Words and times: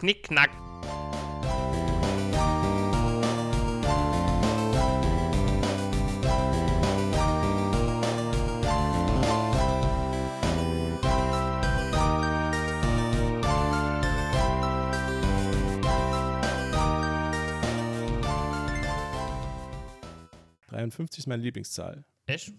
Knick, 0.00 0.22
knack. 0.22 0.50
ist 21.20 21.26
meine 21.26 21.42
Lieblingszahl. 21.42 22.04
Echt? 22.24 22.54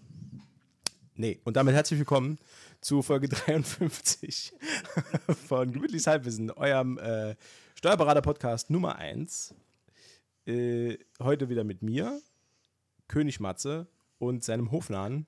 Nee, 1.16 1.40
und 1.42 1.56
damit 1.56 1.74
herzlich 1.74 1.98
willkommen 1.98 2.38
zu 2.80 3.02
Folge 3.02 3.28
53 3.28 4.52
von 5.48 5.72
Gemütliches 5.72 6.06
Halbwissen, 6.06 6.50
eurem 6.50 6.98
äh, 6.98 7.34
Steuerberater-Podcast 7.74 8.70
Nummer 8.70 8.96
1. 8.96 9.54
Äh, 10.46 10.98
heute 11.20 11.48
wieder 11.48 11.64
mit 11.64 11.82
mir, 11.82 12.20
König 13.08 13.40
Matze 13.40 13.86
und 14.18 14.44
seinem 14.44 14.70
Hofnahen, 14.70 15.26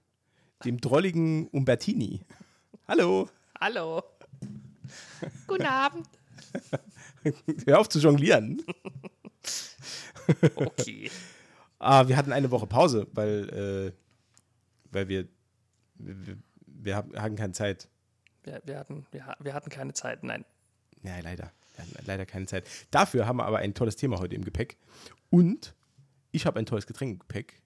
dem 0.65 0.81
drolligen 0.81 1.49
Umbertini. 1.49 2.21
Hallo. 2.89 3.29
Hallo. 3.61 4.03
Guten 5.47 5.67
Abend. 5.67 6.07
Hör 7.67 7.81
auf 7.81 7.89
zu 7.89 7.99
jonglieren. 7.99 8.63
Okay. 10.55 11.11
ah, 11.79 12.09
wir 12.09 12.17
hatten 12.17 12.33
eine 12.33 12.51
Woche 12.51 12.67
Pause, 12.67 13.07
weil, 13.13 13.93
äh, 13.93 13.93
weil 14.91 15.09
wir, 15.09 15.29
wir, 15.97 16.39
wir 16.65 16.97
hatten 16.97 17.37
keine 17.37 17.53
Zeit. 17.53 17.91
Wir, 18.45 18.61
wir, 18.65 18.79
hatten, 18.79 19.07
wir, 19.11 19.35
wir 19.41 19.55
hatten 19.55 19.71
keine 19.71 19.93
Zeit, 19.95 20.23
nein. 20.23 20.45
Ja, 21.03 21.19
leider. 21.21 21.53
Wir 21.75 21.85
hatten 21.85 22.07
leider 22.07 22.27
keine 22.27 22.47
Zeit. 22.47 22.67
Dafür 22.91 23.27
haben 23.27 23.37
wir 23.39 23.45
aber 23.47 23.59
ein 23.59 23.75
tolles 23.75 23.97
Thema 23.97 24.19
heute 24.21 24.35
im 24.35 24.45
Gepäck. 24.45 24.77
Und 25.31 25.75
ich 26.31 26.47
habe 26.47 26.59
ein 26.59 26.67
tolles 26.67 26.87
Getränk 26.87 27.13
im 27.15 27.19
Gepäck. 27.21 27.61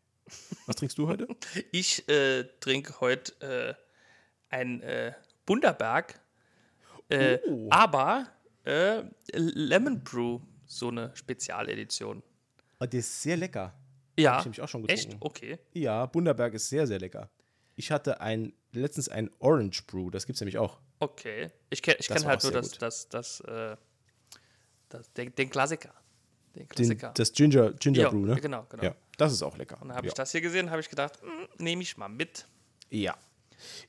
Was 0.66 0.76
trinkst 0.76 0.96
du 0.98 1.08
heute? 1.08 1.26
Ich 1.72 2.08
äh, 2.08 2.44
trinke 2.60 3.00
heute 3.00 3.32
äh, 3.40 3.74
ein 4.54 4.80
äh, 4.82 5.12
Bunderberg, 5.46 6.20
äh, 7.10 7.38
Oh. 7.46 7.68
aber 7.70 8.26
äh, 8.64 9.02
Lemon 9.32 10.02
Brew, 10.04 10.40
so 10.66 10.88
eine 10.88 11.14
Spezialedition. 11.16 12.22
Oh, 12.80 12.84
der 12.86 13.00
ist 13.00 13.22
sehr 13.22 13.36
lecker. 13.36 13.74
Ja, 14.18 14.38
ich 14.38 14.44
nämlich 14.44 14.60
auch 14.60 14.68
schon 14.68 14.82
getrunken. 14.86 15.12
echt? 15.12 15.16
Okay. 15.20 15.58
Ja, 15.72 16.04
Bunderberg 16.06 16.54
ist 16.54 16.68
sehr, 16.68 16.86
sehr 16.86 16.98
lecker. 16.98 17.30
Ich 17.76 17.90
hatte 17.90 18.20
ein, 18.20 18.52
letztens 18.78 19.08
ein 19.08 19.30
Orange 19.38 19.82
Brew, 19.86 20.10
das 20.10 20.26
gibt 20.26 20.36
es 20.36 20.40
nämlich 20.40 20.58
auch. 20.58 20.78
Okay. 21.00 21.50
Ich 21.70 21.82
kenne 21.82 21.96
ich 22.00 22.08
kenn 22.08 22.24
halt 22.24 22.42
nur 22.42 22.52
das, 22.52 22.70
das, 22.72 23.08
das, 23.08 23.40
äh, 23.40 23.76
das, 24.88 25.12
den, 25.12 25.34
den 25.34 25.50
Klassiker. 25.50 25.92
Den 26.54 26.62
Den, 26.62 26.68
Klassiker. 26.68 27.12
das 27.14 27.32
Ginger, 27.32 27.72
Ginger 27.72 28.00
ja, 28.00 28.10
Brew, 28.10 28.26
ne? 28.26 28.36
Genau, 28.40 28.66
genau. 28.68 28.82
Ja, 28.82 28.94
das 29.16 29.32
ist 29.32 29.42
auch 29.42 29.56
lecker. 29.56 29.80
Und 29.80 29.88
dann 29.88 29.96
habe 29.96 30.06
ja. 30.06 30.10
ich 30.10 30.14
das 30.14 30.32
hier 30.32 30.40
gesehen, 30.40 30.70
habe 30.70 30.80
ich 30.80 30.88
gedacht, 30.88 31.20
nehme 31.58 31.82
ich 31.82 31.96
mal 31.96 32.08
mit. 32.08 32.46
Ja. 32.90 33.16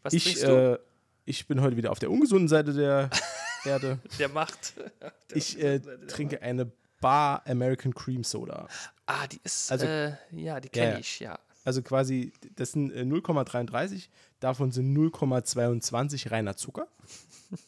Was 0.04 0.14
Ich, 0.14 0.44
äh, 0.44 0.78
ich 1.26 1.48
bin 1.48 1.62
heute 1.62 1.78
wieder 1.78 1.92
auf 1.92 2.00
der 2.00 2.12
ungesunden 2.12 2.48
Seite 2.48 2.74
der 2.74 3.10
Erde. 3.66 4.00
Der 4.18 4.30
macht. 4.30 4.74
Ich 5.32 5.62
äh, 5.62 5.80
trinke 6.08 6.42
eine 6.42 6.72
Bar 7.02 7.44
American 7.46 7.94
Cream 7.94 8.24
Soda. 8.24 8.68
Ah, 9.06 9.28
die 9.28 9.40
ist. 9.44 9.72
Also- 9.72 9.86
äh, 9.86 10.14
ja, 10.32 10.60
die 10.60 10.70
kenne 10.70 11.00
ich, 11.00 11.20
ja. 11.20 11.40
Also 11.66 11.84
quasi, 11.84 12.34
das 12.56 12.72
sind 12.72 12.92
äh, 12.92 13.02
0,33, 13.02 14.08
davon 14.40 14.72
sind 14.72 14.96
0,22 14.96 16.32
reiner 16.32 16.56
Zucker. 16.56 16.88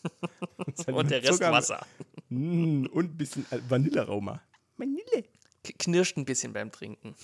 Und 0.88 1.09
der 1.11 1.23
Rest 1.23 1.33
Zucker- 1.33 1.52
Wasser. 1.52 1.86
Mm, 2.30 2.86
und 2.86 3.05
ein 3.11 3.17
bisschen 3.17 3.45
Vanillearoma. 3.67 4.41
Vanille. 4.77 5.25
Knirscht 5.64 6.17
ein 6.17 6.25
bisschen 6.25 6.53
beim 6.53 6.72
Trinken. 6.72 7.16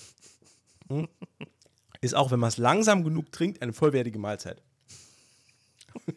Ist 2.01 2.15
auch, 2.15 2.29
wenn 2.31 2.39
man 2.39 2.49
es 2.49 2.57
langsam 2.57 3.03
genug 3.03 3.31
trinkt, 3.31 3.61
eine 3.61 3.73
vollwertige 3.73 4.19
Mahlzeit. 4.19 4.61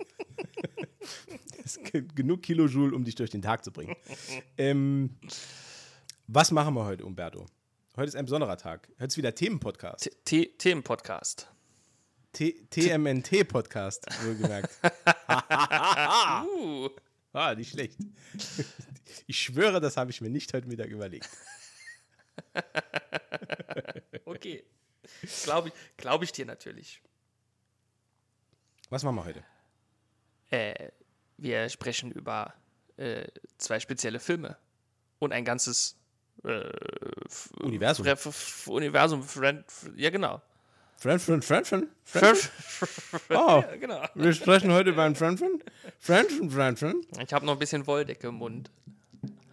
es 1.65 1.79
gibt 1.83 2.17
genug 2.17 2.43
Kilojoule, 2.43 2.95
um 2.95 3.05
dich 3.05 3.15
durch 3.15 3.31
den 3.31 3.43
Tag 3.43 3.65
zu 3.65 3.71
bringen. 3.71 3.95
ähm, 4.59 5.17
was 6.27 6.51
machen 6.51 6.75
wir 6.75 6.85
heute, 6.85 7.05
Umberto? 7.05 7.47
Heute 7.97 8.09
ist 8.09 8.17
ein 8.17 8.25
besonderer 8.25 8.57
Tag. 8.57 8.89
Heute 8.95 9.07
ist 9.07 9.17
wieder 9.17 9.35
Themenpodcast. 9.35 10.11
Themenpodcast. 10.25 11.51
TMNT-Podcast, 12.33 14.07
wohlgemerkt. 14.25 14.71
Uh, 16.47 16.89
Ah, 17.33 17.55
nicht 17.55 17.71
schlecht. 17.71 17.97
Ich 19.29 19.39
schwöre, 19.41 19.81
das 19.81 19.97
habe 19.97 20.11
ich 20.11 20.21
mir 20.21 20.31
nicht 20.31 20.53
heute 20.53 20.67
Mittag 20.67 20.89
überlegt. 20.89 21.29
okay. 24.25 24.65
Glaube 25.45 25.69
ich, 25.69 25.75
glaub 25.97 26.23
ich 26.23 26.33
dir 26.33 26.47
natürlich. 26.47 27.01
Was 28.89 29.03
machen 29.05 29.17
wir 29.17 29.25
heute? 29.25 29.45
Äh, 30.51 30.91
wir 31.37 31.69
sprechen 31.69 32.11
über 32.13 32.55
äh, 32.97 33.27
zwei 33.59 33.79
spezielle 33.81 34.19
Filme 34.21 34.57
und 35.21 35.33
ein 35.33 35.45
ganzes 35.45 35.97
äh, 36.45 36.69
Universum. 37.61 38.07
F- 38.07 38.67
Universum. 38.67 39.23
Friend, 39.23 39.65
ja, 39.97 40.11
genau. 40.11 40.43
Friend, 41.01 41.19
Friend, 41.19 41.43
Friend, 41.43 41.67
Friend? 41.67 41.89
Friend? 42.05 42.51
Oh, 43.31 43.63
ja, 43.63 43.77
genau. 43.77 44.05
wir 44.15 44.35
sprechen 44.35 44.71
heute 44.71 44.91
über? 44.91 45.15
Friend, 45.15 45.39
Friend, 45.39 46.53
Friend, 46.53 46.79
Friend? 46.79 47.07
Ich 47.25 47.33
habe 47.33 47.47
noch 47.47 47.55
ein 47.55 47.59
bisschen 47.59 47.87
Wolldecke 47.87 48.29
im 48.29 48.35
Mund. 48.37 48.71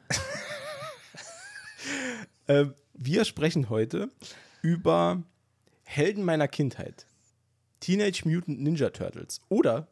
Äh, 2.47 2.67
wir 2.93 3.25
sprechen 3.25 3.69
heute 3.69 4.09
über 4.61 5.21
Helden 5.83 6.23
meiner 6.23 6.47
Kindheit. 6.47 7.05
Teenage 7.81 8.21
Mutant 8.23 8.61
Ninja 8.61 8.89
Turtles. 8.89 9.41
Oder, 9.49 9.89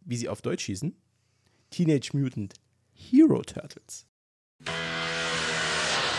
wie 0.00 0.16
sie 0.16 0.28
auf 0.28 0.42
Deutsch 0.42 0.64
hießen, 0.66 0.96
Teenage 1.70 2.10
Mutant 2.12 2.54
Hero 2.92 3.42
Turtles. 3.42 4.06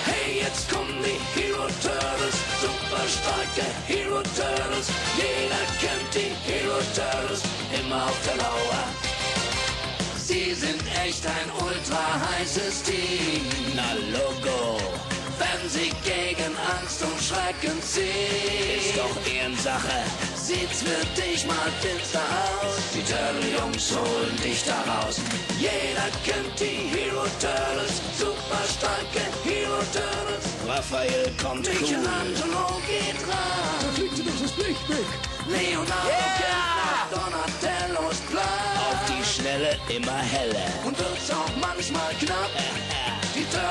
Hey, 0.05 0.41
jetzt 0.41 0.69
kommen 0.69 0.93
die 1.01 1.39
Hero 1.39 1.67
Turtles, 1.81 2.35
super 2.63 3.07
starke 3.07 3.65
Hero 3.87 4.21
Turtles. 4.37 4.87
Jeder 5.17 5.63
kennt 5.81 6.11
die 6.15 6.31
Hero 6.47 6.79
Turtles, 6.95 7.41
immer 7.77 8.05
auf 8.05 8.19
der 8.25 8.37
Lauer. 8.37 8.83
Sie 10.17 10.53
sind 10.53 10.81
echt 11.05 11.25
ein 11.25 11.49
ultra 11.65 12.03
heißes 12.29 12.83
Team. 12.83 13.43
Na 13.75 13.93
Logo. 14.15 15.02
Wenn 15.43 15.69
sie 15.69 15.91
gegen 16.03 16.53
Angst 16.79 17.03
und 17.03 17.19
Schrecken 17.19 17.81
ziehen. 17.81 18.79
Ist 18.79 18.97
doch 18.97 19.15
Ehrensache. 19.27 19.99
Sieht's 20.35 20.83
für 20.83 21.03
dich 21.19 21.45
mal 21.45 21.69
finster 21.81 22.23
aus. 22.63 22.75
Die 22.93 23.03
Turtle-Jungs 23.03 23.91
holen 23.91 24.37
dich 24.41 24.63
da 24.63 24.79
raus. 24.91 25.19
Jeder 25.59 26.07
kennt 26.23 26.55
die 26.59 26.87
Hero 26.95 27.25
Turtles. 27.43 27.99
Super 28.17 28.63
starke 28.71 29.23
Hero 29.43 29.79
Turtles. 29.91 30.45
Raphael 30.67 31.31
kommt 31.41 31.67
Michelangelo 31.67 32.79
geht 32.87 33.19
ran. 33.27 33.79
Da 33.81 33.89
fliegt 33.95 34.15
sie 34.15 34.23
durch 34.23 34.41
das 34.41 34.55
Licht 34.57 34.89
weg. 34.89 35.09
Leonardo 35.47 36.07
yeah! 36.07 37.07
Donatello 37.11 38.09
ist 38.09 38.25
blau. 38.31 38.41
Auf 38.41 38.99
die 39.11 39.23
Schnelle 39.23 39.77
immer 39.89 40.19
heller. 40.19 40.67
Und 40.85 40.97
wird's 40.97 41.29
auch 41.31 41.51
manchmal 41.59 42.13
knapp. 42.19 42.49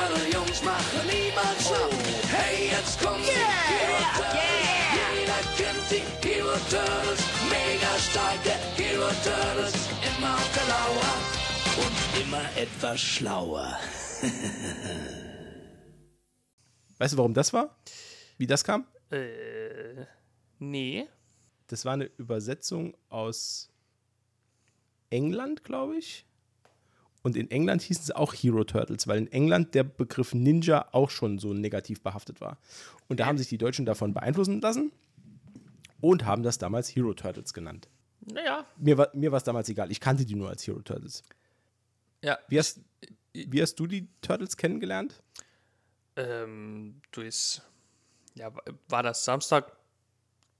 Die 0.03 0.09
Turtle-Jungs 0.09 0.59
machen 0.65 1.07
niemand 1.07 1.61
schlapp. 1.61 1.93
Hey, 2.29 2.71
jetzt 2.71 3.01
kommen 3.01 3.23
die 3.23 3.31
Hero 3.31 4.03
Turtles. 4.17 4.43
Jeder 5.15 5.43
kennt 5.57 5.89
die 5.91 6.03
Hero 6.29 6.57
Turtles. 6.71 7.21
Mega 7.49 7.93
starke 7.99 8.51
Hero 8.77 9.11
Turtles. 9.23 9.75
Immer 10.03 10.35
auf 10.35 10.51
der 10.55 10.67
Lauer. 10.67 11.15
Und 11.85 11.97
immer 12.21 12.45
etwas 12.57 13.01
schlauer. 13.01 13.79
Weißt 16.99 17.13
du, 17.13 17.19
warum 17.19 17.35
das 17.35 17.53
war? 17.53 17.79
Wie 18.39 18.49
das 18.49 18.65
kam? 18.65 18.89
Äh, 19.11 20.07
nee. 20.59 21.07
Das 21.69 21.85
war 21.85 21.93
eine 21.93 22.11
Übersetzung 22.17 22.97
aus 23.09 23.71
England, 25.11 25.63
glaube 25.63 25.97
ich. 25.97 26.27
Und 27.23 27.37
in 27.37 27.51
England 27.51 27.83
hießen 27.83 28.05
sie 28.05 28.17
auch 28.17 28.35
Hero 28.35 28.65
Turtles, 28.65 29.07
weil 29.07 29.19
in 29.19 29.31
England 29.31 29.75
der 29.75 29.85
Begriff 29.85 30.35
Ninja 30.35 30.89
auch 30.93 31.09
schon 31.11 31.39
so 31.39 31.53
negativ 31.55 32.01
behaftet 32.03 32.41
war. 32.41 32.59
Und 33.09 33.21
da 33.21 33.27
haben 33.27 33.39
sich 33.39 33.49
die 33.49 33.59
Deutschen 33.59 33.87
davon 33.87 34.13
beeinflussen 34.13 34.61
lassen 34.61 34.91
und 36.01 36.25
haben 36.25 36.43
das 36.43 36.59
damals 36.59 36.89
Hero 36.89 37.15
Turtles 37.15 37.55
genannt. 37.55 37.89
Naja. 38.23 38.67
Mir 38.77 38.99
war 38.99 39.09
mir 39.15 39.33
es 39.33 39.45
damals 39.45 39.69
egal. 39.69 39.91
Ich 39.93 40.01
kannte 40.01 40.25
die 40.25 40.35
nur 40.35 40.49
als 40.49 40.67
Hero 40.67 40.81
Turtles. 40.83 41.23
Ja. 42.23 42.39
Wie 42.49 42.59
hast, 42.59 42.81
wie 43.33 43.63
hast 43.63 43.77
du 43.77 43.87
die 43.87 44.09
Turtles 44.21 44.57
kennengelernt? 44.57 45.23
Ähm, 46.17 47.01
durchs. 47.13 47.63
Ja, 48.35 48.55
wa- 48.55 48.63
war 48.89 49.03
das 49.03 49.25
Samstag, 49.25 49.77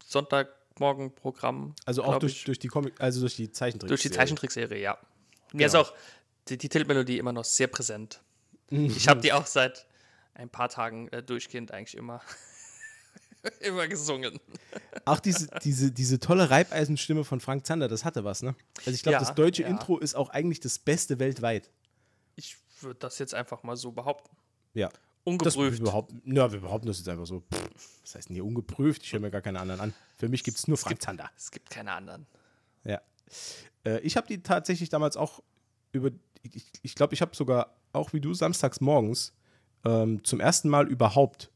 Sonntagmorgen-Programm? 0.07 1.75
Also 1.85 2.05
auch 2.05 2.19
durch, 2.19 2.37
ich. 2.39 2.45
durch 2.45 2.59
die 2.59 2.69
Comic, 2.69 2.95
also 3.01 3.21
durch 3.21 3.37
die 3.37 3.51
Zeichentrick. 3.51 3.89
durch 3.89 4.03
die 4.03 4.11
Zeichentrickserie, 4.11 4.81
ja. 4.81 4.99
Mir 5.53 5.67
ist 5.67 5.73
Genau. 5.73 5.85
auch 5.85 5.93
die, 6.49 6.59
die 6.59 6.69
Titelmelodie 6.69 7.19
immer 7.19 7.33
noch 7.33 7.45
sehr 7.45 7.69
präsent. 7.69 8.23
Ich 8.71 9.09
habe 9.09 9.21
die 9.21 9.33
auch 9.33 9.47
seit 9.47 9.87
ein 10.35 10.49
paar 10.49 10.69
Tagen 10.69 11.09
äh, 11.09 11.23
durchgehend 11.23 11.73
eigentlich 11.73 11.97
immer, 11.97 12.23
immer 13.61 13.87
gesungen. 13.87 14.41
Auch 15.05 15.21
diese, 15.21 15.49
diese, 15.63 15.93
diese 15.93 16.21
tolle 16.21 16.49
Reibeisenstimme 16.49 17.25
von 17.25 17.41
Frank 17.41 17.67
Zander, 17.67 17.89
das 17.89 18.05
hatte 18.05 18.25
was, 18.25 18.43
ne? 18.43 18.55
Also 18.79 18.93
ich 18.93 19.03
glaube, 19.03 19.15
Ja, 19.15 19.21
das 19.21 19.35
deutsche 19.35 19.63
ja. 19.63 19.69
Intro 19.69 19.99
ist 19.99 20.15
auch 20.15 20.31
eigentlich 20.31 20.61
das 20.61 20.79
Beste 20.79 21.19
weltweit. 21.19 21.71
Ich 22.37 22.57
würde 22.81 22.99
das 23.01 23.19
jetzt 23.19 23.35
einfach 23.35 23.63
mal 23.63 23.77
so 23.77 23.93
behaupten. 23.93 24.35
Ja. 24.75 24.89
Das 24.89 24.99
Ungeprüft. 25.25 25.79
wir 25.79 25.85
behaupten, 25.85 26.35
ja, 26.35 26.51
wir 26.51 26.61
behaupten 26.61 26.89
das 26.89 26.99
jetzt 26.99 27.09
einfach 27.09 27.27
so. 27.27 27.41
Pff, 27.43 28.01
was 28.03 28.15
heißt 28.17 28.29
denn 28.29 28.35
hier 28.35 28.45
ungeprüft? 28.45 29.05
Ich 29.05 29.13
höre 29.13 29.21
mir 29.21 29.31
gar 29.31 29.43
keine 29.43 29.61
anderen 29.61 29.81
an. 29.81 29.95
Für 30.19 30.29
mich 30.29 30.43
gibt 30.43 30.59
es 30.59 30.67
nur 30.67 30.77
Frank 30.77 31.01
Zander. 31.01 31.31
Es 31.37 31.53
gibt 31.53 31.71
keine 31.71 31.93
anderen. 31.93 32.27
Ja. 32.83 33.01
Äh, 33.85 34.01
ich 34.01 34.17
habe 34.17 34.27
die 34.27 34.43
tatsächlich 34.43 34.89
damals 34.89 35.17
auch 35.17 35.43
über, 35.93 36.11
ich, 36.43 36.65
ich 36.83 36.95
glaube, 36.95 37.15
ich 37.15 37.21
habe 37.23 37.35
sogar 37.37 37.77
auch 37.93 38.13
wie 38.13 38.21
du 38.21 38.35
samstags 38.35 38.81
morgens 38.81 39.33
ähm, 39.85 40.23
zum 40.25 40.41
ersten 40.41 40.69
Mal 40.69 40.89
überhaupt 40.89 41.51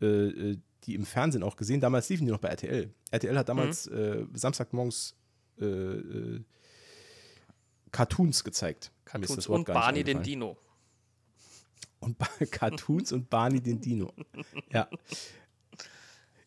äh, 0.00 0.06
äh, 0.06 0.58
die 0.84 0.94
im 0.94 1.06
Fernsehen 1.06 1.42
auch 1.42 1.56
gesehen. 1.56 1.80
Damals 1.80 2.08
liefen 2.10 2.26
die 2.26 2.32
noch 2.32 2.38
bei 2.40 2.48
RTL. 2.48 2.92
RTL 3.10 3.38
hat 3.38 3.48
damals 3.48 3.86
äh, 3.86 4.26
samstagmorgens 4.34 5.14
äh, 5.58 5.64
äh, 5.64 6.44
Cartoons 7.90 8.44
gezeigt. 8.44 8.92
Cartoons 9.04 9.36
das 9.36 9.48
Wort 9.48 9.60
und 9.60 9.64
Barney 9.66 10.04
den. 10.04 10.22
Dino. 10.22 10.58
Und 12.00 12.18
Ba- 12.18 12.28
Cartoons 12.50 13.12
und 13.12 13.30
Barney 13.30 13.60
den 13.60 13.80
Dino. 13.80 14.12
Ja. 14.70 14.88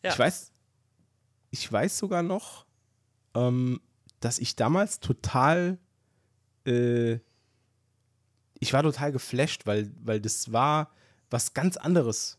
Ja. 0.04 0.12
Ich 0.12 0.18
weiß, 0.18 0.52
ich 1.50 1.72
weiß 1.72 1.98
sogar 1.98 2.22
noch, 2.22 2.64
ähm, 3.34 3.80
dass 4.20 4.38
ich 4.38 4.54
damals 4.56 5.00
total, 5.00 5.78
äh, 6.64 7.18
ich 8.60 8.72
war 8.72 8.82
total 8.82 9.12
geflasht, 9.12 9.66
weil, 9.66 9.90
weil 10.02 10.20
das 10.20 10.52
war 10.52 10.92
was 11.30 11.54
ganz 11.54 11.76
anderes 11.76 12.38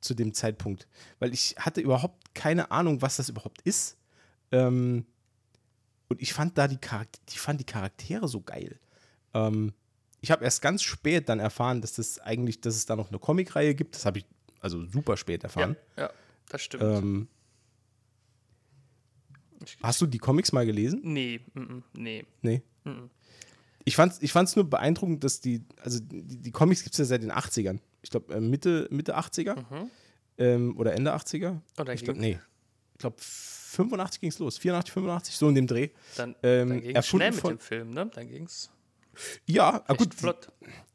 zu 0.00 0.14
dem 0.14 0.34
Zeitpunkt. 0.34 0.86
Weil 1.18 1.32
ich 1.32 1.56
hatte 1.58 1.80
überhaupt 1.80 2.34
keine 2.34 2.70
Ahnung, 2.70 3.02
was 3.02 3.16
das 3.16 3.28
überhaupt 3.28 3.62
ist. 3.62 3.96
Ähm, 4.52 5.06
und 6.08 6.20
ich 6.20 6.32
fand 6.34 6.58
da 6.58 6.68
die, 6.68 6.78
Charak 6.78 7.08
ich 7.28 7.40
fand 7.40 7.60
die 7.60 7.64
Charaktere 7.64 8.28
so 8.28 8.40
geil. 8.42 8.78
Ähm, 9.32 9.72
ich 10.20 10.30
habe 10.30 10.44
erst 10.44 10.62
ganz 10.62 10.82
spät 10.82 11.28
dann 11.28 11.40
erfahren, 11.40 11.80
dass 11.80 11.94
das 11.94 12.18
eigentlich, 12.18 12.60
dass 12.60 12.76
es 12.76 12.86
da 12.86 12.96
noch 12.96 13.08
eine 13.08 13.18
Comicreihe 13.18 13.74
gibt. 13.74 13.94
Das 13.94 14.06
habe 14.06 14.18
ich 14.18 14.26
also 14.60 14.84
super 14.86 15.16
spät 15.16 15.42
Ja, 15.42 15.46
erfahren. 15.48 15.76
ja, 15.96 16.10
das 16.48 16.62
stimmt. 16.62 16.82
Ähm, 16.82 17.28
hast 19.82 20.00
du 20.00 20.06
die 20.06 20.18
Comics 20.18 20.52
mal 20.52 20.66
gelesen? 20.66 21.00
nee, 21.04 21.40
mm, 21.54 21.60
mm, 21.60 21.82
nee. 21.94 22.24
Nee. 22.42 22.62
Mhm. 22.84 23.10
Ich 23.84 23.96
fand 23.96 24.12
es 24.12 24.22
ich 24.22 24.32
fand's 24.32 24.56
nur 24.56 24.68
beeindruckend, 24.68 25.24
dass 25.24 25.40
die, 25.40 25.62
also 25.82 25.98
die, 26.00 26.22
die 26.22 26.50
Comics 26.52 26.82
gibt 26.82 26.94
es 26.94 26.98
ja 26.98 27.04
seit 27.04 27.22
den 27.22 27.32
80ern. 27.32 27.80
Ich 28.02 28.10
glaube, 28.10 28.34
äh, 28.34 28.40
Mitte, 28.40 28.88
Mitte 28.90 29.16
80er 29.16 29.56
Mhm. 29.56 29.90
ähm, 30.38 30.78
oder 30.78 30.94
Ende 30.94 31.12
80er. 31.14 31.60
Und 31.76 31.88
dann 31.88 31.94
Ich 31.94 32.04
glaube, 32.04 32.20
nee. 32.20 32.38
Ich 32.92 32.98
glaube, 32.98 33.16
85 33.18 34.20
ging 34.20 34.30
es 34.30 34.38
los. 34.38 34.56
84, 34.58 34.92
85, 34.92 35.34
so 35.36 35.48
in 35.48 35.54
dem 35.56 35.66
Dreh. 35.66 35.90
Dann, 36.16 36.34
ähm, 36.42 36.68
dann 36.70 36.80
ging 36.80 36.96
es 36.96 37.06
schnell 37.06 37.32
mit 37.32 37.40
von- 37.40 37.54
dem 37.54 37.58
Film, 37.58 37.90
ne? 37.90 38.10
Dann 38.14 38.28
ging 38.28 38.44
es 38.44 38.70
Ja, 39.46 39.82
ah, 39.86 39.94
gut, 39.94 40.14
flott. 40.14 40.48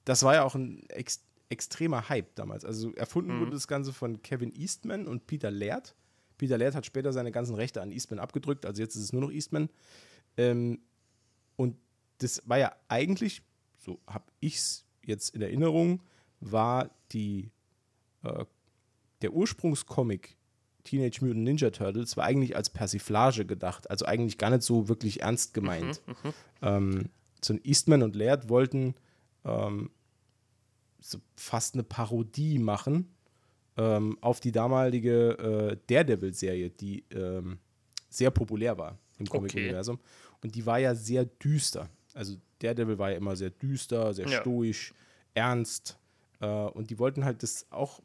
das 0.06 0.24
war 0.24 0.33
ja 0.36 0.44
auch 0.44 0.56
ein 0.56 0.83
ex 0.89 1.21
extremer 1.51 2.09
Hype 2.09 2.36
damals. 2.36 2.63
Also 2.63 2.94
erfunden 2.94 3.36
Mhm. 3.36 3.39
wurde 3.41 3.51
das 3.51 3.68
Ganze 3.68 3.91
von 3.91 4.21
Kevin 4.21 4.53
Eastman 4.53 5.07
und 5.07 5.25
Peter 5.25 5.50
Laird. 5.50 5.95
Peter 6.38 6.59
Laird 6.59 6.75
hat 6.75 6.86
später 6.86 7.12
seine 7.12 7.31
ganzen 7.31 7.56
Rechte 7.56 7.81
an 7.81 7.91
Eastman 7.91 8.19
abgedrückt, 8.19 8.68
also 8.68 8.81
jetzt 8.83 8.95
ist 8.95 9.01
es 9.03 9.13
nur 9.13 9.21
noch 9.24 9.31
Eastman. 9.31 9.68
Ähm, 10.38 10.80
und 11.56 11.75
das 12.19 12.42
war 12.45 12.57
ja 12.57 12.75
eigentlich, 12.88 13.42
so 13.77 14.00
habe 14.07 14.25
ich 14.39 14.56
es 14.57 14.86
jetzt 15.04 15.36
in 15.36 15.42
Erinnerung, 15.42 16.01
war 16.39 16.89
die 17.12 17.51
äh, 18.24 18.45
der 19.21 19.33
Ursprungscomic 19.33 20.38
Teenage 20.83 21.24
Mutant 21.24 21.44
Ninja 21.44 21.69
Turtles 21.71 22.16
war 22.16 22.24
eigentlich 22.25 22.56
als 22.56 22.69
Persiflage 22.69 23.45
gedacht, 23.45 23.89
also 23.89 24.06
eigentlich 24.06 24.38
gar 24.38 24.50
nicht 24.50 24.63
so 24.63 24.88
wirklich 24.88 25.21
ernst 25.21 25.54
gemeint. 25.54 26.01
Ähm, 26.62 27.10
so 27.44 27.54
ein 27.54 27.62
Eastman 27.63 28.04
und 28.04 28.16
Laird 28.16 28.50
wollten 28.50 28.95
ähm, 29.45 29.92
so 31.00 31.19
fast 31.36 31.75
eine 31.75 31.83
Parodie 31.83 32.60
machen 32.60 33.13
ähm, 33.77 34.18
auf 34.22 34.39
die 34.39 34.51
damalige 34.51 35.38
äh, 35.38 35.77
Daredevil-Serie, 35.88 36.69
die 36.69 37.06
ähm, 37.12 37.60
sehr 38.10 38.31
populär 38.31 38.77
war 38.77 38.98
im 39.18 39.25
Comic-Universum. 39.25 40.00
Und 40.42 40.56
die 40.56 40.65
war 40.65 40.80
ja 40.80 40.95
sehr 40.95 41.25
düster. 41.25 41.89
Also 42.13 42.38
Daredevil 42.59 42.97
war 42.97 43.11
ja 43.11 43.17
immer 43.17 43.35
sehr 43.35 43.50
düster, 43.51 44.13
sehr 44.13 44.27
Ja. 44.27 44.41
stoisch, 44.41 44.94
ernst. 45.33 45.97
Äh, 46.41 46.47
und 46.47 46.89
die 46.89 47.00
wollten 47.00 47.23
halt 47.25 47.44
das 47.44 47.65
auch, 47.71 48.01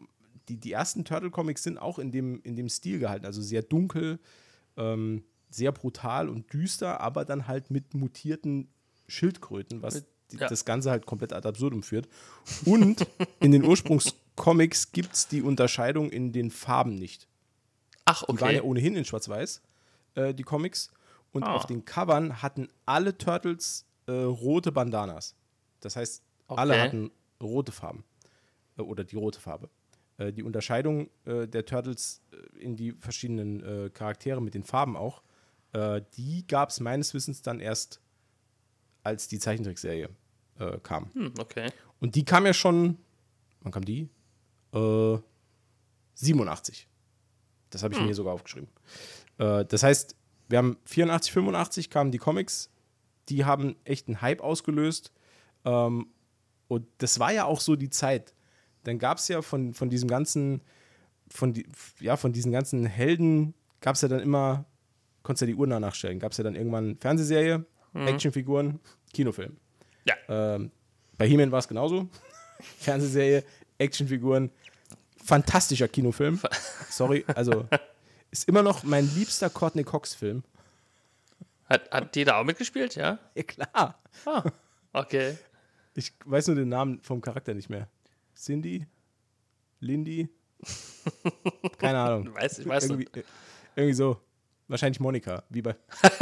die, 0.48 0.56
die 0.56 0.72
ersten 0.72 1.04
Turtle-Comics 1.04 1.62
sind 1.62 1.78
auch 1.78 1.98
in 1.98 2.12
dem, 2.12 2.40
in 2.42 2.54
dem 2.56 2.68
Stil 2.68 2.98
gehalten. 2.98 3.24
Also 3.26 3.40
sehr 3.42 3.62
dunkel, 3.62 4.18
ähm, 4.76 5.24
sehr 5.50 5.72
brutal 5.72 6.28
und 6.28 6.52
düster, 6.52 7.00
aber 7.00 7.24
dann 7.24 7.46
halt 7.46 7.70
mit 7.70 7.94
mutierten 7.94 8.68
Schildkröten, 9.08 9.82
was 9.82 9.94
Mit- 9.96 10.06
die, 10.32 10.36
ja. 10.38 10.48
das 10.48 10.64
Ganze 10.64 10.90
halt 10.90 11.06
komplett 11.06 11.32
ad 11.32 11.46
absurdum 11.48 11.82
führt. 11.82 12.08
Und 12.64 13.06
in 13.40 13.52
den 13.52 13.64
Ursprungscomics 13.64 14.92
gibt 14.92 15.12
es 15.14 15.28
die 15.28 15.42
Unterscheidung 15.42 16.10
in 16.10 16.32
den 16.32 16.50
Farben 16.50 16.94
nicht. 16.96 17.28
Ach, 18.06 18.22
Die 18.24 18.28
waren 18.40 18.48
okay. 18.48 18.56
ja 18.56 18.62
ohnehin 18.62 18.96
in 18.96 19.04
Schwarz-Weiß, 19.04 19.62
äh, 20.14 20.34
die 20.34 20.42
Comics. 20.42 20.90
Und 21.32 21.42
Ah. 21.44 21.54
auf 21.54 21.66
den 21.66 21.84
Covern 21.84 22.42
hatten 22.42 22.68
alle 22.86 23.16
Turtles 23.16 23.86
äh, 24.06 24.12
rote 24.12 24.72
Bandanas. 24.72 25.34
Das 25.80 25.96
heißt, 25.96 26.22
alle 26.48 26.74
Okay. 26.74 26.80
hatten 26.82 27.10
rote 27.42 27.72
Farben. 27.72 28.04
Äh, 28.76 28.82
oder 28.82 29.04
die 29.04 29.16
rote 29.16 29.40
Farbe. 29.40 29.68
Äh, 30.18 30.32
die 30.32 30.42
Unterscheidung 30.42 31.08
äh, 31.24 31.46
der 31.48 31.64
Turtles 31.64 32.22
äh, 32.32 32.58
in 32.58 32.76
die 32.76 32.92
verschiedenen 32.92 33.62
äh, 33.86 33.90
Charaktere 33.90 34.40
mit 34.42 34.54
den 34.54 34.62
Farben 34.64 34.96
auch, 34.96 35.22
die 36.16 36.46
gab 36.46 36.68
es 36.68 36.78
meines 36.78 37.14
Wissens 37.14 37.42
dann 37.42 37.58
erst, 37.58 38.00
als 39.02 39.26
die 39.26 39.40
Zeichentrickserie 39.40 40.08
kam. 40.84 41.10
Hm, 41.14 41.34
okay. 41.40 41.68
Und 41.98 42.14
die 42.14 42.24
kam 42.24 42.46
ja 42.46 42.54
schon, 42.54 42.96
wann 43.60 43.72
kam 43.72 43.84
die? 43.84 44.08
Äh, 44.72 45.18
87. 46.14 46.86
Das 47.70 47.82
habe 47.82 47.92
ich 47.92 48.00
mir 48.00 48.14
sogar 48.14 48.34
aufgeschrieben. 48.34 48.68
Das 49.36 49.82
heißt, 49.82 50.14
wir 50.48 50.58
haben 50.58 50.76
84, 50.84 51.32
85 51.32 51.90
kamen 51.90 52.12
die 52.12 52.18
Comics, 52.18 52.70
die 53.28 53.44
haben 53.44 53.76
echt 53.84 54.08
einen 54.08 54.20
Hype 54.20 54.40
ausgelöst. 54.40 55.12
Ähm, 55.64 56.08
und 56.68 56.86
das 56.98 57.18
war 57.18 57.32
ja 57.32 57.44
auch 57.44 57.60
so 57.60 57.76
die 57.76 57.90
Zeit. 57.90 58.34
Dann 58.84 58.98
gab 58.98 59.18
es 59.18 59.28
ja 59.28 59.42
von, 59.42 59.74
von 59.74 59.88
diesem 59.88 60.08
ganzen, 60.08 60.60
von, 61.28 61.52
die, 61.52 61.66
ja, 62.00 62.16
von 62.16 62.32
diesen 62.32 62.52
ganzen 62.52 62.86
Helden, 62.86 63.54
gab 63.80 63.96
es 63.96 64.02
ja 64.02 64.08
dann 64.08 64.20
immer, 64.20 64.64
konntest 65.22 65.42
ja 65.42 65.46
die 65.46 65.54
Uhr 65.54 65.66
nachstellen, 65.66 66.18
gab 66.18 66.32
es 66.32 66.38
ja 66.38 66.44
dann 66.44 66.54
irgendwann 66.54 66.96
Fernsehserie, 66.98 67.64
Actionfiguren, 67.94 68.80
Kinofilm. 69.12 69.56
Ja. 70.04 70.14
Ähm, 70.28 70.70
bei 71.16 71.28
He-Man 71.28 71.52
war 71.52 71.60
es 71.60 71.68
genauso. 71.68 72.08
Fernsehserie, 72.78 73.44
Actionfiguren, 73.78 74.50
fantastischer 75.22 75.88
Kinofilm. 75.88 76.40
Sorry, 76.90 77.24
also 77.34 77.66
ist 78.30 78.48
immer 78.48 78.62
noch 78.62 78.82
mein 78.82 79.08
liebster 79.14 79.48
Courtney 79.48 79.84
Cox-Film. 79.84 80.42
Hat, 81.68 81.90
hat 81.90 82.14
die 82.14 82.24
da 82.24 82.38
auch 82.38 82.44
mitgespielt, 82.44 82.94
ja? 82.94 83.18
Ja, 83.34 83.42
klar. 83.42 84.00
Ah, 84.24 84.44
okay. 84.92 85.36
Ich 85.94 86.12
weiß 86.24 86.46
nur 86.48 86.56
den 86.56 86.68
Namen 86.68 87.00
vom 87.00 87.20
Charakter 87.20 87.54
nicht 87.54 87.70
mehr. 87.70 87.88
Cindy? 88.34 88.86
Lindy? 89.80 90.28
Keine 91.78 91.98
Ahnung. 91.98 92.34
Weiß, 92.38 92.58
ich 92.58 92.66
weiß 92.66 92.90
irgendwie, 92.90 93.06
äh, 93.18 93.22
irgendwie 93.76 93.94
so. 93.94 94.20
Wahrscheinlich 94.66 94.98
Monika, 94.98 95.44
wie 95.50 95.62
bei. 95.62 95.76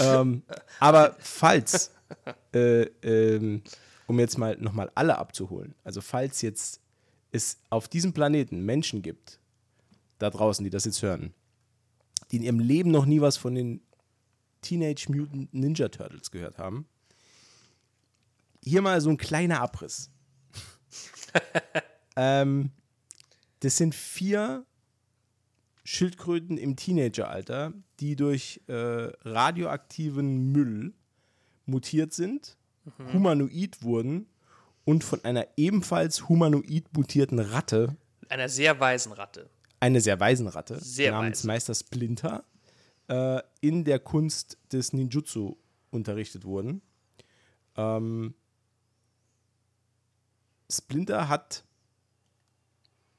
ähm, 0.00 0.42
aber 0.78 1.16
falls, 1.18 1.92
äh, 2.54 2.82
ähm, 3.02 3.62
um 4.06 4.20
jetzt 4.20 4.36
mal 4.36 4.54
nochmal 4.58 4.92
alle 4.94 5.16
abzuholen, 5.16 5.74
also 5.82 6.02
falls 6.02 6.42
jetzt 6.42 6.82
es 7.32 7.58
auf 7.70 7.88
diesem 7.88 8.12
Planeten 8.12 8.66
Menschen 8.66 9.00
gibt, 9.00 9.39
da 10.20 10.30
draußen, 10.30 10.64
die 10.64 10.70
das 10.70 10.84
jetzt 10.84 11.02
hören, 11.02 11.34
die 12.30 12.36
in 12.36 12.42
ihrem 12.42 12.60
Leben 12.60 12.90
noch 12.90 13.06
nie 13.06 13.20
was 13.20 13.36
von 13.36 13.54
den 13.54 13.82
Teenage 14.62 15.06
Mutant 15.08 15.52
Ninja 15.52 15.88
Turtles 15.88 16.30
gehört 16.30 16.58
haben, 16.58 16.86
hier 18.62 18.82
mal 18.82 19.00
so 19.00 19.10
ein 19.10 19.16
kleiner 19.16 19.60
Abriss. 19.60 20.10
ähm, 22.16 22.70
das 23.60 23.76
sind 23.76 23.94
vier 23.94 24.66
Schildkröten 25.84 26.58
im 26.58 26.76
Teenageralter, 26.76 27.72
die 28.00 28.16
durch 28.16 28.60
äh, 28.68 28.74
radioaktiven 28.74 30.52
Müll 30.52 30.94
mutiert 31.66 32.12
sind, 32.12 32.58
humanoid 33.12 33.82
wurden 33.82 34.26
und 34.84 35.04
von 35.04 35.24
einer 35.24 35.46
ebenfalls 35.56 36.28
humanoid 36.28 36.84
mutierten 36.96 37.38
Ratte, 37.38 37.96
Einer 38.28 38.48
sehr 38.48 38.78
weisen 38.78 39.12
Ratte. 39.12 39.50
Eine 39.80 40.00
sehr 40.00 40.20
weisen 40.20 40.46
Ratte, 40.46 40.78
Sehr 40.82 41.12
namens 41.12 41.38
weise. 41.38 41.46
Meister 41.46 41.74
Splinter, 41.74 42.44
äh, 43.08 43.40
in 43.60 43.84
der 43.84 43.98
Kunst 43.98 44.58
des 44.72 44.92
Ninjutsu 44.92 45.56
unterrichtet 45.90 46.44
wurden. 46.44 46.82
Ähm, 47.76 48.34
Splinter 50.70 51.28
hat 51.28 51.64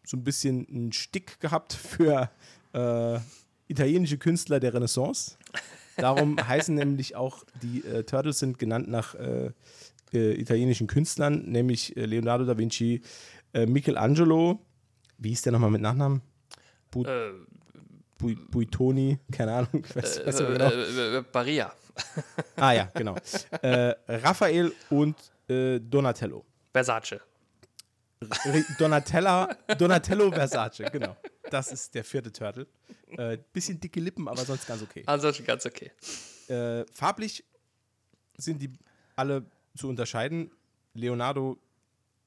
so 0.06 0.18
ein 0.18 0.24
bisschen 0.24 0.68
einen 0.70 0.92
Stick 0.94 1.40
gehabt 1.40 1.74
für 1.74 2.30
äh, 2.74 3.20
italienische 3.68 4.18
Künstler 4.18 4.60
der 4.60 4.74
Renaissance. 4.74 5.38
Darum 5.98 6.38
heißen 6.48 6.76
nämlich 6.76 7.16
auch 7.16 7.44
die 7.62 7.84
äh, 7.84 8.04
Turtles 8.04 8.40
sind 8.40 8.60
genannt 8.60 8.88
nach 8.88 9.16
äh, 9.16 9.52
äh, 10.14 10.34
italienischen 10.40 10.88
Künstlern, 10.88 11.44
nämlich 11.50 11.96
äh, 11.98 12.06
Leonardo 12.06 12.46
da 12.46 12.58
Vinci, 12.58 13.02
äh, 13.54 13.66
Michelangelo, 13.66 14.60
wie 15.18 15.30
hieß 15.30 15.44
der 15.44 15.52
nochmal 15.54 15.72
mit 15.72 15.82
Nachnamen? 15.82 16.22
Bu 16.92 17.04
Äh, 17.06 17.32
Bu 18.18 18.36
Buitoni, 18.52 19.18
keine 19.32 19.54
Ahnung, 19.54 19.84
weiß, 19.96 20.26
weiß 20.26 20.40
äh, 20.42 20.46
genau. 20.46 20.70
äh, 20.70 21.18
äh, 21.18 21.24
Barilla. 21.32 21.74
Ah 22.56 22.72
ja, 22.72 22.92
genau. 22.94 23.16
äh, 23.64 23.96
Raphael 24.08 24.72
und 24.90 25.16
äh, 25.50 25.80
Donatello. 25.80 26.46
Versace. 26.72 27.20
Donatella, 28.78 29.50
Donatello 29.78 30.32
Versace, 30.32 30.84
genau. 30.92 31.18
Das 31.50 31.72
ist 31.72 31.96
der 31.96 32.04
vierte 32.04 32.32
Turtle. 32.32 32.68
Äh, 33.18 33.40
bisschen 33.52 33.80
dicke 33.80 34.00
Lippen, 34.00 34.28
aber 34.28 34.46
sonst 34.46 34.68
ganz 34.68 34.82
okay. 34.84 35.04
Ansonsten 35.08 35.44
ganz 35.44 35.66
okay. 35.66 35.92
Äh, 36.48 36.86
farblich 36.94 37.44
sind 38.38 38.62
die 38.62 38.72
alle 39.16 39.46
zu 39.76 39.90
unterscheiden. 39.90 40.52
Leonardo, 40.94 41.58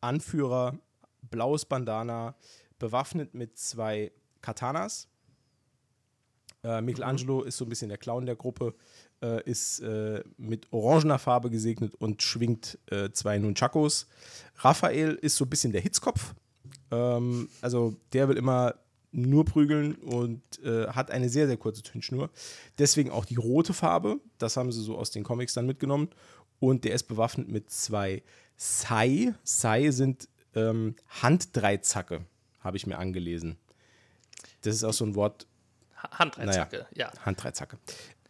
Anführer, 0.00 0.76
blaues 1.22 1.64
Bandana, 1.64 2.34
bewaffnet 2.78 3.34
mit 3.34 3.56
zwei 3.56 4.10
Katanas. 4.44 5.08
Äh, 6.62 6.80
Michelangelo 6.82 7.42
ist 7.42 7.56
so 7.56 7.64
ein 7.64 7.68
bisschen 7.68 7.88
der 7.88 7.98
Clown 7.98 8.26
der 8.26 8.36
Gruppe, 8.36 8.74
äh, 9.22 9.42
ist 9.48 9.80
äh, 9.80 10.22
mit 10.36 10.70
orangener 10.70 11.18
Farbe 11.18 11.50
gesegnet 11.50 11.94
und 11.94 12.22
schwingt 12.22 12.78
äh, 12.90 13.10
zwei 13.10 13.38
Nunchakos. 13.38 14.06
Raphael 14.56 15.14
ist 15.14 15.36
so 15.36 15.44
ein 15.44 15.50
bisschen 15.50 15.72
der 15.72 15.80
Hitzkopf. 15.80 16.34
Ähm, 16.90 17.48
also 17.62 17.96
der 18.12 18.28
will 18.28 18.36
immer 18.36 18.74
nur 19.12 19.44
prügeln 19.44 19.94
und 19.94 20.42
äh, 20.64 20.88
hat 20.88 21.10
eine 21.10 21.28
sehr, 21.28 21.46
sehr 21.46 21.56
kurze 21.56 21.82
Zündschnur. 21.82 22.30
Deswegen 22.78 23.10
auch 23.10 23.24
die 23.24 23.36
rote 23.36 23.72
Farbe. 23.72 24.20
Das 24.38 24.56
haben 24.56 24.72
sie 24.72 24.82
so 24.82 24.98
aus 24.98 25.10
den 25.10 25.22
Comics 25.22 25.54
dann 25.54 25.66
mitgenommen. 25.66 26.08
Und 26.58 26.84
der 26.84 26.94
ist 26.94 27.04
bewaffnet 27.04 27.48
mit 27.48 27.70
zwei 27.70 28.22
Sai. 28.56 29.34
Sai 29.42 29.90
sind 29.90 30.28
ähm, 30.54 30.96
Handdreizacke, 31.08 32.24
habe 32.60 32.76
ich 32.76 32.86
mir 32.86 32.98
angelesen. 32.98 33.56
Das 34.66 34.74
ist 34.74 34.84
auch 34.84 34.92
so 34.92 35.04
ein 35.04 35.14
Wort, 35.14 35.46
Ha- 36.02 36.10
Handdreizacke, 36.18 36.86
ja. 36.94 37.12
Handdreizacke. 37.24 37.78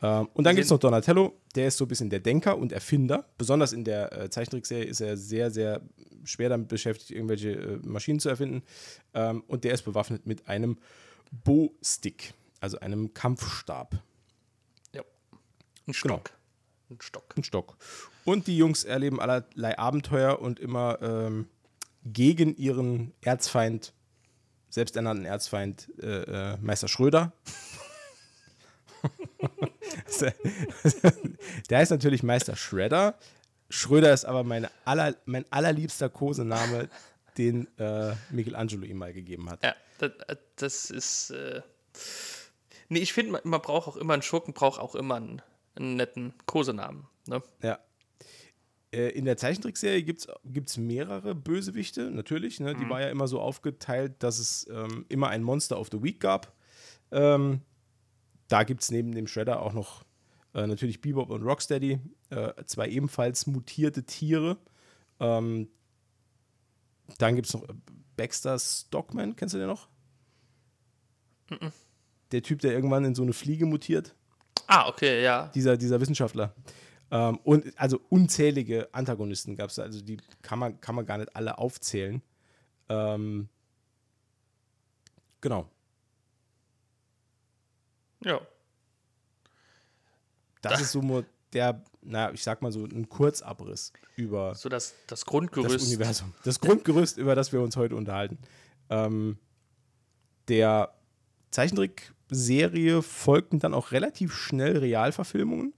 Ähm, 0.03 0.29
und 0.35 0.45
dann 0.45 0.55
gibt 0.57 0.64
es 0.64 0.71
noch 0.71 0.79
Donatello, 0.79 1.41
der 1.55 1.69
ist 1.69 1.76
so 1.76 1.85
ein 1.85 1.88
bisschen 1.88 2.11
der 2.11 2.21
Denker 2.21 2.59
und 2.59 2.73
Erfinder. 2.73 3.26
Besonders 3.38 3.73
in 3.73 3.85
der 3.85 4.12
äh, 4.12 4.31
Zeichentrickserie 4.31 4.85
ist 4.85 5.00
er 5.00 5.17
sehr, 5.17 5.50
sehr 5.50 5.81
schwer 6.25 6.49
damit 6.49 6.69
beschäftigt, 6.69 7.11
irgendwelche 7.11 7.53
äh, 7.53 7.76
Maschinen 7.83 8.21
zu 8.21 8.29
erfinden. 8.29 8.62
Ähm, 9.14 9.43
und 9.47 9.64
der 9.64 9.73
ist 9.75 9.83
bewaffnet 9.83 10.26
mit 10.26 10.49
einem 10.49 10.79
Bow-Stick, 11.31 12.35
also 12.61 12.79
einem 12.81 13.14
Kampfstab. 13.14 13.97
ja. 14.93 15.03
Ein 15.87 15.95
Stock. 15.95 16.25
Genau. 16.25 16.35
Ein 16.91 17.00
Stock. 17.00 17.35
Ein 17.37 17.45
Stock. 17.45 17.76
Und 18.25 18.47
die 18.47 18.57
Jungs 18.57 18.85
erleben 18.85 19.21
allerlei 19.21 19.79
Abenteuer 19.79 20.38
und 20.41 20.61
immer 20.61 20.99
ähm, 21.03 21.47
gegen 22.05 22.55
ihren 22.57 23.12
Erzfeind, 23.23 23.93
selbsternannten 24.75 25.25
Erzfeind, 25.25 25.88
äh, 26.02 26.52
äh, 26.52 26.57
Meister 26.61 26.88
Schröder. 26.88 27.33
Der 31.71 31.78
heißt 31.78 31.93
natürlich 31.93 32.25
Meister 32.25 32.57
Shredder. 32.57 33.16
Schröder 33.71 34.12
ist 34.12 34.25
aber 34.25 34.43
meine 34.43 34.69
aller, 34.85 35.14
mein 35.26 35.45
allerliebster 35.50 36.09
Kosename, 36.09 36.88
den 37.38 37.69
äh, 37.78 38.14
Michelangelo 38.31 38.85
ihm 38.85 38.99
mal 38.99 39.12
gegeben 39.12 39.49
hat. 39.49 39.62
Ja, 39.62 39.76
das, 39.99 40.11
das 40.57 40.90
ist. 40.90 41.31
Äh, 41.31 41.62
nee, 42.88 42.99
ich 42.99 43.12
finde, 43.12 43.31
man, 43.33 43.43
man 43.45 43.61
braucht 43.61 43.87
auch 43.87 43.97
immer 43.97 44.14
einen 44.14 44.23
Schurken, 44.23 44.54
braucht 44.54 44.81
auch 44.81 44.97
immer 44.97 45.14
einen, 45.14 45.40
einen 45.76 45.95
netten 45.95 46.35
Kosenamen. 46.47 47.07
Ne? 47.28 47.40
Ja. 47.62 47.78
Äh, 48.95 49.09
In 49.11 49.25
der 49.25 49.37
Zeichentrickserie 49.37 50.03
gibt 50.05 50.27
es 50.69 50.77
mehrere 50.77 51.35
Bösewichte, 51.35 52.11
natürlich. 52.11 52.61
Ne? 52.61 52.75
Die 52.75 52.89
war 52.89 53.01
ja 53.01 53.09
immer 53.09 53.27
so 53.29 53.41
aufgeteilt, 53.41 54.23
dass 54.23 54.39
es 54.39 54.69
ähm, 54.71 55.05
immer 55.09 55.29
ein 55.29 55.43
Monster 55.43 55.79
of 55.79 55.89
the 55.91 56.03
Week 56.03 56.21
gab. 56.21 56.55
Ähm, 57.11 57.61
da 58.49 58.63
gibt 58.63 58.83
es 58.83 58.91
neben 58.91 59.13
dem 59.13 59.27
Shredder 59.27 59.63
auch 59.63 59.73
noch 59.73 60.05
äh, 60.55 60.67
natürlich 60.67 61.01
Bebop 61.01 61.31
und 61.31 61.43
Rocksteady, 61.43 61.99
äh, 62.31 62.53
zwei 62.67 62.89
ebenfalls 62.89 63.47
mutierte 63.47 64.05
Tiere. 64.05 64.59
Ähm, 65.19 65.69
dann 67.19 67.35
gibt 67.35 67.49
es 67.49 67.55
noch 67.55 67.63
äh, 67.69 67.75
Baxter 68.17 68.59
Stockman, 68.59 69.35
kennst 69.35 69.55
du 69.55 69.59
den 69.59 69.67
noch? 69.67 69.89
Der 72.33 72.43
Typ, 72.43 72.61
der 72.61 72.73
irgendwann 72.73 73.05
in 73.05 73.15
so 73.15 73.23
eine 73.23 73.33
Fliege 73.33 73.67
mutiert 73.67 74.15
Ah, 74.67 74.89
okay, 74.89 75.23
ja. 75.23 75.49
dieser, 75.55 75.77
dieser 75.77 76.01
Wissenschaftler. 76.01 76.55
Ähm, 77.11 77.38
und 77.44 77.78
also 77.78 78.00
unzählige 78.08 78.88
Antagonisten 78.92 79.56
gab 79.56 79.70
es, 79.70 79.78
also 79.78 80.00
die 80.00 80.18
kann 80.42 80.58
man, 80.58 80.80
kann 80.80 80.94
man 80.94 81.06
gar 81.06 81.18
nicht 81.18 81.34
alle 81.37 81.58
aufzählen. 81.58 82.23
Ähm, 82.88 83.49
genau. 85.40 85.70
Ja. 88.25 88.40
Das 90.62 90.80
ist 90.80 90.92
so 90.92 91.25
der, 91.52 91.82
naja, 92.02 92.32
ich 92.32 92.42
sag 92.42 92.62
mal 92.62 92.73
so 92.73 92.84
ein 92.84 93.08
Kurzabriss 93.08 93.92
über 94.16 94.54
So 94.54 94.68
das, 94.68 94.94
das 95.06 95.20
das 95.20 95.26
Grundgerüst. 95.26 95.87
Universum. 95.87 96.32
Das 96.44 96.61
Grundgerüst, 96.61 97.18
über 97.18 97.34
das 97.34 97.52
wir 97.52 97.61
uns 97.61 97.76
heute 97.76 97.96
unterhalten. 97.96 98.38
Ähm, 98.88 99.38
der 100.49 100.94
Zeichentrickserie 101.50 103.02
folgten 103.02 103.58
dann 103.58 103.75
auch 103.75 103.92
relativ 103.92 104.34
schnell 104.34 104.78
Realverfilmungen. 104.78 105.75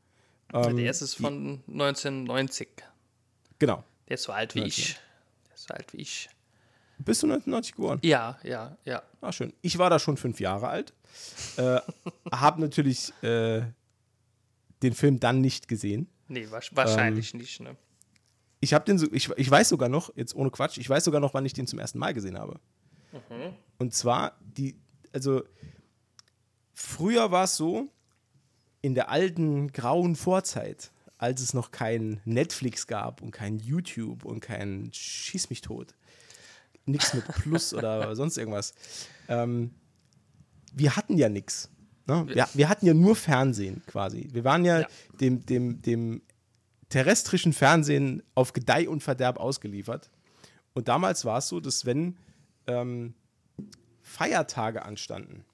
Ähm, 0.65 0.77
der 0.77 0.87
erste 0.87 1.05
ist 1.05 1.15
von 1.15 1.63
1990. 1.69 2.69
Genau. 3.59 3.85
Der 4.09 4.15
ist 4.15 4.25
so 4.25 4.33
alt 4.33 4.55
wie 4.55 4.65
ich. 4.65 4.99
Der 5.49 5.55
ist 5.55 5.69
so 5.69 5.75
alt 5.75 5.93
wie 5.93 5.99
ich. 5.99 6.29
Bist 6.99 7.23
du 7.23 7.27
1990 7.27 7.75
geboren? 7.75 7.99
Ja, 8.03 8.39
ja, 8.43 8.77
ja. 8.85 9.03
Ah, 9.21 9.33
schön. 9.33 9.53
Ich 9.61 9.77
war 9.79 9.91
da 9.91 9.99
schon 9.99 10.17
fünf 10.17 10.41
Jahre 10.41 10.69
alt. 10.69 10.95
Äh, 11.57 11.81
habe 12.33 12.61
natürlich 12.61 13.13
äh, 13.23 13.63
den 14.83 14.95
Film 14.95 15.21
dann 15.21 15.41
nicht 15.41 15.69
gesehen. 15.69 16.09
Nee, 16.29 16.51
wa 16.51 16.61
wahrscheinlich 16.73 17.35
nicht, 17.35 17.61
ne? 17.61 17.77
Ich 18.61 18.73
habe 18.73 18.85
den 18.85 18.99
so, 18.99 19.07
ich, 19.13 19.29
ich 19.37 19.51
weiß 19.51 19.69
sogar 19.69 19.89
noch, 19.89 20.11
jetzt 20.17 20.35
ohne 20.35 20.51
Quatsch, 20.51 20.79
ich 20.79 20.89
weiß 20.89 21.05
sogar 21.05 21.21
noch, 21.21 21.35
wann 21.35 21.45
ich 21.45 21.53
den 21.53 21.67
zum 21.67 21.79
ersten 21.79 21.99
Mal 21.99 22.15
gesehen 22.15 22.39
habe. 22.39 22.59
Und 23.79 23.95
zwar 23.95 24.39
die, 24.41 24.79
also 25.13 25.43
früher 26.73 27.31
war 27.31 27.45
es 27.45 27.57
so, 27.57 27.89
in 28.87 28.95
der 28.95 29.11
alten 29.11 29.73
grauen 29.73 30.15
Vorzeit, 30.15 30.93
als 31.19 31.41
es 31.41 31.55
noch 31.55 31.73
kein 31.73 32.21
Netflix 32.25 32.87
gab 32.87 33.21
und 33.21 33.33
kein 33.33 33.59
YouTube 33.59 34.25
und 34.25 34.39
kein 34.39 34.91
Schieß 34.93 35.51
mich 35.51 35.61
tot, 35.61 35.97
nichts 36.85 37.13
mit 37.13 37.27
Plus 37.27 37.75
oder 37.75 38.15
sonst 38.17 38.39
irgendwas. 38.39 38.75
Ähm, 39.27 39.73
wir 40.73 40.95
hatten 40.95 41.19
ja 41.19 41.29
nichts. 41.29 41.69
Ne? 42.07 42.29
Wir, 42.29 42.49
wir 42.55 42.69
hatten 42.69 42.87
ja 42.87 42.95
nur 42.95 43.17
Fernsehen 43.17 43.83
quasi. 43.89 44.29
Wir 44.31 44.45
waren 44.45 44.65
ja, 44.65 44.83
Ja. 44.83 44.89
Dem, 45.21 45.45
dem, 45.45 45.83
dem 45.83 46.23
terrestrischen 46.89 47.53
Fernsehen 47.53 48.23
auf 48.37 48.53
Gedeih 48.53 48.89
und 48.89 49.03
Verderb 49.03 49.41
ausgeliefert. 49.41 50.13
Und 50.75 50.87
damals 50.87 51.25
war 51.25 51.39
es 51.39 51.49
so, 51.49 51.59
dass 51.59 51.87
wenn 51.87 52.17
ähm, 52.69 53.15
Feiertage 54.01 54.85
anstanden, 54.85 55.45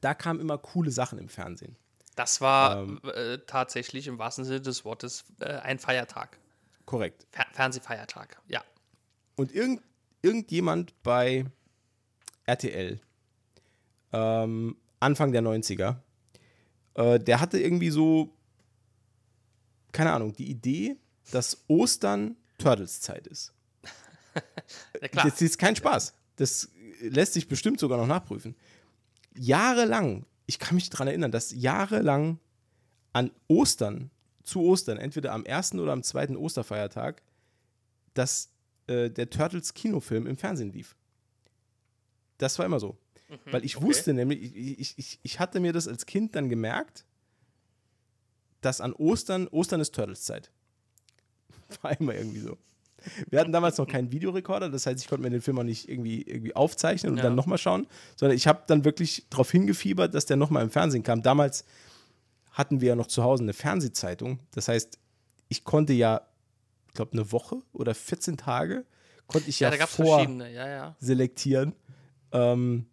da 0.00 0.14
kamen 0.14 0.40
immer 0.40 0.56
coole 0.56 0.90
Sachen 0.90 1.18
im 1.18 1.28
Fernsehen. 1.28 1.76
Das 2.18 2.40
war 2.40 2.82
Ähm. 2.82 3.00
äh, 3.14 3.38
tatsächlich 3.46 4.08
im 4.08 4.18
wahrsten 4.18 4.44
Sinne 4.44 4.60
des 4.60 4.84
Wortes 4.84 5.22
äh, 5.38 5.52
ein 5.58 5.78
Feiertag. 5.78 6.36
Korrekt. 6.84 7.28
Fer 7.30 7.46
Fernsehfeiertag, 7.52 8.42
ja. 8.48 8.60
Und 9.36 9.52
irgend, 9.52 9.82
irgendjemand 10.20 11.00
bei 11.04 11.44
RTL, 12.44 13.00
ähm, 14.12 14.76
Anfang 14.98 15.30
der 15.30 15.42
90er, 15.42 15.98
äh, 16.94 17.20
der 17.20 17.40
hatte 17.40 17.60
irgendwie 17.60 17.90
so, 17.90 18.34
keine 19.92 20.12
Ahnung, 20.12 20.32
die 20.32 20.50
Idee, 20.50 20.96
dass 21.30 21.62
Ostern 21.68 22.36
Turtles-Zeit 22.58 23.28
ist. 23.28 23.52
ja 25.00 25.06
klar. 25.06 25.24
Das 25.24 25.40
ist 25.40 25.56
kein 25.56 25.76
Spaß. 25.76 26.14
Das 26.34 26.68
lässt 27.00 27.34
sich 27.34 27.46
bestimmt 27.46 27.78
sogar 27.78 27.96
noch 27.96 28.08
nachprüfen. 28.08 28.56
Jahrelang, 29.36 30.26
ich 30.48 30.58
kann 30.58 30.74
mich 30.76 30.88
daran 30.88 31.08
erinnern, 31.08 31.30
dass 31.30 31.52
jahrelang 31.52 32.40
an 33.12 33.30
Ostern, 33.48 34.10
zu 34.42 34.62
Ostern, 34.62 34.96
entweder 34.96 35.32
am 35.32 35.44
ersten 35.44 35.78
oder 35.78 35.92
am 35.92 36.02
zweiten 36.02 36.36
Osterfeiertag, 36.36 37.22
dass 38.14 38.50
äh, 38.86 39.10
der 39.10 39.28
Turtles 39.28 39.74
Kinofilm 39.74 40.26
im 40.26 40.38
Fernsehen 40.38 40.72
lief. 40.72 40.96
Das 42.38 42.58
war 42.58 42.64
immer 42.64 42.80
so. 42.80 42.96
Weil 43.44 43.62
ich 43.62 43.76
okay. 43.76 43.86
wusste 43.86 44.14
nämlich, 44.14 44.42
ich, 44.42 44.78
ich, 44.78 44.98
ich, 44.98 45.20
ich 45.22 45.38
hatte 45.38 45.60
mir 45.60 45.74
das 45.74 45.86
als 45.86 46.06
Kind 46.06 46.34
dann 46.34 46.48
gemerkt, 46.48 47.04
dass 48.62 48.80
an 48.80 48.94
Ostern, 48.94 49.48
Ostern 49.48 49.82
ist 49.82 49.94
Turtles 49.94 50.24
Zeit. 50.24 50.50
war 51.82 52.00
immer 52.00 52.14
irgendwie 52.14 52.40
so. 52.40 52.56
Wir 53.30 53.40
hatten 53.40 53.52
damals 53.52 53.78
noch 53.78 53.86
keinen 53.86 54.10
Videorekorder, 54.12 54.68
das 54.70 54.86
heißt, 54.86 55.00
ich 55.00 55.08
konnte 55.08 55.22
mir 55.22 55.30
den 55.30 55.40
Film 55.40 55.58
auch 55.58 55.62
nicht 55.64 55.88
irgendwie, 55.88 56.22
irgendwie 56.22 56.54
aufzeichnen 56.56 57.12
und 57.12 57.18
Ja. 57.18 57.24
dann 57.24 57.34
nochmal 57.34 57.58
schauen, 57.58 57.86
sondern 58.16 58.36
ich 58.36 58.46
habe 58.46 58.62
dann 58.66 58.84
wirklich 58.84 59.26
darauf 59.30 59.50
hingefiebert, 59.50 60.14
dass 60.14 60.26
der 60.26 60.36
nochmal 60.36 60.62
im 60.64 60.70
Fernsehen 60.70 61.02
kam. 61.02 61.22
Damals 61.22 61.64
hatten 62.52 62.80
wir 62.80 62.88
ja 62.88 62.96
noch 62.96 63.06
zu 63.06 63.22
Hause 63.22 63.44
eine 63.44 63.52
Fernsehzeitung. 63.52 64.40
Das 64.52 64.68
heißt, 64.68 64.98
ich 65.48 65.64
konnte 65.64 65.92
ja, 65.92 66.22
ich 66.88 66.94
glaube, 66.94 67.12
eine 67.12 67.30
Woche 67.32 67.58
oder 67.72 67.94
14 67.94 68.36
Tage 68.36 68.84
konnte 69.28 69.48
ich 69.48 69.60
ja, 69.60 69.72
Ja, 69.72 69.86
vor 69.86 70.26
ja, 70.28 70.96
selektieren. 70.98 71.74
Ähm, 72.32 72.86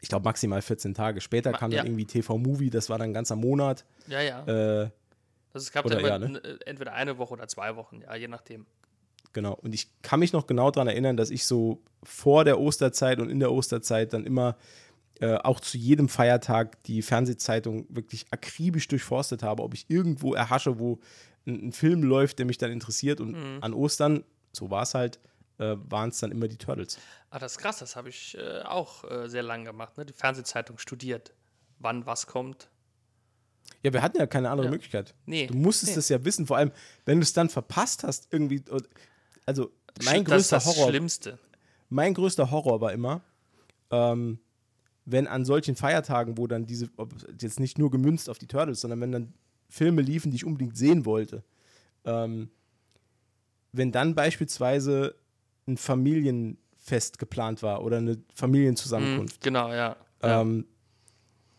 ich 0.00 0.08
glaube, 0.08 0.24
maximal 0.24 0.62
14 0.62 0.94
Tage. 0.94 1.20
Später 1.20 1.50
Ma- 1.50 1.58
kam 1.58 1.70
dann 1.72 1.86
irgendwie 1.86 2.04
TV-Movie, 2.06 2.70
das 2.70 2.88
war 2.88 2.98
dann 2.98 3.10
ein 3.10 3.14
ganzer 3.14 3.36
Monat. 3.36 3.84
Ja, 4.06 4.20
ja. 4.22 4.44
Äh, 4.46 4.90
Also 5.52 5.64
es 5.64 5.72
gab 5.72 5.84
oder 5.86 6.00
ja, 6.00 6.18
ne? 6.18 6.26
n- 6.26 6.60
entweder 6.66 6.92
eine 6.94 7.18
Woche 7.18 7.32
oder 7.34 7.48
zwei 7.48 7.74
Wochen, 7.76 8.00
ja, 8.02 8.14
je 8.14 8.28
nachdem. 8.28 8.66
Genau. 9.32 9.54
Und 9.54 9.74
ich 9.74 9.88
kann 10.02 10.20
mich 10.20 10.32
noch 10.32 10.46
genau 10.46 10.70
daran 10.70 10.88
erinnern, 10.88 11.16
dass 11.16 11.30
ich 11.30 11.44
so 11.46 11.82
vor 12.02 12.44
der 12.44 12.58
Osterzeit 12.58 13.20
und 13.20 13.30
in 13.30 13.40
der 13.40 13.52
Osterzeit 13.52 14.12
dann 14.12 14.24
immer 14.24 14.56
äh, 15.20 15.34
auch 15.36 15.60
zu 15.60 15.76
jedem 15.78 16.08
Feiertag 16.08 16.82
die 16.84 17.02
Fernsehzeitung 17.02 17.86
wirklich 17.88 18.26
akribisch 18.30 18.86
durchforstet 18.88 19.42
habe, 19.42 19.62
ob 19.64 19.74
ich 19.74 19.86
irgendwo 19.88 20.34
erhasche, 20.34 20.78
wo 20.78 21.00
ein, 21.46 21.68
ein 21.68 21.72
Film 21.72 22.02
läuft, 22.04 22.38
der 22.38 22.46
mich 22.46 22.58
dann 22.58 22.70
interessiert. 22.70 23.20
Und 23.20 23.32
Mhm. 23.32 23.58
an 23.62 23.74
Ostern, 23.74 24.24
so 24.52 24.70
war 24.70 24.82
es 24.84 24.94
halt, 24.94 25.18
äh, 25.58 25.74
waren 25.88 26.10
es 26.10 26.18
dann 26.20 26.30
immer 26.30 26.46
die 26.46 26.56
Turtles. 26.56 26.98
Ah, 27.30 27.38
das 27.40 27.52
ist 27.52 27.58
krass, 27.58 27.78
das 27.80 27.96
habe 27.96 28.08
ich 28.08 28.36
äh, 28.38 28.60
auch 28.62 29.04
äh, 29.10 29.28
sehr 29.28 29.42
lange 29.42 29.64
gemacht, 29.64 29.98
ne? 29.98 30.06
Die 30.06 30.12
Fernsehzeitung 30.12 30.78
studiert, 30.78 31.34
wann 31.80 32.06
was 32.06 32.26
kommt. 32.28 32.68
Ja, 33.82 33.92
wir 33.92 34.02
hatten 34.02 34.18
ja 34.18 34.26
keine 34.26 34.50
andere 34.50 34.66
Ja. 34.66 34.70
Möglichkeit. 34.70 35.14
Nee. 35.26 35.46
Du 35.48 35.54
musstest 35.54 35.92
nee. 35.92 35.96
das 35.96 36.08
ja 36.08 36.24
wissen, 36.24 36.46
vor 36.46 36.56
allem, 36.56 36.70
wenn 37.04 37.18
du 37.18 37.22
es 37.24 37.32
dann 37.32 37.48
verpasst 37.50 38.02
hast, 38.04 38.28
irgendwie. 38.32 38.62
Also, 39.48 39.70
mein 40.04 40.24
das 40.24 40.34
größter 40.34 40.56
das 40.56 40.66
Horror. 40.66 40.90
Schlimmste. 40.90 41.38
mein 41.88 42.12
größter 42.12 42.50
Horror 42.50 42.82
war 42.82 42.92
immer, 42.92 43.22
ähm, 43.90 44.40
wenn 45.06 45.26
an 45.26 45.46
solchen 45.46 45.74
Feiertagen, 45.74 46.36
wo 46.36 46.46
dann 46.46 46.66
diese, 46.66 46.90
jetzt 47.40 47.58
nicht 47.58 47.78
nur 47.78 47.90
gemünzt 47.90 48.28
auf 48.28 48.36
die 48.36 48.46
Turtles, 48.46 48.82
sondern 48.82 49.00
wenn 49.00 49.10
dann 49.10 49.32
Filme 49.70 50.02
liefen, 50.02 50.30
die 50.30 50.36
ich 50.36 50.44
unbedingt 50.44 50.76
sehen 50.76 51.06
wollte, 51.06 51.44
ähm, 52.04 52.50
wenn 53.72 53.90
dann 53.90 54.14
beispielsweise 54.14 55.14
ein 55.66 55.78
Familienfest 55.78 57.18
geplant 57.18 57.62
war 57.62 57.82
oder 57.82 57.96
eine 57.96 58.18
Familienzusammenkunft. 58.34 59.36
Mhm, 59.36 59.44
genau, 59.44 59.70
ja. 59.70 59.96
ja. 60.22 60.42
Ähm, 60.42 60.66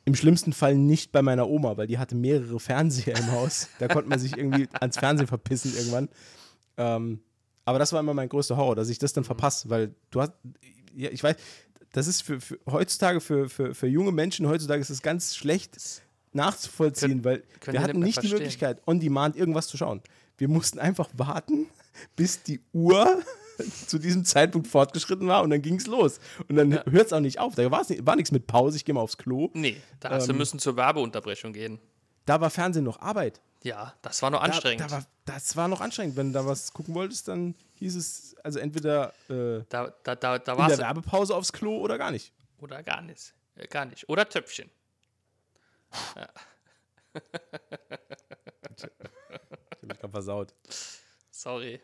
Im 0.06 0.14
schlimmsten 0.14 0.54
Fall 0.54 0.76
nicht 0.76 1.12
bei 1.12 1.24
meiner 1.24 1.50
Oma, 1.50 1.76
weil 1.76 1.88
die 1.88 1.98
hatte 1.98 2.14
mehrere 2.14 2.60
Fernseher 2.60 3.18
im 3.18 3.32
Haus. 3.32 3.68
Da 3.80 3.88
konnte 3.88 4.12
man 4.12 4.20
sich 4.20 4.38
irgendwie 4.38 4.70
ans 4.80 5.00
Fernsehen 5.00 5.26
verpissen 5.26 5.74
irgendwann. 5.76 6.10
Ähm, 6.78 7.22
aber 7.66 7.80
das 7.80 7.94
war 7.94 8.00
immer 8.00 8.14
mein 8.14 8.30
größter 8.30 8.58
Horror, 8.58 8.76
dass 8.76 8.90
ich 8.90 8.98
das 9.00 9.14
dann 9.14 9.24
verpasse, 9.24 9.70
weil 9.70 9.94
du 10.12 10.22
hast, 10.22 10.34
ja, 10.96 11.10
ich 11.12 11.24
weiß, 11.24 11.36
das 11.92 12.08
ist 12.08 12.22
für, 12.24 12.40
für 12.40 12.60
heutzutage, 12.70 13.20
für, 13.22 13.50
für, 13.50 13.74
für 13.74 13.88
junge 13.88 14.12
Menschen, 14.12 14.48
heutzutage 14.48 14.82
ist 14.82 14.90
es 14.90 15.02
ganz 15.02 15.36
schlecht 15.36 15.78
nachzuvollziehen, 16.34 17.22
Können- 17.22 17.26
weil 17.26 17.44
wir 17.74 17.82
hatten 17.82 18.00
nicht 18.00 18.06
nicht 18.08 18.18
die 18.18 18.28
verstehen. 18.28 18.38
Möglichkeit, 18.40 18.82
on 18.88 19.00
demand 19.00 19.36
irgendwas 19.36 19.68
zu 19.68 19.78
schauen. 19.78 20.02
Wir 20.38 20.48
mussten 20.48 20.80
einfach 20.80 21.10
warten, 21.18 21.68
bis 22.16 22.44
die 22.44 22.62
Uhr 22.74 23.22
zu 23.88 23.98
diesem 24.00 24.24
Zeitpunkt 24.24 24.68
fortgeschritten 24.68 25.28
war 25.28 25.44
und 25.44 25.50
dann 25.50 25.62
ging 25.62 25.76
es 25.76 25.88
los. 25.88 26.20
Und 26.48 26.56
dann 26.56 26.72
hört 26.90 27.08
es 27.08 27.14
auch 27.14 27.20
nicht 27.20 27.40
auf. 27.40 27.56
Da 27.56 27.70
war's 27.72 27.90
nicht, 27.90 28.06
war 28.06 28.16
nichts 28.16 28.32
mit 28.32 28.48
Pause, 28.48 28.78
ich 28.78 28.86
gehe 28.86 28.94
mal 28.96 29.02
aufs 29.02 29.18
Klo. 29.18 29.50
Nee, 29.54 29.76
da 30.00 30.12
hast 30.12 30.28
du 30.28 30.32
ähm, 30.32 30.38
müssen 30.38 30.60
zur 30.60 30.76
Werbeunterbrechung 30.78 31.52
gehen. 31.54 31.80
Da 32.30 32.40
war 32.40 32.52
Fernsehen 32.52 32.84
noch 32.84 33.00
Arbeit. 33.00 33.42
Ja, 33.64 33.96
das 34.04 34.22
war 34.22 34.30
noch 34.30 34.42
Da, 34.42 34.46
anstrengend. 34.46 34.82
da 34.82 34.92
war, 34.92 35.04
das 35.26 35.56
war 35.56 35.68
noch 35.68 35.82
anstrengend. 35.82 36.16
Wenn 36.16 36.28
du 36.28 36.34
da 36.34 36.46
was 36.46 36.72
gucken 36.72 36.94
wolltest, 36.94 37.28
dann 37.28 37.56
hieß 37.74 37.96
es 37.96 38.36
also 38.44 38.60
entweder 38.60 39.16
äh, 39.30 39.64
da, 39.68 39.92
da, 40.04 40.16
da, 40.16 40.38
da 40.38 40.54
in 40.54 40.68
der. 40.68 40.78
Werbepause 40.78 41.36
aufs 41.36 41.52
Klo 41.52 41.80
oder 41.80 41.98
gar 41.98 42.12
nicht. 42.12 42.32
Oder 42.60 42.84
gar 42.84 43.02
nicht. 43.02 43.34
Äh, 43.56 43.66
Gar 43.66 43.86
nicht. 43.86 44.08
Oder 44.08 44.30
Töpfchen. 44.30 44.70
Ich 48.72 48.84
hab 48.84 49.84
mich 49.84 50.00
gerade 50.00 50.12
versaut. 50.12 50.54
Sorry. 51.32 51.82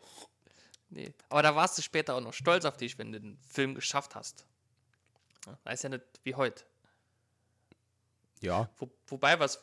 Nee. 0.90 1.12
Aber 1.28 1.42
da 1.42 1.56
warst 1.56 1.76
du 1.76 1.82
später 1.82 2.14
auch 2.14 2.20
noch 2.20 2.32
stolz 2.32 2.64
auf 2.64 2.76
dich, 2.76 2.96
wenn 2.98 3.10
du 3.10 3.20
den 3.20 3.36
Film 3.40 3.74
geschafft 3.74 4.14
hast. 4.14 4.46
Da 5.64 5.72
ist 5.72 5.82
ja 5.82 5.88
nicht 5.88 6.04
wie 6.22 6.36
heute. 6.36 6.62
Ja. 8.40 8.70
Wo, 8.78 8.88
wobei, 9.08 9.40
was, 9.40 9.60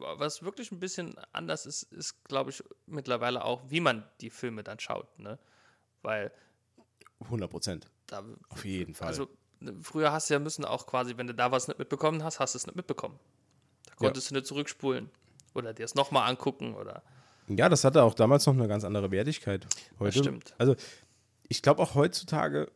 was 0.00 0.42
wirklich 0.42 0.72
ein 0.72 0.80
bisschen 0.80 1.14
anders 1.32 1.66
ist, 1.66 1.84
ist, 1.84 2.24
glaube 2.24 2.50
ich, 2.50 2.62
mittlerweile 2.86 3.44
auch, 3.44 3.62
wie 3.68 3.80
man 3.80 4.04
die 4.20 4.30
Filme 4.30 4.62
dann 4.62 4.78
schaut. 4.78 5.18
Ne? 5.18 5.38
Weil 6.02 6.32
100 7.20 7.50
Prozent. 7.50 7.90
Auf 8.48 8.64
jeden 8.64 8.94
Fall. 8.94 9.08
also 9.08 9.28
ne, 9.60 9.74
früher 9.82 10.12
hast 10.12 10.28
du 10.28 10.34
ja 10.34 10.40
müssen 10.40 10.64
auch 10.64 10.86
quasi, 10.86 11.16
wenn 11.16 11.26
du 11.26 11.34
da 11.34 11.50
was 11.50 11.68
nicht 11.68 11.78
mitbekommen 11.78 12.22
hast, 12.22 12.38
hast 12.38 12.54
du 12.54 12.58
es 12.58 12.66
nicht 12.66 12.76
mitbekommen. 12.76 13.18
Da 13.86 13.94
konntest 13.96 14.30
du 14.30 14.34
nicht 14.34 14.46
zurückspulen 14.46 15.10
oder 15.54 15.72
dir 15.72 15.84
es 15.84 15.94
nochmal 15.94 16.28
angucken 16.28 16.74
oder 16.74 17.02
ja, 17.48 17.68
das 17.68 17.84
hatte 17.84 18.02
auch 18.02 18.14
damals 18.14 18.46
noch 18.46 18.54
eine 18.54 18.68
ganz 18.68 18.84
andere 18.84 19.10
Wertigkeit. 19.10 19.66
Heute, 19.98 20.18
stimmt. 20.18 20.54
Also, 20.58 20.76
ich 21.48 21.60
glaube 21.60 21.82
auch 21.82 21.94
heutzutage, 21.94 22.70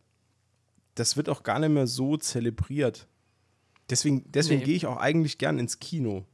das 0.95 1.17
wird 1.17 1.29
auch 1.29 1.43
gar 1.43 1.59
nicht 1.59 1.71
mehr 1.71 1.87
so 1.87 2.17
zelebriert. 2.17 3.09
Deswegen, 3.89 4.31
deswegen 4.31 4.61
Nee. 4.61 4.67
gehe 4.67 4.77
ich 4.77 4.87
auch 4.87 4.99
eigentlich 4.99 5.39
gern 5.39 5.59
ins 5.59 5.79
Kino. 5.79 6.27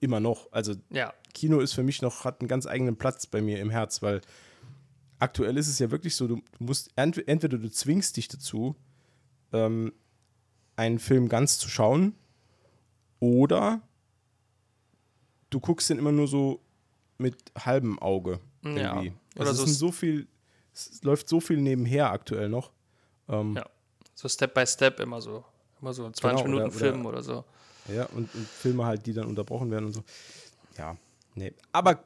Immer 0.00 0.20
noch. 0.20 0.50
Also, 0.52 0.74
ja, 0.90 1.12
Kino 1.34 1.60
ist 1.60 1.72
für 1.74 1.82
mich 1.82 2.00
noch, 2.02 2.24
hat 2.24 2.40
einen 2.40 2.48
ganz 2.48 2.66
eigenen 2.66 2.96
Platz 2.96 3.26
bei 3.26 3.40
mir 3.42 3.60
im 3.60 3.70
Herz, 3.70 4.02
weil 4.02 4.20
aktuell 5.18 5.56
ist 5.58 5.68
es 5.68 5.78
ja 5.78 5.90
wirklich 5.90 6.16
so, 6.16 6.26
du 6.26 6.40
musst, 6.58 6.90
ent, 6.96 7.26
entweder 7.28 7.58
du 7.58 7.70
zwingst 7.70 8.16
dich 8.16 8.26
dazu, 8.28 8.74
ähm, 9.52 9.92
einen 10.76 10.98
Film 10.98 11.28
ganz 11.28 11.58
zu 11.58 11.68
schauen, 11.68 12.14
oder 13.20 13.82
du 15.50 15.60
guckst 15.60 15.90
den 15.90 15.98
immer 15.98 16.12
nur 16.12 16.26
so 16.28 16.60
mit 17.18 17.36
halbem 17.58 17.98
Auge. 17.98 18.40
Ja. 18.64 18.94
Irgendwie. 18.94 19.12
Oder 19.36 19.48
Also 19.48 19.64
so 19.66 19.70
es, 19.70 19.78
so 19.78 19.92
viel, 19.92 20.26
es 20.72 21.02
läuft 21.02 21.28
so 21.28 21.40
viel 21.40 21.58
nebenher 21.60 22.10
aktuell 22.10 22.48
noch. 22.48 22.72
Ähm, 23.28 23.56
ja. 23.56 23.66
So 24.14 24.28
Step 24.28 24.54
by 24.54 24.66
Step 24.66 25.00
immer 25.00 25.20
so. 25.20 25.44
Immer 25.80 25.92
so 25.92 26.10
20 26.10 26.22
Genau, 26.22 26.40
oder- 26.40 26.48
Minuten 26.64 26.70
Film 26.78 27.06
oder 27.06 27.22
so. 27.22 27.44
Ja, 27.88 28.04
und, 28.06 28.32
und 28.34 28.46
Filme 28.48 28.84
halt, 28.84 29.06
die 29.06 29.12
dann 29.12 29.26
unterbrochen 29.26 29.70
werden 29.70 29.86
und 29.86 29.92
so. 29.92 30.04
Ja, 30.78 30.96
nee. 31.34 31.52
Aber 31.72 32.04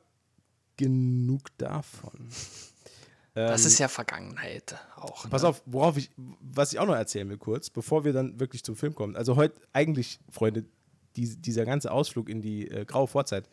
genug 0.76 1.56
davon. 1.58 2.28
Das 3.34 3.62
Ähm, 3.62 3.66
ist 3.66 3.78
ja 3.78 3.88
Vergangenheit 3.88 4.76
auch. 4.96 5.28
Pass 5.28 5.42
ne? 5.42 5.48
auf, 5.48 5.62
worauf 5.66 5.96
ich, 5.96 6.10
was 6.16 6.72
ich 6.72 6.78
auch 6.78 6.86
noch 6.86 6.94
erzählen 6.94 7.28
will 7.28 7.38
kurz, 7.38 7.68
bevor 7.68 8.04
wir 8.04 8.12
dann 8.12 8.38
wirklich 8.38 8.62
zum 8.62 8.76
Film 8.76 8.94
kommen. 8.94 9.16
Also 9.16 9.34
heute 9.36 9.60
eigentlich, 9.72 10.20
Freunde, 10.30 10.64
die, 11.16 11.36
dieser 11.36 11.64
ganze 11.64 11.90
Ausflug 11.90 12.28
in 12.28 12.40
die 12.40 12.68
äh, 12.70 12.84
graue 12.84 13.08
Vorzeit. 13.08 13.48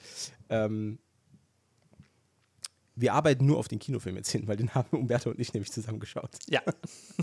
Ähm, 0.49 0.99
wir 2.95 3.13
arbeiten 3.13 3.45
nur 3.45 3.57
auf 3.57 3.67
den 3.67 3.79
Kinofilm 3.79 4.17
jetzt 4.17 4.29
hin, 4.29 4.47
weil 4.47 4.57
den 4.57 4.73
haben 4.75 4.89
Umberto 4.97 5.29
und 5.31 5.39
ich 5.39 5.53
nämlich 5.53 5.71
zusammen 5.71 5.99
geschaut. 5.99 6.31
Ja, 6.47 6.61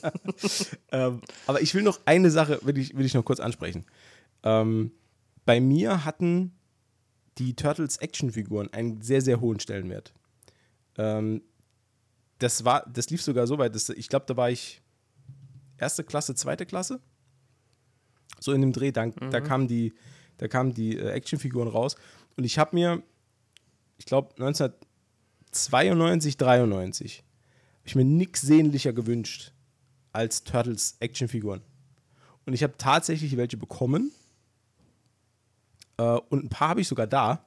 Ähm, 0.90 1.20
aber 1.46 1.60
ich 1.60 1.74
will 1.74 1.82
noch 1.82 2.00
eine 2.06 2.30
Sache, 2.30 2.60
will 2.62 2.78
ich, 2.78 2.96
will 2.96 3.04
ich 3.04 3.14
noch 3.14 3.24
kurz 3.24 3.40
ansprechen. 3.40 3.84
Ähm, 4.42 4.92
bei 5.44 5.60
mir 5.60 6.04
hatten 6.04 6.52
die 7.38 7.54
Turtles 7.54 7.98
Actionfiguren 7.98 8.72
einen 8.72 9.00
sehr, 9.00 9.22
sehr 9.22 9.40
hohen 9.40 9.60
Stellenwert. 9.60 10.12
Ähm, 10.96 11.42
das, 12.38 12.64
war, 12.64 12.84
das 12.92 13.10
lief 13.10 13.22
sogar 13.22 13.46
so 13.46 13.58
weit, 13.58 13.74
dass, 13.74 13.88
ich 13.88 14.08
glaube, 14.08 14.26
da 14.26 14.36
war 14.36 14.50
ich 14.50 14.82
erste 15.78 16.04
Klasse, 16.04 16.34
zweite 16.34 16.66
Klasse. 16.66 17.00
So 18.40 18.52
in 18.52 18.60
dem 18.60 18.72
Dreh, 18.72 18.92
dann, 18.92 19.14
da 19.30 19.40
kamen 19.40 19.68
die, 19.68 19.94
da 20.36 20.48
kamen 20.48 20.74
die 20.74 20.96
äh, 20.96 21.10
Actionfiguren 21.10 21.68
raus. 21.68 21.96
Und 22.36 22.44
ich 22.44 22.58
habe 22.58 22.76
mir, 22.76 23.02
ich 23.96 24.06
glaube, 24.06 24.30
1992, 24.32 26.36
93, 26.36 27.18
habe 27.18 27.24
ich 27.84 27.96
mir 27.96 28.04
nichts 28.04 28.42
sehnlicher 28.42 28.92
gewünscht 28.92 29.52
als 30.12 30.44
Turtles 30.44 30.96
Actionfiguren. 31.00 31.62
Und 32.46 32.52
ich 32.52 32.62
habe 32.62 32.74
tatsächlich 32.78 33.36
welche 33.36 33.56
bekommen. 33.56 34.12
Äh, 35.98 36.02
und 36.30 36.44
ein 36.44 36.48
paar 36.48 36.68
habe 36.70 36.80
ich 36.80 36.88
sogar 36.88 37.06
da. 37.06 37.44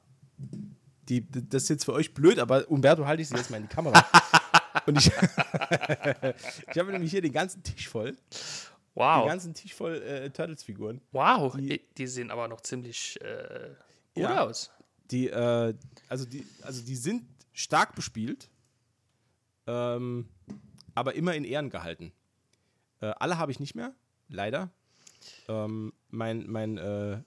Die, 1.08 1.28
das 1.30 1.64
ist 1.64 1.68
jetzt 1.68 1.84
für 1.84 1.92
euch 1.92 2.14
blöd, 2.14 2.38
aber 2.38 2.68
Umberto 2.70 3.06
halte 3.06 3.22
ich 3.22 3.28
sie 3.28 3.36
jetzt 3.36 3.50
mal 3.50 3.56
in 3.56 3.64
die 3.64 3.74
Kamera. 3.74 4.04
und 4.86 4.98
ich, 4.98 5.06
ich 6.70 6.78
habe 6.78 6.92
nämlich 6.92 7.10
hier 7.10 7.22
den 7.22 7.32
ganzen 7.32 7.62
Tisch 7.62 7.88
voll. 7.88 8.12
Den 8.12 8.18
wow. 8.94 9.26
ganzen 9.26 9.52
Tisch 9.54 9.74
voll 9.74 9.96
äh, 10.02 10.30
Turtles-Figuren. 10.30 11.00
Wow, 11.12 11.56
Die- 11.56 11.68
die, 11.68 11.80
die 11.98 12.06
sehen 12.06 12.30
aber 12.30 12.46
noch 12.48 12.60
ziemlich 12.60 13.20
äh, 13.20 13.70
gut 14.14 14.22
Ja. 14.24 14.42
aus. 14.44 14.70
Die, 15.10 15.28
äh, 15.28 15.74
also 16.08 16.24
die, 16.24 16.46
also 16.62 16.82
die 16.82 16.96
sind 16.96 17.24
stark 17.52 17.94
bespielt, 17.94 18.48
ähm, 19.66 20.28
aber 20.94 21.14
immer 21.14 21.34
in 21.34 21.44
Ehren 21.44 21.68
gehalten. 21.70 22.12
Äh, 23.00 23.06
alle 23.18 23.38
habe 23.38 23.50
ich 23.52 23.60
nicht 23.60 23.74
mehr, 23.74 23.92
leider. 24.28 24.70
Ähm, 25.48 25.92
mein, 26.10 26.46
mein, 26.48 26.78
äh, 26.78 27.22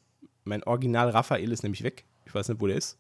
mein 0.45 0.63
Original 0.63 1.10
Raphael 1.10 1.51
ist 1.51 1.63
nämlich 1.63 1.84
weg. 1.84 2.05
Ich 2.25 2.34
weiß 2.34 2.49
nicht, 2.49 2.62
wo 2.62 2.67
der 2.67 2.77
ist. 2.77 2.97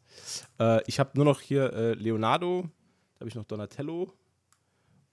Äh, 0.59 0.81
ich 0.87 0.99
habe 0.99 1.11
nur 1.15 1.25
noch 1.25 1.41
hier 1.41 1.71
äh, 1.73 1.93
Leonardo, 1.93 2.69
da 3.13 3.19
habe 3.21 3.29
ich 3.29 3.35
noch 3.35 3.45
Donatello 3.45 4.13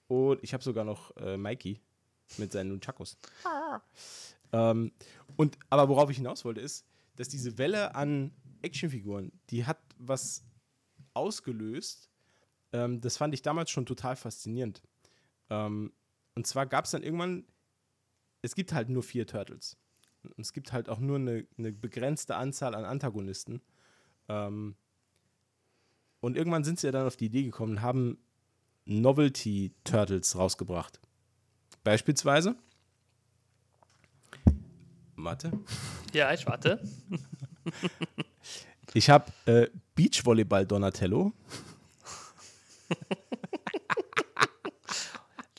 und 0.08 0.42
ich 0.42 0.52
habe 0.52 0.62
sogar 0.62 0.84
noch 0.84 1.16
äh, 1.16 1.36
Mikey 1.36 1.80
mit 2.38 2.52
seinen 2.52 2.70
Nunchakos. 2.70 3.16
ähm, 4.52 4.92
und 5.36 5.58
aber 5.70 5.88
worauf 5.88 6.10
ich 6.10 6.16
hinaus 6.16 6.44
wollte 6.44 6.60
ist, 6.60 6.86
dass 7.16 7.28
diese 7.28 7.58
Welle 7.58 7.94
an 7.94 8.32
Actionfiguren, 8.62 9.32
die 9.50 9.66
hat 9.66 9.78
was 9.98 10.44
ausgelöst. 11.14 12.10
Ähm, 12.72 13.00
das 13.00 13.16
fand 13.16 13.34
ich 13.34 13.42
damals 13.42 13.70
schon 13.70 13.86
total 13.86 14.16
faszinierend. 14.16 14.82
Ähm, 15.50 15.92
und 16.34 16.46
zwar 16.46 16.66
gab 16.66 16.86
es 16.86 16.92
dann 16.92 17.02
irgendwann, 17.02 17.44
es 18.40 18.54
gibt 18.54 18.72
halt 18.72 18.88
nur 18.88 19.02
vier 19.02 19.26
Turtles. 19.26 19.76
Und 20.24 20.38
es 20.38 20.52
gibt 20.52 20.72
halt 20.72 20.88
auch 20.88 20.98
nur 20.98 21.16
eine, 21.16 21.46
eine 21.58 21.72
begrenzte 21.72 22.36
Anzahl 22.36 22.74
an 22.74 22.84
Antagonisten. 22.84 23.60
Ähm, 24.28 24.76
und 26.20 26.36
irgendwann 26.36 26.64
sind 26.64 26.78
sie 26.78 26.86
ja 26.86 26.92
dann 26.92 27.06
auf 27.06 27.16
die 27.16 27.26
Idee 27.26 27.42
gekommen 27.42 27.72
und 27.72 27.82
haben 27.82 28.18
Novelty 28.84 29.72
Turtles 29.84 30.36
rausgebracht. 30.36 31.00
Beispielsweise. 31.84 32.56
Warte. 35.16 35.52
Ja, 36.12 36.32
ich 36.32 36.46
warte. 36.46 36.82
Ich 38.94 39.08
habe 39.08 39.32
äh, 39.46 39.68
Beachvolleyball 39.94 40.66
Donatello. 40.66 41.32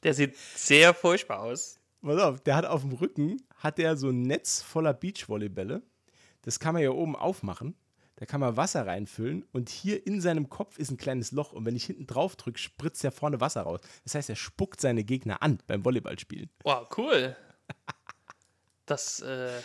Der 0.03 0.13
sieht 0.13 0.37
sehr 0.37 0.93
furchtbar 0.93 1.39
aus. 1.39 1.79
Pass 2.01 2.21
auf, 2.21 2.41
der 2.41 2.57
hat 2.57 2.65
auf 2.65 2.81
dem 2.81 2.91
Rücken 2.91 3.41
hat 3.63 3.77
der 3.77 3.95
so 3.97 4.09
ein 4.09 4.21
Netz 4.23 4.61
voller 4.61 4.93
Beachvolleybälle. 4.93 5.81
Das 6.41 6.59
kann 6.59 6.73
man 6.73 6.83
ja 6.83 6.89
oben 6.91 7.15
aufmachen. 7.15 7.75
Da 8.17 8.25
kann 8.27 8.39
man 8.41 8.55
Wasser 8.57 8.85
reinfüllen 8.85 9.43
und 9.53 9.69
hier 9.69 10.05
in 10.05 10.21
seinem 10.21 10.47
Kopf 10.47 10.77
ist 10.77 10.91
ein 10.91 10.97
kleines 10.97 11.31
Loch 11.31 11.51
und 11.51 11.65
wenn 11.65 11.75
ich 11.75 11.85
hinten 11.85 12.05
drauf 12.05 12.35
drücke, 12.35 12.59
spritzt 12.59 13.03
ja 13.03 13.09
vorne 13.11 13.41
Wasser 13.41 13.61
raus. 13.63 13.81
Das 14.03 14.13
heißt, 14.15 14.29
er 14.29 14.35
spuckt 14.35 14.79
seine 14.79 15.03
Gegner 15.03 15.41
an 15.41 15.57
beim 15.65 15.83
Volleyballspielen. 15.83 16.49
Wow, 16.63 16.87
cool. 16.97 17.35
Das, 18.85 19.21
äh, 19.21 19.57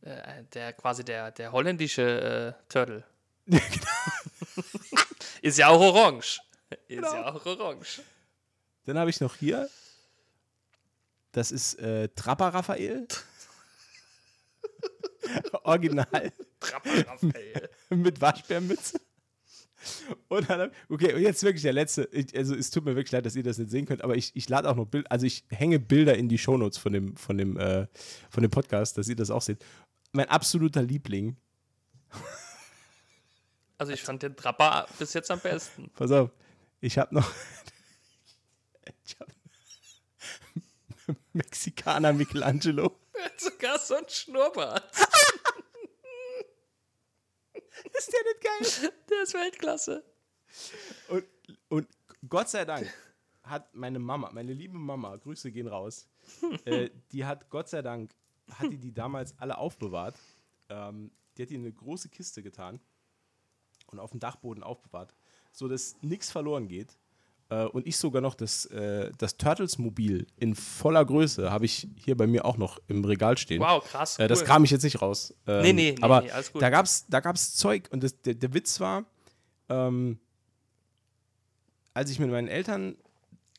äh, 0.00 0.42
der 0.52 0.72
quasi 0.72 1.04
der, 1.04 1.30
der 1.30 1.52
holländische 1.52 2.56
äh, 2.58 2.68
Turtle. 2.68 3.04
Ist 5.40 5.58
ja 5.58 5.68
auch 5.68 5.80
orange. 5.80 6.40
Ist 6.70 6.96
Genau. 6.96 7.14
ja 7.14 7.32
auch 7.32 7.46
orange. 7.46 8.02
Dann 8.86 8.98
habe 8.98 9.08
ich 9.10 9.20
noch 9.20 9.36
hier, 9.36 9.68
das 11.32 11.52
ist 11.52 11.74
äh, 11.80 12.08
Trapper 12.10 12.48
Raphael. 12.48 13.06
Original 15.64 16.32
Trapper 16.60 17.06
Raphael. 17.06 17.70
mit 17.90 18.20
Waschbärmütze. 18.20 19.00
Und 20.28 20.48
dann, 20.48 20.70
okay, 20.88 21.12
und 21.12 21.22
jetzt 21.22 21.42
wirklich 21.42 21.62
der 21.62 21.72
letzte. 21.72 22.08
Ich, 22.12 22.36
also, 22.36 22.54
es 22.54 22.70
tut 22.70 22.84
mir 22.84 22.94
wirklich 22.94 23.10
leid, 23.10 23.26
dass 23.26 23.34
ihr 23.34 23.42
das 23.42 23.58
nicht 23.58 23.70
sehen 23.70 23.84
könnt, 23.84 24.02
aber 24.02 24.16
ich, 24.16 24.30
ich 24.34 24.48
lade 24.48 24.70
auch 24.70 24.76
noch 24.76 24.86
Bilder, 24.86 25.10
also 25.10 25.26
ich 25.26 25.44
hänge 25.48 25.80
Bilder 25.80 26.16
in 26.16 26.28
die 26.28 26.38
Shownotes 26.38 26.78
von 26.78 26.92
dem, 26.92 27.16
von, 27.16 27.36
dem, 27.36 27.56
äh, 27.56 27.88
von 28.30 28.42
dem 28.42 28.50
Podcast, 28.50 28.96
dass 28.96 29.08
ihr 29.08 29.16
das 29.16 29.30
auch 29.30 29.42
seht. 29.42 29.64
Mein 30.12 30.28
absoluter 30.28 30.82
Liebling, 30.82 31.36
Also 33.82 33.92
ich 33.92 34.02
fand 34.02 34.22
den 34.22 34.36
Trapper 34.36 34.86
bis 34.96 35.12
jetzt 35.12 35.28
am 35.32 35.40
besten. 35.40 35.90
pass 35.96 36.12
auf, 36.12 36.30
ich 36.80 36.98
habe 36.98 37.12
noch. 37.16 37.28
ich 39.04 39.16
hab, 39.18 39.26
Mexikaner 41.34 42.12
Michelangelo. 42.12 42.98
Er 43.12 43.24
hat 43.24 43.40
sogar 43.40 43.78
so 43.78 43.94
ein 43.94 44.08
Schnurrbart. 44.08 44.84
Ist 47.98 48.12
der 48.12 48.22
nicht 48.22 48.40
geil? 48.40 48.92
Der 49.10 49.22
ist 49.22 49.34
Weltklasse. 49.34 50.04
Und, 51.08 51.24
und 51.68 51.88
Gott 52.28 52.48
sei 52.48 52.64
Dank 52.64 52.92
hat 53.42 53.74
meine 53.74 53.98
Mama, 53.98 54.30
meine 54.32 54.52
liebe 54.52 54.76
Mama, 54.78 55.16
Grüße 55.16 55.50
gehen 55.50 55.66
raus, 55.68 56.08
äh, 56.64 56.90
die 57.10 57.24
hat 57.24 57.50
Gott 57.50 57.68
sei 57.68 57.82
Dank, 57.82 58.14
hat 58.50 58.70
die 58.70 58.78
die 58.78 58.92
damals 58.92 59.38
alle 59.38 59.58
aufbewahrt. 59.58 60.18
Ähm, 60.68 61.10
die 61.36 61.42
hat 61.42 61.50
die 61.50 61.54
in 61.54 61.62
eine 61.62 61.72
große 61.72 62.08
Kiste 62.08 62.42
getan 62.42 62.80
und 63.86 63.98
auf 63.98 64.10
dem 64.10 64.20
Dachboden 64.20 64.62
aufbewahrt, 64.62 65.14
sodass 65.52 65.96
nichts 66.02 66.30
verloren 66.30 66.68
geht. 66.68 66.96
Äh, 67.52 67.66
und 67.66 67.86
ich 67.86 67.98
sogar 67.98 68.22
noch 68.22 68.34
das, 68.34 68.64
äh, 68.66 69.10
das 69.18 69.36
Turtles-Mobil 69.36 70.26
in 70.38 70.54
voller 70.54 71.04
Größe 71.04 71.50
habe 71.50 71.66
ich 71.66 71.86
hier 71.96 72.16
bei 72.16 72.26
mir 72.26 72.46
auch 72.46 72.56
noch 72.56 72.78
im 72.88 73.04
Regal 73.04 73.36
stehen. 73.36 73.60
Wow, 73.60 73.84
krass. 73.84 74.18
Äh, 74.18 74.26
das 74.26 74.40
cool. 74.40 74.46
kam 74.46 74.64
ich 74.64 74.70
jetzt 74.70 74.84
nicht 74.84 75.02
raus. 75.02 75.34
Ähm, 75.46 75.62
Nee, 75.62 75.72
nee, 75.74 75.92
nee, 75.92 76.02
aber 76.02 76.22
nee, 76.22 76.30
alles 76.30 76.50
gut. 76.52 76.62
da 76.62 76.70
gab 76.70 76.86
es 76.86 77.04
da 77.08 77.20
gab's 77.20 77.54
Zeug 77.54 77.88
und 77.90 78.02
das, 78.02 78.20
der, 78.22 78.34
der 78.34 78.54
Witz 78.54 78.80
war, 78.80 79.04
ähm, 79.68 80.18
als 81.92 82.10
ich 82.10 82.18
mit 82.18 82.30
meinen 82.30 82.48
Eltern 82.48 82.96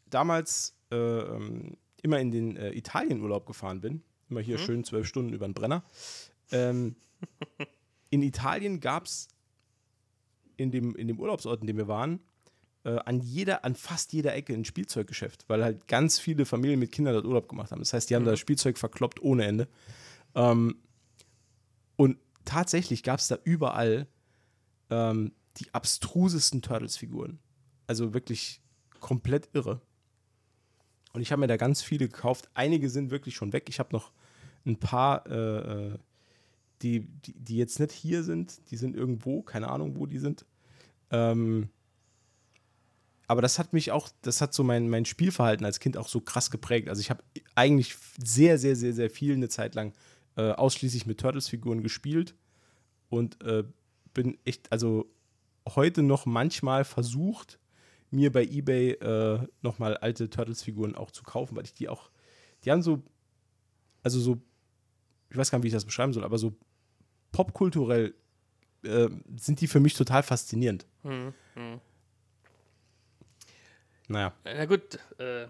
damals 0.09 0.75
äh, 0.91 0.95
ähm, 0.95 1.77
immer 2.01 2.19
in 2.19 2.31
den 2.31 2.57
äh, 2.57 2.71
Italienurlaub 2.71 3.45
gefahren 3.45 3.79
bin, 3.81 4.01
immer 4.29 4.41
hier 4.41 4.57
Mhm. 4.57 4.63
schön 4.63 4.83
zwölf 4.83 5.07
Stunden 5.07 5.33
über 5.33 5.47
den 5.47 5.53
Brenner, 5.53 5.83
ähm, 6.51 6.95
in 8.09 8.23
Italien 8.23 8.79
gab 8.79 9.05
es 9.05 9.27
in 10.57 10.71
dem, 10.71 10.95
in 10.95 11.07
dem 11.07 11.19
Urlaubsort, 11.19 11.61
in 11.61 11.67
dem 11.67 11.77
wir 11.77 11.87
waren, 11.87 12.19
äh, 12.83 12.97
an 13.05 13.21
jeder, 13.21 13.63
an 13.65 13.75
fast 13.75 14.13
jeder 14.13 14.33
Ecke 14.33 14.53
ein 14.53 14.65
Spielzeuggeschäft, 14.65 15.45
weil 15.47 15.63
halt 15.63 15.87
ganz 15.87 16.19
viele 16.19 16.45
Familien 16.45 16.79
mit 16.79 16.91
Kindern 16.91 17.13
dort 17.13 17.25
Urlaub 17.25 17.47
gemacht 17.47 17.71
haben. 17.71 17.79
Das 17.79 17.93
heißt, 17.93 18.09
die 18.09 18.15
haben 18.15 18.25
da 18.25 18.35
Spielzeug 18.35 18.77
verkloppt 18.77 19.21
ohne 19.21 19.45
Ende. 19.45 19.67
Ähm, 20.35 20.75
und 21.95 22.17
tatsächlich 22.45 23.03
gab 23.03 23.19
es 23.19 23.27
da 23.27 23.37
überall 23.43 24.07
ähm, 24.89 25.31
die 25.57 25.73
abstrusesten 25.73 26.61
Turtles-Figuren. 26.61 27.39
Also 27.87 28.13
wirklich 28.13 28.61
komplett 28.99 29.49
irre. 29.53 29.81
Und 31.13 31.21
ich 31.21 31.31
habe 31.31 31.41
mir 31.41 31.47
da 31.47 31.57
ganz 31.57 31.81
viele 31.81 32.07
gekauft. 32.07 32.49
Einige 32.53 32.89
sind 32.89 33.11
wirklich 33.11 33.35
schon 33.35 33.53
weg. 33.53 33.65
Ich 33.69 33.79
habe 33.79 33.89
noch 33.93 34.11
ein 34.65 34.77
paar, 34.77 35.27
äh, 35.27 35.91
äh, 35.93 35.97
die, 36.81 37.01
die, 37.01 37.33
die 37.33 37.57
jetzt 37.57 37.79
nicht 37.79 37.91
hier 37.91 38.23
sind. 38.23 38.59
Die 38.71 38.77
sind 38.77 38.95
irgendwo, 38.95 39.41
keine 39.43 39.69
Ahnung, 39.69 39.95
wo 39.95 40.05
die 40.05 40.17
sind. 40.17 40.45
Ähm, 41.11 41.69
aber 43.33 43.41
das 43.41 43.57
hat 43.57 43.73
mich 43.73 43.91
auch, 43.91 44.09
das 44.21 44.41
hat 44.41 44.53
so 44.53 44.63
mein, 44.63 44.89
mein 44.89 45.05
Spielverhalten 45.05 45.65
als 45.65 45.79
Kind 45.79 45.97
auch 45.97 46.07
so 46.07 46.21
krass 46.21 46.51
geprägt. 46.51 46.87
Also 46.87 47.01
ich 47.01 47.09
habe 47.09 47.23
eigentlich 47.55 47.95
sehr, 48.23 48.59
sehr, 48.59 48.75
sehr, 48.75 48.93
sehr 48.93 49.09
viel 49.09 49.33
eine 49.33 49.49
Zeit 49.49 49.73
lang 49.73 49.91
äh, 50.37 50.51
ausschließlich 50.51 51.07
mit 51.07 51.19
Turtles-Figuren 51.19 51.81
gespielt 51.81 52.35
und 53.09 53.43
äh, 53.43 53.63
bin 54.13 54.37
echt, 54.45 54.71
also 54.71 55.11
heute 55.67 56.03
noch 56.03 56.27
manchmal 56.27 56.85
versucht, 56.85 57.57
mir 58.11 58.31
bei 58.31 58.45
Ebay 58.45 58.91
äh, 58.91 59.39
nochmal 59.63 59.97
alte 59.97 60.29
Turtles-Figuren 60.29 60.93
auch 60.93 61.09
zu 61.09 61.23
kaufen, 61.23 61.55
weil 61.55 61.65
ich 61.65 61.73
die 61.73 61.89
auch, 61.89 62.11
die 62.63 62.71
haben 62.71 62.83
so, 62.83 63.01
also 64.03 64.19
so, 64.19 64.39
ich 65.31 65.37
weiß 65.37 65.49
gar 65.49 65.57
nicht, 65.57 65.63
wie 65.63 65.69
ich 65.69 65.73
das 65.73 65.85
beschreiben 65.85 66.13
soll, 66.13 66.23
aber 66.23 66.37
so 66.37 66.53
popkulturell 67.31 68.13
äh, 68.83 69.09
sind 69.37 69.59
die 69.59 69.67
für 69.67 69.79
mich 69.79 69.95
total 69.95 70.21
faszinierend. 70.21 70.85
Hm, 71.01 71.33
hm. 71.55 71.81
Naja. 74.07 74.33
Na 74.43 74.65
gut, 74.65 74.99
äh, 75.17 75.47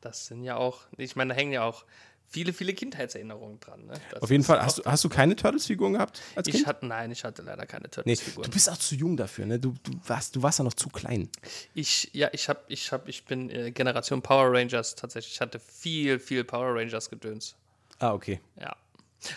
das 0.00 0.26
sind 0.26 0.44
ja 0.44 0.56
auch, 0.56 0.82
ich 0.96 1.16
meine, 1.16 1.34
da 1.34 1.40
hängen 1.40 1.52
ja 1.52 1.64
auch 1.64 1.84
viele, 2.30 2.52
viele 2.52 2.74
Kindheitserinnerungen 2.74 3.58
dran. 3.58 3.86
Ne? 3.86 3.94
Auf 4.20 4.30
jeden 4.30 4.44
Fall, 4.44 4.62
hast 4.62 4.78
du, 4.78 4.84
hast 4.84 5.02
du 5.02 5.08
keine 5.08 5.34
Turtles-Figuren 5.34 5.94
gehabt 5.94 6.20
als 6.36 6.46
Ich 6.46 6.54
Kind? 6.54 6.66
hatte, 6.66 6.86
nein, 6.86 7.10
ich 7.10 7.24
hatte 7.24 7.42
leider 7.42 7.66
keine 7.66 7.84
Nee, 7.84 7.90
Turtles-Figuren. 7.90 8.44
du 8.44 8.50
bist 8.50 8.70
auch 8.70 8.76
zu 8.76 8.94
jung 8.94 9.16
dafür, 9.16 9.46
ne? 9.46 9.58
Du, 9.58 9.74
du, 9.82 9.92
warst, 10.06 10.36
du 10.36 10.42
warst 10.42 10.58
ja 10.58 10.64
noch 10.64 10.74
zu 10.74 10.88
klein. 10.88 11.28
Ich, 11.74 12.10
ja, 12.12 12.28
ich 12.32 12.48
hab, 12.48 12.70
ich 12.70 12.92
hab, 12.92 13.08
ich 13.08 13.24
bin 13.24 13.50
äh, 13.50 13.70
Generation 13.72 14.22
Power 14.22 14.52
Rangers 14.52 14.94
tatsächlich. 14.94 15.34
Ich 15.34 15.40
hatte 15.40 15.58
viel, 15.58 16.18
viel 16.18 16.44
Power 16.44 16.74
Rangers 16.76 17.10
Gedöns. 17.10 17.56
Ah, 17.98 18.12
okay. 18.12 18.40
Ja. 18.60 18.76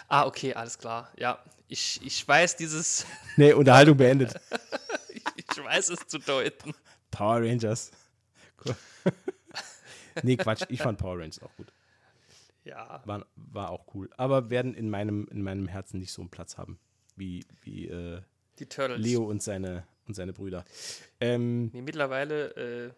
Ah, 0.10 0.26
okay, 0.28 0.54
alles 0.54 0.78
klar. 0.78 1.10
Ja, 1.18 1.40
ich, 1.68 2.00
ich 2.04 2.28
weiß 2.28 2.58
dieses, 2.58 3.06
Nee, 3.38 3.54
Unterhaltung 3.54 3.98
beendet. 3.98 4.36
ich 5.36 5.64
weiß 5.64 5.90
es 5.90 6.06
zu 6.08 6.20
deuten. 6.20 6.76
Power 7.10 7.42
Rangers. 7.42 7.90
Nee, 10.24 10.36
Quatsch, 10.38 10.64
ich 10.70 10.82
fand 10.82 10.98
Power 10.98 11.18
Rangers 11.20 11.42
auch 11.42 11.56
gut. 11.56 11.72
Ja, 12.66 13.02
War, 13.06 13.26
war 13.36 13.70
auch 13.72 13.86
cool. 13.96 14.10
Aber 14.18 14.50
werden 14.50 14.74
in 14.76 14.90
meinem, 14.90 15.28
in 15.32 15.42
meinem 15.42 15.68
Herzen 15.68 16.00
nicht 16.00 16.12
so 16.12 16.22
einen 16.22 16.30
Platz 16.30 16.58
haben 16.58 16.78
wie, 17.16 17.46
wie 17.62 17.88
äh, 17.88 18.22
die 18.60 18.66
Turtles. 18.68 19.00
Leo 19.00 19.24
und 19.24 19.42
seine, 19.42 19.86
und 20.08 20.14
seine 20.16 20.34
Brüder. 20.34 20.66
Ähm, 21.20 21.70
Nee, 21.74 21.82
mittlerweile 21.82 22.50
äh, 22.88 22.92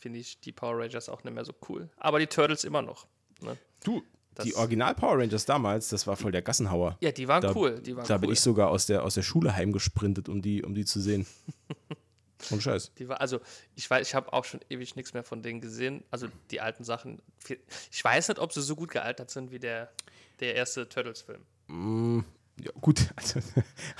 finde 0.00 0.18
ich 0.18 0.40
die 0.40 0.52
Power 0.52 0.78
Rangers 0.82 1.08
auch 1.08 1.22
nicht 1.24 1.32
mehr 1.32 1.44
so 1.44 1.54
cool. 1.68 1.88
Aber 1.96 2.18
die 2.18 2.26
Turtles 2.26 2.64
immer 2.64 2.82
noch. 2.82 3.06
Ne? 3.40 3.56
du, 3.84 4.00
die 4.42 4.50
Das- 4.50 4.54
Original 4.56 4.94
Power 4.96 5.18
Rangers 5.20 5.44
damals, 5.46 5.88
das 5.90 6.06
war 6.08 6.16
voll 6.16 6.32
der 6.32 6.42
Gassenhauer. 6.42 6.98
Ja, 7.00 7.12
die 7.12 7.28
waren 7.28 7.40
Da- 7.42 7.54
cool. 7.54 7.80
Die 7.80 7.96
waren 7.96 8.06
Da 8.06 8.14
cool. 8.16 8.20
bin 8.22 8.32
ich 8.32 8.40
sogar 8.40 8.68
aus 8.70 8.86
der, 8.86 9.04
aus 9.04 9.14
der 9.14 9.22
Schule 9.22 9.54
heimgesprintet, 9.54 10.28
um 10.28 10.42
die, 10.42 10.62
um 10.64 10.74
die 10.74 10.84
zu 10.84 11.00
sehen. 11.00 11.24
Und 12.50 12.62
Scheiß. 12.62 12.92
Die 12.94 13.08
war, 13.08 13.20
also, 13.20 13.40
ich 13.74 13.88
weiß, 13.88 14.06
ich 14.06 14.14
habe 14.14 14.32
auch 14.32 14.44
schon 14.44 14.60
ewig 14.68 14.94
nichts 14.96 15.12
mehr 15.12 15.24
von 15.24 15.42
denen 15.42 15.60
gesehen. 15.60 16.04
Also, 16.10 16.28
die 16.50 16.60
alten 16.60 16.84
Sachen. 16.84 17.20
Ich 17.90 18.04
weiß 18.04 18.28
nicht, 18.28 18.38
ob 18.38 18.52
sie 18.52 18.62
so 18.62 18.76
gut 18.76 18.90
gealtert 18.90 19.30
sind 19.30 19.50
wie 19.50 19.58
der, 19.58 19.90
der 20.40 20.54
erste 20.54 20.88
Turtles-Film. 20.88 22.24
Ja, 22.60 22.72
gut, 22.80 23.12
also, 23.16 23.40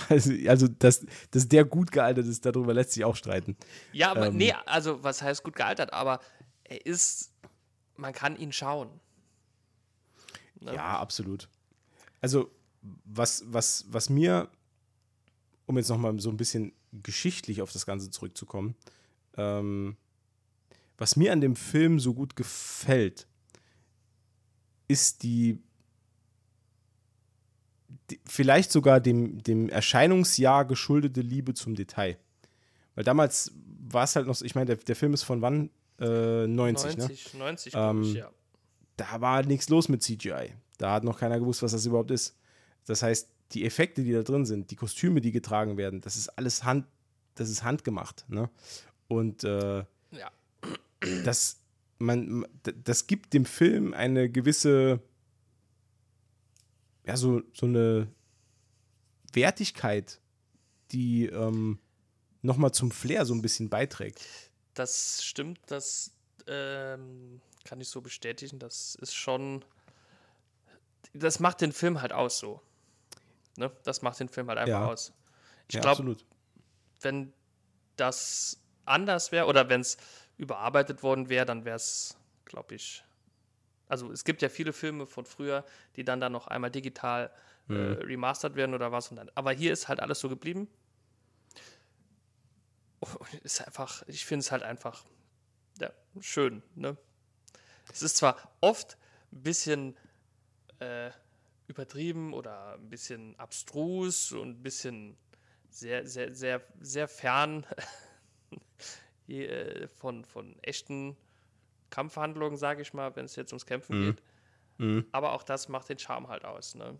also, 0.09 0.33
also 0.49 0.69
dass, 0.69 1.07
dass 1.31 1.49
der 1.49 1.65
gut 1.65 1.93
gealtert 1.93 2.27
ist, 2.27 2.45
darüber 2.45 2.75
lässt 2.75 2.93
sich 2.93 3.05
auch 3.05 3.17
streiten. 3.17 3.57
Ja, 3.93 4.11
aber 4.11 4.27
Ähm. 4.27 4.37
nee, 4.37 4.53
also 4.67 5.03
was 5.03 5.23
heißt 5.23 5.43
gut 5.43 5.57
gealtert, 5.57 5.93
aber 5.93 6.21
er 6.65 6.85
ist, 6.85 7.33
man 7.97 8.13
kann 8.13 8.37
ihn 8.37 8.53
schauen. 8.53 8.89
Ne? 10.61 10.75
Ja, 10.75 10.99
absolut. 10.99 11.49
Also, 12.21 12.51
was, 13.05 13.45
was, 13.47 13.85
was 13.89 14.11
mir, 14.11 14.49
um 15.67 15.77
jetzt 15.77 15.89
nochmal 15.89 16.19
so 16.19 16.31
ein 16.31 16.37
bisschen 16.37 16.73
geschichtlich 17.03 17.63
auf 17.63 17.73
das 17.73 17.87
Ganze 17.87 18.11
zurückzukommen, 18.11 18.75
ähm, 19.37 19.97
was 20.97 21.17
mir 21.17 21.33
an 21.33 21.41
dem 21.41 21.55
Film 21.57 22.01
so 22.01 22.13
gut 22.15 22.35
gefällt, 22.37 23.27
ist 24.89 25.23
die, 25.23 25.61
die 28.11 28.21
vielleicht 28.27 28.73
sogar 28.73 29.01
dem, 29.01 29.43
dem 29.43 29.69
Erscheinungsjahr 29.69 30.65
geschuldete 30.65 31.21
Liebe 31.21 31.55
zum 31.55 31.75
Detail. 31.75 32.19
Weil 32.95 33.05
damals 33.05 33.53
war 33.89 34.05
es 34.05 34.17
halt 34.17 34.27
noch, 34.27 34.35
so- 34.35 34.45
ich 34.45 34.55
meine, 34.55 34.67
der, 34.67 34.77
der 34.77 34.97
Film 34.97 35.15
ist 35.15 35.23
von 35.23 35.41
wann? 35.43 35.71
Äh, 36.01 36.47
90, 36.47 36.97
90 36.97 36.99
ne? 36.99 37.05
90, 37.05 37.35
90 37.39 37.73
glaube 37.73 38.01
ich, 38.03 38.09
Ähm, 38.11 38.17
ja. 38.17 38.31
da 38.97 39.21
war 39.21 39.43
nichts 39.45 39.69
los 39.69 39.89
mit 39.89 40.03
CGI. 40.03 40.53
Da 40.79 40.93
hat 40.93 41.05
noch 41.05 41.19
keiner 41.19 41.39
gewusst, 41.39 41.63
was 41.63 41.73
das 41.73 41.87
überhaupt 41.87 42.11
ist. 42.11 42.37
Das 42.87 43.03
heißt, 43.03 43.29
die 43.53 43.65
Effekte, 43.65 44.03
die 44.03 44.13
da 44.13 44.23
drin 44.23 44.45
sind, 44.47 44.71
die 44.71 44.77
Kostüme, 44.77 45.21
die 45.21 45.33
getragen 45.33 45.77
werden, 45.77 46.01
das 46.01 46.17
ist 46.17 46.29
alles 46.31 46.65
Hand, 46.65 46.87
das 47.35 47.49
ist 47.49 47.63
handgemacht. 47.63 48.25
Ne? 48.29 48.51
Und 49.09 49.45
äh, 49.45 49.85
Ja. 50.11 50.31
das, 51.25 51.59
man, 51.99 52.47
das 52.85 53.07
gibt 53.07 53.33
dem 53.33 53.45
Film 53.47 53.95
eine 53.95 54.29
gewisse, 54.31 55.01
ja, 57.07 57.17
so, 57.17 57.43
so 57.55 57.67
eine 57.67 58.09
Wertigkeit, 59.33 60.21
die 60.93 61.27
ähm, 61.27 61.79
nochmal 62.43 62.73
zum 62.73 62.91
Flair 62.91 63.25
so 63.25 63.35
ein 63.35 63.43
bisschen 63.43 63.69
beiträgt. 63.71 64.25
Das 64.75 65.25
stimmt, 65.25 65.59
das 65.67 66.13
ähm, 66.47 67.41
kann 67.65 67.81
ich 67.81 67.89
so 67.89 68.01
bestätigen. 68.01 68.59
Das 68.59 68.95
ist 68.97 69.15
schon. 69.15 69.65
Das 71.15 71.41
macht 71.41 71.61
den 71.63 71.73
Film 71.73 72.01
halt 72.01 72.13
aus 72.13 72.39
so. 72.39 72.61
Ne? 73.59 73.71
Das 73.85 74.03
macht 74.03 74.19
den 74.21 74.29
Film 74.29 74.49
halt 74.49 74.59
einfach 74.59 74.81
Ja. 74.81 74.87
aus. 74.87 75.13
Ich 75.69 75.75
Ja, 75.75 75.81
glaube, 75.83 76.17
wenn 77.01 77.33
das 77.97 78.63
anders 78.85 79.33
wäre 79.33 79.47
oder 79.47 79.69
wenn 79.69 79.81
es 79.81 79.99
überarbeitet 80.37 81.03
worden 81.03 81.29
wäre, 81.29 81.45
dann 81.45 81.65
wäre 81.65 81.77
es, 81.77 82.17
glaube 82.45 82.77
ich. 82.77 83.05
Also 83.89 84.13
es 84.13 84.25
gibt 84.25 84.43
ja 84.43 84.49
viele 84.49 84.73
Filme 84.73 85.07
von 85.07 85.27
früher, 85.27 85.65
die 85.97 86.05
dann 86.05 86.21
dann 86.21 86.33
noch 86.33 86.47
einmal 86.47 86.71
digital 86.71 87.31
äh, 87.69 87.73
remastert 87.73 88.55
werden 88.57 88.75
oder 88.75 88.93
was. 88.93 89.11
Und 89.11 89.17
dann, 89.17 89.31
aber 89.35 89.53
hier 89.53 89.73
ist 89.73 89.89
halt 89.89 90.01
alles 90.01 90.21
so 90.21 90.29
geblieben. 90.29 90.69
Und 93.01 93.35
ist 93.43 93.65
einfach, 93.67 94.03
ich 94.07 94.25
finde 94.25 94.41
es 94.41 94.53
halt 94.53 94.63
einfach 94.63 95.05
ja, 95.81 95.91
schön. 96.21 96.63
Ne? 96.75 96.97
Es 97.93 98.03
ist 98.03 98.17
zwar 98.17 98.37
oft 98.61 98.97
ein 99.33 99.43
bisschen 99.43 99.97
äh, 100.81 101.11
übertrieben 101.69 102.33
oder 102.33 102.75
ein 102.75 102.89
bisschen 102.89 103.39
abstrus 103.39 104.33
und 104.33 104.49
ein 104.49 104.63
bisschen 104.63 105.17
sehr, 105.71 106.07
sehr, 106.07 106.35
sehr, 106.35 106.63
sehr 106.81 107.07
fern 107.07 107.65
äh, 109.29 109.87
von, 109.89 110.25
von 110.25 110.59
echten 110.63 111.17
Kampfhandlungen, 111.91 112.59
sage 112.59 112.83
ich 112.83 112.93
mal, 112.95 113.15
wenn 113.17 113.27
es 113.27 113.37
jetzt 113.37 113.53
ums 113.53 113.67
Kämpfen 113.67 114.01
geht. 114.03 114.23
Aber 115.13 115.33
auch 115.33 115.43
das 115.43 115.69
macht 115.69 115.89
den 115.89 115.99
Charme 115.99 116.29
halt 116.29 116.45
aus. 116.45 116.75
Ne? 116.75 116.99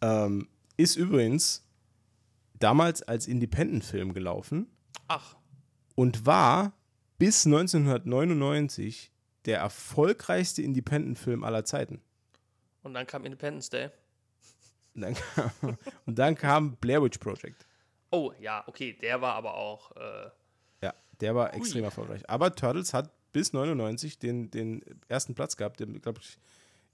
Ähm, 0.00 0.48
ist 0.76 0.96
übrigens 0.96 1.66
damals 2.58 3.02
als 3.02 3.26
Independent-Film 3.26 4.14
gelaufen 4.14 4.68
Ach, 5.08 5.36
und 5.94 6.26
war 6.26 6.72
bis 7.18 7.46
1999 7.46 9.12
der 9.44 9.58
erfolgreichste 9.58 10.62
Independent-Film 10.62 11.44
aller 11.44 11.64
Zeiten. 11.64 12.02
Und 12.84 12.94
dann 12.94 13.06
kam 13.06 13.24
Independence 13.24 13.68
Day. 13.68 13.90
Und 14.94 15.02
dann 15.02 15.14
kam, 15.14 15.50
und 16.06 16.18
dann 16.18 16.34
kam 16.36 16.76
Blair 16.76 17.02
Witch 17.02 17.18
Project. 17.18 17.66
Oh, 18.10 18.32
ja, 18.38 18.62
okay, 18.68 18.92
der 18.92 19.20
war 19.20 19.34
aber 19.34 19.54
auch. 19.54 19.90
Äh, 19.96 20.30
Ja, 20.82 20.94
der 21.20 21.34
war 21.34 21.52
extrem 21.54 21.82
erfolgreich. 21.82 22.28
Aber 22.30 22.54
Turtles 22.54 22.94
hat 22.94 23.10
bis 23.32 23.52
99 23.52 24.20
den, 24.20 24.50
den 24.52 24.84
ersten 25.08 25.34
Platz 25.34 25.56
gehabt. 25.56 25.80
Der, 25.80 25.88
glaub 25.88 26.20
ich 26.20 26.38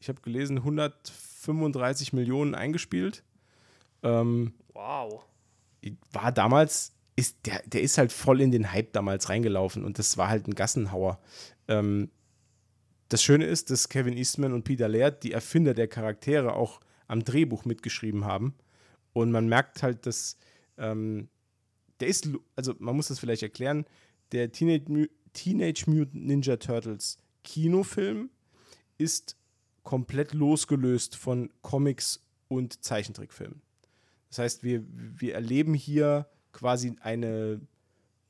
ich 0.00 0.08
habe 0.08 0.20
gelesen, 0.22 0.58
135 0.58 2.12
Millionen 2.12 2.54
eingespielt. 2.54 3.22
Ähm, 4.02 4.54
wow. 4.72 5.22
war 6.10 6.32
damals, 6.32 6.94
ist 7.16 7.36
der, 7.44 7.62
der 7.66 7.82
ist 7.82 7.98
halt 7.98 8.10
voll 8.12 8.40
in 8.40 8.50
den 8.50 8.72
Hype 8.72 8.94
damals 8.94 9.28
reingelaufen 9.28 9.84
und 9.84 9.98
das 9.98 10.16
war 10.16 10.28
halt 10.28 10.48
ein 10.48 10.54
Gassenhauer. 10.54 11.20
Ähm, 11.68 12.10
das 13.10 13.22
Schöne 13.22 13.44
ist, 13.44 13.70
dass 13.70 13.88
Kevin 13.88 14.16
Eastman 14.16 14.52
und 14.52 14.64
Peter 14.64 14.88
Laird, 14.88 15.22
die 15.24 15.32
Erfinder 15.32 15.74
der 15.74 15.88
Charaktere, 15.88 16.54
auch 16.54 16.80
am 17.08 17.24
Drehbuch 17.24 17.64
mitgeschrieben 17.64 18.24
haben. 18.24 18.54
Und 19.12 19.32
man 19.32 19.48
merkt 19.48 19.82
halt, 19.82 20.06
dass 20.06 20.36
ähm, 20.78 21.28
der 21.98 22.08
ist, 22.08 22.28
also 22.56 22.74
man 22.78 22.96
muss 22.96 23.08
das 23.08 23.18
vielleicht 23.18 23.42
erklären, 23.42 23.84
der 24.32 24.52
Teenage 24.52 25.10
Mutant 25.90 26.14
Ninja 26.14 26.56
Turtles 26.56 27.18
Kinofilm 27.42 28.30
ist 28.96 29.36
komplett 29.82 30.32
losgelöst 30.32 31.16
von 31.16 31.50
Comics 31.62 32.24
und 32.48 32.84
Zeichentrickfilmen. 32.84 33.60
Das 34.28 34.38
heißt, 34.38 34.62
wir, 34.62 34.84
wir 34.86 35.34
erleben 35.34 35.74
hier 35.74 36.28
quasi 36.52 36.94
eine 37.00 37.60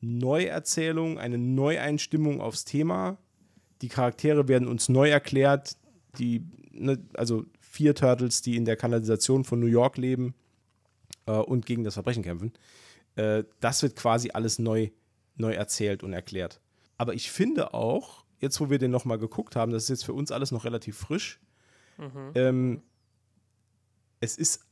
Neuerzählung, 0.01 1.19
eine 1.19 1.37
Neueinstimmung 1.37 2.41
aufs 2.41 2.65
Thema. 2.65 3.19
Die 3.83 3.89
Charaktere 3.89 4.49
werden 4.49 4.69
uns 4.69 4.89
neu 4.89 5.11
erklärt. 5.11 5.77
Die, 6.19 6.45
ne, 6.73 6.99
also 7.15 7.47
vier 7.61 7.95
Turtles, 7.95 8.43
die 8.43 8.57
in 8.57 8.65
der 8.65 8.77
Kanalisation 8.77 9.45
von 9.45 9.61
New 9.61 9.67
York 9.67 9.97
leben 9.97 10.35
äh, 11.27 11.33
und 11.33 11.67
gegen 11.67 11.85
das 11.85 11.95
Verbrechen 11.95 12.23
kämpfen. 12.23 12.53
Äh, 13.17 13.45
das 13.61 13.83
wird 13.83 13.97
quasi 13.97 14.31
alles 14.33 14.59
neu, 14.59 14.91
neu 15.37 15.53
erzählt 15.53 16.03
und 16.03 16.13
erklärt. 16.13 16.61
Aber 16.99 17.15
ich 17.15 17.31
finde 17.31 17.75
auch, 17.75 18.25
jetzt 18.41 18.61
wo 18.61 18.71
wir 18.71 18.79
den 18.79 18.91
nochmal 18.91 19.19
geguckt 19.19 19.57
haben, 19.57 19.73
das 19.73 19.85
ist 19.85 19.89
jetzt 19.89 20.05
für 20.05 20.13
uns 20.13 20.33
alles 20.33 20.51
noch 20.51 20.65
relativ 20.65 20.97
frisch, 20.97 21.41
ähm, 22.35 22.83
es 24.21 24.37
ist 24.37 24.67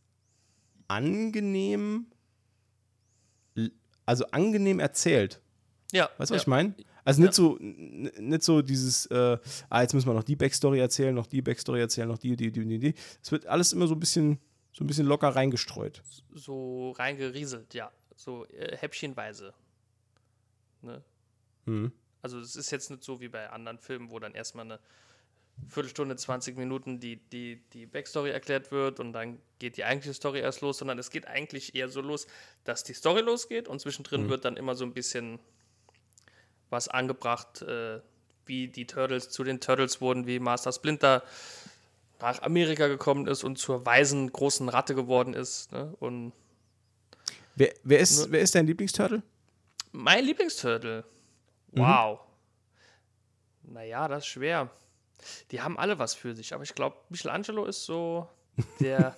angenehm, 0.89 2.07
also 4.07 4.27
angenehm 4.27 4.81
erzählt. 4.81 5.41
Ja. 5.93 6.09
Weißt 6.19 6.31
du, 6.31 6.35
ja. 6.35 6.37
was 6.37 6.43
ich 6.43 6.47
meine? 6.47 6.75
Also 7.09 7.23
nicht 7.23 7.33
so, 7.35 7.57
n- 7.59 8.13
nicht 8.19 8.43
so 8.43 8.61
dieses, 8.61 9.07
äh, 9.07 9.39
ah, 9.71 9.81
jetzt 9.83 9.95
müssen 9.95 10.07
wir 10.09 10.15
noch 10.15 10.25
die 10.25 10.37
Backstory 10.37 10.79
erzählen, 10.79 11.15
noch 11.15 11.27
die 11.27 11.41
Backstory 11.41 11.81
erzählen, 11.81 12.07
noch 12.09 12.19
die, 12.19 12.37
die, 12.37 12.53
die, 12.53 12.67
die, 12.67 12.79
die. 12.79 12.95
Es 13.23 13.33
wird 13.33 13.47
alles 13.47 13.73
immer 13.73 13.87
so 13.87 13.95
ein 13.95 14.01
bisschen, 14.01 14.39
so 14.73 14.85
ein 14.85 14.87
bisschen 14.87 15.07
locker 15.07 15.29
reingestreut. 15.29 16.03
So 16.35 16.91
reingerieselt, 16.93 17.73
ja. 17.73 17.91
So 18.15 18.45
äh, 18.49 18.77
häppchenweise. 18.77 19.55
Ne? 20.83 21.03
Mhm. 21.65 21.93
Also 22.21 22.41
es 22.41 22.57
ist 22.57 22.71
jetzt 22.71 22.91
nicht 22.91 23.03
so 23.03 23.21
wie 23.21 23.29
bei 23.29 23.49
anderen 23.51 23.79
Filmen, 23.79 24.11
wo 24.11 24.19
dann 24.19 24.35
erstmal 24.35 24.67
eine 24.67 24.79
Viertelstunde, 25.67 26.15
20 26.15 26.57
Minuten 26.57 27.01
die, 27.01 27.17
die, 27.17 27.63
die 27.73 27.87
Backstory 27.87 28.31
erklärt 28.31 28.71
wird 28.71 29.01
und 29.01 29.13
dann 29.13 29.39
geht 29.59 29.77
die 29.77 29.85
eigentliche 29.85 30.15
Story 30.15 30.41
erst 30.41 30.61
los, 30.61 30.79
sondern 30.79 30.99
es 30.99 31.11
geht 31.11 31.27
eigentlich 31.27 31.75
eher 31.75 31.89
so 31.89 32.01
los, 32.01 32.27
dass 32.65 32.85
die 32.85 32.93
Story 32.93 33.23
losgeht 33.23 33.67
und 33.67 33.81
zwischendrin 33.81 34.29
wird 34.29 34.45
dann 34.45 34.57
immer 34.57 34.75
so 34.75 34.85
ein 34.85 34.93
bisschen 34.93 35.39
was 36.71 36.89
angebracht, 36.89 37.63
äh, 37.63 38.01
wie 38.47 38.69
die 38.69 38.87
Turtles 38.87 39.31
zu 39.31 39.45
den 39.45 39.61
Turtles 39.61 40.01
wurden, 40.01 40.27
wie 40.27 40.39
Master 40.39 40.73
Splinter 40.73 41.23
nach 42.21 42.43
Amerika 42.43 42.89
gekommen 42.89 43.27
ist 43.27 43.45
und 43.45 43.59
zur 43.59 43.87
weisen 43.87 44.33
großen 44.33 44.69
Ratte 44.69 44.95
geworden 44.95 45.35
ist. 45.35 45.71
Ne? 45.73 45.95
Und 46.01 46.33
Wer, 47.55 47.75
wer, 47.83 47.99
ist, 47.99 48.31
wer 48.31 48.41
ist 48.41 48.55
dein 48.55 48.69
Lieblingsturtle? 48.69 49.21
Mein 49.91 50.25
Lieblingsturtle. 50.25 51.05
Wow. 51.73 52.21
Naja, 53.65 54.07
das 54.07 54.19
ist 54.23 54.27
schwer. 54.29 54.71
Die 55.51 55.61
haben 55.61 55.77
alle 55.77 55.99
was 55.99 56.15
für 56.15 56.37
sich, 56.37 56.55
aber 56.55 56.63
ich 56.63 56.75
glaube, 56.75 56.97
Michelangelo 57.09 57.65
ist 57.65 57.85
so 57.85 58.29
der. 58.81 59.17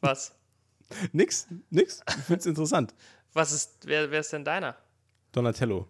was? 0.00 0.34
Nix, 1.12 1.46
nix. 1.68 2.00
Ich 2.08 2.14
finde 2.24 2.40
es 2.40 2.46
interessant. 2.46 2.94
Was 3.34 3.52
ist. 3.52 3.86
Wer, 3.86 4.10
wer 4.10 4.20
ist 4.20 4.32
denn 4.32 4.44
deiner? 4.44 4.76
Donatello. 5.32 5.86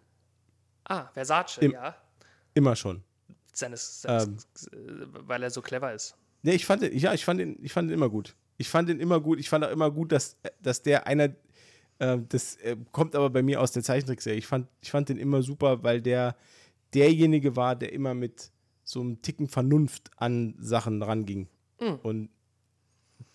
Ah, 0.84 1.08
Versace, 1.12 1.58
Im- 1.58 1.72
ja. 1.72 1.96
Immer 2.54 2.76
schon. 2.76 3.02
Seines, 3.52 4.02
seines, 4.02 4.46
äh, 4.72 4.76
weil 5.26 5.42
er 5.42 5.50
so 5.50 5.62
clever 5.62 5.92
ist. 5.92 6.16
Nee, 6.42 6.52
ich 6.54 6.66
fand 6.66 6.82
den, 6.82 6.96
ja, 6.98 7.14
ich 7.14 7.24
fand 7.24 7.40
den, 7.40 7.56
ich 7.62 7.72
fand 7.72 7.88
den 7.88 7.94
immer 7.94 8.08
gut. 8.10 8.34
Ich 8.58 8.68
fand 8.68 8.88
den 8.88 9.00
immer 9.00 9.20
gut. 9.20 9.38
Ich 9.40 9.48
fand 9.48 9.64
auch 9.64 9.70
immer 9.70 9.90
gut, 9.90 10.12
dass, 10.12 10.36
dass 10.60 10.82
der 10.82 11.06
einer, 11.06 11.30
äh, 11.98 12.18
das 12.28 12.56
äh, 12.56 12.76
kommt 12.92 13.14
aber 13.16 13.30
bei 13.30 13.42
mir 13.42 13.60
aus 13.60 13.72
der 13.72 13.82
Zeichentrickserie. 13.82 14.38
Ich 14.38 14.46
fand, 14.46 14.68
ich 14.80 14.90
fand 14.90 15.08
den 15.08 15.16
immer 15.18 15.42
super, 15.42 15.82
weil 15.82 16.00
der 16.02 16.36
derjenige 16.92 17.56
war, 17.56 17.74
der 17.76 17.92
immer 17.92 18.14
mit 18.14 18.50
so 18.84 19.00
einem 19.00 19.22
Ticken 19.22 19.48
Vernunft 19.48 20.10
an 20.16 20.54
Sachen 20.58 21.02
ranging. 21.02 21.48
Und 22.02 22.28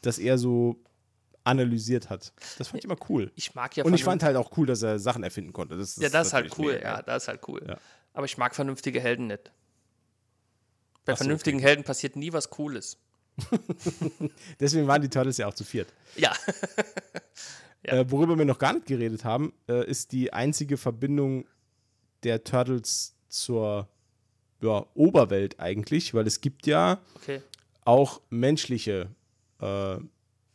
das 0.02 0.18
eher 0.20 0.38
so 0.38 0.78
analysiert 1.50 2.10
hat. 2.10 2.34
Das 2.58 2.70
fand 2.70 2.80
ich 2.80 2.86
immer 2.86 2.98
cool. 3.10 3.32
Ich 3.36 3.56
mag 3.56 3.76
ja 3.76 3.84
Und 3.84 3.94
ich 3.94 4.04
fand 4.04 4.24
halt 4.24 4.36
auch 4.38 4.56
cool, 4.58 4.66
dass 4.68 4.82
er 4.82 5.00
Sachen 5.00 5.24
erfinden 5.24 5.54
konnte. 5.54 5.78
Das 5.78 5.96
Ja, 5.98 6.10
das 6.10 6.28
ist 6.28 6.34
halt 6.34 6.58
cool, 6.58 6.74
mega. 6.74 6.96
ja, 6.96 7.02
das 7.02 7.24
ist 7.24 7.28
halt 7.28 7.42
cool. 7.48 7.62
Ja. 7.68 7.78
Aber 8.14 8.26
ich 8.26 8.38
mag 8.38 8.56
vernünftige 8.56 9.00
Helden 9.02 9.28
nicht. 9.28 9.52
Bei 11.06 11.14
so, 11.14 11.18
vernünftigen 11.18 11.60
Helden 11.60 11.84
passiert 11.84 12.16
nie 12.16 12.32
was 12.34 12.50
Cooles. 12.50 12.98
Deswegen 14.60 14.88
waren 14.88 15.02
die 15.02 15.10
Turtles 15.10 15.38
ja 15.38 15.48
auch 15.48 15.54
zu 15.54 15.64
viert. 15.64 15.92
Ja. 16.16 16.34
Ja. 16.34 16.34
Äh, 17.82 18.12
worüber 18.12 18.38
wir 18.38 18.44
noch 18.44 18.60
gar 18.60 18.74
nicht 18.74 18.88
geredet 18.88 19.24
haben, 19.24 19.54
äh, 19.70 19.90
ist 19.90 20.12
die 20.12 20.34
einzige 20.34 20.76
Verbindung 20.76 21.46
der 22.24 22.44
Turtles 22.44 23.16
zur 23.30 23.88
ja, 24.62 24.86
Oberwelt 24.96 25.62
eigentlich, 25.62 26.14
weil 26.14 26.28
es 26.28 26.42
gibt 26.42 26.68
ja 26.68 27.00
Okay. 27.16 27.42
auch 27.86 28.20
menschliche, 28.30 29.10
äh, 29.62 29.96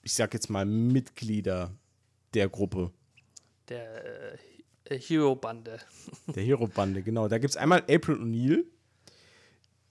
ich 0.05 0.13
sag 0.15 0.33
jetzt 0.35 0.51
mal, 0.51 0.65
Mitglieder 0.67 1.75
der 2.35 2.49
Gruppe, 2.49 2.93
Der 3.69 4.35
äh, 4.85 4.99
Hero-Bande. 4.99 5.81
der 6.35 6.43
Hero-Bande, 6.43 7.03
genau. 7.03 7.27
Da 7.29 7.39
gibt 7.39 7.51
es 7.51 7.57
einmal 7.57 7.81
April 7.89 8.17
O'Neil, 8.17 8.65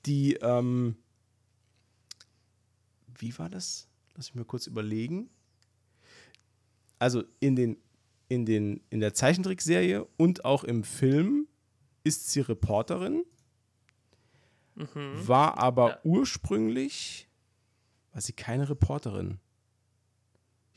die, 0.06 0.36
ähm, 0.36 0.96
wie 3.18 3.38
war 3.40 3.50
das? 3.50 3.88
Lass 4.16 4.30
mich 4.30 4.36
mal 4.36 4.46
kurz 4.46 4.68
überlegen. 4.68 5.30
Also 7.00 7.24
in 7.40 7.56
den, 7.56 7.78
in 8.30 8.46
den, 8.46 8.82
in 8.90 9.00
der 9.00 9.14
Zeichentrickserie 9.14 10.06
und 10.18 10.46
auch 10.46 10.64
im 10.64 10.84
Film 10.84 11.48
ist 12.04 12.30
sie 12.32 12.42
Reporterin, 12.42 13.24
war 14.76 15.58
aber 15.58 15.90
Ja. 15.90 16.00
ursprünglich, 16.04 17.28
war 18.12 18.22
sie 18.22 18.34
keine 18.34 18.70
Reporterin. 18.70 19.40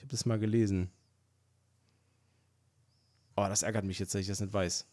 Habe 0.06 0.12
das 0.12 0.24
mal 0.24 0.38
gelesen. 0.38 0.88
Oh, 3.34 3.44
das 3.48 3.64
ärgert 3.64 3.84
mich 3.84 3.98
jetzt, 3.98 4.14
dass 4.14 4.20
ich 4.20 4.28
das 4.28 4.38
nicht 4.40 4.52
weiß. 4.52 4.86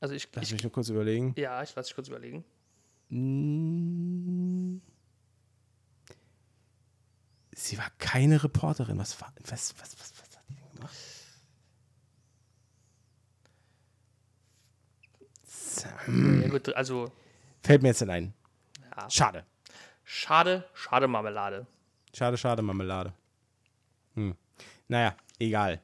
Also 0.00 0.14
ich, 0.14 0.28
Lass 0.34 0.44
ich 0.44 0.52
mich 0.52 0.62
nur 0.62 0.70
kurz 0.70 0.90
überlegen. 0.90 1.32
ja, 1.38 1.62
ich 1.62 1.74
lasse 1.74 1.88
dich 1.88 1.94
kurz 1.94 2.08
überlegen. 2.08 2.44
Mm. 3.08 4.82
Sie 7.52 7.78
war 7.78 7.88
keine 7.96 8.44
Reporterin. 8.44 8.98
Was, 8.98 9.18
war, 9.18 9.32
was, 9.44 9.50
was, 9.80 9.98
was, 9.98 9.98
was 9.98 10.36
hat 10.36 10.44
die 10.50 10.56
denn 10.56 10.74
gemacht? 10.74 10.94
Hm. 16.04 16.42
Ja, 16.42 16.48
gut, 16.48 16.68
also 16.74 17.10
Fällt 17.62 17.80
mir 17.80 17.88
jetzt 17.88 18.02
nicht 18.02 18.10
ein. 18.10 18.34
ja. 18.94 19.08
Schade. 19.08 19.46
schade, 20.04 20.68
schade 20.74 21.08
Marmelade. 21.08 21.66
Schade, 22.14 22.36
schade, 22.36 22.60
Marmelade. 22.60 23.14
Hm. 24.18 24.34
Naja, 24.88 25.16
egal. 25.38 25.80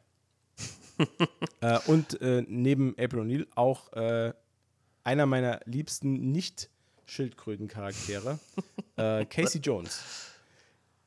äh, 1.60 1.78
und 1.86 2.20
äh, 2.20 2.44
neben 2.48 2.96
April 2.98 3.20
O'Neil 3.20 3.46
auch 3.54 3.92
äh, 3.92 4.32
einer 5.04 5.26
meiner 5.26 5.60
liebsten 5.66 6.32
Nicht-Schildkröten-Charaktere, 6.32 8.40
äh, 8.96 9.24
Casey 9.26 9.60
Jones. 9.60 10.02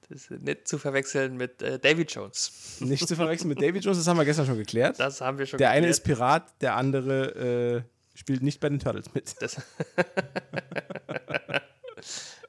Das 0.09 0.31
ist 0.31 0.41
nicht 0.41 0.67
zu 0.69 0.77
verwechseln 0.77 1.35
mit 1.35 1.61
äh, 1.61 1.77
Davy 1.79 2.03
Jones. 2.03 2.77
Nicht 2.79 3.05
zu 3.07 3.15
verwechseln 3.17 3.49
mit 3.49 3.61
David 3.61 3.83
Jones, 3.83 3.97
das 3.97 4.07
haben 4.07 4.17
wir 4.17 4.23
gestern 4.25 4.45
schon 4.45 4.57
geklärt. 4.57 4.97
Das 4.99 5.19
haben 5.19 5.37
wir 5.37 5.45
schon 5.45 5.57
Der 5.57 5.71
eine 5.71 5.87
geklärt. 5.87 5.97
ist 5.97 6.03
Pirat, 6.05 6.61
der 6.61 6.75
andere 6.75 7.75
äh, 7.75 7.81
spielt 8.17 8.41
nicht 8.41 8.61
bei 8.61 8.69
den 8.69 8.79
Turtles 8.79 9.13
mit. 9.13 9.35
Das 9.41 9.57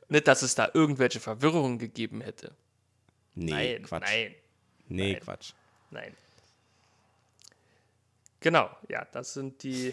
nicht, 0.08 0.28
dass 0.28 0.42
es 0.42 0.54
da 0.54 0.70
irgendwelche 0.72 1.18
Verwirrungen 1.18 1.78
gegeben 1.78 2.20
hätte. 2.20 2.54
Nee, 3.34 3.50
Nein, 3.50 3.82
Quatsch. 3.82 4.04
nein, 4.04 4.34
nee, 4.88 5.12
nein. 5.12 5.22
Quatsch. 5.22 5.52
nein. 5.90 6.14
Genau, 8.40 8.70
ja, 8.88 9.06
das 9.12 9.34
sind 9.34 9.62
die. 9.62 9.92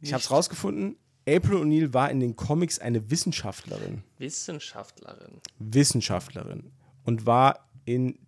Ich 0.00 0.12
habe 0.12 0.22
es 0.22 0.30
rausgefunden. 0.30 0.96
April 1.28 1.58
O'Neil 1.58 1.92
war 1.94 2.10
in 2.10 2.18
den 2.20 2.34
Comics 2.34 2.78
eine 2.78 3.10
Wissenschaftlerin. 3.10 4.02
Wissenschaftlerin. 4.18 5.40
Wissenschaftlerin. 5.58 6.72
Und 7.04 7.26
war 7.26 7.68
in 7.84 8.18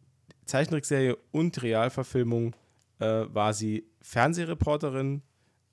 Zeichentrickserie 0.45 1.17
und 1.33 1.63
Realverfilmung 1.63 2.55
äh, 3.01 3.05
war 3.05 3.55
sie 3.55 3.89
Fernsehreporterin. 4.03 5.23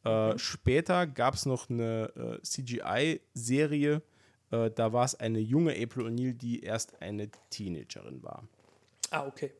Äh, 0.03 0.37
Später 0.37 1.05
gab 1.05 1.35
es 1.35 1.45
noch 1.45 1.69
eine 1.69 2.11
äh, 2.15 2.41
CGI-Serie. 2.41 4.01
Äh, 4.51 4.71
da 4.71 4.93
war 4.93 5.05
es 5.05 5.15
eine 5.15 5.39
junge 5.39 5.73
April 5.73 6.07
O'Neil, 6.07 6.33
die 6.33 6.61
erst 6.63 7.01
eine 7.01 7.29
Teenagerin 7.49 8.23
war. 8.23 8.47
Ah, 9.11 9.27
okay. 9.27 9.51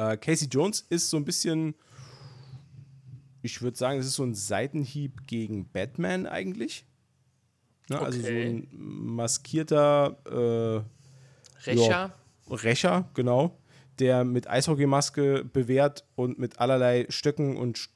Äh, 0.00 0.16
Casey 0.16 0.48
Jones 0.48 0.86
ist 0.88 1.10
so 1.10 1.16
ein 1.18 1.24
bisschen, 1.24 1.74
ich 3.42 3.60
würde 3.60 3.76
sagen, 3.76 3.98
es 4.00 4.06
ist 4.06 4.14
so 4.14 4.22
ein 4.24 4.34
Seitenhieb 4.34 5.26
gegen 5.26 5.68
Batman 5.70 6.26
eigentlich. 6.26 6.86
Ne, 7.88 7.98
Also 7.98 8.18
so 8.20 8.26
Okay. 8.26 8.46
ein 8.46 8.68
maskierter 8.72 10.16
äh, 10.26 11.68
Rächer. 11.70 11.88
Ja. 11.88 12.14
Rächer, 12.48 13.08
genau, 13.14 13.58
der 13.98 14.24
mit 14.24 14.48
Eishockeymaske 14.48 15.44
bewehrt 15.44 16.04
und 16.16 16.38
mit 16.38 16.58
allerlei 16.58 17.06
Stöcken 17.10 17.56
und 17.56 17.78
Sch 17.78 17.88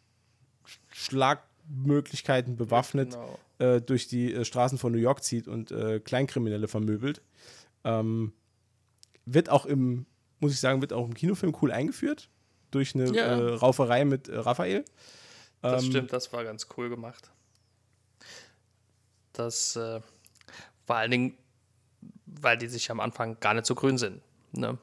Schlagmöglichkeiten 0.92 2.56
bewaffnet 2.56 3.12
Genau. 3.12 3.38
äh, 3.58 3.80
durch 3.80 4.06
die 4.08 4.32
äh, 4.32 4.44
Straßen 4.44 4.78
von 4.78 4.92
New 4.92 4.98
York 4.98 5.22
zieht 5.24 5.48
und 5.48 5.70
äh, 5.72 6.00
Kleinkriminelle 6.00 6.68
vermöbelt. 6.68 7.22
Ähm, 7.84 8.32
wird 9.26 9.48
auch 9.50 9.66
im, 9.66 10.06
muss 10.40 10.52
ich 10.52 10.60
sagen, 10.60 10.80
wird 10.80 10.92
auch 10.92 11.04
im 11.06 11.14
Kinofilm 11.14 11.56
cool 11.62 11.72
eingeführt. 11.72 12.28
Durch 12.70 12.94
eine 12.94 13.14
Ja. 13.14 13.26
äh, 13.38 13.54
Rauferei 13.54 14.04
mit 14.04 14.28
äh, 14.28 14.36
Raphael. 14.36 14.84
Das 15.62 15.84
Ähm, 15.84 15.90
stimmt, 15.90 16.12
das 16.12 16.32
war 16.32 16.44
ganz 16.44 16.66
cool 16.76 16.88
gemacht. 16.90 17.30
Das 19.32 19.76
äh, 19.76 20.00
vor 20.86 20.96
allen 20.96 21.10
Dingen, 21.10 21.38
weil 22.26 22.58
die 22.58 22.68
sich 22.68 22.90
am 22.90 23.00
Anfang 23.00 23.38
gar 23.40 23.54
nicht 23.54 23.66
so 23.66 23.74
grün 23.74 23.96
sind. 23.98 24.22
Ne? 24.52 24.78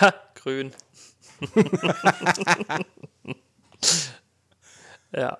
Ha, 0.00 0.14
grün. 0.34 0.72
ja. 5.12 5.38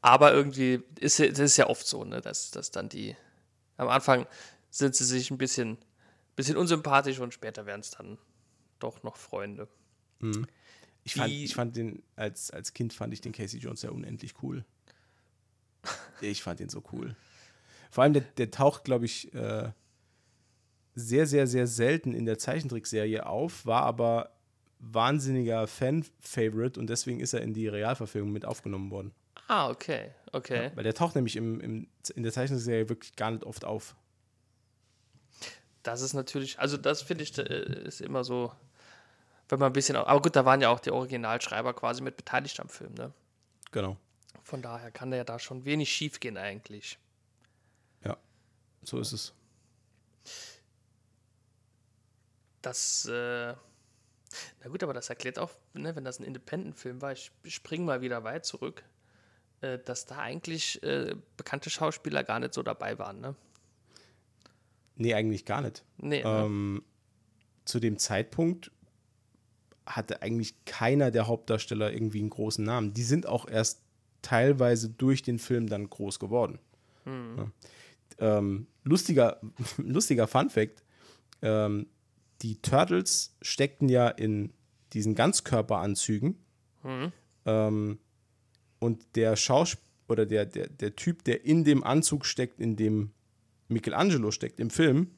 Aber 0.00 0.32
irgendwie 0.32 0.82
ist 1.00 1.18
ist 1.20 1.56
ja 1.56 1.66
oft 1.68 1.86
so, 1.86 2.04
ne, 2.04 2.20
dass, 2.20 2.50
dass 2.50 2.70
dann 2.70 2.88
die 2.88 3.16
am 3.76 3.88
Anfang 3.88 4.26
sind 4.70 4.94
sie 4.94 5.04
sich 5.04 5.30
ein 5.30 5.38
bisschen, 5.38 5.78
bisschen 6.38 6.56
unsympathisch 6.56 7.18
und 7.18 7.34
später 7.34 7.66
werden 7.66 7.80
es 7.80 7.90
dann 7.90 8.16
doch 8.78 9.02
noch 9.02 9.16
Freunde. 9.16 9.68
Ich 11.02 11.14
fand, 11.14 11.32
ich 11.32 11.54
fand 11.54 11.76
den, 11.76 12.02
als, 12.16 12.50
als 12.50 12.72
Kind 12.74 12.92
fand 12.92 13.12
ich 13.12 13.20
den 13.20 13.32
Casey 13.32 13.58
Jones 13.58 13.82
ja 13.82 13.90
unendlich 13.90 14.34
cool. 14.42 14.64
Ich 16.20 16.42
fand 16.42 16.58
den 16.58 16.68
so 16.68 16.82
cool. 16.92 17.14
Vor 17.92 18.02
allem, 18.02 18.12
der, 18.12 18.22
der 18.22 18.50
taucht, 18.50 18.82
glaube 18.82 19.04
ich, 19.04 19.32
äh, 19.34 19.70
sehr, 20.96 21.26
sehr, 21.28 21.46
sehr 21.46 21.68
selten 21.68 22.12
in 22.12 22.26
der 22.26 22.38
Zeichentrickserie 22.38 23.24
auf, 23.24 23.64
war 23.66 23.82
aber 23.82 24.32
wahnsinniger 24.80 25.68
Fan-Favorite 25.68 26.78
und 26.78 26.90
deswegen 26.90 27.20
ist 27.20 27.34
er 27.34 27.42
in 27.42 27.54
die 27.54 27.68
Realverfilmung 27.68 28.32
mit 28.32 28.44
aufgenommen 28.44 28.90
worden. 28.90 29.12
Ah, 29.46 29.70
okay, 29.70 30.10
okay. 30.32 30.72
Weil 30.74 30.82
der 30.84 30.94
taucht 30.94 31.14
nämlich 31.14 31.36
im, 31.36 31.60
im, 31.60 31.88
in 32.14 32.22
der 32.24 32.32
Zeichentrickserie 32.32 32.88
wirklich 32.88 33.14
gar 33.14 33.30
nicht 33.30 33.44
oft 33.44 33.64
auf. 33.64 33.94
Das 35.82 36.00
ist 36.00 36.14
natürlich, 36.14 36.58
also 36.58 36.76
das 36.76 37.02
finde 37.02 37.24
ich, 37.24 37.36
äh, 37.38 37.84
ist 37.84 38.00
immer 38.00 38.24
so, 38.24 38.52
wenn 39.48 39.58
man 39.58 39.70
ein 39.70 39.72
bisschen, 39.72 39.96
aber 39.96 40.20
gut, 40.20 40.36
da 40.36 40.44
waren 40.44 40.60
ja 40.60 40.68
auch 40.68 40.80
die 40.80 40.90
Originalschreiber 40.90 41.74
quasi 41.74 42.02
mit 42.02 42.16
beteiligt 42.16 42.60
am 42.60 42.68
Film, 42.68 42.94
ne? 42.94 43.12
Genau. 43.70 43.96
Von 44.42 44.62
daher 44.62 44.90
kann 44.90 45.10
da 45.10 45.16
ja 45.16 45.24
da 45.24 45.38
schon 45.38 45.64
wenig 45.64 45.92
schief 45.92 46.20
gehen 46.20 46.36
eigentlich. 46.36 46.98
Ja, 48.04 48.16
so 48.82 48.98
ist 48.98 49.12
es. 49.12 49.32
Das, 52.62 53.06
äh, 53.06 53.54
na 54.60 54.68
gut, 54.68 54.82
aber 54.82 54.92
das 54.92 55.08
erklärt 55.08 55.38
auch, 55.38 55.50
ne, 55.74 55.94
wenn 55.96 56.04
das 56.04 56.18
ein 56.18 56.24
Independent-Film 56.24 57.00
war, 57.00 57.12
ich 57.12 57.30
springe 57.46 57.84
mal 57.84 58.00
wieder 58.00 58.24
weit 58.24 58.44
zurück, 58.44 58.84
äh, 59.60 59.78
dass 59.78 60.06
da 60.06 60.18
eigentlich 60.18 60.82
äh, 60.82 61.14
bekannte 61.36 61.70
Schauspieler 61.70 62.24
gar 62.24 62.40
nicht 62.40 62.54
so 62.54 62.62
dabei 62.62 62.98
waren, 62.98 63.20
ne? 63.20 63.34
Nee, 64.98 65.14
eigentlich 65.14 65.44
gar 65.44 65.62
nicht. 65.62 65.84
Nee, 65.96 66.22
ne? 66.22 66.44
Ähm, 66.44 66.82
zu 67.64 67.80
dem 67.80 67.98
Zeitpunkt 67.98 68.70
hatte 69.86 70.22
eigentlich 70.22 70.64
keiner 70.64 71.10
der 71.10 71.26
Hauptdarsteller 71.26 71.92
irgendwie 71.92 72.20
einen 72.20 72.30
großen 72.30 72.64
Namen. 72.64 72.92
Die 72.92 73.02
sind 73.02 73.26
auch 73.26 73.48
erst 73.48 73.82
teilweise 74.20 74.90
durch 74.90 75.22
den 75.22 75.38
Film 75.38 75.68
dann 75.68 75.88
groß 75.88 76.18
geworden. 76.18 76.58
Ja. 78.18 78.38
Ähm, 78.38 78.66
lustiger, 78.84 79.40
lustiger 79.78 80.26
Fun 80.26 80.50
Fact: 80.50 80.82
ähm, 81.40 81.86
Die 82.42 82.60
Turtles 82.60 83.36
steckten 83.40 83.88
ja 83.88 84.08
in 84.08 84.52
diesen 84.92 85.14
Ganzkörperanzügen. 85.14 86.36
Ähm, 87.46 87.98
und 88.80 89.06
der 89.16 89.36
Schauspieler 89.36 89.84
oder 90.08 90.26
der, 90.26 90.46
der, 90.46 90.68
der 90.68 90.96
Typ, 90.96 91.24
der 91.24 91.44
in 91.44 91.64
dem 91.64 91.84
Anzug 91.84 92.24
steckt, 92.24 92.60
in 92.60 92.76
dem 92.76 93.10
Michelangelo 93.68 94.30
steckt 94.30 94.60
im 94.60 94.70
Film, 94.70 95.10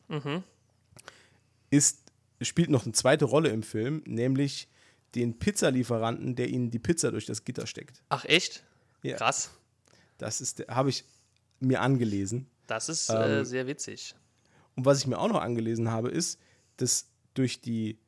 ist 1.71 2.11
spielt 2.43 2.71
noch 2.71 2.85
eine 2.85 2.93
zweite 2.93 3.27
Rolle 3.27 3.51
im 3.51 3.63
Film, 3.63 4.03
nämlich 4.07 4.69
den 5.15 5.39
Pizzalieferanten, 5.39 6.37
der 6.37 6.49
ihnen 6.49 6.71
die 6.71 6.79
Pizza 6.79 7.11
durch 7.11 7.27
das 7.27 7.45
Gitter 7.45 7.67
steckt. 7.67 8.03
Ach, 8.09 8.25
echt? 8.25 8.65
Ja. 9.03 9.17
Krass. 9.17 9.51
Das 10.19 10.41
ist, 10.41 10.65
habe 10.69 10.89
ich 10.89 11.05
mir 11.59 11.81
angelesen. 11.83 12.47
Das 12.67 12.89
ist 12.89 13.11
Ähm, 13.11 13.17
äh, 13.17 13.45
sehr 13.45 13.67
witzig. 13.67 14.15
Und 14.77 14.87
was 14.87 14.99
ich 15.01 15.07
mir 15.07 15.19
auch 15.19 15.29
noch 15.29 15.41
angelesen 15.43 15.91
habe, 15.91 16.09
ist, 16.11 16.39
dass 16.77 17.11
durch 17.35 17.61
die 17.61 17.99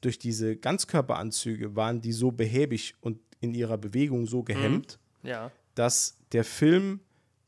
durch 0.00 0.18
diese 0.18 0.56
Ganzkörperanzüge 0.56 1.74
waren 1.74 2.00
die 2.00 2.12
so 2.12 2.30
behäbig 2.30 2.94
und 3.00 3.18
in 3.40 3.52
ihrer 3.54 3.78
Bewegung 3.78 4.26
so 4.26 4.42
gehemmt, 4.44 4.98
Ja. 5.24 5.50
dass 5.74 6.18
der 6.32 6.44
Film 6.44 7.00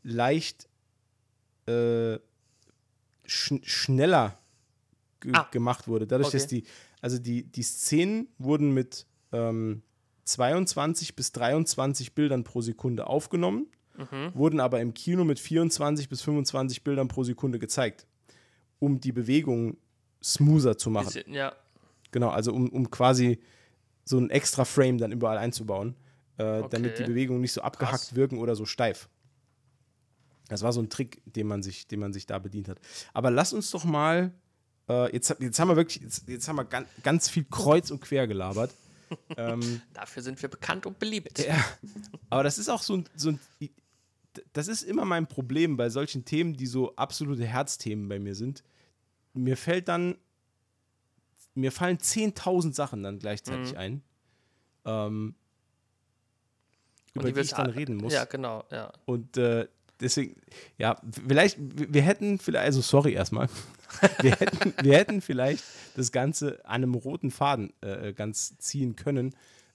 leicht 0.02 0.68
äh, 1.66 2.18
sch 3.26 3.54
schneller 3.62 4.36
Ah. 5.32 5.46
gemacht 5.50 5.86
wurde. 5.86 6.06
Dadurch, 6.06 6.28
Okay. 6.28 6.36
dass 6.38 6.46
die, 6.46 6.64
also 7.02 7.18
die, 7.18 7.42
die 7.44 7.62
Szenen 7.62 8.28
wurden 8.38 8.72
mit 8.72 9.06
ähm, 9.32 9.82
22 10.24 11.14
bis 11.14 11.32
23 11.32 12.14
Bildern 12.14 12.42
pro 12.44 12.62
Sekunde 12.62 13.06
aufgenommen, 13.06 13.66
Mhm. 13.98 14.30
wurden 14.34 14.60
aber 14.60 14.80
im 14.80 14.94
Kino 14.94 15.24
mit 15.24 15.38
24 15.38 16.08
bis 16.08 16.22
25 16.22 16.82
Bildern 16.84 17.08
pro 17.08 17.22
Sekunde 17.22 17.58
gezeigt, 17.58 18.06
um 18.78 18.98
die 18.98 19.12
Bewegung 19.12 19.76
smoother 20.22 20.78
zu 20.78 20.88
machen. 20.88 21.06
Bisschen, 21.12 21.34
ja. 21.34 21.52
Genau, 22.12 22.30
also 22.30 22.52
um, 22.54 22.70
um 22.70 22.90
quasi 22.90 23.40
so 24.04 24.16
ein 24.18 24.30
extra 24.30 24.64
Frame 24.64 24.96
dann 24.98 25.12
überall 25.12 25.36
einzubauen, 25.36 25.96
äh, 26.38 26.62
damit 26.70 26.98
die 26.98 27.02
Okay. 27.02 27.06
Bewegungen 27.12 27.42
nicht 27.42 27.52
so 27.52 27.60
abgehackt 27.60 27.92
Krass. 28.06 28.14
wirken 28.16 28.38
oder 28.38 28.56
so 28.56 28.64
steif. 28.64 29.08
Das 30.50 30.62
war 30.62 30.72
so 30.72 30.80
ein 30.82 30.90
Trick, 30.90 31.22
den 31.26 31.46
man 31.46 31.62
sich, 31.62 31.86
den 31.86 32.00
man 32.00 32.12
sich 32.12 32.26
da 32.26 32.38
bedient 32.40 32.68
hat. 32.68 32.80
Aber 33.14 33.30
lass 33.30 33.52
uns 33.52 33.70
doch 33.70 33.84
mal, 33.84 34.32
äh, 34.88 35.12
jetzt, 35.14 35.34
jetzt 35.38 35.60
haben 35.60 35.68
wir 35.68 35.76
wirklich, 35.76 36.02
jetzt, 36.02 36.28
jetzt 36.28 36.48
haben 36.48 36.56
wir 36.56 36.64
ganz, 36.64 36.88
ganz 37.04 37.28
viel 37.28 37.44
kreuz 37.44 37.90
und 37.92 38.00
quer 38.00 38.26
gelabert. 38.26 38.74
ähm, 39.36 39.80
Dafür 39.94 40.22
sind 40.24 40.42
wir 40.42 40.48
bekannt 40.48 40.86
und 40.86 40.98
beliebt. 40.98 41.38
ja, 41.38 41.64
aber 42.30 42.42
das 42.42 42.58
ist 42.58 42.68
auch 42.68 42.82
so 42.82 42.96
ein, 42.96 43.04
so 43.14 43.30
ein, 43.30 43.40
das 44.52 44.66
ist 44.66 44.82
immer 44.82 45.04
mein 45.04 45.28
Problem 45.28 45.76
bei 45.76 45.88
solchen 45.88 46.24
Themen, 46.24 46.56
die 46.56 46.66
so 46.66 46.96
absolute 46.96 47.44
Herzthemen 47.44 48.08
bei 48.08 48.18
mir 48.18 48.34
sind. 48.34 48.64
Mir 49.32 49.56
fällt 49.56 49.86
dann, 49.86 50.16
mir 51.54 51.70
fallen 51.70 51.98
10.000 51.98 52.74
Sachen 52.74 53.04
dann 53.04 53.20
gleichzeitig 53.20 53.72
Mhm. 53.72 53.78
ein, 53.78 54.02
ähm, 54.84 55.34
über 57.14 57.28
die, 57.28 57.36
willst 57.36 57.52
ich 57.52 57.56
dann 57.56 57.70
reden 57.70 57.96
muss. 57.96 58.12
Ja, 58.12 58.24
genau, 58.24 58.64
ja. 58.70 58.92
Und 59.04 59.36
äh, 59.36 59.68
deswegen, 60.00 60.36
ja, 60.78 61.00
vielleicht, 61.26 61.58
wir 61.60 62.02
hätten 62.02 62.38
vielleicht, 62.38 62.64
also 62.64 62.80
sorry 62.80 63.12
erstmal, 63.12 63.48
wir 64.20 64.32
hätten, 64.32 64.74
wir 64.82 64.96
hätten 64.96 65.20
vielleicht 65.20 65.64
das 65.96 66.12
Ganze 66.12 66.64
an 66.64 66.82
einem 66.82 66.94
roten 66.94 67.30
Faden 67.30 67.72
äh, 67.80 68.12
ganz 68.12 68.56
ziehen 68.58 68.96
können. 68.96 69.34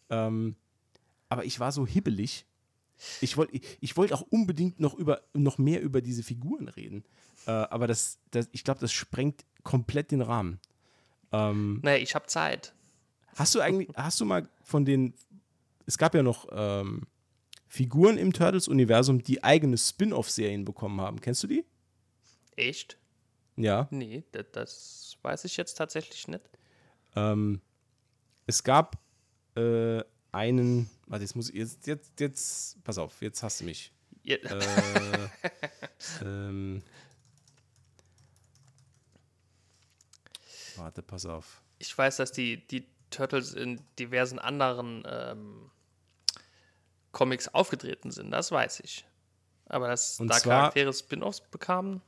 Ähm, 0.10 0.56
aber 1.30 1.46
ich 1.46 1.60
war 1.60 1.72
so 1.72 1.86
hibbelig. 1.86 2.46
Ich 3.20 3.36
wollte 3.36 3.60
ich 3.82 3.98
wollt 3.98 4.14
auch 4.14 4.22
unbedingt 4.22 4.80
noch, 4.80 4.94
über, 4.94 5.22
noch 5.34 5.58
mehr 5.58 5.82
über 5.82 6.02
diese 6.02 6.24
Figuren 6.24 6.70
reden. 6.70 7.04
Äh, 7.46 7.52
aber 7.52 7.88
das, 7.88 8.20
das, 8.32 8.48
ich 8.52 8.64
glaube, 8.64 8.80
das 8.80 8.94
sprengt 8.94 9.44
komplett 9.64 10.12
den 10.12 10.22
Rahmen. 10.22 10.60
Ähm, 11.32 11.82
Nee, 11.84 11.98
ich 11.98 12.16
habe 12.16 12.28
Zeit. 12.28 12.74
Hast 13.36 13.54
du 13.54 13.60
eigentlich, 13.60 13.90
hast 13.96 14.22
du 14.22 14.26
mal 14.26 14.48
von 14.64 14.86
den, 14.86 15.14
es 15.86 15.98
gab 15.98 16.16
ja 16.16 16.24
noch 16.24 16.48
ähm, 16.52 17.04
Figuren 17.76 18.18
im 18.18 18.32
Turtles-Universum, 18.32 19.22
die 19.22 19.44
eigene 19.44 19.78
Spin-off-Serien 19.78 20.64
bekommen 20.64 21.02
haben. 21.02 21.20
Kennst 21.20 21.44
du 21.44 21.48
die? 21.48 21.66
Echt? 22.56 22.98
Ja. 23.58 23.90
Nee, 23.92 24.24
das, 24.32 24.46
das 24.54 25.18
weiß 25.24 25.44
ich 25.44 25.58
jetzt 25.58 25.74
tatsächlich 25.74 26.30
nicht. 26.30 26.50
Ähm, 27.18 27.60
es 28.48 28.64
gab 28.64 28.98
äh, 29.58 30.02
einen, 30.32 30.90
warte, 31.08 31.26
jetzt 31.26 31.36
muss 31.36 31.50
ich, 31.50 31.56
jetzt, 31.56 31.86
jetzt, 31.86 32.18
jetzt, 32.22 32.82
pass 32.86 32.98
auf, 32.98 33.22
jetzt 33.22 33.44
hast 33.44 33.60
du 33.60 33.66
mich. 33.66 33.92
Ja, 34.24 34.38
Äh, 34.38 35.30
ähm, 36.24 36.82
warte, 40.78 41.02
pass 41.02 41.26
auf. 41.26 41.62
Ich 41.80 41.98
weiß, 41.98 42.16
dass 42.16 42.32
die, 42.32 42.66
die 42.68 42.88
Turtles 43.10 43.54
in 43.54 43.82
diversen 44.00 44.40
anderen 44.40 45.04
ähm, 45.06 45.72
Comics 47.16 47.48
aufgetreten 47.48 48.12
sind, 48.12 48.30
das 48.32 48.52
weiß 48.52 48.82
ich. 48.82 49.06
Aber 49.68 49.88
dass 49.88 50.20
Und 50.20 50.28
da 50.28 50.36
zwar- 50.36 50.60
Charaktere 50.60 50.94
Spin-offs 50.94 51.42
bekamen, 51.42 52.02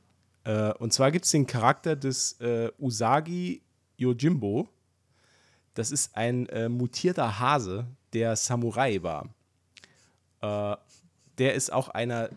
Äh, 0.44 0.72
und 0.74 0.92
zwar 0.92 1.10
gibt 1.10 1.24
es 1.24 1.30
den 1.32 1.46
Charakter 1.46 1.96
des 1.96 2.40
äh, 2.40 2.70
Usagi 2.78 3.60
Yojimbo. 3.96 4.68
Das 5.74 5.90
ist 5.90 6.16
ein 6.16 6.46
äh, 6.50 6.68
mutierter 6.68 7.38
Hase, 7.40 7.86
der 8.12 8.36
Samurai 8.36 9.02
war. 9.02 9.28
Äh, 10.40 10.76
der 11.38 11.54
ist 11.54 11.72
auch 11.72 11.88
einer, 11.88 12.30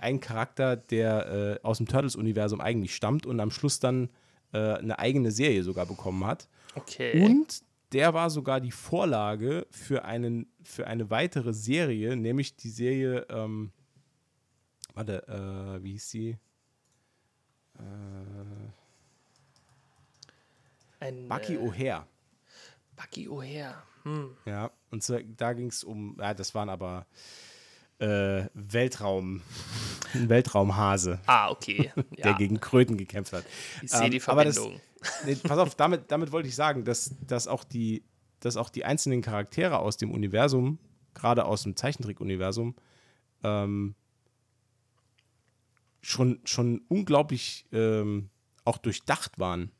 ein 0.00 0.20
Charakter, 0.20 0.76
der 0.76 1.58
äh, 1.62 1.66
aus 1.66 1.78
dem 1.78 1.86
Turtles-Universum 1.88 2.60
eigentlich 2.60 2.94
stammt 2.94 3.26
und 3.26 3.40
am 3.40 3.50
Schluss 3.50 3.80
dann 3.80 4.08
äh, 4.52 4.58
eine 4.74 4.98
eigene 4.98 5.30
Serie 5.30 5.62
sogar 5.64 5.86
bekommen 5.86 6.24
hat. 6.26 6.48
okay. 6.76 7.20
Und 7.24 7.62
der 7.92 8.14
war 8.14 8.30
sogar 8.30 8.60
die 8.60 8.70
Vorlage 8.70 9.66
für, 9.70 10.04
einen, 10.04 10.52
für 10.62 10.86
eine 10.86 11.10
weitere 11.10 11.52
Serie, 11.52 12.16
nämlich 12.16 12.56
die 12.56 12.70
Serie, 12.70 13.26
ähm, 13.30 13.72
warte, 14.94 15.26
äh, 15.28 15.82
wie 15.82 15.92
hieß 15.92 16.10
sie? 16.10 16.38
Ein, 21.00 21.28
Bucky 21.28 21.54
äh, 21.54 21.58
O'Hare. 21.58 22.04
Bucky 22.96 23.28
O'Hare. 23.28 23.74
Hm. 24.02 24.36
Ja, 24.44 24.70
und 24.90 25.02
zwar, 25.02 25.20
da 25.22 25.52
ging 25.52 25.68
es 25.68 25.84
um, 25.84 26.16
ja, 26.18 26.34
das 26.34 26.54
waren 26.54 26.68
aber 26.68 27.06
äh, 27.98 28.44
Weltraum, 28.54 29.42
ein 30.14 30.28
Weltraumhase, 30.28 31.18
Ah, 31.26 31.50
okay. 31.50 31.92
der 32.16 32.26
Ja, 32.32 32.36
gegen 32.36 32.60
Kröten 32.60 32.96
gekämpft 32.96 33.32
hat. 33.32 33.44
ich 33.82 33.90
sehe 33.90 34.04
Ähm, 34.06 34.10
die 34.12 34.22
aber 34.26 34.44
das- 34.44 34.56
Verbindung. 34.58 34.80
Nee, 35.26 35.34
pass 35.42 35.58
auf, 35.58 35.74
damit, 35.74 36.10
damit 36.10 36.32
wollte 36.32 36.48
ich 36.48 36.54
sagen, 36.56 36.84
dass, 36.84 37.14
dass, 37.26 37.46
auch 37.48 37.64
die, 37.64 38.02
dass 38.40 38.56
auch 38.56 38.68
die 38.70 38.84
einzelnen 38.84 39.22
Charaktere 39.22 39.78
aus 39.78 39.96
dem 39.96 40.10
Universum, 40.12 40.78
gerade 41.14 41.44
aus 41.44 41.62
dem 41.64 41.76
Zeichentrick-Universum, 41.76 42.74
ähm, 43.44 43.94
schon, 46.00 46.40
schon 46.44 46.82
unglaublich 46.88 47.66
ähm, 47.72 48.30
auch 48.64 48.78
durchdacht 48.78 49.38
waren. 49.38 49.70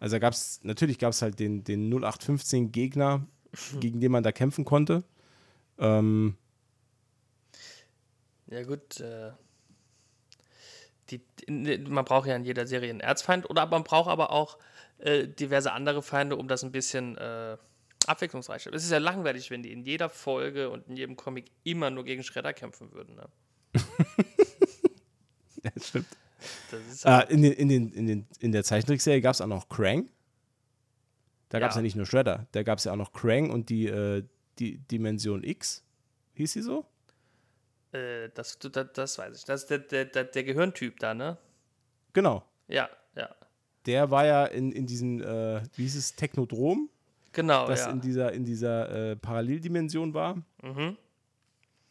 Also 0.00 0.18
gab 0.20 0.32
es, 0.34 0.60
natürlich 0.62 0.98
gab 0.98 1.10
es 1.12 1.22
halt 1.22 1.38
den, 1.38 1.64
den 1.64 1.88
0815 1.90 2.72
Gegner, 2.72 3.26
gegen 3.80 4.00
den 4.00 4.12
man 4.12 4.22
da 4.22 4.32
kämpfen 4.32 4.64
konnte. 4.64 5.04
Ähm, 5.78 6.36
Ja, 8.48 8.62
gut. 8.62 9.00
Äh, 9.00 9.32
die, 11.10 11.20
man 11.88 12.04
braucht 12.04 12.26
ja 12.28 12.36
in 12.36 12.44
jeder 12.44 12.66
Serie 12.66 12.90
einen 12.90 13.00
Erzfeind, 13.00 13.48
oder 13.50 13.66
man 13.66 13.84
braucht 13.84 14.08
aber 14.08 14.30
auch 14.30 14.58
äh, 14.98 15.28
diverse 15.28 15.72
andere 15.72 16.02
Feinde, 16.02 16.36
um 16.36 16.48
das 16.48 16.64
ein 16.64 16.72
bisschen 16.72 17.16
äh, 17.18 17.56
abwechslungsreich 18.06 18.62
zu 18.62 18.70
Es 18.70 18.84
ist 18.84 18.90
ja 18.90 18.98
langweilig, 18.98 19.50
wenn 19.50 19.62
die 19.62 19.72
in 19.72 19.82
jeder 19.82 20.08
Folge 20.08 20.70
und 20.70 20.88
in 20.88 20.96
jedem 20.96 21.16
Comic 21.16 21.50
immer 21.62 21.90
nur 21.90 22.04
gegen 22.04 22.22
Schredder 22.22 22.52
kämpfen 22.52 22.92
würden. 22.92 23.16
Ne? 23.16 23.28
ja, 25.62 25.70
stimmt. 25.82 26.06
Ist 26.90 27.04
Äh, 27.04 27.26
in, 27.28 27.42
den, 27.42 27.52
in, 27.52 27.68
den, 27.68 27.92
in, 27.92 28.06
den, 28.06 28.26
in 28.40 28.52
der 28.52 28.64
Zeichentrickserie 28.64 29.20
gab 29.20 29.34
es 29.34 29.40
auch 29.40 29.46
noch 29.46 29.68
Krang. 29.68 30.08
Da 31.48 31.58
gab 31.58 31.70
es 31.70 31.76
Ja. 31.76 31.80
ja 31.80 31.82
nicht 31.82 31.96
nur 31.96 32.06
Shredder, 32.06 32.46
da 32.52 32.62
gab 32.62 32.78
es 32.78 32.84
ja 32.84 32.92
auch 32.92 32.96
noch 32.96 33.12
Krang 33.12 33.50
und 33.50 33.68
die, 33.68 33.86
äh, 33.86 34.24
die 34.58 34.78
Dimension 34.78 35.44
X. 35.44 35.82
Hieß 36.34 36.52
sie 36.52 36.62
so? 36.62 36.84
Äh, 37.94 38.30
das, 38.34 38.58
das, 38.58 38.86
das 38.92 39.18
weiß 39.18 39.38
ich. 39.38 39.44
Das 39.44 39.62
ist 39.62 39.70
der, 39.70 40.04
der, 40.04 40.24
der, 40.24 40.44
Gehirntyp 40.44 40.98
da, 41.00 41.14
ne? 41.14 41.38
Genau. 42.12 42.44
Ja, 42.68 42.88
ja. 43.16 43.34
Der 43.86 44.10
war 44.10 44.26
ja 44.26 44.46
in, 44.46 44.72
in 44.72 44.86
diesem, 44.86 45.20
äh, 45.20 45.62
wie 45.76 45.82
hieß 45.82 45.96
es, 45.96 46.14
Technodrom, 46.14 46.88
Genau, 47.34 47.66
das 47.66 47.80
ja. 47.80 47.90
in 47.90 48.00
dieser, 48.00 48.32
in 48.32 48.44
dieser 48.44 49.10
äh, 49.10 49.16
Paralleldimension 49.16 50.14
war. 50.14 50.36
Mhm. 50.62 50.96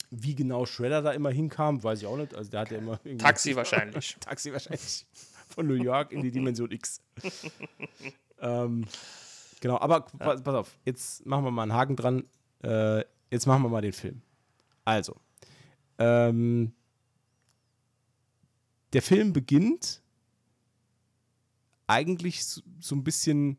Wie 0.09 0.35
genau 0.35 0.65
Shredder 0.65 1.01
da 1.01 1.11
immer 1.11 1.31
hinkam, 1.31 1.83
weiß 1.83 2.01
ich 2.01 2.07
auch 2.07 2.17
nicht. 2.17 2.33
Also 2.33 2.49
der 2.49 2.61
hatte 2.61 2.75
immer 2.75 2.99
irgendwie 3.03 3.23
Taxi 3.23 3.55
wahrscheinlich. 3.55 4.15
Taxi 4.19 4.53
wahrscheinlich 4.53 5.05
von 5.49 5.67
New 5.67 5.73
York 5.73 6.11
in 6.11 6.21
die 6.21 6.31
Dimension 6.31 6.71
X. 6.71 7.01
ähm, 8.39 8.85
genau, 9.59 9.79
aber 9.79 10.01
pass, 10.01 10.41
pass 10.41 10.55
auf, 10.55 10.71
jetzt 10.85 11.25
machen 11.25 11.43
wir 11.43 11.51
mal 11.51 11.63
einen 11.63 11.73
Haken 11.73 11.95
dran. 11.95 12.23
Äh, 12.63 13.03
jetzt 13.29 13.45
machen 13.45 13.63
wir 13.63 13.69
mal 13.69 13.81
den 13.81 13.93
Film. 13.93 14.21
Also, 14.85 15.17
ähm, 15.97 16.73
der 18.93 19.01
Film 19.01 19.33
beginnt 19.33 20.01
eigentlich 21.87 22.45
so, 22.45 22.61
so 22.79 22.95
ein 22.95 23.03
bisschen, 23.03 23.57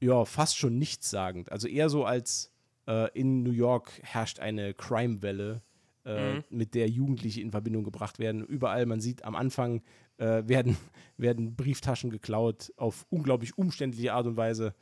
ja, 0.00 0.24
fast 0.24 0.56
schon 0.56 0.78
nichtssagend. 0.78 1.50
Also 1.50 1.68
eher 1.68 1.88
so 1.90 2.04
als 2.04 2.52
äh, 2.86 3.10
in 3.18 3.42
New 3.42 3.50
York 3.50 3.92
herrscht 4.02 4.38
eine 4.40 4.74
Crime-Welle. 4.74 5.62
äh, 6.04 6.34
Mhm. 6.34 6.44
mit 6.50 6.74
der 6.76 6.88
Jugendliche 6.88 7.40
in 7.40 7.50
Verbindung 7.50 7.82
gebracht 7.82 8.20
werden. 8.20 8.44
Überall, 8.46 8.86
man 8.86 9.00
sieht 9.00 9.24
am 9.24 9.34
Anfang, 9.34 9.82
äh, 10.18 10.44
werden, 10.46 10.76
werden 11.16 11.56
Brieftaschen 11.56 12.10
geklaut 12.10 12.72
auf 12.76 13.06
unglaublich 13.10 13.58
umständliche 13.58 14.12
Art 14.12 14.24
und 14.26 14.36
Weise. 14.36 14.72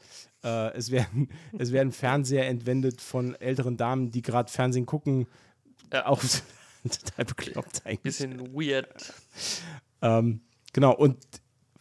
Äh, 0.45 0.75
es, 0.75 0.91
werden, 0.91 1.29
es 1.59 1.73
werden 1.73 1.93
Fernseher 1.93 2.47
entwendet 2.47 3.01
von 3.01 3.35
älteren 3.37 3.79
Damen, 3.79 4.11
die 4.11 4.21
gerade 4.21 4.53
Fernsehen 4.53 4.85
gucken. 4.85 5.27
Ja. 5.93 6.07
Auch 6.07 6.23
total 6.83 7.25
bekloppt 7.25 7.83
eigentlich. 7.85 8.03
Bisschen 8.03 8.55
weird. 8.55 9.13
Ähm, 10.03 10.41
genau, 10.73 10.95
und 10.95 11.19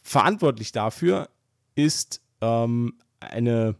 verantwortlich 0.01 0.72
dafür 0.72 1.30
ist 1.76 2.22
ähm, 2.41 2.97
eine, 3.20 3.76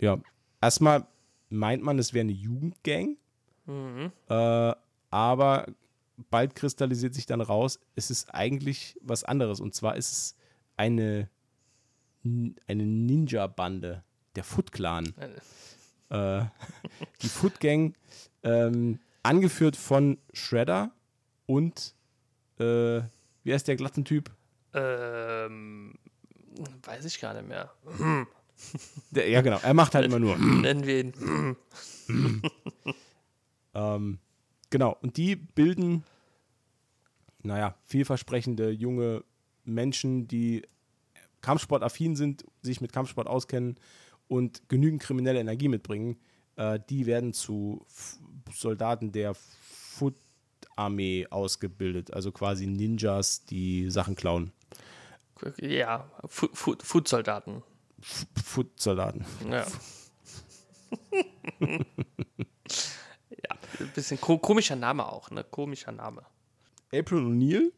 ja, 0.00 0.18
erstmal 0.60 1.06
meint 1.50 1.82
man, 1.82 1.98
es 1.98 2.12
wäre 2.12 2.22
eine 2.22 2.32
Jugendgang, 2.32 3.16
Mhm. 3.64 4.10
äh, 4.28 4.74
aber 5.10 5.66
bald 6.30 6.56
kristallisiert 6.56 7.14
sich 7.14 7.26
dann 7.26 7.40
raus, 7.40 7.78
es 7.94 8.10
ist 8.10 8.34
eigentlich 8.34 8.98
was 9.02 9.22
anderes. 9.22 9.60
Und 9.60 9.72
zwar 9.74 9.96
ist 9.96 10.10
es 10.12 10.36
eine, 10.76 11.28
eine 12.24 12.84
Ninja-Bande, 12.84 14.02
der 14.34 14.42
Foot 14.44 14.72
Clan. 14.72 15.14
Äh, 16.12 16.44
die 17.22 17.28
Foot 17.28 17.58
Gang, 17.58 17.94
ähm, 18.42 18.98
angeführt 19.22 19.76
von 19.76 20.18
Shredder 20.34 20.92
und, 21.46 21.94
äh, 22.58 23.00
wie 23.44 23.52
heißt 23.52 23.66
der 23.66 23.76
glatten 23.76 24.04
Typ? 24.04 24.30
Ähm, 24.74 25.98
weiß 26.84 27.06
ich 27.06 27.18
gar 27.18 27.32
nicht 27.32 27.48
mehr. 27.48 27.72
Der, 29.10 29.28
ja, 29.28 29.40
genau. 29.40 29.58
Er 29.62 29.74
macht 29.74 29.94
halt 29.94 30.04
immer 30.04 30.18
nur. 30.18 30.36
Nennen 30.38 30.86
wir 30.86 31.00
ihn. 31.00 31.56
Ähm, 33.74 34.18
genau. 34.68 34.98
Und 35.00 35.16
die 35.16 35.34
bilden, 35.34 36.04
naja, 37.42 37.74
vielversprechende 37.86 38.70
junge 38.70 39.24
Menschen, 39.64 40.28
die 40.28 40.62
Kampfsportaffin 41.40 42.14
sind, 42.14 42.44
sich 42.60 42.82
mit 42.82 42.92
Kampfsport 42.92 43.26
auskennen 43.26 43.78
und 44.32 44.68
genügend 44.70 45.02
kriminelle 45.02 45.40
Energie 45.40 45.68
mitbringen. 45.68 46.16
Äh, 46.56 46.80
die 46.88 47.04
werden 47.06 47.34
zu 47.34 47.84
F 47.86 48.18
Soldaten 48.54 49.12
der 49.12 49.34
Foot-Armee 49.34 51.26
ausgebildet. 51.30 52.12
Also 52.12 52.32
quasi 52.32 52.66
Ninjas, 52.66 53.44
die 53.44 53.90
Sachen 53.90 54.14
klauen. 54.16 54.52
Ja, 55.58 56.08
Fu- 56.26 56.48
Fu- 56.52 56.76
Food-Soldaten. 56.82 57.62
F 58.00 58.26
Foot-Soldaten. 58.44 59.24
Ja. 59.50 59.66
ja, 61.60 63.56
ein 63.80 63.88
bisschen 63.94 64.20
ko 64.20 64.38
komischer 64.38 64.76
Name 64.76 65.06
auch, 65.06 65.30
ne? 65.30 65.44
Komischer 65.44 65.92
Name. 65.92 66.22
April 66.92 67.18
O'Neil 67.26 67.72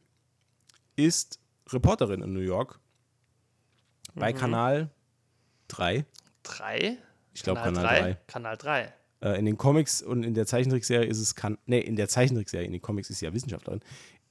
ist 0.96 1.38
Reporterin 1.68 2.22
in 2.22 2.32
New 2.32 2.40
York 2.40 2.78
bei 4.14 4.32
Kanal 4.32 4.90
3. 5.68 6.04
Drei? 6.44 6.98
Ich 7.34 7.42
glaube, 7.42 7.60
Kanal 7.60 7.84
drei? 7.84 8.00
3. 8.00 8.18
Kanal 8.28 8.56
3. 8.56 8.92
Äh, 9.20 9.38
in 9.38 9.46
den 9.46 9.58
Comics 9.58 10.02
und 10.02 10.22
in 10.22 10.34
der 10.34 10.46
Zeichentrickserie 10.46 11.06
ist 11.06 11.18
es 11.18 11.34
kan 11.34 11.58
nee, 11.66 11.80
in 11.80 11.96
der 11.96 12.08
Zeichentrickserie, 12.08 12.66
in 12.66 12.72
den 12.72 12.82
Comics 12.82 13.10
ist 13.10 13.18
sie 13.18 13.26
ja 13.26 13.32
Wissenschaftlerin. 13.32 13.80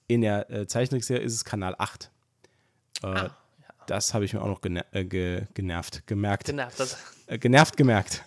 In 0.07 0.22
der 0.22 0.49
äh, 0.49 0.68
Zeichentrickserie 0.68 1.22
ist 1.22 1.34
es 1.34 1.43
Kanal 1.43 1.76
8. 1.78 2.09
Äh, 3.01 3.07
Ah, 3.07 3.16
ja. 3.16 3.36
Das 3.88 4.14
habe 4.14 4.24
ich 4.24 4.34
mir 4.34 4.41
auch 4.41 4.47
noch 4.47 4.61
gener 4.61 4.86
äh, 4.91 5.03
ge 5.03 5.45
genervt, 5.53 6.07
gemerkt. 6.07 6.45
Genervt, 6.45 6.80
das, 6.80 6.97
Äh, 7.28 7.38
genervt 7.38 7.76
gemerkt. 7.76 8.24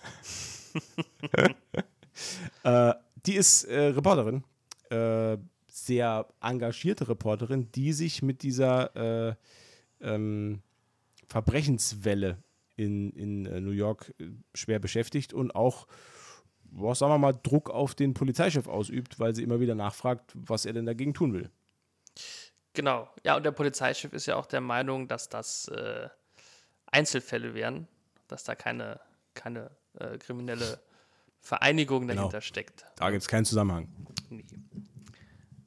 äh, 2.63 2.93
die 3.25 3.35
ist 3.35 3.67
Reporterin, 3.67 4.43
sehr 5.67 6.27
engagierte 6.41 7.09
Reporterin, 7.09 7.71
die 7.71 7.93
sich 7.93 8.21
mit 8.21 8.41
dieser 8.41 9.29
äh, 9.29 9.35
ähm, 10.01 10.61
Verbrechenswelle 11.27 12.37
in, 12.77 13.11
in 13.11 13.45
äh, 13.45 13.59
New 13.59 13.71
York 13.71 14.13
äh, 14.19 14.29
schwer 14.53 14.79
beschäftigt 14.79 15.33
und 15.33 15.53
auch, 15.55 15.87
was 16.71 16.99
sagen 16.99 17.11
wir 17.11 17.17
mal, 17.17 17.33
Druck 17.33 17.69
auf 17.69 17.93
den 17.95 18.13
Polizeichef 18.13 18.67
ausübt, 18.67 19.19
weil 19.19 19.35
sie 19.35 19.43
immer 19.43 19.59
wieder 19.59 19.75
nachfragt, 19.75 20.31
was 20.35 20.65
er 20.65 20.71
denn 20.73 20.85
dagegen 20.85 21.13
tun 21.13 21.33
will. 21.33 21.49
genau. 22.73 23.09
Ja, 23.23 23.35
und 23.35 23.43
der 23.43 23.51
Polizeichef 23.51 24.13
ist 24.13 24.25
ja 24.27 24.35
auch 24.37 24.45
der 24.45 24.61
Meinung, 24.61 25.07
dass 25.07 25.27
das 25.29 25.67
äh, 25.69 26.07
Einzelfälle 26.85 27.53
wären, 27.53 27.87
dass 28.27 28.43
da 28.43 28.55
keine, 28.55 28.99
keine 29.33 29.71
äh, 29.99 30.17
kriminelle 30.17 30.79
Vereinigung 31.41 32.07
Genau. 32.07 32.21
dahinter 32.21 32.41
steckt. 32.41 32.85
Da 32.97 33.09
gibt 33.09 33.21
es 33.23 33.27
keinen 33.27 33.45
Zusammenhang. 33.45 33.87
Nee. 34.29 34.45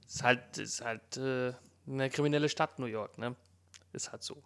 Ist 0.07 0.23
halt, 0.23 0.59
ist 0.59 0.85
halt 0.85 1.17
äh, 1.17 1.53
eine 1.87 2.11
kriminelle 2.11 2.49
Stadt, 2.49 2.79
New 2.79 2.87
York, 2.87 3.19
ne? 3.19 3.35
Ist 3.93 4.13
halt 4.13 4.23
so. 4.23 4.43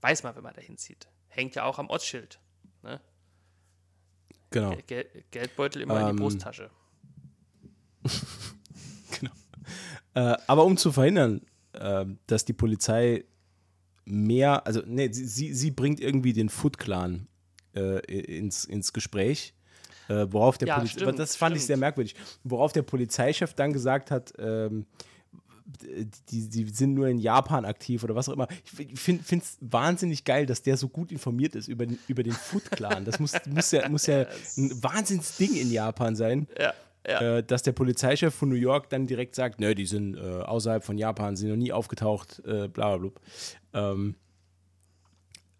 Weiß 0.00 0.22
man, 0.22 0.36
wenn 0.36 0.42
man 0.42 0.54
da 0.54 0.60
hinzieht. 0.60 1.08
Hängt 1.28 1.54
ja 1.54 1.64
auch 1.64 1.78
am 1.78 1.88
Ortsschild. 1.88 2.40
Ne? 2.82 3.00
Genau. 4.50 4.76
Gel 4.86 5.06
Geldbeutel 5.30 5.82
immer 5.82 6.00
in 6.00 6.08
Ähm, 6.08 6.16
die 6.16 6.22
Brusttasche. 6.22 6.70
Äh, 10.14 10.36
aber 10.46 10.64
um 10.64 10.76
zu 10.76 10.90
verhindern, 10.90 11.42
äh, 11.74 12.04
dass 12.26 12.44
die 12.44 12.54
Polizei 12.54 13.24
mehr, 14.04 14.66
also 14.66 14.82
nee, 14.84 15.12
sie, 15.12 15.54
sie, 15.54 15.70
bringt 15.70 16.00
irgendwie 16.00 16.32
den 16.32 16.48
Foot 16.48 16.78
Clan 16.78 17.28
äh, 17.76 17.98
ins, 18.38 18.64
ins 18.64 18.92
Gespräch. 18.92 19.54
Äh, 20.08 20.26
worauf 20.30 20.56
der 20.58 20.68
Ja, 20.68 20.76
Poliz 20.76 20.92
stimmt, 20.92 21.18
das 21.18 21.36
fand 21.36 21.54
ich 21.54 21.62
stimmt. 21.62 21.66
sehr 21.66 21.76
merkwürdig. 21.76 22.16
Worauf 22.42 22.72
der 22.72 22.82
Polizeichef 22.82 23.54
dann 23.54 23.72
gesagt 23.72 24.10
hat, 24.10 24.32
ähm, 24.38 24.86
die, 25.68 26.48
die 26.48 26.68
sind 26.70 26.94
nur 26.94 27.08
in 27.08 27.18
Japan 27.18 27.64
aktiv 27.64 28.02
oder 28.02 28.14
was 28.14 28.28
auch 28.28 28.32
immer. 28.32 28.48
Ich 28.78 28.98
finde 28.98 29.22
es 29.30 29.58
wahnsinnig 29.60 30.24
geil, 30.24 30.46
dass 30.46 30.62
der 30.62 30.76
so 30.76 30.88
gut 30.88 31.12
informiert 31.12 31.54
ist 31.54 31.68
über 31.68 31.86
den, 31.86 31.98
über 32.08 32.22
den 32.22 32.32
Foot 32.32 32.70
Clan. 32.70 33.04
Das 33.04 33.20
muss, 33.20 33.32
muss, 33.46 33.70
ja, 33.70 33.88
muss 33.88 34.06
ja 34.06 34.26
ein 34.56 34.82
Wahnsinnsding 34.82 35.54
in 35.54 35.70
Japan 35.70 36.16
sein 36.16 36.46
Ja, 36.58 36.72
ja. 37.06 37.38
äh, 37.38 37.42
dass 37.42 37.62
der 37.62 37.72
Polizeichef 37.72 38.34
von 38.34 38.48
New 38.48 38.54
York 38.54 38.88
dann 38.88 39.06
direkt 39.06 39.34
sagt, 39.34 39.60
nö, 39.60 39.74
die 39.74 39.86
sind 39.86 40.16
äh, 40.16 40.20
außerhalb 40.20 40.84
von 40.84 40.96
Japan, 40.96 41.36
sind 41.36 41.50
noch 41.50 41.56
nie 41.56 41.72
aufgetaucht, 41.72 42.40
äh, 42.46 42.68
bla 42.68 42.96
bla 42.96 43.08
bla. 43.08 43.10
Ähm, 43.74 44.14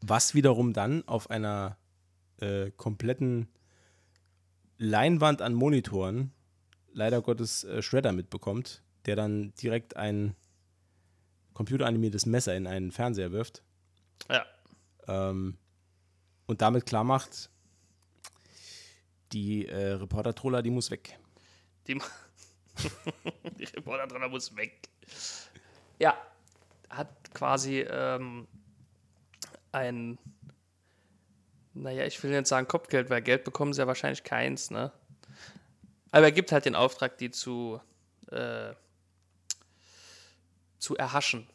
was 0.00 0.34
wiederum 0.34 0.72
dann 0.72 1.06
auf 1.06 1.28
einer 1.28 1.76
äh, 2.40 2.70
kompletten 2.76 3.48
Leinwand 4.78 5.42
an 5.42 5.54
Monitoren 5.54 6.32
leider 6.92 7.20
Gottes 7.20 7.64
äh, 7.64 7.82
Shredder 7.82 8.12
mitbekommt, 8.12 8.82
der 9.06 9.16
dann 9.16 9.52
direkt 9.54 9.96
ein 9.96 10.34
computeranimiertes 11.54 12.26
Messer 12.26 12.54
in 12.56 12.66
einen 12.66 12.92
Fernseher 12.92 13.32
wirft 13.32 13.62
ja. 14.30 14.44
ähm, 15.06 15.58
und 16.46 16.62
damit 16.62 16.86
klar 16.86 17.04
macht, 17.04 17.50
die 19.32 19.66
äh, 19.66 19.92
Reporter-Troller, 19.92 20.62
die 20.62 20.70
muss 20.70 20.90
weg. 20.90 21.18
Die, 21.86 21.94
die 23.58 23.64
Reporter 23.64 24.06
drin 24.06 24.30
muss 24.30 24.56
weg. 24.56 24.88
Ja, 25.98 26.16
hat 26.88 27.34
quasi 27.34 27.80
ähm, 27.80 28.46
ein, 29.72 30.18
naja, 31.74 32.06
ich 32.06 32.22
will 32.22 32.30
nicht 32.30 32.46
sagen 32.46 32.68
Kopfgeld, 32.68 33.10
weil 33.10 33.22
Geld 33.22 33.44
bekommen 33.44 33.72
sie 33.72 33.80
ja 33.80 33.86
wahrscheinlich 33.86 34.24
keins, 34.24 34.70
ne? 34.70 34.92
Aber 36.10 36.26
er 36.26 36.32
gibt 36.32 36.52
halt 36.52 36.64
den 36.64 36.74
Auftrag, 36.74 37.18
die 37.18 37.30
zu, 37.30 37.80
äh, 38.30 38.74
zu 40.78 40.96
erhaschen, 40.96 41.46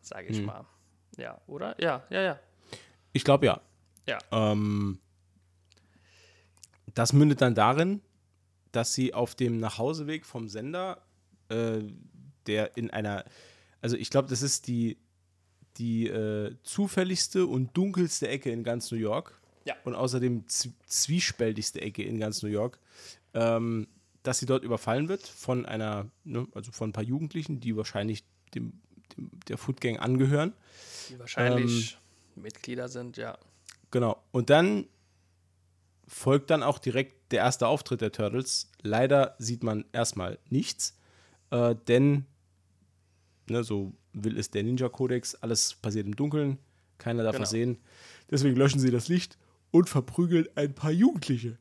sage 0.00 0.28
ich 0.28 0.42
mal. 0.42 0.66
Ja, 1.16 1.40
oder? 1.46 1.80
Ja, 1.80 2.04
ja, 2.10 2.22
ja. 2.22 2.40
Ich 3.12 3.24
glaube 3.24 3.46
ja. 3.46 3.60
Ja. 4.06 4.18
Ähm, 4.30 4.98
das 6.94 7.12
mündet 7.12 7.40
dann 7.40 7.54
darin, 7.54 8.00
dass 8.72 8.94
sie 8.94 9.14
auf 9.14 9.34
dem 9.34 9.58
Nachhauseweg 9.58 10.24
vom 10.24 10.48
Sender, 10.48 11.02
äh, 11.48 11.80
der 12.46 12.76
in 12.76 12.90
einer, 12.90 13.24
also 13.80 13.96
ich 13.96 14.10
glaube, 14.10 14.28
das 14.28 14.42
ist 14.42 14.66
die, 14.66 14.98
die 15.76 16.08
äh, 16.08 16.56
zufälligste 16.62 17.46
und 17.46 17.76
dunkelste 17.76 18.28
Ecke 18.28 18.50
in 18.50 18.64
ganz 18.64 18.90
New 18.90 18.98
York. 18.98 19.40
Ja. 19.64 19.74
Und 19.84 19.94
außerdem 19.94 20.44
zwiespältigste 20.48 21.80
Ecke 21.82 22.02
in 22.02 22.18
ganz 22.18 22.42
New 22.42 22.48
York, 22.48 22.80
ähm, 23.34 23.88
dass 24.22 24.38
sie 24.38 24.46
dort 24.46 24.64
überfallen 24.64 25.08
wird 25.08 25.26
von 25.26 25.66
einer, 25.66 26.10
ne, 26.24 26.46
also 26.54 26.72
von 26.72 26.90
ein 26.90 26.92
paar 26.92 27.04
Jugendlichen, 27.04 27.60
die 27.60 27.76
wahrscheinlich 27.76 28.24
dem, 28.54 28.72
dem 29.16 29.30
der 29.48 29.58
Food 29.58 29.80
Gang 29.80 30.00
angehören. 30.00 30.52
Die 31.08 31.18
wahrscheinlich 31.18 31.98
Mitglieder 32.36 32.88
sind, 32.88 33.16
ja. 33.16 33.38
Genau. 33.90 34.22
Und 34.30 34.50
dann 34.50 34.86
folgt 36.06 36.50
dann 36.50 36.62
auch 36.62 36.78
direkt 36.78 37.32
der 37.32 37.40
erste 37.40 37.66
Auftritt 37.68 38.00
der 38.00 38.12
Turtles. 38.12 38.70
Leider 38.82 39.34
sieht 39.38 39.62
man 39.62 39.84
erstmal 39.92 40.38
nichts, 40.48 40.96
äh, 41.50 41.74
denn 41.88 42.26
ne, 43.48 43.62
so 43.64 43.92
will 44.12 44.38
es 44.38 44.50
der 44.50 44.62
Ninja-Kodex, 44.64 45.36
alles 45.36 45.74
passiert 45.74 46.06
im 46.06 46.16
Dunkeln, 46.16 46.58
keiner 46.98 47.22
darf 47.22 47.34
Genau. 47.34 47.42
was 47.42 47.50
sehen. 47.50 47.78
Deswegen 48.30 48.56
löschen 48.56 48.80
sie 48.80 48.90
das 48.90 49.08
Licht 49.08 49.38
und 49.70 49.88
verprügeln 49.88 50.48
ein 50.56 50.74
paar 50.74 50.90
Jugendliche. 50.90 51.58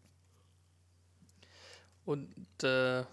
Und 2.05 2.33
äh, 2.63 3.03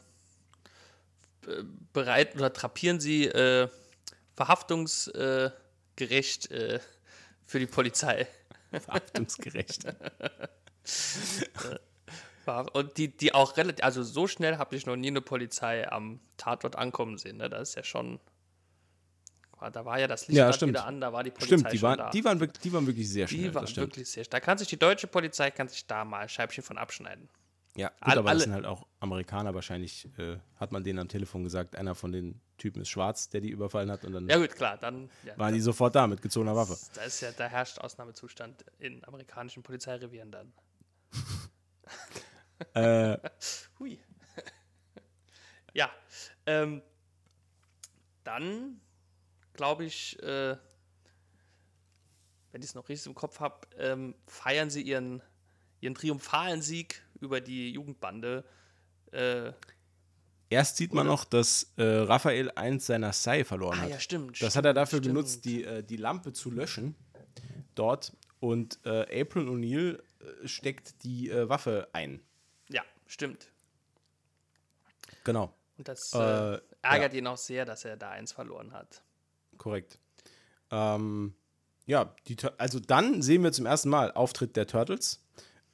äh, 1.47 1.63
bereiten 1.93 2.39
oder 2.39 2.53
trapieren 2.53 3.01
sie 3.01 3.27
äh, 3.27 3.69
verhaftungsgerecht 4.35 6.51
äh, 6.51 6.81
für 7.47 7.59
die 7.59 7.67
Polizei. 7.67 8.27
Verhaftungsgerecht. 8.73 9.87
Und 12.73 12.97
die, 12.97 13.09
die 13.09 13.35
auch 13.35 13.57
relativ, 13.57 13.85
also 13.85 14.03
so 14.03 14.27
schnell 14.27 14.59
habe 14.59 14.77
ich 14.77 14.87
noch 14.87 14.97
nie 14.97 15.09
eine 15.09 15.21
Polizei 15.21 15.91
am 15.91 16.21
Tatort 16.37 16.77
ankommen 16.77 17.19
sehen. 17.19 17.39
Ne? 17.39 17.51
Das 17.51 17.71
ist 17.71 17.75
ja 17.75 17.83
schon. 17.83 18.21
Da 19.73 19.87
war 19.87 19.99
ja 19.99 20.07
das 20.07 20.29
Licht 20.29 20.37
Ja, 20.37 20.61
wieder 20.61 20.85
an, 20.85 21.01
da 21.01 21.15
war 21.15 21.25
die 21.25 21.31
Polizei 21.31 21.57
Stimmt, 21.57 21.73
die 21.73 21.79
schon 21.79 21.89
waren, 21.89 21.99
da. 21.99 22.11
die, 22.11 22.25
waren 22.25 22.39
wirklich, 22.39 22.61
die 22.61 22.73
waren 22.75 22.87
wirklich 22.87 23.09
sehr 23.09 23.27
schnell. 23.27 23.41
Die 23.41 23.55
waren 23.55 23.77
wirklich 23.77 24.09
sehr. 24.09 24.25
Da 24.25 24.39
kann 24.39 24.59
sich 24.59 24.69
die 24.69 24.79
deutsche 24.79 25.07
Polizei 25.07 25.51
kann 25.51 25.69
sich 25.69 25.87
da 25.87 26.05
mal 26.05 26.21
ein 26.21 26.29
Scheibchen 26.29 26.63
von 26.63 26.77
abschneiden. 26.77 27.29
Ja, 27.77 27.89
gut, 27.89 27.97
All- 28.01 28.19
aber 28.19 28.33
das 28.33 28.43
sind 28.43 28.53
halt 28.55 28.65
auch 28.65 28.87
Amerikaner 29.01 29.55
wahrscheinlich, 29.55 30.09
äh, 30.19 30.39
hat 30.57 30.73
man 30.73 30.83
denen 30.83 30.99
am 30.99 31.09
Telefon 31.09 31.45
gesagt, 31.45 31.77
einer 31.77 31.95
von 31.95 32.11
den 32.13 32.41
Typen 32.57 32.81
ist 32.83 32.89
schwarz, 32.89 33.29
der 33.29 33.41
die 33.43 33.51
überfallen 33.51 33.91
hat 33.91 34.05
und 34.05 34.13
dann 34.15 34.29
Ja 34.29 34.39
gut, 34.39 34.55
klar, 34.55 34.79
dann 34.79 35.11
ja, 35.25 35.37
waren 35.39 35.53
die 35.53 35.61
sofort 35.61 35.95
da 35.95 36.07
mit 36.07 36.23
gezogener 36.23 36.57
Waffe. 36.57 36.77
da 36.95 37.03
ist 37.03 37.21
ja, 37.21 37.33
da 37.33 37.47
herrscht 37.47 37.79
Ausnahmezustand 37.79 38.65
in 38.79 39.05
amerikanischen 39.05 39.63
Polizeirevieren 39.63 40.31
dann. 40.33 40.53
Äh, 42.73 43.19
Hui. 43.79 43.99
ja, 45.75 45.91
ähm, 46.47 46.81
dann 48.25 48.81
glaube 49.53 49.85
ich, 49.85 50.19
äh, 50.23 50.57
wenn 52.53 52.63
ich 52.63 52.69
es 52.69 52.75
noch 52.75 52.89
richtig 52.89 53.07
im 53.09 53.15
Kopf 53.15 53.41
habe, 53.41 53.61
ähm, 53.77 54.15
feiern 54.27 54.71
sie 54.71 54.81
ihren, 54.83 55.23
ihren 55.81 55.95
triumphalen 55.95 56.63
Sieg 56.63 57.03
über 57.21 57.41
die 57.41 57.71
Jugendbande. 57.73 58.45
Äh, 59.13 59.53
erst 60.51 60.77
sieht 60.77 60.93
man 60.95 61.07
Oder- 61.07 61.15
noch, 61.17 61.25
dass 61.25 61.73
äh, 61.77 61.83
Raphael 61.85 62.51
eins 62.53 62.87
seiner 62.87 63.13
Sai 63.13 63.45
verloren 63.45 63.79
ah 63.79 63.83
hat. 63.83 63.91
ja, 63.91 64.01
stimmt. 64.01 64.41
Das 64.43 64.57
hat 64.57 64.65
er 64.65 64.75
dafür 64.75 64.99
stimmt. 64.99 65.15
genutzt, 65.15 65.45
die, 65.45 65.65
äh, 65.65 65.83
die 65.83 65.97
Lampe 65.97 66.33
zu 66.33 66.51
löschen 66.51 66.95
dort. 67.75 68.13
Und 68.41 68.79
äh, 68.85 69.23
April 69.23 69.49
O'Neil 69.49 69.99
äh, 70.21 70.47
steckt 70.49 71.03
die 71.05 71.31
äh, 71.31 71.49
Waffe 71.49 71.89
ein. 71.93 72.21
Ja, 72.69 72.83
stimmt. 73.07 73.51
Genau, 75.25 75.53
Und 75.79 75.89
das 75.89 76.13
Äh, 76.13 76.61
ärgert 76.83 77.15
ihn 77.15 77.27
auch 77.27 77.37
sehr, 77.37 77.65
dass 77.65 77.85
er 77.85 77.97
da 77.97 78.11
eins 78.11 78.33
verloren 78.33 78.73
hat. 78.73 79.03
korrekt. 79.59 79.99
Ähm, 80.71 81.35
ja, 81.87 82.15
die, 82.27 82.37
also 82.59 82.79
dann 82.81 83.23
sehen 83.23 83.43
wir 83.43 83.53
zum 83.53 83.67
ersten 83.67 83.89
Mal 83.89 84.13
Auftritt 84.13 84.57
der 84.57 84.67
Turtles. 84.67 85.25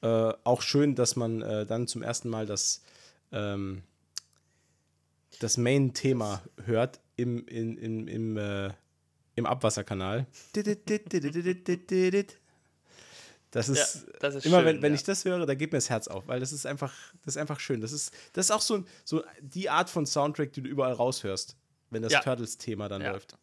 Äh, 0.02 0.32
auch 0.44 0.62
schön, 0.62 0.94
dass 0.94 1.16
man 1.16 1.42
äh, 1.42 1.64
dann 1.64 1.86
zum 1.86 2.02
ersten 2.02 2.28
Mal 2.28 2.44
das, 2.44 2.82
ähm, 3.30 3.82
das 5.38 5.56
Main-Thema 5.56 6.42
hört 6.64 7.00
im, 7.16 7.46
in, 7.46 7.78
in, 7.78 8.08
im, 8.08 8.36
äh, 8.36 8.70
im 9.36 9.46
Abwasserkanal. 9.46 10.26
Das 13.52 13.68
ist, 13.68 14.06
Ja, 14.06 14.12
das 14.20 14.34
ist 14.34 14.46
immer, 14.46 14.58
schön, 14.58 14.66
wenn, 14.66 14.82
wenn 14.82 14.92
ja. 14.92 14.96
ich 14.96 15.04
das 15.04 15.24
höre, 15.24 15.44
da 15.46 15.54
geht 15.54 15.72
mir 15.72 15.78
das 15.78 15.90
Herz 15.90 16.08
auf, 16.08 16.26
weil 16.26 16.40
das 16.40 16.52
ist 16.52 16.66
einfach, 16.66 16.92
das 17.24 17.36
ist 17.36 17.40
einfach 17.40 17.60
schön. 17.60 17.80
Das 17.80 17.92
ist, 17.92 18.12
das 18.32 18.46
ist 18.46 18.50
auch 18.50 18.62
so, 18.62 18.84
so 19.04 19.22
die 19.40 19.68
Art 19.68 19.90
von 19.90 20.06
Soundtrack, 20.06 20.52
die 20.54 20.62
du 20.62 20.68
überall 20.70 20.94
raushörst, 20.94 21.54
wenn 21.90 22.02
das 22.02 22.12
Ja. 22.12 22.20
Turtles-Thema 22.20 22.88
dann 22.88 23.02
läuft. 23.12 23.36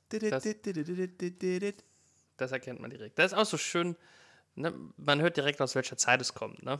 Das 2.37 2.51
erkennt 2.51 2.79
man 2.81 2.89
direkt. 2.89 3.19
Das 3.19 3.33
ist 3.33 3.37
auch 3.37 3.45
so 3.45 3.57
schön. 3.57 3.95
Ne? 4.59 4.73
Man 4.97 5.21
hört 5.21 5.37
direkt, 5.37 5.61
aus 5.61 5.73
welcher 5.75 5.97
Zeit 5.97 6.19
es 6.21 6.33
kommt, 6.33 6.63
ne? 6.63 6.79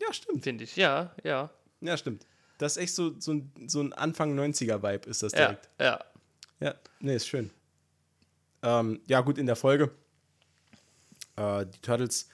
Ja, 0.00 0.12
stimmt. 0.12 0.42
Finde 0.42 0.64
ich. 0.64 0.76
Ja, 0.76 1.14
ja. 1.24 1.50
Ja, 1.80 1.96
stimmt. 1.96 2.26
Das 2.58 2.72
ist 2.76 2.82
echt 2.82 2.94
so, 2.94 3.18
so, 3.20 3.32
ein, 3.34 3.52
so 3.66 3.80
ein 3.82 3.92
Anfang 3.92 4.38
90er-Vibe 4.38 5.08
ist 5.08 5.22
das 5.22 5.32
Ja, 5.32 5.38
direkt. 5.38 5.68
ja. 5.78 6.04
Ja, 6.60 6.74
nee, 7.00 7.14
ist 7.16 7.26
schön. 7.28 7.50
Ähm, 8.62 9.00
ja, 9.06 9.20
gut, 9.20 9.36
in 9.36 9.44
der 9.46 9.56
Folge. 9.56 9.90
Äh, 11.36 11.66
die 11.66 11.80
Turtles, 11.80 12.28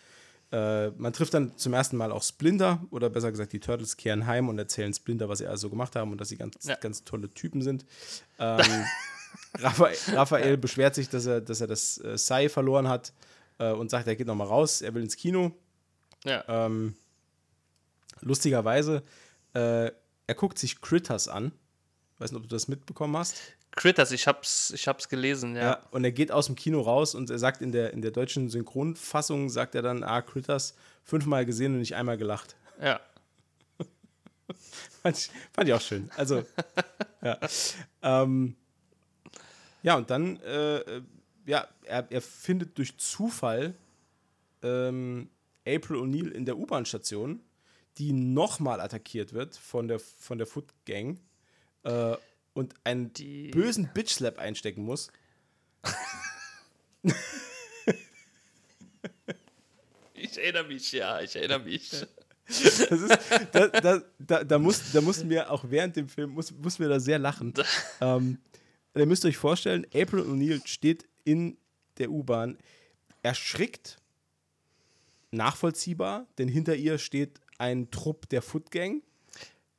äh, 0.52 0.90
man 0.90 1.12
trifft 1.12 1.34
dann 1.34 1.56
zum 1.58 1.72
ersten 1.72 1.96
Mal 1.96 2.12
auch 2.12 2.22
Splinter, 2.22 2.80
oder 2.90 3.10
besser 3.10 3.32
gesagt, 3.32 3.52
die 3.52 3.58
Turtles 3.58 3.96
kehren 3.96 4.26
heim 4.28 4.48
und 4.48 4.58
erzählen 4.60 4.94
Splinter, 4.94 5.28
was 5.28 5.38
sie 5.38 5.46
also 5.48 5.68
gemacht 5.70 5.96
haben 5.96 6.12
und 6.12 6.20
dass 6.20 6.28
sie 6.28 6.36
ganz, 6.36 6.64
Ja. 6.66 6.76
ganz 6.76 7.02
tolle 7.04 7.28
Typen 7.30 7.62
sind. 7.62 7.84
Ähm, 8.38 8.84
Raphael, 9.58 9.96
Raphael 10.12 10.56
beschwert 10.56 10.94
sich, 10.94 11.08
dass 11.08 11.26
er, 11.26 11.40
dass 11.40 11.60
er 11.60 11.66
das 11.66 11.98
äh, 11.98 12.16
Sai 12.18 12.48
verloren 12.48 12.86
hat 12.88 13.12
äh, 13.58 13.72
und 13.72 13.90
sagt, 13.90 14.06
er 14.06 14.16
geht 14.16 14.26
nochmal 14.26 14.48
raus, 14.48 14.82
er 14.82 14.94
will 14.94 15.02
ins 15.02 15.16
Kino. 15.16 15.52
ja. 16.24 16.44
Ähm, 16.48 16.94
lustigerweise, 18.20 19.02
äh, 19.54 19.90
er 20.26 20.34
guckt 20.36 20.58
sich 20.58 20.80
Critters 20.80 21.28
an. 21.28 21.52
Weiß 22.18 22.30
nicht, 22.30 22.38
ob 22.38 22.48
du 22.48 22.54
das 22.54 22.68
mitbekommen 22.68 23.16
hast. 23.16 23.36
Critters, 23.72 24.12
ich 24.12 24.26
hab's, 24.26 24.70
ich 24.70 24.86
hab's 24.86 25.08
gelesen, 25.08 25.56
ja. 25.56 25.62
Ja. 25.62 25.80
Und 25.90 26.04
er 26.04 26.12
geht 26.12 26.30
aus 26.30 26.46
dem 26.46 26.56
Kino 26.56 26.80
raus 26.80 27.14
und 27.14 27.30
er 27.30 27.38
sagt 27.38 27.62
in 27.62 27.72
der, 27.72 27.92
in 27.92 28.02
der 28.02 28.10
deutschen 28.10 28.50
Synchronfassung, 28.50 29.48
sagt 29.48 29.74
er 29.74 29.82
dann, 29.82 30.04
ah, 30.04 30.20
Critters, 30.20 30.74
fünfmal 31.02 31.46
gesehen 31.46 31.72
und 31.72 31.78
nicht 31.78 31.94
einmal 31.94 32.18
gelacht. 32.18 32.54
Ja. 32.80 33.00
Fand 35.02 35.16
ich, 35.16 35.30
fand 35.52 35.68
ich 35.68 35.74
auch 35.74 35.80
schön. 35.80 36.10
Also, 36.16 36.44
ja. 37.22 37.38
Ähm, 38.02 38.56
ja, 39.82 39.96
und 39.96 40.10
dann, 40.10 40.38
äh, 40.40 40.76
äh, 40.78 41.02
ja, 41.46 41.66
er, 41.84 42.06
er 42.10 42.20
findet 42.22 42.76
durch 42.78 42.96
Zufall 42.98 43.74
ähm, 44.62 45.28
April 45.66 45.96
O'Neil 45.96 46.30
in 46.30 46.44
der 46.44 46.56
U-Bahn-Station, 46.58 47.40
die 47.98 48.12
nochmal 48.12 48.80
attackiert 48.80 49.32
wird 49.32 49.56
von 49.56 49.88
der, 49.88 49.98
von 49.98 50.38
der 50.38 50.46
Foot 50.46 50.66
Gang 50.86 51.20
äh, 51.84 52.16
und 52.54 52.74
einen 52.84 53.12
Die- 53.12 53.48
bösen 53.50 53.90
Bitch-Slap 53.92 54.38
einstecken 54.38 54.84
muss. 54.84 55.10
Ich 60.14 60.38
erinnere 60.38 60.64
mich, 60.64 60.92
ja, 60.92 61.20
ich 61.20 61.34
erinnere 61.36 61.60
mich. 61.60 61.90
Das 62.46 62.60
ist, 62.60 63.18
da, 63.52 63.68
da, 63.68 64.02
da, 64.18 64.44
da, 64.44 64.58
muss, 64.58 64.92
da 64.92 65.00
mussten 65.00 65.30
wir 65.30 65.50
auch 65.50 65.64
während 65.68 65.96
dem 65.96 66.08
Film, 66.08 66.30
muss, 66.30 66.50
mussten 66.52 66.82
wir 66.82 66.88
da 66.88 67.00
sehr 67.00 67.18
lachen. 67.18 67.54
ähm, 68.00 68.38
ihr 69.00 69.06
müsst 69.06 69.24
euch 69.24 69.36
vorstellen, 69.36 69.86
April 69.94 70.20
O'Neil 70.20 70.66
steht 70.66 71.06
in 71.24 71.56
der 71.98 72.10
U-Bahn, 72.10 72.58
erschrickt, 73.22 73.98
nachvollziehbar, 75.30 76.26
denn 76.38 76.48
hinter 76.48 76.74
ihr 76.76 76.98
steht 76.98 77.40
ein 77.58 77.90
Trupp 77.90 78.28
der 78.28 78.42
Foot 78.42 78.70
Gang. 78.70 79.02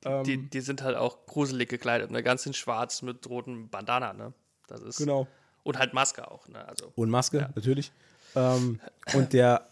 Ähm, 0.05 0.23
Die, 0.23 0.37
die 0.49 0.61
sind 0.61 0.81
halt 0.81 0.95
auch 0.95 1.25
gruselig 1.25 1.69
gekleidet, 1.69 2.11
ne? 2.11 2.23
Ganz 2.23 2.45
in 2.45 2.53
schwarz 2.53 3.01
mit 3.01 3.27
rotem 3.29 3.69
Bandana, 3.69 4.13
ne? 4.13 4.33
Das 4.67 4.81
ist. 4.81 4.97
genau. 4.97 5.27
Und 5.63 5.77
halt 5.77 5.93
Maske 5.93 6.29
auch, 6.29 6.47
ne? 6.47 6.67
Also. 6.67 6.91
Und 6.95 7.09
Maske, 7.09 7.37
Ja. 7.39 7.49
natürlich. 7.55 7.91
Ähm, 8.35 8.79
und 9.13 9.33
der 9.33 9.67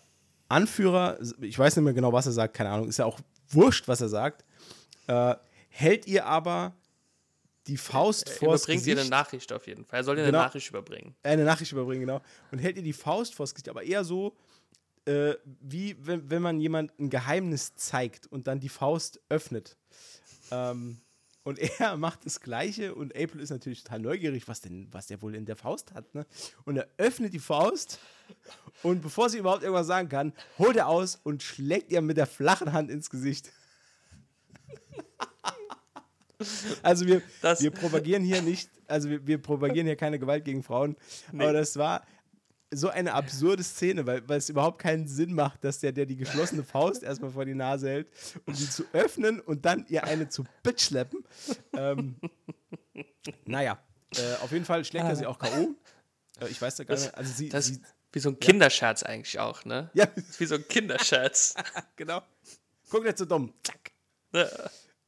Anführer, 0.50 1.18
ich 1.42 1.58
weiß 1.58 1.76
nicht 1.76 1.84
mehr 1.84 1.94
genau, 1.94 2.14
was 2.14 2.26
er 2.28 2.32
sagt, 2.32 2.54
keine 2.54 2.70
Ahnung, 2.70 2.88
ist 2.88 2.98
ja 2.98 3.06
auch 3.06 3.20
wurscht, 3.50 3.88
was 3.88 4.02
er 4.02 4.10
sagt, 4.10 4.46
äh, 5.08 5.36
hält 5.70 6.08
ihr 6.08 6.26
aber 6.26 6.74
die 7.68 7.78
Faust 7.78 8.30
vor 8.30 8.56
Überbringt 8.56 8.86
dir 8.86 9.00
eine 9.00 9.10
Nachricht 9.10 9.52
auf 9.54 9.68
jeden 9.68 9.86
Fall. 9.86 10.00
Er 10.00 10.04
soll 10.04 10.16
dir 10.16 10.26
Genau. 10.26 10.40
eine 10.40 10.48
Nachricht 10.48 10.70
überbringen. 10.70 11.16
eine 11.24 11.44
Nachricht 11.44 11.72
überbringen, 11.72 12.02
genau. 12.02 12.22
Und 12.52 12.60
hält 12.60 12.78
ihr 12.78 12.84
die 12.84 12.94
Faust 12.94 13.36
vors 13.36 13.54
Gesicht, 13.54 13.70
aber 13.70 13.84
eher 13.84 14.04
so, 14.04 14.36
äh, 15.06 15.36
wie 15.62 15.96
wenn, 16.00 16.30
wenn 16.30 16.42
man 16.42 16.60
jemand 16.60 16.98
ein 17.00 17.10
Geheimnis 17.10 17.76
zeigt 17.76 18.28
und 18.28 18.48
dann 18.48 18.60
die 18.60 18.70
Faust 18.70 19.20
öffnet. 19.30 19.78
Ähm, 20.52 21.02
und 21.44 21.58
er 21.80 21.98
macht 21.98 22.26
das 22.26 22.40
Gleiche 22.40 22.94
und 22.96 23.16
April 23.16 23.42
ist 23.42 23.50
natürlich 23.50 23.84
total 23.84 24.00
neugierig, 24.00 24.48
was 24.48 24.62
denn, 24.62 24.88
was 24.92 25.08
der 25.08 25.22
wohl 25.22 25.34
in 25.36 25.46
der 25.46 25.56
Faust 25.56 25.94
hat. 25.94 26.14
Ne? 26.14 26.26
Und 26.66 26.78
er 26.78 26.88
öffnet 26.98 27.34
die 27.34 27.40
Faust 27.40 28.00
und 28.84 29.02
bevor 29.02 29.30
sie 29.30 29.38
überhaupt 29.40 29.64
irgendwas 29.64 29.88
sagen 29.88 30.10
kann, 30.10 30.34
holt 30.60 30.76
er 30.78 30.88
aus 30.88 31.20
und 31.24 31.42
schlägt 31.44 31.92
ihr 31.92 32.02
mit 32.02 32.18
der 32.18 32.28
flachen 32.28 32.74
Hand 32.74 32.90
ins 32.92 33.10
Gesicht. 33.10 33.52
Also 36.84 37.06
wir, 37.08 37.22
Das- 37.42 37.62
wir 37.62 37.72
propagieren 37.72 38.24
hier 38.24 38.42
nicht, 38.42 38.70
also 38.88 39.10
wir, 39.10 39.26
wir 39.26 39.38
propagieren 39.42 39.86
hier 39.88 39.96
keine 39.96 40.20
Gewalt 40.20 40.46
gegen 40.46 40.64
Frauen, 40.64 40.96
aber 41.34 41.54
das 41.54 41.78
war 41.78 42.06
so 42.74 42.88
eine 42.90 43.14
absurde 43.14 43.64
Szene, 43.64 44.06
weil, 44.06 44.28
weil 44.30 44.38
es 44.38 44.48
überhaupt 44.48 44.80
keinen 44.80 45.06
Sinn 45.08 45.34
macht, 45.34 45.64
dass 45.66 45.80
der, 45.80 45.92
der 45.92 46.06
die 46.06 46.16
geschlossene 46.16 46.64
Faust 46.64 47.04
erstmal 47.04 47.32
vor 47.32 47.44
die 47.44 47.54
Nase 47.54 47.90
hält, 47.90 48.08
um 48.46 48.54
die 48.54 48.70
zu 48.70 48.84
öffnen 48.94 49.42
und 49.42 49.66
dann 49.66 49.86
ihr 49.90 50.06
eine 50.06 50.30
zu 50.30 50.46
bitchschleppen. 50.64 51.24
Ähm, 51.74 52.16
naja, 53.46 53.78
äh, 54.16 54.36
auf 54.42 54.52
jeden 54.52 54.64
Fall 54.66 54.86
schlägt 54.86 55.06
er 55.06 55.16
sie 55.18 55.26
auch 55.26 55.38
K.O. 55.40 55.76
Äh, 56.40 56.48
ich 56.50 56.62
weiß 56.62 56.78
da 56.78 56.84
gar 56.86 56.96
nicht, 56.96 57.14
also 57.14 57.34
sie, 57.34 57.50
Das 57.50 57.66
sie 57.68 57.74
ist 57.74 57.82
wie 58.14 58.20
so 58.20 58.30
ein 58.30 58.40
Kinderscherz 58.40 59.04
eigentlich 59.04 59.40
auch, 59.40 59.64
ne? 59.66 59.90
ja, 59.94 60.08
wie 60.38 60.46
so 60.46 60.56
ein 60.56 60.66
Kinderscherz. 60.68 61.56
genau. 61.98 62.22
Guck 62.90 63.04
nicht 63.04 63.18
so 63.18 63.26
dumm. 63.26 63.54
Zack. 63.64 63.92
Ne? 64.34 64.50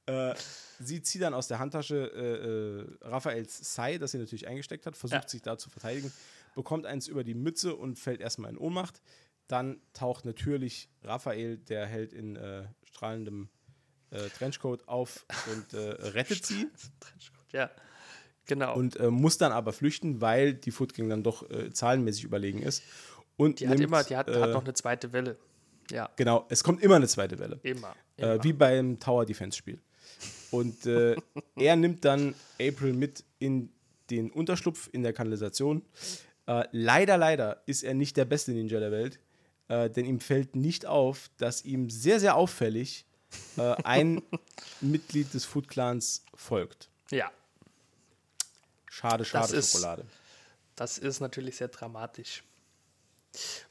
Äh, 0.05 0.33
sie 0.79 1.01
zieht 1.01 1.21
dann 1.21 1.33
aus 1.33 1.47
der 1.47 1.59
Handtasche 1.59 1.95
äh, 2.13 3.05
äh, 3.05 3.09
Raphaels 3.09 3.73
Sai, 3.75 3.97
das 3.97 4.11
sie 4.11 4.17
natürlich 4.17 4.47
eingesteckt 4.47 4.85
hat, 4.85 4.97
versucht 4.97 5.23
Ja. 5.23 5.27
sich 5.29 5.41
da 5.41 5.57
zu 5.57 5.69
verteidigen, 5.69 6.11
bekommt 6.55 6.85
eins 6.85 7.07
über 7.07 7.23
die 7.23 7.33
Mütze 7.33 7.75
und 7.75 7.97
fällt 7.97 8.19
erstmal 8.21 8.51
in 8.51 8.57
Ohnmacht. 8.57 9.01
Dann 9.47 9.79
taucht 9.93 10.25
natürlich 10.25 10.89
Raphael, 11.03 11.57
der 11.57 11.85
Held 11.85 12.11
in 12.13 12.35
äh, 12.35 12.63
strahlendem 12.85 13.49
äh, 14.11 14.29
Trenchcoat 14.29 14.87
auf 14.87 15.25
und 15.51 15.73
äh, 15.73 15.79
rettet 16.09 16.45
sie 16.45 16.67
Ja, 17.53 17.69
genau. 18.45 18.75
und 18.75 18.97
äh, 18.99 19.09
muss 19.09 19.37
dann 19.37 19.51
aber 19.51 19.73
flüchten, 19.73 20.21
weil 20.21 20.53
die 20.53 20.71
Foot 20.71 20.93
Gang 20.95 21.09
dann 21.09 21.23
doch 21.23 21.49
äh, 21.49 21.71
zahlenmäßig 21.71 22.23
überlegen 22.23 22.61
ist. 22.61 22.83
Und 23.37 23.59
die 23.59 23.67
hat 23.67 23.77
nimmt, 23.77 23.87
immer, 23.89 24.03
die 24.03 24.15
hat, 24.17 24.27
äh, 24.29 24.39
hat 24.39 24.51
noch 24.51 24.63
eine 24.63 24.73
zweite 24.73 25.11
Welle. 25.13 25.37
Ja, 25.91 26.09
Genau, 26.15 26.45
es 26.49 26.63
kommt 26.63 26.81
immer 26.81 26.95
eine 26.95 27.07
zweite 27.07 27.37
Welle. 27.39 27.59
immer. 27.63 27.95
Äh, 28.17 28.23
immer. 28.35 28.43
wie 28.43 28.53
beim 28.53 28.99
Tower 28.99 29.25
Defense 29.25 29.57
Spiel. 29.57 29.79
Und 30.53 30.85
äh, 30.85 31.15
er 31.55 31.75
nimmt 31.75 32.05
dann 32.05 32.35
April 32.61 32.93
mit 32.93 33.23
in 33.39 33.69
den 34.09 34.29
Unterschlupf 34.31 34.89
in 34.91 35.03
der 35.03 35.11
Kanalisation. 35.13 35.81
Äh, 36.45 36.65
leider, 36.71 37.17
leider 37.17 37.61
ist 37.65 37.83
er 37.83 37.93
nicht 37.93 38.15
der 38.17 38.25
beste 38.25 38.51
Ninja 38.51 38.79
der 38.79 38.91
Welt, 38.91 39.19
äh, 39.69 39.89
denn 39.89 40.05
ihm 40.05 40.19
fällt 40.19 40.55
nicht 40.55 40.85
auf, 40.85 41.29
dass 41.37 41.63
ihm 41.65 41.89
sehr, 41.89 42.19
sehr 42.19 42.35
auffällig 42.35 43.05
äh, 43.57 43.61
ein 43.83 44.21
Mitglied 44.81 45.33
des 45.33 45.45
Foot 45.45 45.67
Clans 45.67 46.23
folgt. 46.35 46.89
ja, 47.11 47.31
Schade, 48.89 49.25
schade 49.25 49.55
ist- 49.55 49.71
Schokolade. 49.71 50.05
das 50.75 50.97
ist 50.99 51.19
natürlich 51.19 51.55
sehr 51.57 51.69
dramatisch. 51.69 52.43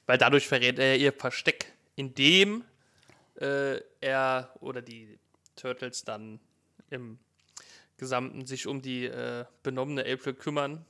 Weil 0.07 0.19
dadurch 0.19 0.49
verrät 0.49 0.79
er 0.81 0.97
ihr 0.97 1.13
Versteck, 1.13 1.73
in 1.95 2.13
dem 2.15 2.65
äh, 3.41 3.81
er 4.01 4.53
oder 4.61 4.83
die 4.83 5.19
Turtles 5.55 6.03
dann 6.05 6.41
im 6.93 7.19
Gesamten 7.97 8.47
sich 8.47 8.67
um 8.67 8.83
die 8.83 9.07
äh, 9.07 9.45
benommene 9.63 10.05
April 10.07 10.35
kümmern 10.35 10.85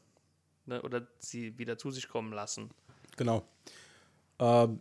ne, 0.66 0.82
oder 0.82 1.06
sie 1.18 1.58
wieder 1.58 1.78
zu 1.78 1.90
sich 1.90 2.08
kommen 2.08 2.32
lassen. 2.32 2.70
Genau. 3.16 3.46
Ähm, 4.38 4.80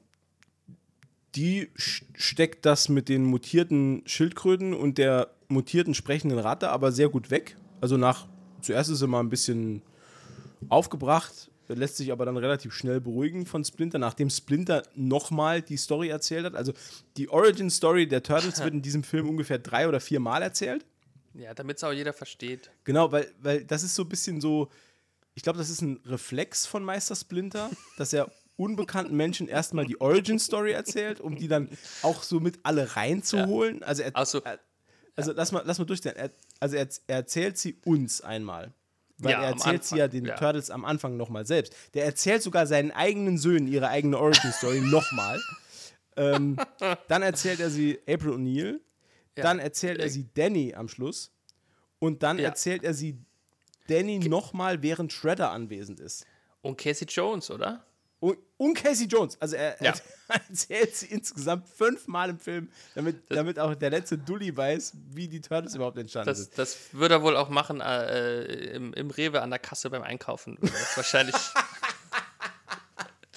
die 1.36 1.70
steckt 1.76 2.66
das 2.66 2.90
mit 2.90 3.08
den 3.08 3.24
mutierten 3.24 4.04
Schildkröten 4.06 4.74
und 4.74 4.98
der 4.98 5.34
mutierten 5.48 5.94
sprechenden 5.94 6.40
Ratte 6.40 6.70
aber 6.70 6.92
sehr 6.92 7.10
gut 7.10 7.32
weg. 7.32 7.56
Also 7.80 7.98
nach, 7.98 8.28
zuerst 8.62 8.90
ist 8.90 9.00
sie 9.00 9.08
mal 9.08 9.22
ein 9.22 9.30
bisschen 9.30 9.82
aufgebracht, 10.70 11.50
lässt 11.68 11.98
sich 11.98 12.12
aber 12.12 12.26
dann 12.26 12.38
relativ 12.38 12.74
schnell 12.74 13.00
beruhigen 13.00 13.46
von 13.46 13.64
Splinter, 13.64 13.98
nachdem 13.98 14.30
Splinter 14.30 14.84
nochmal 14.94 15.62
die 15.62 15.78
Story 15.78 16.10
erzählt 16.10 16.46
hat. 16.46 16.56
Also 16.56 16.74
die 17.18 17.30
Origin-Story 17.30 18.08
der 18.08 18.24
Turtles 18.24 18.60
wird 18.64 18.74
in 18.74 18.82
diesem 18.82 19.04
Film 19.04 19.30
ungefähr 19.30 19.60
drei 19.60 19.88
oder 19.88 20.00
vier 20.00 20.20
Mal 20.20 20.42
erzählt. 20.42 20.86
Ja, 21.34 21.54
damit 21.54 21.78
es 21.78 21.84
auch 21.84 21.92
jeder 21.92 22.14
versteht. 22.14 22.72
Genau, 22.84 23.12
weil, 23.12 23.32
weil 23.42 23.64
das 23.64 23.84
ist 23.84 23.96
so 23.96 24.04
ein 24.04 24.10
bisschen 24.10 24.42
so, 24.42 24.70
ich 25.34 25.44
glaube, 25.44 25.58
das 25.58 25.70
ist 25.70 25.82
ein 25.82 26.00
Reflex 26.06 26.66
von 26.66 26.84
Meister 26.84 27.16
Splinter, 27.16 27.70
dass 27.98 28.14
er 28.14 28.32
unbekannten 28.58 29.16
Menschen 29.16 29.48
erstmal 29.48 29.86
die 29.86 30.00
Origin-Story 30.00 30.72
erzählt, 30.72 31.20
um 31.20 31.36
die 31.36 31.48
dann 31.48 31.70
auch 32.04 32.22
so 32.22 32.40
mit 32.40 32.60
alle 32.64 32.96
reinzuholen. 32.96 33.82
Also, 33.84 34.04
er, 34.04 34.12
Ach 34.14 34.26
so. 34.26 34.42
er, 34.42 34.60
also 35.16 35.32
lass, 35.32 35.52
mal, 35.52 35.64
lass 35.66 35.80
mal 35.80 35.86
durchstellen. 35.86 36.18
Er, 36.18 36.32
also 36.60 36.76
er, 36.76 36.88
er 37.08 37.16
erzählt 37.16 37.58
sie 37.58 37.78
uns 37.86 38.22
einmal. 38.22 38.74
Weil 39.18 39.34
Ja, 39.34 39.44
er 39.44 39.50
erzählt 39.50 39.84
sie 39.84 39.98
ja 39.98 40.08
den 40.08 40.26
ja. 40.26 40.36
Turtles 40.36 40.72
am 40.72 40.84
Anfang 40.84 41.16
nochmal 41.16 41.46
selbst. 41.46 41.76
Der 41.94 42.06
erzählt 42.06 42.42
sogar 42.42 42.66
seinen 42.66 42.92
eigenen 42.92 43.38
Söhnen 43.38 43.68
ihre 43.68 43.88
eigene 43.88 44.18
Origin-Story 44.18 44.82
nochmal. 44.82 45.40
Ähm, 46.18 46.58
dann 47.08 47.22
erzählt 47.22 47.60
er 47.60 47.70
sie 47.70 48.00
April 48.08 48.32
O'Neil. 48.32 48.80
Dann 49.42 49.60
erzählt 49.60 50.00
er 50.00 50.10
sie 50.10 50.28
Danny 50.34 50.74
am 50.76 50.88
Schluss. 50.88 51.32
Und 52.00 52.24
dann 52.24 52.40
Ja. 52.40 52.46
erzählt 52.50 52.84
er 52.84 52.94
sie 52.94 53.18
Danny 53.88 54.20
nochmal, 54.20 54.82
während 54.82 55.12
Shredder 55.14 55.52
anwesend 55.52 56.00
ist. 56.00 56.26
Und 56.62 56.78
Casey 56.78 57.06
Jones, 57.08 57.50
oder? 57.52 57.84
Und, 58.20 58.38
und 58.58 58.76
Casey 58.76 59.08
Jones. 59.08 59.36
Also 59.42 59.56
er, 59.56 59.76
Ja. 59.84 59.94
er 60.28 60.42
erzählt 60.50 60.96
sie 60.96 61.08
insgesamt 61.08 61.68
fünfmal 61.68 62.30
im 62.30 62.40
Film, 62.40 62.70
damit, 62.94 63.24
damit 63.30 63.58
auch 63.58 63.74
der 63.74 63.90
letzte 63.90 64.18
Dulli 64.18 64.56
weiß, 64.56 64.94
wie 65.10 65.28
die 65.28 65.42
Turtles 65.42 65.74
überhaupt 65.76 65.98
entstanden 65.98 66.28
Das, 66.28 66.38
sind. 66.38 66.58
das 66.58 66.78
würde 66.94 67.16
er 67.16 67.24
wohl 67.24 67.36
auch 67.36 67.50
machen 67.50 67.82
äh, 67.82 68.44
im, 68.76 68.94
im 68.94 69.10
Rewe 69.10 69.42
an 69.42 69.50
der 69.50 69.58
Kasse 69.60 69.90
beim 69.90 70.04
Einkaufen. 70.04 70.58
Wahrscheinlich 70.96 71.36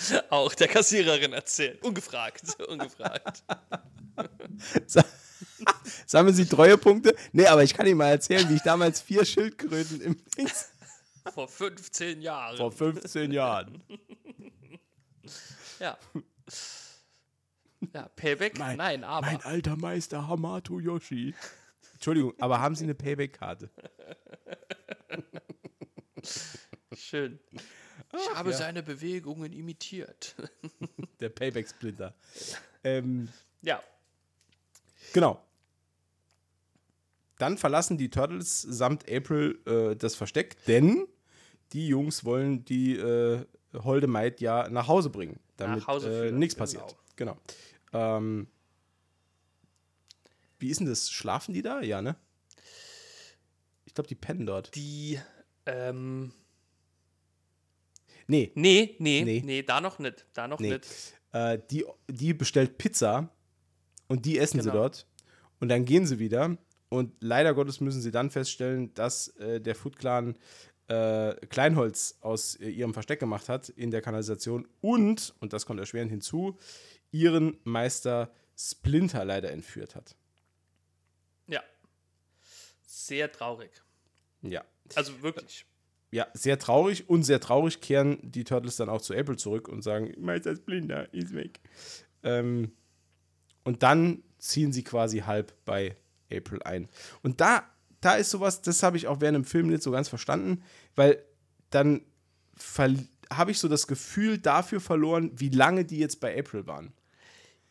auch 0.30 0.54
der 0.54 0.68
Kassiererin 0.68 1.32
erzählen. 1.32 1.78
Ungefragt. 1.82 2.42
Ungefragt. 2.68 3.42
Sa- 5.44 5.74
Sammeln 6.06 6.34
Sie 6.34 6.46
Treuepunkte? 6.46 7.14
Nee, 7.32 7.46
aber 7.46 7.62
ich 7.62 7.74
kann 7.74 7.86
Ihnen 7.86 7.98
mal 7.98 8.10
erzählen, 8.10 8.48
wie 8.48 8.54
ich 8.54 8.62
damals 8.62 9.00
vier 9.00 9.24
Schildkröten 9.24 10.00
im 10.00 10.16
Dings 10.36 10.70
Vor 11.32 11.48
15 11.48 12.20
Jahren. 12.22 12.56
vor 12.56 12.72
15 12.72 13.32
Jahren. 13.32 13.82
ja. 15.80 15.96
Ja, 17.92 18.08
Payback? 18.16 18.58
Mein- 18.58 18.76
Nein, 18.78 19.04
aber. 19.04 19.26
Mein 19.26 19.42
alter 19.42 19.76
Meister 19.76 20.26
Hamato 20.26 20.80
Yoshi. 20.80 21.34
Entschuldigung, 21.94 22.34
aber 22.38 22.60
haben 22.60 22.74
Sie 22.74 22.84
eine 22.84 22.94
Payback-Karte? 22.94 23.70
Schön. 26.96 27.38
Ich 28.12 28.34
habe 28.34 28.52
seine 28.52 28.82
Bewegungen 28.82 29.52
imitiert. 29.52 30.34
Der 31.20 31.28
Payback-Splinter. 31.28 32.14
Ähm, 32.84 33.28
ja. 33.62 33.82
Genau. 35.14 35.40
Dann 37.38 37.56
verlassen 37.56 37.96
die 37.96 38.10
Turtles 38.10 38.60
samt 38.62 39.10
April 39.10 39.60
äh, 39.64 39.96
das 39.96 40.16
Versteck, 40.16 40.56
denn 40.66 41.06
die 41.72 41.86
Jungs 41.88 42.24
wollen 42.24 42.64
die 42.64 42.96
äh, 42.96 43.46
Holde 43.72 44.08
Maid 44.08 44.40
ja 44.40 44.68
nach 44.68 44.88
Hause 44.88 45.10
bringen, 45.10 45.38
damit 45.56 45.78
Nach 45.80 45.86
Hause 45.86 46.28
äh, 46.28 46.32
nichts 46.32 46.54
genau. 46.54 46.62
passiert. 46.62 46.96
Genau. 47.16 47.38
Ähm, 47.92 48.48
wie 50.58 50.68
ist 50.68 50.80
denn 50.80 50.88
das? 50.88 51.10
Schlafen 51.10 51.54
die 51.54 51.62
da? 51.62 51.80
Ja, 51.80 52.02
ne? 52.02 52.16
Ich 53.84 53.94
glaube, 53.94 54.08
die 54.08 54.14
pennen 54.16 54.46
dort. 54.46 54.74
Die, 54.74 55.20
ähm, 55.66 56.32
Nee, 58.26 58.50
nee, 58.54 58.96
nee, 58.98 59.22
Nee. 59.22 59.42
nee, 59.44 59.62
da 59.62 59.80
noch 59.80 59.98
nicht. 59.98 60.26
Da 60.32 60.48
noch 60.48 60.58
nee. 60.58 60.72
nicht. 60.72 60.86
Äh, 61.32 61.58
die, 61.70 61.84
die 62.08 62.32
bestellt 62.34 62.78
Pizza 62.78 63.28
und 64.08 64.24
die 64.24 64.38
essen 64.38 64.60
sie 64.60 64.68
Genau. 64.70 64.82
dort. 64.82 65.06
Und 65.60 65.68
dann 65.68 65.84
gehen 65.84 66.06
sie 66.06 66.18
wieder. 66.18 66.56
Und 66.88 67.12
leider 67.20 67.54
Gottes 67.54 67.80
müssen 67.80 68.00
sie 68.02 68.10
dann 68.10 68.30
feststellen, 68.30 68.92
dass 68.94 69.28
äh, 69.38 69.60
der 69.60 69.74
Foot 69.74 69.98
Clan 69.98 70.36
äh, 70.88 71.34
Kleinholz 71.46 72.18
aus 72.20 72.56
äh, 72.56 72.68
ihrem 72.68 72.92
Versteck 72.92 73.18
gemacht 73.20 73.48
hat 73.48 73.68
in 73.70 73.90
der 73.90 74.02
Kanalisation 74.02 74.68
und, 74.80 75.34
und 75.40 75.52
das 75.52 75.64
kommt 75.66 75.80
erschwerend 75.80 76.10
hinzu, 76.10 76.58
ihren 77.10 77.56
Meister 77.64 78.30
Splinter 78.56 79.24
leider 79.24 79.50
entführt 79.50 79.94
hat. 79.96 80.14
Ja. 81.46 81.62
Sehr 82.82 83.32
traurig. 83.32 83.70
Ja. 84.42 84.62
Also 84.94 85.22
wirklich. 85.22 85.64
Ja, 86.10 86.28
sehr 86.34 86.58
traurig 86.58 87.08
und 87.08 87.24
sehr 87.24 87.40
traurig 87.40 87.80
kehren 87.80 88.18
die 88.22 88.44
Turtles 88.44 88.76
dann 88.76 88.88
auch 88.88 89.00
zu 89.00 89.14
April 89.14 89.36
zurück 89.36 89.68
und 89.68 89.82
sagen, 89.82 90.14
Meister 90.18 90.54
Splinter 90.54 91.12
ist 91.12 91.34
weg. 91.34 91.60
Ähm, 92.22 92.70
und 93.64 93.82
dann 93.82 94.22
ziehen 94.38 94.72
sie 94.72 94.84
quasi 94.84 95.20
halb 95.20 95.52
bei 95.64 95.96
April 96.32 96.62
ein. 96.62 96.88
Und 97.22 97.40
da, 97.40 97.64
da 98.00 98.14
ist 98.14 98.30
sowas, 98.30 98.62
das 98.62 98.82
habe 98.82 98.96
ich 98.96 99.06
auch 99.06 99.20
während 99.20 99.36
dem 99.36 99.44
Film 99.44 99.68
nicht 99.68 99.82
so 99.82 99.90
ganz 99.90 100.08
verstanden, 100.08 100.62
weil 100.94 101.22
dann 101.70 102.02
habe 103.32 103.50
ich 103.50 103.58
so 103.58 103.68
das 103.68 103.86
Gefühl 103.86 104.38
dafür 104.38 104.80
verloren, 104.80 105.32
wie 105.34 105.48
lange 105.48 105.84
die 105.84 105.98
jetzt 105.98 106.20
bei 106.20 106.38
April 106.38 106.66
waren. 106.66 106.92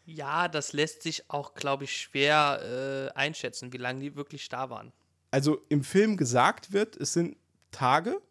Ja, 0.06 0.50
das 0.50 0.74
lässt 0.74 1.04
sich 1.04 1.30
auch, 1.30 1.54
glaube 1.54 1.86
ich, 1.86 1.96
schwer 1.96 3.12
äh, 3.16 3.18
einschätzen, 3.18 3.72
wie 3.72 3.78
lange 3.78 4.02
die 4.02 4.16
wirklich 4.16 4.50
da 4.50 4.70
waren. 4.70 4.92
Also 5.32 5.66
im 5.70 5.84
Film 5.84 6.18
gesagt 6.18 6.74
wird, 6.74 6.98
es 6.98 7.14
sind 7.14 7.38
Tage, 7.72 8.22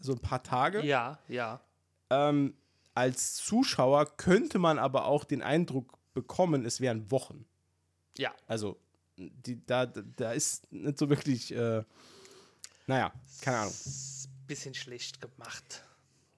also 0.00 0.12
ein 0.12 0.18
paar 0.18 0.42
Tage. 0.42 0.84
Ja, 0.84 1.20
ja. 1.28 1.60
Ähm, 2.10 2.54
als 2.94 3.36
Zuschauer 3.36 4.16
könnte 4.16 4.58
man 4.58 4.78
aber 4.78 5.04
auch 5.06 5.24
den 5.24 5.42
Eindruck 5.42 5.98
bekommen, 6.14 6.64
es 6.64 6.80
wären 6.80 7.10
Wochen. 7.10 7.44
Ja. 8.16 8.32
Also, 8.46 8.80
die, 9.16 9.64
da, 9.66 9.86
da 9.86 10.32
ist 10.32 10.70
nicht 10.72 10.98
so 10.98 11.08
wirklich, 11.10 11.54
äh, 11.54 11.82
naja, 12.86 13.12
keine 13.40 13.58
Ahnung. 13.58 13.74
Bisschen 14.46 14.74
schlecht 14.74 15.20
gemacht. 15.20 15.84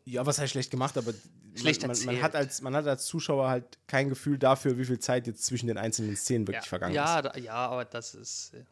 Ja, 0.05 0.25
was 0.25 0.39
heißt 0.39 0.53
schlecht 0.53 0.71
gemacht, 0.71 0.97
aber 0.97 1.13
Schlecht 1.57 1.87
man, 1.87 1.97
man, 2.05 2.23
hat 2.23 2.35
als, 2.35 2.61
man 2.61 2.77
hat 2.77 2.87
als 2.87 3.07
Zuschauer 3.07 3.49
halt 3.49 3.79
kein 3.87 4.09
Gefühl 4.09 4.39
dafür, 4.39 4.77
wie 4.79 4.85
viel 4.85 4.99
Zeit 4.99 5.27
jetzt 5.27 5.45
zwischen 5.45 5.69
den 5.69 5.79
einzelnen 5.79 6.17
Szenen 6.17 6.47
wirklich 6.47 6.65
ja. 6.65 6.69
vergangen 6.69 6.95
ja, 6.95 7.19
ist. 7.19 7.25
da, 7.25 7.39
ja, 7.39 7.55
aber 7.55 7.85
das 7.85 8.15
ist 8.15 8.55
äh, 8.55 8.65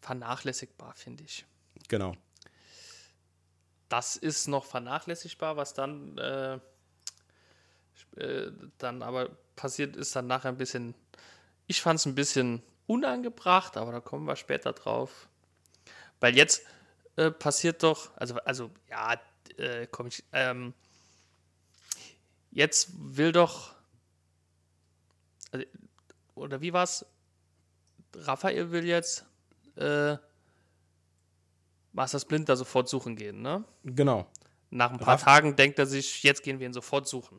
vernachlässigbar, 0.00 0.94
finde 0.94 1.24
ich. 1.24 1.44
Genau. 1.88 2.14
Das 3.88 4.16
ist 4.16 4.48
noch 4.48 4.64
vernachlässigbar, 4.64 5.56
was 5.56 5.74
dann, 5.74 6.16
äh, 6.16 6.58
äh, 8.16 8.50
dann 8.78 9.02
aber 9.02 9.30
passiert 9.56 9.96
ist, 9.96 10.14
dann 10.16 10.26
nachher 10.26 10.48
ein 10.50 10.56
bisschen. 10.56 10.94
Ich 11.66 11.80
fand 11.82 12.00
es 12.00 12.06
ein 12.06 12.14
bisschen 12.14 12.62
unangebracht, 12.86 13.76
aber 13.76 13.92
da 13.92 14.00
kommen 14.00 14.26
wir 14.26 14.36
später 14.36 14.72
drauf. 14.72 15.28
Weil 16.18 16.36
jetzt 16.36 16.62
äh, 17.16 17.30
passiert 17.30 17.82
doch, 17.82 18.16
also, 18.16 18.36
also 18.40 18.70
ja, 18.88 19.14
äh, 19.56 19.86
komm 19.90 20.08
ich, 20.08 20.24
ähm, 20.32 20.74
jetzt 22.50 22.90
will 22.96 23.32
doch, 23.32 23.74
also, 25.52 25.64
oder 26.34 26.60
wie 26.60 26.72
war's? 26.72 27.06
Raphael 28.16 28.72
will 28.72 28.84
jetzt 28.84 29.24
äh, 29.76 30.16
Master 31.92 32.18
Splinter 32.20 32.56
sofort 32.56 32.88
suchen 32.88 33.16
gehen, 33.16 33.40
ne? 33.42 33.64
Genau. 33.84 34.26
Nach 34.70 34.90
ein 34.90 34.98
paar 34.98 35.16
Raph- 35.18 35.24
Tagen 35.24 35.56
denkt 35.56 35.78
er 35.78 35.86
sich, 35.86 36.22
jetzt 36.22 36.42
gehen 36.42 36.58
wir 36.58 36.66
ihn 36.66 36.72
sofort 36.72 37.06
suchen. 37.08 37.38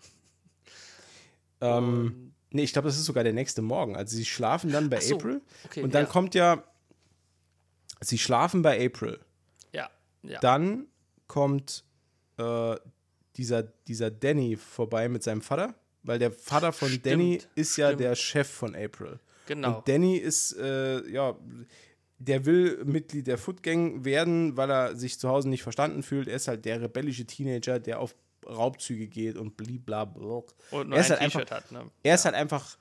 Ähm, 1.62 2.34
nee, 2.49 2.64
ich 2.64 2.74
glaube, 2.74 2.88
das 2.88 2.97
ist 2.97 3.05
sogar 3.05 3.24
der 3.24 3.34
nächste 3.34 3.62
Morgen. 3.62 3.95
Also 3.95 4.16
sie 4.16 4.26
schlafen 4.26 4.72
dann 4.72 4.89
bei 4.89 4.99
so, 4.99 5.16
April. 5.16 5.41
okay, 5.66 5.84
und 5.84 5.93
dann 5.93 6.05
ja. 6.05 6.09
kommt 6.09 6.36
ja, 6.36 6.64
sie 8.01 8.18
schlafen 8.18 8.62
bei 8.62 8.86
April. 8.86 9.20
Ja, 9.74 9.89
ja. 10.24 10.39
Dann 10.39 10.88
kommt 11.28 11.84
äh, 12.38 12.76
dieser, 13.38 13.64
dieser 13.64 14.12
Danny 14.12 14.57
vorbei 14.57 15.07
mit 15.07 15.24
seinem 15.24 15.41
Vater, 15.41 15.76
weil 16.03 16.20
der 16.20 16.32
Vater 16.32 16.74
von 16.74 16.89
Stimmt, 16.89 17.05
Danny 17.05 17.41
ist 17.55 17.78
ja 17.78 17.88
stimmt. 17.88 18.01
der 18.01 18.16
Chef 18.16 18.49
von 18.49 18.76
April. 18.76 19.20
genau. 19.45 19.78
Und 19.78 19.88
Danny 19.88 20.18
ist, 20.18 20.57
äh, 20.57 21.07
ja, 21.09 21.38
der 22.18 22.45
will 22.45 22.84
Mitglied 22.86 23.28
der 23.28 23.38
Foot 23.38 23.64
Gang 23.64 24.05
werden, 24.05 24.55
weil 24.55 24.70
er 24.70 24.95
sich 24.95 25.20
zu 25.20 25.30
Hause 25.30 25.49
nicht 25.49 25.64
verstanden 25.64 26.03
fühlt. 26.03 26.28
Er 26.28 26.36
ist 26.36 26.47
halt 26.47 26.66
der 26.66 26.82
rebellische 26.82 27.26
Teenager, 27.26 27.80
der 27.80 27.99
auf 27.99 28.16
Raubzüge 28.46 29.08
geht 29.08 29.38
und 29.38 29.58
blablabla. 29.58 30.44
Und 30.72 30.89
nur 30.89 30.98
er 30.98 31.02
ist 31.02 31.10
halt 31.10 31.22
einfach- 31.22 31.50
hat, 31.52 31.72
ne? 31.72 31.89
Er 32.04 32.16
ist 32.16 32.26
halt 32.26 32.36
einfach 32.36 32.78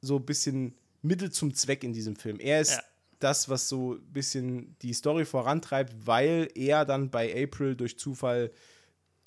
so 0.00 0.16
ein 0.16 0.24
bisschen 0.26 0.74
Mittel 1.02 1.30
zum 1.30 1.54
Zweck 1.54 1.84
in 1.84 1.92
diesem 1.92 2.16
Film. 2.16 2.38
Er 2.40 2.60
ist 2.60 2.72
Ja. 2.72 2.82
das, 3.20 3.48
was 3.48 3.68
so 3.68 3.94
ein 3.94 4.12
bisschen 4.12 4.76
die 4.82 4.92
Story 4.92 5.24
vorantreibt, 5.24 5.94
weil 6.06 6.48
er 6.54 6.84
dann 6.84 7.10
bei 7.10 7.30
April 7.44 7.76
durch 7.76 7.98
Zufall 7.98 8.50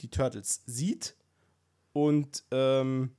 die 0.01 0.09
Turtles 0.09 0.61
sieht 0.65 1.15
und 1.93 2.43
ähm, 2.51 3.11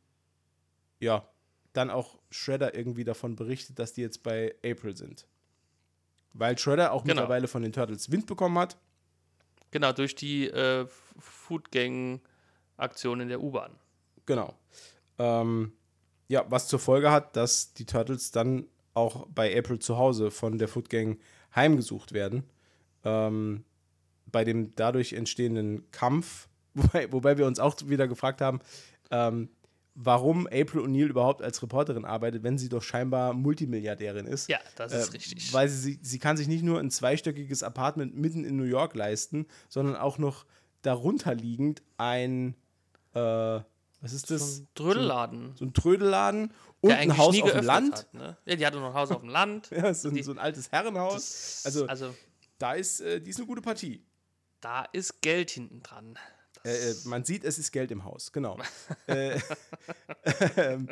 ja, 1.00 1.28
dann 1.72 1.90
auch 1.90 2.18
Shredder 2.30 2.74
irgendwie 2.74 3.04
davon 3.04 3.34
berichtet, 3.36 3.78
dass 3.78 3.92
die 3.92 4.02
jetzt 4.02 4.22
bei 4.22 4.54
April 4.64 4.96
sind. 4.96 5.26
Weil 6.34 6.56
Shredder 6.58 6.92
auch 6.92 7.02
Genau. 7.02 7.14
mittlerweile 7.14 7.48
von 7.48 7.62
den 7.62 7.72
Turtles 7.72 8.10
Wind 8.10 8.26
bekommen 8.26 8.58
hat. 8.58 8.76
Genau, 9.70 9.92
durch 9.92 10.14
die 10.14 10.48
äh, 10.48 10.86
Food 11.18 11.70
Gang-Aktion 12.78 13.20
in 13.20 13.28
der 13.28 13.42
U-Bahn. 13.42 13.72
Genau. 14.26 14.54
Ähm, 15.18 15.72
ja, 16.28 16.44
was 16.48 16.68
zur 16.68 16.78
Folge 16.78 17.10
hat, 17.10 17.36
dass 17.36 17.74
die 17.74 17.86
Turtles 17.86 18.30
dann 18.30 18.66
auch 18.94 19.26
bei 19.28 19.56
April 19.56 19.78
zu 19.78 19.96
Hause 19.96 20.30
von 20.30 20.58
der 20.58 20.68
Foot 20.68 20.88
Gang 20.88 21.18
heimgesucht 21.54 22.12
werden. 22.12 22.44
Ähm, 23.04 23.64
bei 24.30 24.44
dem 24.44 24.74
dadurch 24.74 25.12
entstehenden 25.12 25.90
Kampf, 25.90 26.48
wobei, 26.74 27.12
wobei 27.12 27.38
wir 27.38 27.46
uns 27.46 27.58
auch 27.58 27.76
wieder 27.86 28.06
gefragt 28.08 28.40
haben, 28.40 28.60
ähm, 29.10 29.48
warum 29.94 30.46
April 30.46 30.82
O'Neil 30.82 31.08
überhaupt 31.08 31.42
als 31.42 31.60
Reporterin 31.62 32.04
arbeitet, 32.04 32.42
wenn 32.44 32.58
sie 32.58 32.68
doch 32.68 32.82
scheinbar 32.82 33.32
Multimilliardärin 33.32 34.26
ist. 34.26 34.48
Ja, 34.48 34.58
das 34.76 34.92
ist 34.92 35.08
Äh, 35.08 35.12
richtig. 35.12 35.52
Weil 35.52 35.68
sie, 35.68 35.98
sie 36.02 36.18
kann 36.18 36.36
sich 36.36 36.46
nicht 36.46 36.62
nur 36.62 36.78
ein 36.78 36.90
zweistöckiges 36.90 37.62
Apartment 37.62 38.14
mitten 38.16 38.44
in 38.44 38.56
New 38.56 38.64
York 38.64 38.94
leisten, 38.94 39.46
sondern 39.68 39.96
auch 39.96 40.18
noch 40.18 40.44
darunter 40.82 41.34
liegend 41.34 41.82
ein, 41.96 42.54
äh, 43.18 43.64
was 44.00 44.12
ist 44.12 44.30
das? 44.30 44.56
so 44.56 44.62
ein 44.62 44.68
Drödelladen. 44.74 45.56
So 45.56 45.64
ein 45.64 45.74
Trödelladen 45.74 46.52
und 46.80 46.92
ein 46.92 47.16
Haus 47.16 47.40
auf 47.42 47.50
dem 47.52 47.64
Land. 47.64 47.94
Hat, 47.96 48.14
ne? 48.14 48.36
Ja, 48.44 48.56
die 48.56 48.66
hatte 48.66 48.78
noch 48.78 48.88
ein 48.88 48.94
Haus 48.94 49.10
auf 49.10 49.20
dem 49.20 49.30
Land. 49.30 49.70
Ja, 49.72 49.92
so, 49.92 50.08
ein, 50.08 50.14
Die- 50.14 50.22
so 50.22 50.30
ein 50.32 50.38
altes 50.38 50.70
Herrenhaus. 50.70 51.62
Also, 51.64 51.86
also 51.86 52.14
da 52.58 52.74
ist, 52.74 53.00
äh, 53.00 53.20
die 53.20 53.30
ist 53.30 53.38
eine 53.38 53.46
gute 53.46 53.62
Partie. 53.62 54.04
da 54.60 54.84
ist 54.92 55.20
Geld 55.20 55.50
hinten 55.50 55.82
dran. 55.82 56.18
Äh, 56.64 56.90
äh, 56.90 56.94
man 57.04 57.24
sieht, 57.24 57.44
es 57.44 57.58
ist 57.58 57.70
Geld 57.72 57.90
im 57.90 58.04
Haus, 58.04 58.32
genau. 58.32 58.58
äh, 59.06 59.38
ähm, 60.56 60.88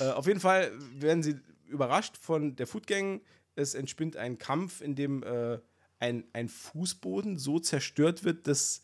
äh, 0.00 0.04
auf 0.10 0.26
jeden 0.26 0.40
Fall 0.40 0.72
werden 0.98 1.22
sie 1.22 1.40
überrascht 1.66 2.16
von 2.16 2.56
der 2.56 2.66
Food 2.66 2.86
Gang. 2.86 3.20
Es 3.54 3.74
entspinnt 3.74 4.16
ein 4.16 4.38
Kampf, 4.38 4.80
in 4.80 4.94
dem 4.94 5.22
äh, 5.22 5.58
ein, 5.98 6.24
ein 6.32 6.48
Fußboden 6.48 7.36
so 7.38 7.58
zerstört 7.58 8.24
wird, 8.24 8.46
dass 8.46 8.82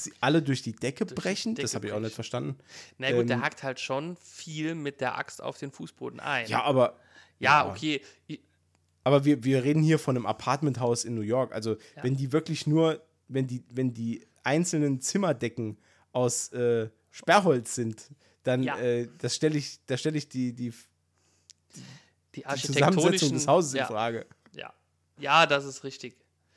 sie 0.00 0.12
alle 0.20 0.42
durch 0.42 0.62
die 0.62 0.72
Decke 0.72 1.06
die 1.06 1.14
brechen. 1.14 1.54
das 1.54 1.70
Decke 1.70 1.74
habe 1.76 1.86
ich 1.88 1.92
auch 1.92 2.00
nicht 2.00 2.14
verstanden. 2.14 2.56
Na 2.98 3.10
gut, 3.10 3.20
Ähm, 3.22 3.26
der 3.28 3.40
hackt 3.40 3.62
halt 3.62 3.80
schon 3.80 4.16
viel 4.16 4.74
mit 4.74 5.00
der 5.00 5.16
Axt 5.18 5.42
auf 5.42 5.58
den 5.58 5.70
Fußboden 5.70 6.20
ein. 6.20 6.46
Ja, 6.48 6.62
aber 6.62 6.96
ja, 7.38 7.64
ja. 7.64 7.70
okay. 7.70 8.00
Aber 9.04 9.24
wir, 9.24 9.44
wir 9.44 9.64
reden 9.64 9.82
hier 9.82 9.98
von 9.98 10.16
einem 10.16 10.26
Apartmenthaus 10.26 11.04
in 11.04 11.14
New 11.14 11.22
York. 11.22 11.52
Also, 11.52 11.76
wenn 12.02 12.16
die 12.16 12.32
wirklich 12.32 12.66
nur, 12.66 13.02
wenn 13.28 13.46
die, 13.46 13.64
wenn 13.70 13.94
die 13.94 14.26
einzelnen 14.42 15.00
Zimmerdecken 15.00 15.78
aus 16.12 16.52
äh, 16.52 16.90
Sperrholz 17.10 17.74
sind, 17.74 18.10
dann 18.42 18.62
Ja. 18.62 18.78
äh, 18.78 19.08
das 19.18 19.36
stelle 19.36 19.56
ich, 19.58 19.78
da 19.86 19.96
stelle 19.96 20.18
ich 20.18 20.28
die, 20.28 20.52
die, 20.52 20.72
Die 22.34 22.44
die 22.44 22.60
Zusammensetzung 22.66 23.32
des 23.32 23.46
Hauses 23.46 23.72
ja, 23.72 23.82
in 23.82 23.86
Frage. 23.88 24.26
Ja. 24.52 24.72
ja, 25.18 25.46
das 25.46 25.64
ist 25.64 25.82
richtig. 25.84 26.16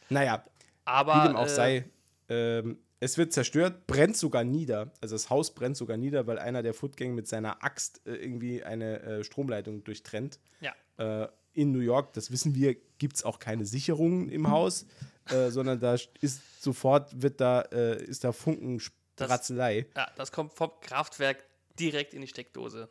Naja, 0.10 0.44
Aber 0.86 1.24
wie 1.24 1.28
dem 1.30 1.36
auch 1.36 1.46
äh, 1.46 1.50
sei, 1.50 1.86
ähm, 2.30 2.78
es 3.04 3.18
wird 3.18 3.34
zerstört, 3.34 3.86
brennt 3.88 4.16
sogar 4.16 4.44
nieder. 4.44 4.92
Also 5.02 5.16
das 5.16 5.30
Haus 5.30 5.54
brennt 5.54 5.76
sogar 5.78 5.98
nieder, 5.98 6.26
weil 6.28 6.40
einer 6.40 6.64
der 6.64 6.74
Foot 6.74 6.96
Gang 6.98 7.14
mit 7.16 7.28
seiner 7.28 7.64
Axt 7.64 8.02
äh, 8.06 8.14
irgendwie 8.16 8.64
eine 8.64 9.02
äh, 9.02 9.24
Stromleitung 9.24 9.84
durchtrennt. 9.84 10.40
Ja. 10.62 10.74
äh, 10.98 11.28
in 11.56 11.72
New 11.72 11.82
York, 11.82 12.14
das 12.14 12.32
wissen 12.32 12.56
wir, 12.56 12.76
gibt 12.98 13.18
es 13.18 13.24
auch 13.24 13.38
keine 13.38 13.66
Sicherungen 13.66 14.30
im 14.30 14.50
Haus, 14.50 14.88
äh, 15.30 15.52
sondern 15.52 15.80
da 15.80 15.96
ist 16.22 16.64
sofort 16.64 17.22
wird 17.22 17.40
da, 17.40 17.62
äh, 17.72 18.04
ist 18.04 18.24
da 18.24 18.32
Funkenspratzelei. 18.32 19.86
ja, 19.96 20.08
das 20.16 20.32
kommt 20.32 20.54
vom 20.54 20.72
Kraftwerk 20.82 21.44
direkt 21.80 22.14
in 22.16 22.22
die 22.22 22.28
Steckdose. 22.28 22.90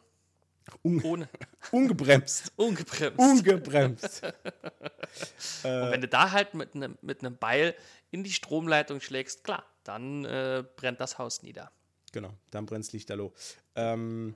Un 0.84 1.02
Ohne 1.02 1.28
ungebremst. 1.72 2.52
ungebremst. 2.54 3.18
ungebremst. 3.18 4.22
Und 5.64 5.90
wenn 5.90 6.00
du 6.00 6.06
da 6.06 6.30
halt 6.30 6.54
mit 6.54 6.76
einem 6.76 6.96
mit 7.02 7.24
einem 7.24 7.36
Beil 7.36 7.74
in 8.12 8.22
die 8.22 8.30
Stromleitung 8.30 9.00
schlägst, 9.00 9.42
klar, 9.42 9.64
dann 9.84 10.24
äh, 10.24 10.64
brennt 10.76 11.00
das 11.00 11.18
Haus 11.18 11.42
nieder. 11.42 11.72
genau, 12.12 12.32
dann 12.50 12.66
brennt 12.66 12.92
Lichterloh. 12.92 13.32
Ähm, 13.74 14.34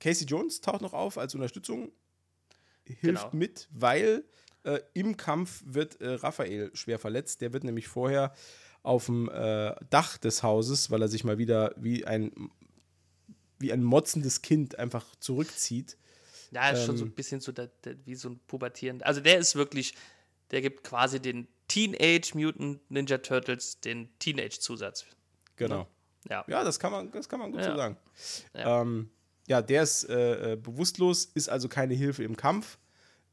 Casey 0.00 0.26
Jones 0.26 0.60
taucht 0.60 0.80
noch 0.82 0.92
auf 0.94 1.16
als 1.18 1.34
Unterstützung, 1.34 1.92
hilft 2.84 3.02
Genau. 3.02 3.30
mit, 3.32 3.68
weil 3.70 4.24
äh, 4.64 4.80
im 4.94 5.16
Kampf 5.16 5.62
wird 5.64 6.00
äh, 6.00 6.14
Raphael 6.14 6.70
schwer 6.74 6.98
verletzt. 6.98 7.40
Der 7.40 7.52
wird 7.52 7.64
nämlich 7.64 7.86
vorher 7.88 8.34
auf 8.82 9.06
dem 9.06 9.28
äh, 9.28 9.74
Dach 9.90 10.18
des 10.18 10.42
Hauses, 10.42 10.90
weil 10.90 11.02
er 11.02 11.08
sich 11.08 11.22
mal 11.24 11.38
wieder 11.38 11.72
wie 11.76 12.04
ein 12.04 12.32
wie 13.60 13.72
ein 13.72 13.84
motzendes 13.84 14.42
Kind 14.42 14.76
einfach 14.80 15.06
zurückzieht. 15.20 15.96
Ja, 16.50 16.70
ist 16.70 16.84
schon 16.84 16.96
so 16.96 17.04
Ähm. 17.04 17.10
ein 17.10 17.14
bisschen 17.14 17.40
so 17.40 17.52
der, 17.52 17.68
der, 17.84 17.94
wie 18.04 18.16
so 18.16 18.28
ein 18.28 18.40
pubertierender. 18.48 19.06
Also 19.06 19.20
der 19.20 19.38
ist 19.38 19.54
wirklich, 19.54 19.94
der 20.50 20.60
gibt 20.62 20.82
quasi 20.82 21.20
den 21.20 21.46
Teenage 21.68 22.32
Mutant 22.34 22.80
Ninja 22.90 23.18
Turtles 23.18 23.80
den 23.80 24.08
Teenage-Zusatz. 24.18 25.06
Genau. 25.56 25.86
Ja. 26.28 26.44
Ja, 26.46 26.64
das 26.64 26.78
kann 26.78 26.92
man, 26.92 27.10
das 27.12 27.28
kann 27.28 27.40
man 27.40 27.50
gut 27.52 27.62
so 27.62 27.70
Ja. 27.70 27.76
sagen. 27.76 27.96
Ja. 28.54 28.80
Ähm, 28.82 29.10
ja, 29.48 29.60
der 29.62 29.82
ist 29.82 30.04
äh, 30.08 30.52
äh, 30.52 30.56
bewusstlos, 30.56 31.24
ist 31.34 31.48
also 31.48 31.68
keine 31.68 31.94
Hilfe 31.94 32.22
im 32.24 32.36
Kampf. 32.36 32.78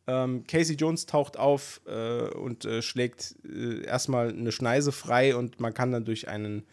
Ähm, 0.07 0.43
Casey 0.47 0.75
Jones 0.75 1.05
taucht 1.05 1.37
auf 1.37 1.81
äh, 1.85 2.29
und 2.29 2.65
äh, 2.65 2.81
schlägt 2.81 3.35
äh, 3.45 3.83
erstmal 3.83 4.29
eine 4.29 4.51
Schneise 4.51 4.91
frei 4.91 5.35
und 5.35 5.59
man 5.59 5.73
kann 5.75 5.91
dann 5.91 6.03
durch 6.03 6.27
einen, 6.27 6.65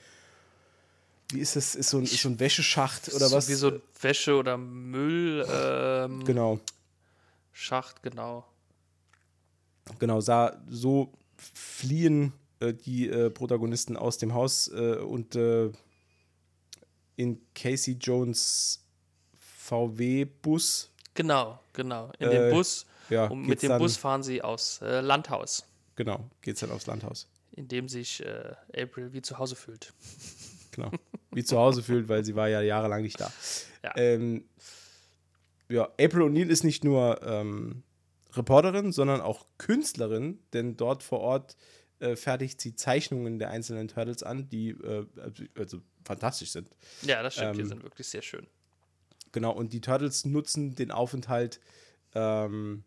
wie 1.31 1.41
ist 1.41 1.55
das, 1.55 1.75
ist 1.75 1.91
so 1.91 1.99
ein, 1.99 2.05
ist 2.05 2.23
so 2.23 2.31
ein 2.31 2.41
Wäscheschacht 2.41 3.13
oder 3.13 3.31
was? 3.31 3.49
Wie 3.49 3.55
so 3.55 3.73
ein 3.73 3.83
Wäsche- 4.01 4.37
oder 4.39 4.57
Müllschacht, 4.57 6.09
ähm, 6.11 6.25
genau, 6.25 6.61
Schacht, 7.53 8.03
genau. 8.03 8.47
genau, 9.99 10.21
sah 10.21 10.57
so 10.69 11.13
fliehen 11.37 12.33
äh, 12.61 12.73
die 12.75 13.09
äh, 13.09 13.31
Protagonisten 13.31 13.97
aus 13.97 14.19
dem 14.19 14.35
Haus 14.35 14.69
äh, 14.69 14.97
und 14.97 15.37
in 17.17 17.41
Casey 17.55 17.95
Jones 18.01 18.83
VW-Bus 19.67 20.91
Genau, 21.15 21.59
genau. 21.73 22.11
In 22.19 22.29
den 22.31 22.53
Bus. 22.53 22.85
ja, 23.09 23.27
und 23.27 23.47
mit 23.47 23.63
dem 23.63 23.79
Bus 23.79 23.97
fahren 23.97 24.23
sie 24.23 24.43
aus 24.43 24.81
Landhaus, 24.83 25.65
Genau, 25.95 26.29
geht's 26.43 26.61
dann 26.61 26.71
aufs 26.71 26.87
Landhaus. 26.87 27.27
in 27.53 27.67
dem 27.69 27.89
sich 27.89 28.23
April 28.77 29.13
wie 29.15 29.23
zu 29.23 29.39
Hause 29.39 29.57
fühlt. 29.57 29.93
Genau. 30.73 30.91
Wie 31.33 31.43
zu 31.43 31.57
Hause 31.57 31.83
fühlt, 31.83 32.07
weil 32.11 32.23
sie 32.23 32.35
war 32.37 32.49
ja 32.49 32.61
jahrelang 32.61 33.01
nicht 33.01 33.19
da. 33.19 33.33
Ja. 33.83 33.93
Ähm, 33.97 34.45
ja, 35.71 35.85
April 35.99 36.23
O'Neil 36.23 36.49
ist 36.49 36.65
nicht 36.65 36.85
nur 36.85 37.23
ähm, 37.23 37.83
Reporterin, 38.37 38.93
sondern 38.93 39.21
auch 39.21 39.47
Künstlerin, 39.59 40.39
denn 40.53 40.77
dort 40.77 41.03
vor 41.03 41.21
Ort 41.21 41.57
äh, 41.99 42.17
fertigt 42.17 42.61
sie 42.61 42.75
Zeichnungen 42.75 43.39
der 43.39 43.51
einzelnen 43.51 43.89
Turtles 43.89 44.23
an, 44.23 44.49
die 44.49 44.71
äh, 44.71 45.07
also 45.55 45.81
fantastisch 46.05 46.51
sind. 46.51 46.69
Ja, 47.03 47.23
das 47.23 47.35
stimmt, 47.35 47.57
die 47.57 47.63
Ähm, 47.63 47.69
sind 47.69 47.83
wirklich 47.83 48.07
sehr 48.07 48.23
schön. 48.23 48.47
Genau, 49.33 49.53
und 49.53 49.73
die 49.73 49.81
Turtles 49.81 50.25
nutzen 50.25 50.75
den 50.75 50.91
Aufenthalt 50.91 51.61
ähm, 52.15 52.85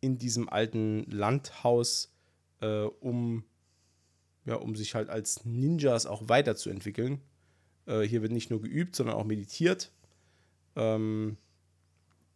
in 0.00 0.18
diesem 0.18 0.48
alten 0.48 1.04
Landhaus, 1.10 2.14
äh, 2.60 2.82
um, 2.82 3.44
ja, 4.44 4.56
um 4.56 4.74
sich 4.74 4.94
halt 4.94 5.08
als 5.08 5.44
Ninjas 5.44 6.06
auch 6.06 6.28
weiterzuentwickeln. 6.28 7.20
Äh, 7.86 8.02
hier 8.02 8.22
wird 8.22 8.32
nicht 8.32 8.50
nur 8.50 8.60
geübt, 8.60 8.96
sondern 8.96 9.16
auch 9.16 9.24
meditiert. 9.24 9.92
Ähm, 10.76 11.36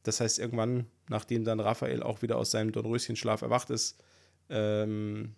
das 0.07 0.21
heißt, 0.21 0.39
irgendwann, 0.39 0.87
nachdem 1.09 1.45
dann 1.45 1.61
Raphael 1.61 2.03
auch 2.03 2.23
wieder 2.23 2.37
aus 2.37 2.51
seinem 2.51 2.73
Dornröschenschlaf 2.73 3.43
erwacht 3.43 3.71
ist, 3.71 4.03
ähm, 4.49 5.35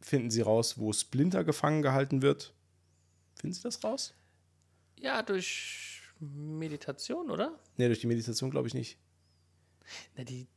finden 0.00 0.30
sie 0.30 0.40
raus, 0.40 0.78
wo 0.78 0.92
Splinter 0.92 1.44
gefangen 1.44 1.82
gehalten 1.82 2.22
wird. 2.22 2.54
Finden 3.34 3.54
sie 3.54 3.62
das 3.62 3.82
raus? 3.84 4.14
Ja, 4.98 5.22
durch 5.22 6.00
Meditation, 6.20 7.30
oder? 7.30 7.58
Ne, 7.76 7.88
durch 7.88 8.00
die 8.00 8.06
Meditation 8.06 8.50
glaube 8.50 8.68
ich 8.68 8.74
nicht. 8.74 8.98
Na, 10.16 10.24
die. 10.24 10.48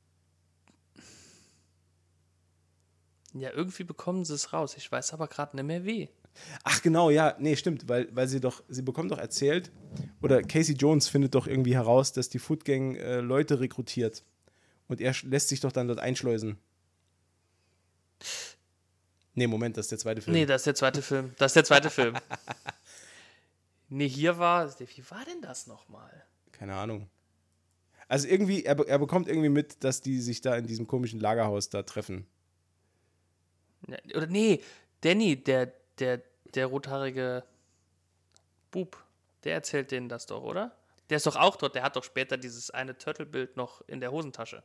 Ja, 3.34 3.52
irgendwie 3.52 3.84
bekommen 3.84 4.26
sie 4.26 4.34
es 4.34 4.54
raus. 4.54 4.76
Ich 4.78 4.92
weiß 4.92 5.14
aber 5.14 5.28
gerade 5.28 5.56
nicht 5.56 5.66
mehr 5.66 5.86
wie. 5.86 6.10
Ach 6.64 6.82
genau, 6.82 7.10
ja, 7.10 7.36
nee, 7.40 7.56
stimmt, 7.56 7.88
weil, 7.88 8.08
weil 8.16 8.28
sie 8.28 8.40
doch, 8.40 8.64
sie 8.68 8.82
bekommt 8.82 9.12
doch 9.12 9.18
erzählt, 9.18 9.72
oder 10.22 10.42
Casey 10.42 10.76
Jones 10.76 11.08
findet 11.08 11.36
doch 11.36 11.48
irgendwie 11.48 11.76
heraus, 11.76 12.14
dass 12.14 12.30
die 12.30 12.40
Foot 12.40 12.66
Gang 12.66 12.96
äh, 12.96 13.20
Leute 13.20 13.60
rekrutiert. 13.60 14.24
Und 14.88 15.02
er 15.02 15.14
lässt 15.24 15.50
sich 15.50 15.60
doch 15.60 15.72
dann 15.72 15.88
dort 15.88 16.00
einschleusen. 16.00 16.58
Nee, 19.36 19.48
Moment, 19.48 19.78
das 19.78 19.86
ist 19.86 19.92
der 19.92 20.00
zweite 20.00 20.22
Film. 20.22 20.36
Nee, 20.36 20.46
das 20.46 20.62
ist 20.62 20.66
der 20.66 20.76
zweite 20.76 21.02
Film. 21.02 21.34
Das 21.38 21.52
ist 21.52 21.56
der 21.56 21.64
zweite 21.64 21.90
Film. 21.90 22.16
Nee, 23.90 24.08
hier 24.08 24.38
war. 24.38 24.70
Wie 24.80 25.10
war 25.10 25.26
denn 25.26 25.42
das 25.42 25.68
nochmal? 25.68 26.24
Keine 26.52 26.76
Ahnung. 26.76 27.10
Also 28.08 28.28
irgendwie, 28.28 28.64
er, 28.64 28.78
er 28.88 29.00
bekommt 29.00 29.28
irgendwie 29.28 29.50
mit, 29.50 29.84
dass 29.84 30.02
die 30.02 30.20
sich 30.20 30.42
da 30.42 30.56
in 30.56 30.68
diesem 30.68 30.88
komischen 30.88 31.20
Lagerhaus 31.20 31.70
da 31.70 31.84
treffen. 31.84 32.28
Ja, 33.88 33.98
Oder 34.16 34.28
nee, 34.28 34.62
Danny, 35.02 35.44
der, 35.44 35.74
der, 36.00 36.22
der 36.56 36.68
rothaarige 36.68 37.44
Bub, 38.72 38.98
der 39.44 39.54
erzählt 39.54 39.92
denen 39.92 40.10
das 40.10 40.26
doch, 40.26 40.44
oder? 40.44 40.72
Der 41.10 41.18
ist 41.18 41.26
doch 41.26 41.36
auch 41.36 41.56
dort, 41.56 41.76
der 41.76 41.84
hat 41.84 41.96
doch 41.96 42.04
später 42.04 42.38
dieses 42.38 42.70
eine 42.70 42.98
Turtle-Bild 42.98 43.58
noch 43.58 43.82
in 43.88 44.00
der 44.00 44.12
Hosentasche. 44.12 44.62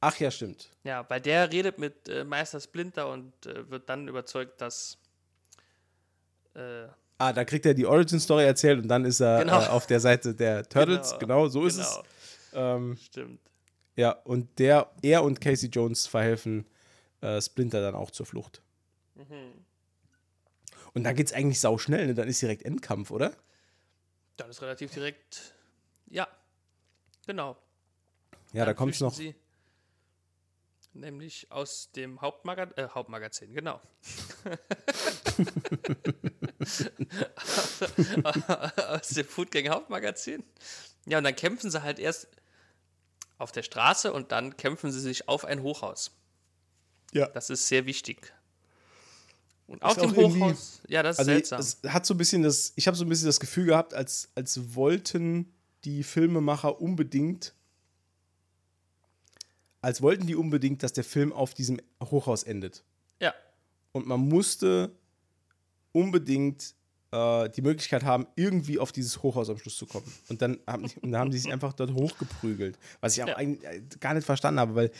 Ach 0.00 0.16
ja, 0.18 0.30
stimmt. 0.30 0.70
Ja, 0.84 1.04
weil 1.10 1.20
der 1.20 1.50
redet 1.52 1.78
mit 1.78 2.08
äh, 2.08 2.24
Meister 2.24 2.60
Splinter 2.60 3.08
und 3.10 3.44
äh, 3.46 3.68
wird 3.70 3.88
dann 3.88 4.08
überzeugt, 4.08 4.60
dass. 4.60 4.98
Äh, 6.54 6.86
Ah, 7.18 7.34
da 7.34 7.44
kriegt 7.44 7.66
er 7.66 7.74
die 7.74 7.84
Origin-Story 7.84 8.44
erzählt 8.44 8.80
und 8.80 8.88
dann 8.88 9.04
ist 9.04 9.20
er 9.20 9.40
Genau. 9.40 9.60
äh, 9.60 9.66
auf 9.66 9.86
der 9.86 10.00
Seite 10.00 10.34
der 10.34 10.62
Turtles. 10.68 11.14
Genau, 11.18 11.48
so 11.48 11.66
ist 11.66 11.76
es. 11.76 12.00
genau, 12.50 12.76
Ähm, 12.76 12.96
Stimmt. 12.96 13.40
ja, 13.96 14.12
und 14.24 14.58
der, 14.58 14.90
er 15.02 15.22
und 15.22 15.38
Casey 15.38 15.68
Jones 15.68 16.06
verhelfen 16.06 16.64
äh, 17.20 17.38
Splinter 17.42 17.82
dann 17.82 17.94
auch 17.94 18.10
zur 18.10 18.24
Flucht. 18.24 18.62
Mhm. 19.16 19.52
Und 20.94 21.04
dann 21.04 21.14
geht's 21.14 21.32
eigentlich 21.32 21.60
sauschnell, 21.60 22.06
ne? 22.08 22.14
Dann 22.14 22.28
ist 22.28 22.42
direkt 22.42 22.62
Endkampf, 22.62 23.10
oder? 23.10 23.36
Dann 24.36 24.50
ist 24.50 24.60
relativ 24.62 24.92
direkt. 24.92 25.54
Ja, 26.08 26.26
genau. 27.26 27.56
Ja, 28.52 28.64
da 28.64 28.66
Dann 28.66 28.76
kommt's 28.76 28.98
flüchten 28.98 29.04
noch. 29.06 29.34
Sie 29.34 29.34
nämlich 30.92 31.50
aus 31.50 31.90
dem 31.92 32.20
Hauptmaga 32.20 32.68
äh, 32.76 32.88
Hauptmagazin, 32.88 33.54
genau. 33.54 33.80
aus 38.88 39.08
dem 39.08 39.26
Foodgang 39.26 39.68
Hauptmagazin. 39.68 40.44
Ja, 41.06 41.18
und 41.18 41.24
dann 41.24 41.36
kämpfen 41.36 41.70
sie 41.70 41.82
halt 41.82 41.98
erst 41.98 42.28
auf 43.38 43.52
der 43.52 43.62
Straße 43.62 44.12
und 44.12 44.32
dann 44.32 44.56
kämpfen 44.56 44.90
sie 44.92 45.00
sich 45.00 45.28
auf 45.28 45.44
ein 45.44 45.62
Hochhaus. 45.62 46.10
Ja. 47.12 47.28
Das 47.28 47.50
ist 47.50 47.68
sehr 47.68 47.86
wichtig. 47.86 48.32
Und 49.70 49.82
auf 49.82 49.96
dem 49.96 50.14
Hochhaus, 50.16 50.80
ja, 50.88 51.02
das 51.02 51.14
ist 51.16 51.18
Also 51.20 51.30
seltsam. 51.30 51.60
es 51.60 51.78
hat 51.86 52.04
so 52.04 52.14
ein 52.14 52.18
bisschen 52.18 52.42
das, 52.42 52.72
ich 52.76 52.86
habe 52.88 52.96
so 52.96 53.04
ein 53.04 53.08
bisschen 53.08 53.26
das 53.26 53.38
Gefühl 53.38 53.66
gehabt, 53.66 53.94
als, 53.94 54.28
als 54.34 54.74
wollten 54.74 55.52
die 55.84 56.02
Filmemacher 56.02 56.80
unbedingt, 56.80 57.54
als 59.80 60.02
wollten 60.02 60.26
die 60.26 60.34
unbedingt, 60.34 60.82
dass 60.82 60.92
der 60.92 61.04
Film 61.04 61.32
auf 61.32 61.54
diesem 61.54 61.80
Hochhaus 62.02 62.42
endet. 62.42 62.82
ja, 63.20 63.32
Und 63.92 64.06
man 64.06 64.20
musste 64.20 64.90
unbedingt 65.92 66.74
äh, 67.12 67.48
die 67.50 67.62
Möglichkeit 67.62 68.02
haben, 68.04 68.26
irgendwie 68.36 68.78
auf 68.78 68.92
dieses 68.92 69.22
Hochhaus 69.22 69.48
am 69.50 69.58
Schluss 69.58 69.76
zu 69.76 69.86
kommen. 69.86 70.12
Und 70.28 70.42
dann 70.42 70.58
haben, 70.66 70.86
die- 70.86 70.98
und 71.00 71.12
dann 71.12 71.20
haben 71.22 71.30
die 71.30 71.38
sich 71.38 71.52
einfach 71.52 71.72
dort 71.72 71.92
hochgeprügelt. 71.92 72.76
Was 73.00 73.16
ich 73.16 73.22
auch 73.22 73.28
Ja. 73.28 73.36
eigentlich 73.36 73.64
äh, 73.64 73.82
gar 74.00 74.14
nicht 74.14 74.24
verstanden 74.24 74.60
habe, 74.60 74.74
weil 74.74 74.90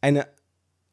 eine 0.00 0.26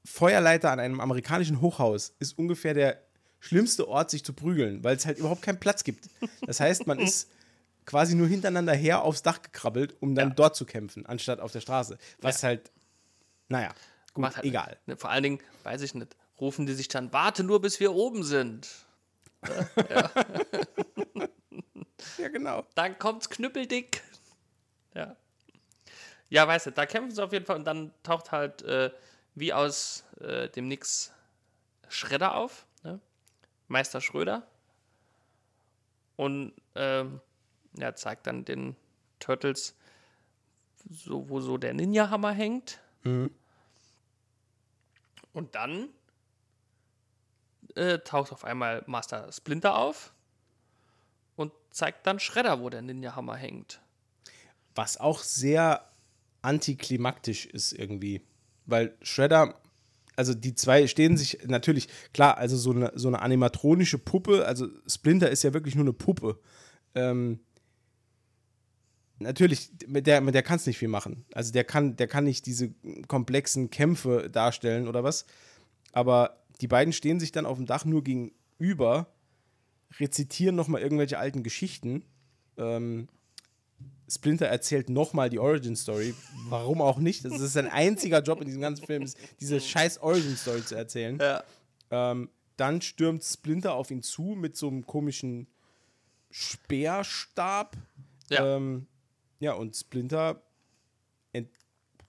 Feuerleiter 0.06 0.72
an 0.72 0.80
einem 0.80 1.00
amerikanischen 1.00 1.62
Hochhaus 1.62 2.14
ist 2.20 2.38
ungefähr 2.38 2.74
der 2.74 3.02
schlimmste 3.40 3.88
Ort, 3.88 4.10
sich 4.12 4.24
zu 4.24 4.34
prügeln, 4.34 4.84
weil 4.84 4.96
es 4.96 5.06
halt 5.06 5.18
überhaupt 5.18 5.42
keinen 5.42 5.60
Platz 5.60 5.84
gibt. 5.84 6.10
Das 6.46 6.60
heißt, 6.60 6.88
man 6.88 7.00
ist 7.00 7.30
quasi 7.86 8.16
nur 8.16 8.28
hintereinander 8.28 8.74
her 8.74 9.02
aufs 9.04 9.24
Dach 9.24 9.42
gekrabbelt, 9.42 9.96
um 10.02 10.16
dann 10.16 10.30
Ja. 10.30 10.36
dort 10.36 10.56
zu 10.56 10.66
kämpfen, 10.66 11.06
anstatt 11.06 11.40
auf 11.40 11.52
der 11.52 11.62
Straße. 11.62 11.98
Was 12.22 12.42
Ja. 12.42 12.50
halt, 12.50 12.72
naja, 13.48 13.74
gut, 14.14 14.26
halt 14.36 14.46
egal. 14.46 14.78
Ne, 14.86 14.98
vor 14.98 15.10
allen 15.10 15.24
Dingen, 15.24 15.40
weiß 15.64 15.82
ich 15.82 15.94
nicht, 15.96 16.16
rufen 16.40 16.66
die 16.66 16.74
sich 16.74 16.88
dann, 16.88 17.12
warte 17.14 17.44
nur, 17.44 17.62
bis 17.62 17.80
wir 17.80 17.94
oben 17.94 18.24
sind. 18.24 18.68
Ja, 22.18 22.28
genau. 22.30 22.66
Dann 22.76 22.98
kommt's 22.98 23.30
knüppeldick. 23.30 24.02
Ja. 24.96 25.16
Ja, 26.30 26.48
weißt 26.48 26.68
du, 26.68 26.72
da 26.72 26.86
kämpfen 26.86 27.14
sie 27.14 27.24
auf 27.24 27.32
jeden 27.34 27.46
Fall 27.46 27.58
und 27.58 27.66
dann 27.66 27.92
taucht 28.04 28.32
halt 28.32 28.62
äh, 28.62 28.92
wie 29.36 29.54
aus 29.54 30.04
äh, 30.20 30.50
dem 30.50 30.68
Nix 30.68 31.14
Schredder 31.88 32.36
auf, 32.36 32.68
ne? 32.84 33.00
Meister 33.68 34.02
Schröder. 34.02 34.48
Und 36.16 36.54
ähm, 36.76 37.22
ja, 37.74 37.96
zeigt 37.96 38.28
dann 38.28 38.46
den 38.46 38.76
Turtles, 39.20 39.76
so, 40.90 41.30
wo 41.30 41.40
so 41.40 41.58
der 41.58 41.74
Ninja-Hammer 41.74 42.32
hängt. 42.32 42.82
Und 45.34 45.56
dann 45.56 45.90
äh, 47.76 48.00
taucht 48.00 48.32
auf 48.32 48.44
einmal 48.44 48.84
Master 48.88 49.32
Splinter 49.32 49.78
auf 49.78 50.14
und 51.36 51.54
zeigt 51.70 52.06
dann 52.08 52.20
Schredder, 52.20 52.60
wo 52.60 52.70
der 52.70 52.82
Ninja-Hammer 52.82 53.36
hängt. 53.36 53.82
Was 54.76 54.98
auch 54.98 55.20
sehr 55.20 55.90
antiklimaktisch 56.42 57.46
ist 57.46 57.72
irgendwie. 57.74 58.22
Weil 58.70 58.96
Shredder, 59.02 59.56
also 60.16 60.34
die 60.34 60.56
zwei 60.56 60.88
stehen 60.88 61.18
sich 61.18 61.40
natürlich, 61.48 61.88
klar, 62.14 62.38
also 62.38 62.58
so 62.58 62.72
eine, 62.72 62.92
so 62.96 63.08
eine 63.08 63.22
animatronische 63.22 63.98
Puppe, 63.98 64.46
also 64.46 64.68
Splinter 64.88 65.30
ist 65.30 65.44
ja 65.44 65.54
wirklich 65.54 65.76
nur 65.76 65.86
eine 65.86 65.94
Puppe. 65.94 66.40
Ähm, 66.96 67.40
natürlich, 69.20 69.72
mit 69.88 70.08
der, 70.08 70.22
mit 70.22 70.36
der 70.36 70.44
kannst 70.44 70.68
nicht 70.68 70.78
viel 70.78 70.88
machen. 70.88 71.26
Also 71.34 71.52
der 71.52 71.64
kann, 71.64 71.96
der 71.96 72.08
kann 72.08 72.24
nicht 72.24 72.46
diese 72.46 72.74
komplexen 73.08 73.70
Kämpfe 73.70 74.30
darstellen 74.30 74.88
oder 74.88 75.04
was. 75.04 75.26
Aber 75.92 76.44
die 76.62 76.68
beiden 76.68 76.94
stehen 76.94 77.20
sich 77.20 77.32
dann 77.32 77.46
auf 77.46 77.58
dem 77.58 77.66
Dach 77.66 77.86
nur 77.86 78.04
gegenüber, 78.04 79.08
rezitieren 80.00 80.56
nochmal 80.56 80.82
irgendwelche 80.82 81.18
alten 81.18 81.44
Geschichten. 81.44 82.04
Ähm, 82.58 83.08
Splinter 84.10 84.48
erzählt 84.48 84.90
nochmal 84.90 85.30
die 85.30 85.40
Origin 85.40 85.76
Story. 85.76 86.16
Warum 86.48 86.82
auch 86.82 86.98
nicht? 86.98 87.24
Das 87.26 87.40
ist 87.40 87.54
sein 87.54 87.68
einziger 87.68 88.22
Job 88.22 88.42
in 88.42 88.48
diesem 88.48 88.62
ganzen 88.62 88.86
Film, 88.86 89.04
ist, 89.04 89.18
diese 89.40 89.60
scheiß 89.60 90.00
Origin 90.00 90.36
Story 90.36 90.66
zu 90.66 90.76
erzählen. 90.76 91.20
Ja. 91.20 91.44
Ähm, 91.92 92.30
dann 92.58 92.82
stürmt 92.82 93.24
Splinter 93.24 93.74
auf 93.74 93.92
ihn 93.92 94.02
zu 94.02 94.36
mit 94.36 94.58
so 94.58 94.68
einem 94.68 94.86
komischen 94.86 95.48
Speerstab. 96.32 97.78
Ja. 98.30 98.58
Ähm, 98.58 98.88
ja, 99.40 99.54
und 99.54 99.76
Splinter 99.76 100.42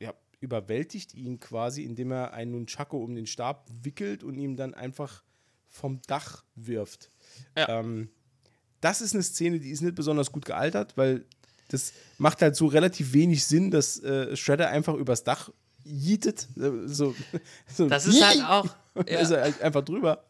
ja, 0.00 0.14
überwältigt 0.40 1.14
ihn 1.14 1.38
quasi, 1.38 1.84
indem 1.84 2.12
er 2.12 2.32
einen 2.32 2.52
Nunchaku 2.52 2.96
um 2.96 3.14
den 3.14 3.26
Stab 3.26 3.68
wickelt 3.82 4.24
und 4.24 4.38
ihm 4.38 4.56
dann 4.56 4.74
einfach 4.74 5.22
vom 5.68 6.00
Dach 6.06 6.44
wirft. 6.54 7.10
Ja. 7.56 7.80
Ähm, 7.80 8.10
das 8.80 9.02
ist 9.02 9.14
eine 9.14 9.22
Szene, 9.22 9.60
die 9.60 9.70
ist 9.70 9.82
nicht 9.82 9.94
besonders 9.94 10.32
gut 10.32 10.46
gealtert, 10.46 10.96
weil 10.96 11.26
das 11.70 11.92
macht 12.18 12.42
halt 12.42 12.56
so 12.56 12.66
relativ 12.66 13.12
wenig 13.12 13.46
Sinn, 13.46 13.70
dass 13.70 13.98
äh, 14.02 14.36
Shredder 14.36 14.68
einfach 14.68 14.94
übers 14.94 15.24
Dach 15.24 15.50
jietet. 15.84 16.48
äh, 16.58 16.86
So, 16.86 17.14
so 17.66 17.88
Das 17.88 18.06
ist 18.06 18.22
halt 18.22 18.44
auch. 18.44 18.66
ja. 19.06 19.14
Ja, 19.14 19.20
ist 19.20 19.30
er 19.30 19.42
halt 19.42 19.62
einfach 19.62 19.82
drüber. 19.84 20.24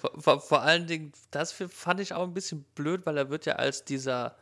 vor, 0.00 0.10
vor, 0.20 0.40
vor 0.40 0.62
allen 0.62 0.86
Dingen, 0.86 1.12
das 1.30 1.52
fand 1.52 2.00
ich 2.00 2.12
auch 2.14 2.24
ein 2.24 2.34
bisschen 2.34 2.64
blöd, 2.74 3.06
weil 3.06 3.16
er 3.16 3.30
wird 3.30 3.46
ja 3.46 3.54
als 3.54 3.84
dieser, 3.84 4.36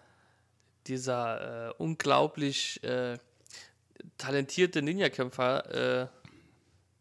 dieser 0.87 1.69
äh, 1.71 1.75
unglaublich 1.79 2.83
äh, 2.85 3.19
talentierte 4.19 4.83
Ninja-Kämpfer 4.83 6.03
äh, 6.03 6.07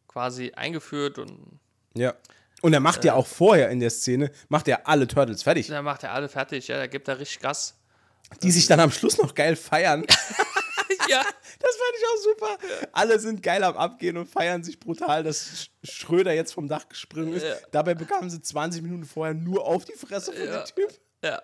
quasi 0.08 0.51
eingeführt 0.56 1.20
und 1.20 1.60
Ja. 1.95 2.14
Und 2.62 2.74
er 2.74 2.80
macht 2.80 3.04
ja 3.04 3.14
auch 3.14 3.28
vorher 3.28 3.70
in 3.72 3.82
der 3.82 3.89
Szene, 3.89 4.32
macht 4.47 4.70
er 4.70 4.88
alle 4.88 5.06
Turtles 5.06 5.43
fertig, 5.43 5.68
da 5.68 5.82
macht 5.82 6.04
er 6.04 6.14
alle 6.14 6.30
fertig, 6.30 6.70
ja, 6.70 6.78
da 6.78 6.88
gibt 6.88 7.10
er 7.10 7.20
richtig 7.20 7.41
Gas. 7.41 7.76
Die 8.41 8.51
sich 8.51 8.67
dann 8.67 8.79
am 8.79 8.91
Schluss 8.91 9.17
noch 9.17 9.34
geil 9.36 9.55
feiern. 9.55 10.01
ja, 11.09 11.21
Das 11.59 11.75
fand 11.75 11.95
ich 11.97 12.05
auch 12.05 12.23
super. 12.23 12.57
Alle 12.91 13.19
sind 13.19 13.41
geil 13.43 13.63
am 13.63 13.75
Abgehen 13.77 14.17
und 14.17 14.27
feiern 14.27 14.63
sich 14.63 14.79
brutal, 14.79 15.23
dass 15.23 15.45
Sch- 15.45 15.69
Schröder 15.84 16.34
jetzt 16.34 16.53
vom 16.53 16.67
Dach 16.67 16.88
gesprungen 16.89 17.34
ist. 17.34 17.43
Ja. 17.43 17.55
Dabei 17.71 17.93
bekamen 17.93 18.29
sie 18.29 18.41
20 18.41 18.81
Minuten 18.81 19.05
vorher 19.05 19.34
nur 19.34 19.65
auf 19.65 19.86
die 19.86 19.93
Fresse 19.93 20.34
von 20.34 20.45
Ja. 20.45 20.63
dem 20.63 20.75
Typ. 20.75 20.99
ja. 21.23 21.41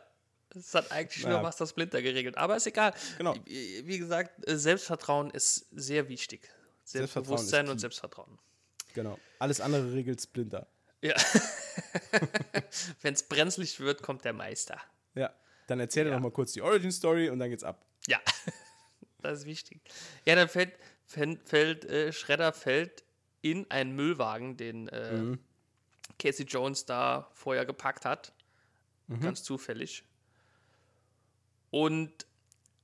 Es 0.55 0.73
hat 0.73 0.91
eigentlich 0.91 1.23
Ja. 1.23 1.29
nur 1.29 1.41
Master 1.41 1.67
Splinter 1.67 2.01
geregelt. 2.01 2.35
Aber 2.35 2.55
ist 2.57 2.65
egal. 2.65 2.91
Genau. 3.19 3.35
Wie, 3.45 3.99
gesagt, 3.99 4.47
äh, 4.49 4.57
Selbstvertrauen 4.57 5.29
ist 5.29 5.67
sehr 5.71 6.09
wichtig. 6.09 6.41
Selbstbewusstsein 6.85 7.69
und. 7.69 7.77
Selbstvertrauen. 7.77 8.39
Genau. 8.95 9.19
Alles 9.37 9.61
andere 9.61 9.93
regelt 9.93 10.19
Splinter. 10.19 10.65
Ja. 11.01 11.13
Wenn 13.01 13.13
es 13.13 13.23
brenzlig 13.23 13.79
wird, 13.79 14.01
kommt 14.01 14.25
der 14.25 14.33
Meister. 14.33 14.79
Ja. 15.13 15.31
Dann 15.69 15.79
erzähl 15.79 16.07
Ja. 16.07 16.13
noch 16.13 16.19
mal 16.21 16.31
kurz 16.31 16.53
die 16.53 16.61
Origin 16.61 16.91
Story 16.91 17.29
und 17.29 17.39
dann 17.39 17.49
geht's 17.49 17.63
ab. 17.63 17.85
Ja, 18.07 18.19
das 19.21 19.39
ist 19.39 19.45
wichtig. 19.45 19.81
Ja, 20.25 20.35
dann 20.35 20.49
fällt, 20.49 20.73
fällt, 21.05 21.47
fällt 21.47 21.85
äh, 21.85 22.11
Shredder 22.13 22.53
fällt 22.53 23.03
in 23.41 23.69
einen 23.69 23.95
Müllwagen, 23.95 24.57
den 24.57 24.87
äh, 24.89 25.13
Mhm. 25.13 25.39
Casey 26.17 26.45
Jones 26.45 26.85
da 26.85 27.29
vorher 27.33 27.65
gepackt 27.65 28.03
hat. 28.05 28.33
Mhm. 29.07 29.21
Ganz 29.21 29.43
zufällig. 29.43 30.03
Und 31.71 32.25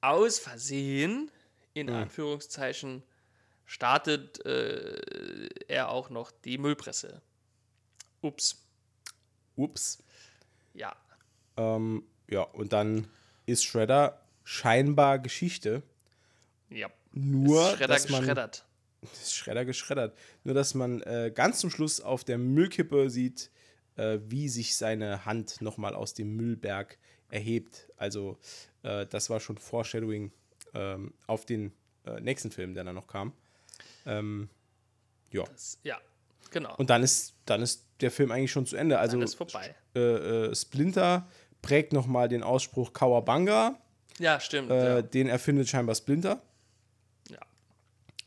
aus 0.01 0.39
Versehen, 0.39 1.31
in 1.73 1.87
Mhm. 1.87 1.93
Anführungszeichen, 1.95 3.03
startet 3.65 4.45
äh, 4.45 5.49
er 5.67 5.89
auch 5.89 6.09
noch 6.09 6.31
die 6.31 6.57
Müllpresse. 6.57 7.21
Ups. 8.21 8.63
Ups. 9.55 10.03
Ja. 10.73 10.95
Ähm, 11.57 12.03
ja, 12.29 12.41
und 12.41 12.73
dann 12.73 13.07
ist 13.45 13.63
Shredder 13.63 14.21
scheinbar 14.43 15.19
Geschichte. 15.19 15.83
Ja. 16.69 16.89
Nur, 17.11 17.61
Ist 17.63 17.77
Shredder 17.77 17.87
dass 17.93 18.09
man 18.09 18.21
geschreddert. 18.21 18.65
ist 19.13 19.35
Schredder 19.35 19.65
geschreddert. 19.65 20.17
Nur, 20.43 20.53
dass 20.55 20.73
man 20.73 21.01
äh, 21.01 21.31
ganz 21.33 21.59
zum 21.59 21.69
Schluss 21.69 22.01
auf 22.01 22.23
der 22.23 22.37
Müllkippe 22.37 23.09
sieht, 23.09 23.49
äh, 23.95 24.19
wie 24.27 24.49
sich 24.49 24.75
seine 24.75 25.25
Hand 25.25 25.61
nochmal 25.61 25.95
aus 25.95 26.13
dem 26.13 26.35
Müllberg 26.35 26.97
erhebt. 27.29 27.89
Also, 27.97 28.37
äh, 28.83 29.05
das 29.05 29.29
war 29.29 29.39
schon 29.39 29.57
Foreshadowing 29.57 30.31
ähm, 30.73 31.13
auf 31.27 31.45
den 31.45 31.71
äh, 32.05 32.19
nächsten 32.19 32.51
Film, 32.51 32.73
der 32.73 32.83
dann 32.83 32.95
noch 32.95 33.07
kam. 33.07 33.33
Ähm, 34.05 34.49
ja. 35.31 35.43
Das, 35.43 35.79
ja, 35.83 35.99
genau. 36.51 36.75
Und 36.77 36.89
dann 36.89 37.01
ist, 37.03 37.35
dann 37.45 37.61
ist 37.61 37.85
der 38.01 38.11
Film 38.11 38.31
eigentlich 38.31 38.51
schon 38.51 38.65
zu 38.65 38.75
Ende. 38.75 38.99
Also, 38.99 39.17
Dann 39.17 39.23
ist 39.23 39.35
vorbei. 39.35 39.73
äh, 39.95 39.99
äh, 40.49 40.55
Splinter 40.55 41.27
prägt 41.65 41.93
nochmal 41.93 42.29
den 42.29 42.43
Ausspruch 42.43 42.93
Kawabanga. 42.93 43.79
Ja, 44.19 44.39
stimmt. 44.39 44.69
Äh, 44.69 44.95
ja. 44.95 45.01
Den 45.01 45.27
erfindet 45.27 45.67
scheinbar 45.67 45.95
Splinter. 45.95 46.43
ja. 47.27 47.39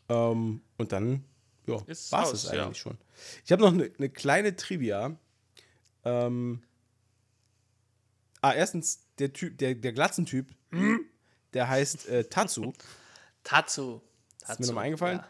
Ähm, 0.09 0.61
und 0.77 0.91
dann 0.91 1.25
ja, 1.67 1.75
war 2.11 2.25
es 2.25 2.45
es 2.45 2.51
ja. 2.51 2.65
eigentlich 2.65 2.79
schon. 2.79 2.99
Ich 3.45 3.53
habe 3.53 3.63
noch 3.63 3.73
eine 3.73 3.93
ne 3.97 4.09
kleine 4.09 4.57
Trivia. 4.57 5.17
Ähm, 6.05 6.63
ah, 8.41 8.55
erstens, 8.55 9.07
der 9.21 9.33
Typ, 9.33 9.57
der, 9.59 9.77
der 9.77 9.93
Glatzentyp, 9.93 10.53
der 11.55 11.69
heißt 11.69 12.09
äh, 12.09 12.25
Tatsu. 12.25 12.73
Tatsu. 13.45 14.01
Ist 14.49 14.59
mir 14.59 14.67
nochmal 14.67 14.87
eingefallen. 14.87 15.21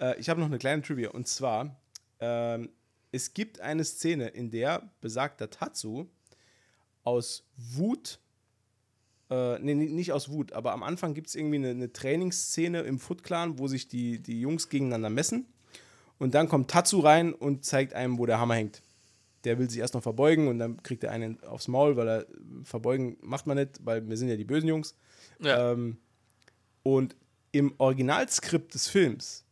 Äh, 0.00 0.18
ich 0.18 0.30
habe 0.30 0.40
noch 0.40 0.46
eine 0.46 0.58
kleine 0.58 0.80
Trivia. 0.80 1.10
Und 1.10 1.28
zwar, 1.28 1.78
ähm, 2.18 2.70
es 3.12 3.34
gibt 3.34 3.60
eine 3.60 3.84
Szene, 3.84 4.28
in 4.28 4.50
der 4.50 4.90
besagter 5.02 5.50
Tatsu 5.50 6.08
aus 7.08 7.44
Wut, 7.56 8.20
äh, 9.30 9.58
nee, 9.60 9.74
nicht 9.74 10.12
aus 10.12 10.30
Wut, 10.30 10.52
aber 10.52 10.72
am 10.72 10.82
Anfang 10.82 11.14
gibt 11.14 11.28
es 11.28 11.34
irgendwie 11.34 11.56
eine, 11.56 11.70
eine 11.70 11.92
Trainingsszene 11.92 12.82
im 12.82 12.98
Foot 12.98 13.22
Clan, 13.22 13.58
wo 13.58 13.66
sich 13.66 13.88
die, 13.88 14.20
die 14.22 14.40
Jungs 14.40 14.68
gegeneinander 14.68 15.10
messen. 15.10 15.46
Und 16.18 16.34
dann 16.34 16.48
kommt 16.48 16.70
Tatsu 16.70 17.00
rein 17.00 17.32
und 17.32 17.64
zeigt 17.64 17.94
einem, 17.94 18.18
wo 18.18 18.26
der 18.26 18.40
Hammer 18.40 18.56
hängt. 18.56 18.82
Der 19.44 19.58
will 19.58 19.70
sich 19.70 19.78
erst 19.78 19.94
noch 19.94 20.02
verbeugen 20.02 20.48
und 20.48 20.58
dann 20.58 20.82
kriegt 20.82 21.04
er 21.04 21.12
einen 21.12 21.42
aufs 21.44 21.68
Maul, 21.68 21.96
weil 21.96 22.08
er 22.08 22.26
verbeugen 22.64 23.16
macht 23.22 23.46
man 23.46 23.56
nicht, 23.56 23.78
weil 23.84 24.06
wir 24.06 24.16
sind 24.16 24.28
ja 24.28 24.36
die 24.36 24.44
bösen 24.44 24.68
Jungs. 24.68 24.96
Ja. 25.40 25.72
Ähm, 25.72 25.98
und 26.82 27.16
im 27.52 27.72
Originalskript 27.78 28.74
des 28.74 28.88
Films 28.88 29.44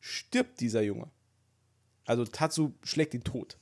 stirbt 0.00 0.60
dieser 0.60 0.82
Junge. 0.82 1.08
Also 2.04 2.24
Tatsu 2.24 2.72
schlägt 2.82 3.14
ihn 3.14 3.24
tot. 3.24 3.56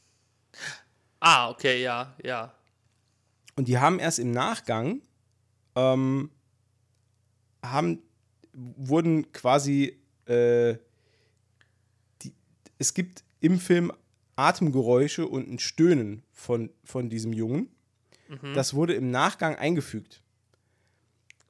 ah, 1.21 1.51
okay, 1.51 1.83
ja, 1.83 2.17
ja. 2.25 2.55
Und 3.57 3.69
die 3.69 3.79
haben 3.79 3.99
erst 3.99 4.19
im 4.19 4.31
Nachgang, 4.31 5.01
ähm, 5.75 6.31
haben, 7.63 8.03
wurden 8.53 9.33
quasi, 9.33 9.99
äh, 10.27 10.77
die, 12.23 12.33
es 12.79 12.95
gibt 12.95 13.25
im 13.41 13.59
Film 13.59 13.93
Atemgeräusche 14.37 15.27
und 15.27 15.49
ein 15.51 15.59
Stöhnen 15.59 16.23
von, 16.33 16.71
von 16.85 17.09
diesem 17.09 17.33
Jungen. 17.33 17.71
Mhm. 18.29 18.55
Das 18.55 18.75
wurde 18.75 18.95
im 18.95 19.11
Nachgang 19.11 19.57
eingefügt. 19.57 20.23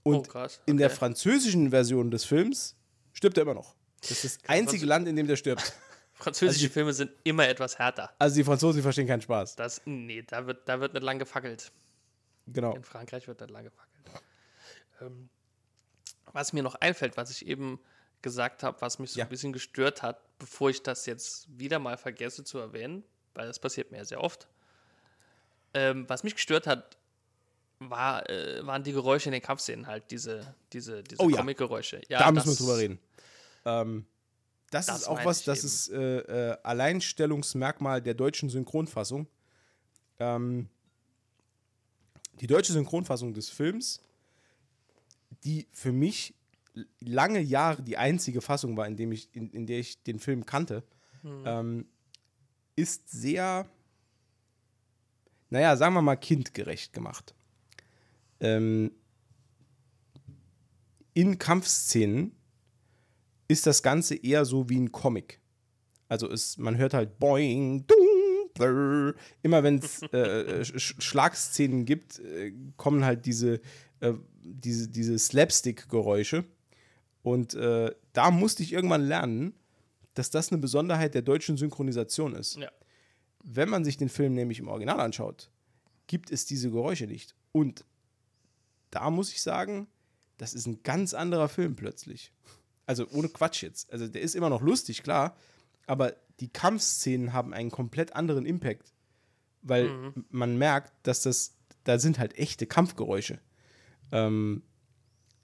Und 0.05 0.15
oh, 0.15 0.23
krass. 0.23 0.61
in 0.67 0.77
der 0.77 0.87
okay. 0.87 0.97
französischen 0.97 1.71
Version 1.71 2.13
des 2.13 2.25
Films 2.25 2.77
stirbt 3.13 3.37
er 3.39 3.43
immer 3.43 3.55
noch. 3.55 3.75
Das 4.03 4.25
ist 4.25 4.43
das 4.45 4.49
einzige 4.49 4.85
Franzö- 4.85 4.89
Land, 4.89 5.09
in 5.09 5.17
dem 5.17 5.27
der 5.27 5.35
stirbt. 5.37 5.75
Französische 6.15 6.47
also 6.47 6.67
die- 6.69 6.73
Filme 6.73 6.93
sind 6.93 7.11
immer 7.25 7.49
etwas 7.49 7.79
härter. 7.79 8.11
Also 8.19 8.37
die 8.37 8.45
Franzosen 8.45 8.79
die 8.79 8.83
verstehen 8.83 9.09
keinen 9.09 9.21
Spaß. 9.21 9.57
Das, 9.57 9.83
nee, 9.85 10.23
da 10.23 10.47
wird, 10.47 10.69
da 10.69 10.81
wird 10.81 10.95
nicht 10.95 11.03
lang 11.03 11.19
gefackelt. 11.19 11.73
Genau. 12.47 12.75
In 12.75 12.85
Frankreich 12.85 13.27
wird 13.29 13.41
nicht 13.41 13.51
lang 13.51 13.65
gefackelt. 13.65 14.23
Ähm, 15.01 15.29
was 16.33 16.53
mir 16.53 16.63
noch 16.63 16.75
einfällt, 16.77 17.17
was 17.17 17.31
ich 17.31 17.47
eben 17.47 17.81
gesagt 18.23 18.63
habe, 18.63 18.81
was 18.81 18.99
mich 18.99 19.13
so 19.13 19.19
Ja. 19.19 19.25
ein 19.27 19.29
bisschen 19.29 19.53
gestört 19.53 20.03
hat, 20.03 20.21
bevor 20.39 20.71
ich 20.71 20.83
das 20.83 21.07
jetzt 21.07 21.47
wieder 21.59 21.79
mal 21.79 21.97
vergesse 21.97 22.45
zu 22.45 22.59
erwähnen, 22.59 23.05
weil 23.35 23.47
das 23.47 23.59
passiert 23.59 23.91
mir 23.91 23.99
ja 23.99 24.05
sehr 24.05 24.21
oft. 24.23 24.49
Ähm, 25.75 26.09
was 26.09 26.23
mich 26.25 26.35
gestört 26.35 26.67
hat, 26.67 26.97
war, 27.79 28.29
äh, 28.31 28.67
waren 28.67 28.83
die 28.85 28.93
Geräusche 28.93 29.29
in 29.29 29.33
den 29.33 29.43
Kampfszenen 29.43 29.87
halt, 29.87 30.11
diese, 30.11 30.55
diese, 30.73 31.03
diese 31.03 31.21
Oh 31.23 31.29
ja. 31.29 31.37
Comic-Geräusche. 31.37 32.01
Ja, 32.09 32.21
da 32.21 32.33
müssen 32.33 32.47
wir 32.47 32.51
das- 32.53 32.59
drüber 32.59 32.79
reden. 32.79 32.99
Ähm, 33.67 34.07
das, 34.71 34.87
Das 34.87 35.01
ist 35.03 35.09
auch 35.09 35.23
was, 35.25 35.45
das 35.45 35.59
eben. 35.59 35.67
ist 35.67 35.89
äh, 35.91 36.51
äh, 36.53 36.57
Alleinstellungsmerkmal 36.63 38.01
der 38.01 38.15
deutschen 38.15 38.49
Synchronfassung. 38.49 39.29
Ähm, 40.19 40.69
die 42.41 42.47
deutsche 42.47 42.73
Synchronfassung 42.73 43.35
des 43.35 43.49
Films, 43.49 44.01
die 45.45 45.67
für 45.73 45.93
mich 45.93 46.35
lange 47.01 47.41
Jahre 47.41 47.83
die 47.83 47.97
einzige 47.97 48.41
Fassung 48.41 48.77
war, 48.77 48.87
in, 48.87 48.97
dem 48.97 49.13
ich, 49.13 49.35
in, 49.35 49.51
in 49.51 49.67
der 49.67 49.79
ich 49.79 50.03
den 50.03 50.19
Film 50.19 50.45
kannte, 50.45 50.85
ähm, 51.45 51.87
ist 52.77 53.09
sehr, 53.09 53.69
naja, 55.51 55.77
sagen 55.77 55.95
wir 55.95 56.03
mal, 56.03 56.17
kindgerecht 56.17 56.93
gemacht. 56.93 57.35
Ähm, 58.41 58.93
in 61.15 61.39
Kampfszenen 61.39 62.33
ist 63.49 63.67
das 63.67 63.83
Ganze 63.83 64.15
eher 64.17 64.45
so 64.45 64.69
wie 64.69 64.79
ein 64.79 64.93
Comic. 64.93 65.41
Also 66.09 66.31
es, 66.31 66.59
man 66.59 66.77
hört 66.77 66.95
halt 66.95 67.19
Boing, 67.19 67.87
Dung. 67.87 68.06
Immer 68.61 69.63
wenn 69.63 69.79
es 69.79 70.03
äh, 70.13 70.65
Sch 70.65 70.97
Schlagszenen 70.99 71.85
gibt, 71.85 72.19
äh, 72.21 72.53
kommen 72.77 73.05
halt 73.05 73.27
diese, 73.27 73.61
äh, 74.01 74.15
diese, 74.43 74.89
diese 74.89 75.19
Slapstick-Geräusche. 75.19 76.45
Und 77.23 77.55
äh, 77.55 77.91
da 78.13 78.31
musste 78.31 78.63
ich 78.63 78.73
irgendwann 78.73 79.03
lernen, 79.03 79.55
dass 80.15 80.31
das 80.31 80.51
eine 80.51 80.61
Besonderheit 80.61 81.15
der 81.15 81.23
deutschen 81.23 81.57
Synchronisation 81.57 82.35
ist. 82.35 82.57
Ja. 82.57 82.71
Wenn 83.43 83.69
man 83.69 83.85
sich 83.85 83.97
den 83.97 84.09
Film 84.09 84.35
nämlich 84.35 84.59
im 84.59 84.69
Original 84.69 85.01
anschaut, 85.01 85.51
gibt 86.07 86.31
es 86.31 86.47
diese 86.47 86.71
Geräusche 86.71 87.07
nicht. 87.07 87.35
Und 87.53 87.85
da 88.91 89.11
muss 89.11 89.31
ich 89.33 89.43
sagen, 89.43 89.89
das 90.39 90.55
ist 90.55 90.67
ein 90.67 90.83
ganz 90.83 91.15
anderer 91.15 91.49
Film 91.49 91.77
plötzlich. 91.77 92.33
Also 92.87 93.07
ohne 93.11 93.29
Quatsch 93.29 93.63
jetzt. 93.63 93.93
Also 93.93 94.07
der 94.09 94.23
ist 94.23 94.35
immer 94.35 94.51
noch 94.51 94.63
lustig, 94.63 95.03
klar, 95.03 95.37
aber 95.87 96.15
die 96.41 96.49
Kampfszenen 96.49 97.33
haben 97.33 97.53
einen 97.55 97.71
komplett 97.71 98.15
anderen 98.15 98.47
Impact, 98.47 98.93
weil 99.63 100.13
man 100.31 100.59
merkt, 100.59 100.93
dass 101.07 101.23
das, 101.23 101.55
da 101.85 101.99
sind 101.99 102.19
halt 102.19 102.37
echte 102.39 102.67
Kampfgeräusche. 102.67 103.39
Ähm, 104.13 104.63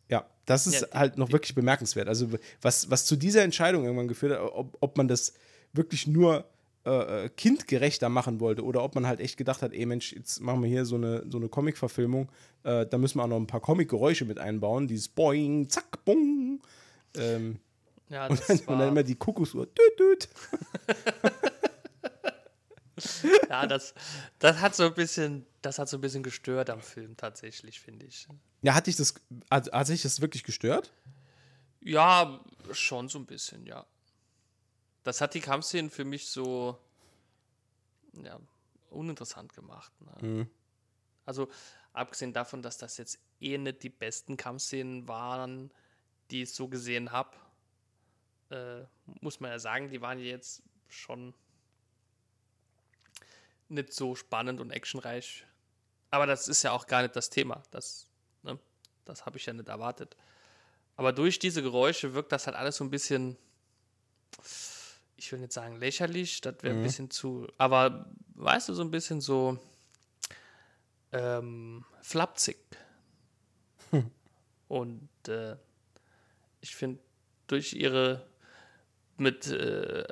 ja, 0.08 0.26
das 0.46 0.66
ist 0.66 0.80
Ja, 0.82 0.86
die- 0.86 0.98
halt 0.98 1.18
noch 1.18 1.32
wirklich 1.32 1.54
bemerkenswert. 1.54 2.08
Also 2.08 2.28
was, 2.60 2.90
was 2.90 3.06
zu 3.06 3.16
dieser 3.16 3.42
Entscheidung 3.42 3.84
irgendwann 3.84 4.08
geführt 4.08 4.32
hat, 4.38 4.52
ob, 4.52 4.76
ob 4.80 4.96
man 4.96 5.08
das 5.08 5.32
wirklich 5.72 6.06
nur 6.06 6.44
äh, 6.84 7.26
äh, 7.26 7.28
kindgerechter 7.30 8.08
machen 8.08 8.40
wollte 8.40 8.64
oder 8.64 8.82
ob 8.82 8.94
man 8.96 9.06
halt 9.06 9.20
echt 9.20 9.36
gedacht 9.36 9.62
hat, 9.62 9.72
ey 9.72 9.86
Mensch, 9.86 10.12
jetzt 10.12 10.40
machen 10.40 10.62
wir 10.62 10.68
hier 10.68 10.84
so 10.84 10.96
eine, 10.96 11.24
so 11.30 11.38
eine 11.38 11.48
Comic-Verfilmung, 11.48 12.30
äh, 12.64 12.84
da 12.86 12.98
müssen 12.98 13.18
wir 13.18 13.24
auch 13.24 13.28
noch 13.28 13.36
ein 13.36 13.46
paar 13.46 13.60
Comic-Geräusche 13.60 14.24
mit 14.24 14.38
einbauen, 14.38 14.88
dieses 14.88 15.08
Boing, 15.08 15.68
Zack, 15.68 16.04
Bung. 16.04 16.60
Ähm, 17.16 17.58
Ja, 18.12 18.26
und, 18.26 18.46
dann, 18.46 18.58
und 18.58 18.78
dann 18.78 18.88
immer 18.88 19.02
die 19.02 19.14
Kuckucksuhr. 19.14 19.66
Düt, 19.66 19.98
düt. 19.98 20.28
ja, 23.48 23.66
das, 23.66 23.94
das 24.38 24.60
hat 24.60 24.74
so 24.74 24.84
ein 24.84 24.92
bisschen, 24.92 25.46
das 25.62 25.78
hat 25.78 25.88
so 25.88 25.96
ein 25.96 26.02
bisschen 26.02 26.22
gestört 26.22 26.68
am 26.68 26.82
Film 26.82 27.16
tatsächlich, 27.16 27.80
finde 27.80 28.04
ich. 28.04 28.28
Ja, 28.60 28.74
hat 28.74 28.86
dich 28.86 28.96
das, 28.96 29.14
hat, 29.50 29.72
hat 29.72 29.86
sich 29.86 30.02
das 30.02 30.20
wirklich 30.20 30.44
gestört? 30.44 30.92
Ja, 31.80 32.44
schon 32.72 33.08
so 33.08 33.18
ein 33.18 33.24
bisschen, 33.24 33.64
ja. 33.64 33.86
Das 35.04 35.22
hat 35.22 35.32
die 35.32 35.40
Kampfszenen 35.40 35.90
für 35.90 36.04
mich 36.04 36.28
so 36.28 36.78
ja, 38.12 38.38
uninteressant 38.90 39.54
gemacht. 39.54 39.90
Ne? 40.20 40.50
Also 41.24 41.48
abgesehen 41.94 42.34
davon, 42.34 42.60
dass 42.60 42.76
das 42.76 42.98
jetzt 42.98 43.18
eh 43.40 43.56
nicht 43.56 43.82
die 43.82 43.88
besten 43.88 44.36
Kampfszenen 44.36 45.08
waren, 45.08 45.72
die 46.30 46.42
ich 46.42 46.52
so 46.52 46.68
gesehen 46.68 47.10
habe, 47.10 47.30
äh, 48.52 48.84
muss 49.20 49.40
man 49.40 49.50
ja 49.50 49.58
sagen, 49.58 49.88
die 49.88 50.00
waren 50.00 50.18
jetzt 50.18 50.62
schon 50.88 51.34
nicht 53.68 53.92
so 53.92 54.14
spannend 54.14 54.60
und 54.60 54.70
actionreich. 54.70 55.46
Aber 56.10 56.26
das 56.26 56.46
ist 56.46 56.62
ja 56.62 56.72
auch 56.72 56.86
gar 56.86 57.02
nicht 57.02 57.16
das 57.16 57.30
Thema. 57.30 57.62
Das, 57.70 58.06
ne, 58.42 58.58
das 59.04 59.24
habe 59.24 59.38
ich 59.38 59.46
ja 59.46 59.54
nicht 59.54 59.68
erwartet. 59.68 60.16
Aber 60.96 61.12
durch 61.12 61.38
diese 61.38 61.62
Geräusche 61.62 62.12
wirkt 62.12 62.32
das 62.32 62.46
halt 62.46 62.56
alles 62.56 62.76
so 62.76 62.84
ein 62.84 62.90
bisschen, 62.90 63.38
ich 65.16 65.32
will 65.32 65.38
nicht 65.38 65.52
sagen 65.52 65.76
lächerlich, 65.76 66.42
das 66.42 66.62
wäre 66.62 66.76
ein 66.76 66.82
bisschen 66.82 67.10
zu, 67.10 67.48
aber 67.56 68.12
weißt 68.34 68.68
du, 68.68 68.74
so 68.74 68.82
ein 68.82 68.90
bisschen 68.90 69.22
so 69.22 69.58
ähm, 71.12 71.86
flapsig. 72.02 72.58
Und 74.68 75.08
äh, 75.28 75.56
ich 76.60 76.76
finde, 76.76 77.02
durch 77.46 77.72
ihre 77.72 78.26
mit 79.16 79.46
äh, 79.46 80.04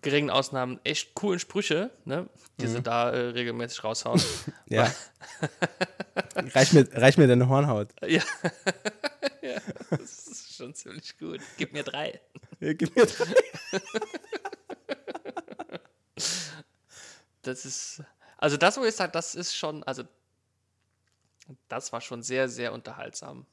geringen 0.00 0.30
Ausnahmen 0.30 0.80
echt 0.84 1.14
coolen 1.14 1.38
Sprüche, 1.38 1.90
ne, 2.04 2.28
die 2.60 2.66
sie 2.66 2.82
da 2.82 3.10
äh, 3.10 3.28
regelmäßig 3.30 3.84
raushauen. 3.84 4.20
Ja. 4.66 4.92
reich, 6.54 6.72
mir, 6.72 6.86
reich 6.92 7.16
mir 7.16 7.26
deine 7.26 7.48
Hornhaut. 7.48 7.88
ja. 8.02 8.22
ja, 9.42 9.60
das 9.90 10.26
ist 10.26 10.54
schon 10.56 10.74
ziemlich 10.74 11.16
gut. 11.18 11.40
Gib 11.56 11.72
mir 11.72 11.82
drei. 11.82 12.20
Ja, 12.60 12.74
gib 12.74 12.94
mir 12.94 13.06
drei. 13.06 13.34
Das 17.42 17.64
ist, 17.64 18.02
also 18.36 18.58
das, 18.58 18.76
wo 18.76 18.84
ich 18.84 18.94
sage, 18.94 19.12
das 19.12 19.34
ist 19.34 19.54
schon, 19.54 19.82
also 19.84 20.04
das 21.68 21.92
war 21.92 22.00
schon 22.00 22.22
sehr, 22.22 22.48
sehr 22.48 22.72
unterhaltsam. 22.72 23.46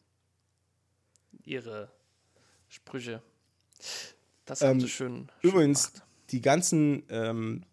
Ihre 1.43 1.91
Sprüche. 2.67 3.21
Das 4.45 4.61
haben 4.61 4.73
Ähm, 4.73 4.81
sie 4.81 4.89
schön, 4.89 5.29
schön 5.41 5.49
Übrigens, 5.51 5.93
gemacht. 5.93 6.07
die 6.29 6.41
ganzen, 6.41 7.03
ähm, 7.09 7.63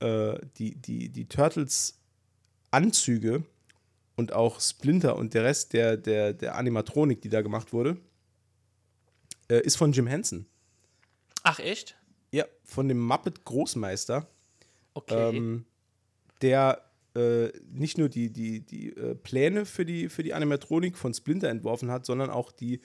äh, 0.00 0.38
die, 0.56 0.74
die, 0.76 1.08
die 1.10 1.26
Turtles-Anzüge 1.26 3.44
und 4.16 4.32
auch 4.32 4.60
Splinter 4.60 5.16
und 5.16 5.34
der 5.34 5.44
Rest 5.44 5.72
der, 5.72 5.96
der, 5.96 6.32
der 6.32 6.56
Animatronik, 6.56 7.20
die 7.22 7.28
da 7.28 7.42
gemacht 7.42 7.72
wurde, 7.72 7.96
äh, 9.50 9.60
ist 9.60 9.76
von 9.76 9.92
Jim 9.92 10.06
Henson. 10.06 10.46
Ach, 11.42 11.58
echt? 11.60 11.96
Ja, 12.32 12.44
von 12.64 12.88
dem 12.88 12.98
Muppet 13.00 13.44
Großmeister, 13.44 14.26
Okay. 14.94 15.36
ähm, 15.36 15.64
der 16.42 16.82
äh, 17.14 17.48
nicht 17.70 17.98
nur 17.98 18.08
die, 18.08 18.30
die, 18.32 18.60
die 18.60 18.88
äh, 18.96 19.14
Pläne 19.14 19.64
für 19.64 19.84
die, 19.84 20.08
für 20.08 20.22
die 20.24 20.34
Animatronik 20.34 20.96
von 20.98 21.14
Splinter 21.14 21.48
entworfen 21.48 21.90
hat, 21.90 22.04
sondern 22.04 22.30
auch 22.30 22.50
die 22.52 22.80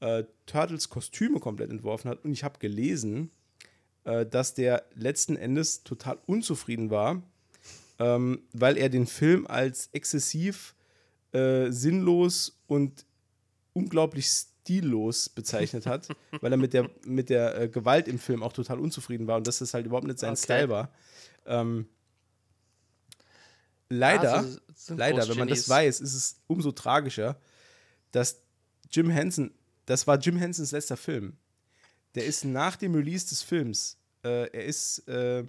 äh, 0.00 0.24
Turtles 0.46 0.88
Kostüme 0.88 1.40
komplett 1.40 1.70
entworfen 1.70 2.08
hat. 2.10 2.24
Und 2.24 2.32
ich 2.32 2.44
habe 2.44 2.58
gelesen, 2.58 3.30
äh, 4.04 4.24
dass 4.26 4.54
der 4.54 4.84
letzten 4.94 5.36
Endes 5.36 5.82
total 5.82 6.18
unzufrieden 6.26 6.90
war, 6.90 7.22
ähm, 7.98 8.42
weil 8.52 8.76
er 8.76 8.88
den 8.88 9.06
Film 9.06 9.46
als 9.46 9.88
exzessiv, 9.92 10.74
äh, 11.32 11.70
sinnlos 11.70 12.60
und 12.66 13.04
unglaublich 13.72 14.26
stillos 14.26 15.28
bezeichnet 15.28 15.86
hat, 15.86 16.08
weil 16.40 16.52
er 16.52 16.58
mit 16.58 16.72
der, 16.72 16.90
mit 17.04 17.28
der 17.28 17.60
äh, 17.60 17.68
Gewalt 17.68 18.08
im 18.08 18.18
Film 18.18 18.42
auch 18.42 18.52
total 18.52 18.78
unzufrieden 18.78 19.26
war 19.26 19.36
und 19.36 19.46
dass 19.46 19.58
das 19.58 19.74
halt 19.74 19.86
überhaupt 19.86 20.06
nicht 20.06 20.18
sein 20.18 20.30
Okay. 20.30 20.42
Style 20.42 20.68
war. 20.68 20.92
Ähm, 21.46 21.86
leider, 23.88 24.34
Also, 24.34 24.60
leider, 24.94 25.28
wenn 25.28 25.38
man 25.38 25.48
das 25.48 25.68
weiß, 25.68 26.00
ist 26.00 26.14
es 26.14 26.40
umso 26.46 26.72
tragischer, 26.72 27.38
dass 28.12 28.42
Jim 28.90 29.10
Henson, 29.10 29.52
das 29.88 30.06
war 30.06 30.18
Jim 30.18 30.36
Hensons 30.36 30.72
letzter 30.72 30.96
Film. 30.96 31.36
Der 32.14 32.24
ist 32.26 32.44
nach 32.44 32.76
dem 32.76 32.94
Release 32.94 33.28
des 33.28 33.42
Films, 33.42 33.96
äh, 34.24 34.48
er 34.50 34.64
ist 34.64 35.06
äh, 35.08 35.44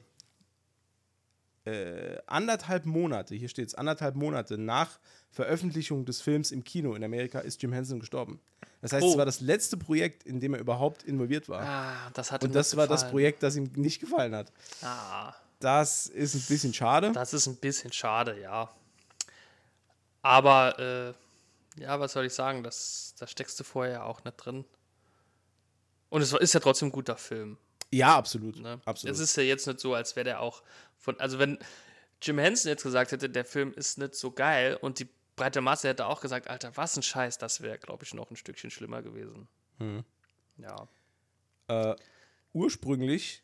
äh, 1.66 2.18
anderthalb 2.26 2.86
Monate, 2.86 3.36
hier 3.36 3.50
steht 3.50 3.68
es, 3.68 3.76
anderthalb 3.76 4.16
Monate 4.16 4.58
nach 4.58 5.00
Veröffentlichung 5.32 6.06
des 6.06 6.22
Films 6.22 6.52
im 6.52 6.64
Kino 6.64 6.96
in 6.96 7.04
Amerika 7.04 7.40
ist 7.40 7.62
Jim 7.62 7.74
Henson 7.74 8.00
gestorben. 8.00 8.40
Das 8.82 8.94
heißt, 8.94 9.04
Oh. 9.04 9.12
es 9.12 9.18
war 9.18 9.26
das 9.26 9.42
letzte 9.42 9.78
Projekt, 9.78 10.24
in 10.24 10.40
dem 10.40 10.54
er 10.54 10.60
überhaupt 10.60 11.04
involviert 11.04 11.50
war. 11.50 11.62
Ah, 11.62 12.12
das 12.14 12.32
hat 12.32 12.44
Und 12.44 12.56
das 12.56 12.76
war 12.78 12.88
das 12.88 13.02
gefallen. 13.02 13.12
Projekt, 13.12 13.44
das 13.44 13.56
ihm 13.56 13.70
nicht 13.76 14.00
gefallen 14.00 14.34
hat. 14.36 14.52
Ah, 14.82 15.34
Das 15.60 16.08
ist 16.08 16.36
ein 16.36 16.42
bisschen 16.48 16.74
schade. 16.74 17.12
das 17.14 17.34
ist 17.34 17.46
ein 17.48 17.58
bisschen 17.58 17.92
schade, 17.92 18.40
ja. 18.42 18.70
Aber, 20.22 20.80
äh, 20.80 21.14
ja, 21.80 22.00
was 22.00 22.14
soll 22.14 22.26
ich 22.26 22.34
sagen? 22.34 22.64
Das, 22.64 23.16
da 23.18 23.28
steckst 23.28 23.60
du 23.60 23.64
vorher 23.64 23.94
ja 23.94 24.04
auch 24.04 24.24
nicht 24.24 24.38
drin. 24.38 24.66
Und 26.10 26.22
es 26.22 26.34
ist 26.34 26.54
ja 26.54 26.60
trotzdem 26.60 26.90
ein 26.90 26.92
guter 26.92 27.18
Film. 27.18 27.58
Ja, 27.92 28.16
absolut. 28.18 28.60
Ne? 28.60 28.80
absolut. 28.86 29.16
Es 29.16 29.20
ist 29.20 29.36
ja 29.36 29.44
jetzt 29.44 29.68
nicht 29.68 29.80
so, 29.80 29.94
als 29.94 30.16
wäre 30.16 30.26
der 30.26 30.42
auch 30.42 30.64
von. 30.98 31.20
Also, 31.20 31.40
wenn 31.40 31.58
Jim 32.22 32.38
Henson 32.38 32.70
jetzt 32.70 32.84
gesagt 32.84 33.12
hätte, 33.12 33.30
der 33.30 33.46
Film 33.46 33.74
ist 33.74 33.98
nicht 33.98 34.16
so 34.16 34.32
geil 34.32 34.78
und 34.80 35.00
die 35.00 35.08
breite 35.36 35.62
Masse 35.62 35.88
hätte 35.88 36.06
auch 36.06 36.22
gesagt, 36.22 36.50
Alter, 36.50 36.76
was 36.76 36.98
ein 36.98 37.04
Scheiß, 37.04 37.38
das 37.38 37.62
wäre, 37.62 37.78
glaube 37.80 38.04
ich, 38.04 38.14
noch 38.14 38.30
ein 38.30 38.36
Stückchen 38.36 38.70
schlimmer 38.70 39.02
gewesen. 39.02 39.48
Hm. 39.78 40.04
Ja. 40.58 40.88
äh, 41.68 41.96
ursprünglich 42.54 43.42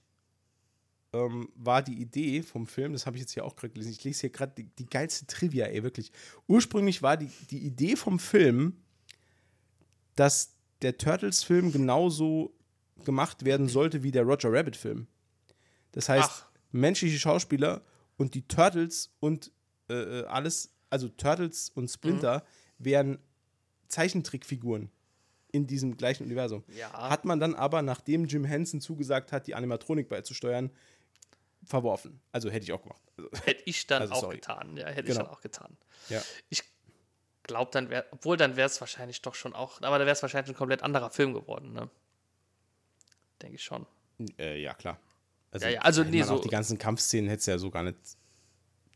ähm, 1.16 1.50
war 1.56 1.82
die 1.82 2.02
Idee 2.02 2.44
vom 2.44 2.68
Film, 2.68 2.94
das 2.94 3.06
habe 3.06 3.16
ich 3.16 3.22
jetzt 3.22 3.32
hier 3.32 3.46
auch 3.46 3.56
gerade 3.56 3.74
gelesen, 3.74 3.92
ich 3.92 4.04
lese 4.04 4.22
hier 4.22 4.30
gerade 4.32 4.54
die, 4.58 4.66
die 4.76 4.86
geilste 4.86 5.26
Trivia, 5.26 5.68
ey, 5.68 5.84
wirklich. 5.84 6.12
Ursprünglich 6.48 7.02
war 7.02 7.16
die, 7.16 7.30
die 7.50 7.66
Idee 7.66 7.96
vom 7.96 8.20
Film, 8.20 8.78
dass 10.16 10.56
der 10.82 10.98
Turtles-Film 10.98 11.72
genauso 11.72 12.54
gemacht 13.06 13.46
werden 13.46 13.68
sollte 13.68 14.04
wie 14.04 14.12
der 14.12 14.24
Roger 14.24 14.52
Rabbit-Film. 14.52 15.08
Das 15.94 16.10
heißt, 16.10 16.30
Ach. 16.30 16.50
menschliche 16.72 17.18
Schauspieler 17.18 17.82
und 18.18 18.34
die 18.34 18.48
Turtles 18.48 19.16
und 19.20 19.52
äh, 19.90 19.94
äh, 19.94 20.26
alles, 20.26 20.76
also 20.90 21.08
Turtles 21.08 21.70
und 21.70 21.90
Splinter, 21.90 22.44
wären 22.78 23.20
Zeichentrickfiguren 23.88 24.90
in 25.52 25.68
diesem 25.68 25.96
gleichen 25.96 26.24
Universum. 26.26 26.64
Ja. 26.78 26.92
Hat 26.92 27.24
man 27.24 27.40
dann 27.40 27.56
aber, 27.56 27.82
nachdem 27.82 28.26
Jim 28.26 28.44
Henson 28.44 28.82
zugesagt 28.82 29.32
hat, 29.32 29.48
die 29.48 29.56
Animatronik 29.56 30.10
beizusteuern, 30.10 30.70
verworfen. 31.66 32.22
Also 32.32 32.50
hätte 32.50 32.64
ich 32.64 32.72
auch 32.74 32.82
gemacht. 32.82 33.02
Also, 33.18 33.30
Hätte 33.46 33.64
ich 33.66 33.88
dann 33.88 34.02
Also, 34.04 34.14
auch 34.16 34.22
sorry. 34.22 34.36
getan. 34.38 34.78
Ja, 34.78 34.88
hätte 34.88 35.02
ich 35.02 35.08
Genau. 35.08 35.24
dann 35.26 35.28
auch 35.34 35.42
getan. 35.42 35.78
ja. 36.10 36.22
Ich 36.50 36.64
glaube, 37.44 37.70
dann 37.72 37.90
wäre, 37.90 38.06
obwohl 38.12 38.38
dann 38.38 38.56
wäre 38.56 38.66
es 38.68 38.80
wahrscheinlich 38.82 39.22
doch 39.22 39.36
schon 39.36 39.54
auch, 39.54 39.82
aber 39.82 40.00
da 40.00 40.06
wäre 40.06 40.14
es 40.16 40.22
wahrscheinlich 40.24 40.56
ein 40.56 40.58
komplett 40.58 40.82
anderer 40.82 41.12
Film 41.12 41.34
geworden, 41.34 41.74
ne? 41.74 41.90
Denke 43.42 43.56
ich 43.56 43.64
schon. 43.64 43.86
Äh, 44.40 44.62
ja, 44.62 44.74
klar. 44.74 45.00
Also, 45.52 45.66
Ja, 45.68 45.74
ja, 45.74 45.82
also 45.82 46.04
nee, 46.04 46.24
so- 46.24 46.40
die 46.40 46.50
ganzen 46.50 46.78
Kampfszenen 46.80 47.30
hätte 47.30 47.40
es 47.42 47.46
ja 47.46 47.58
so 47.60 47.70
gar 47.70 47.84
nicht. 47.84 47.98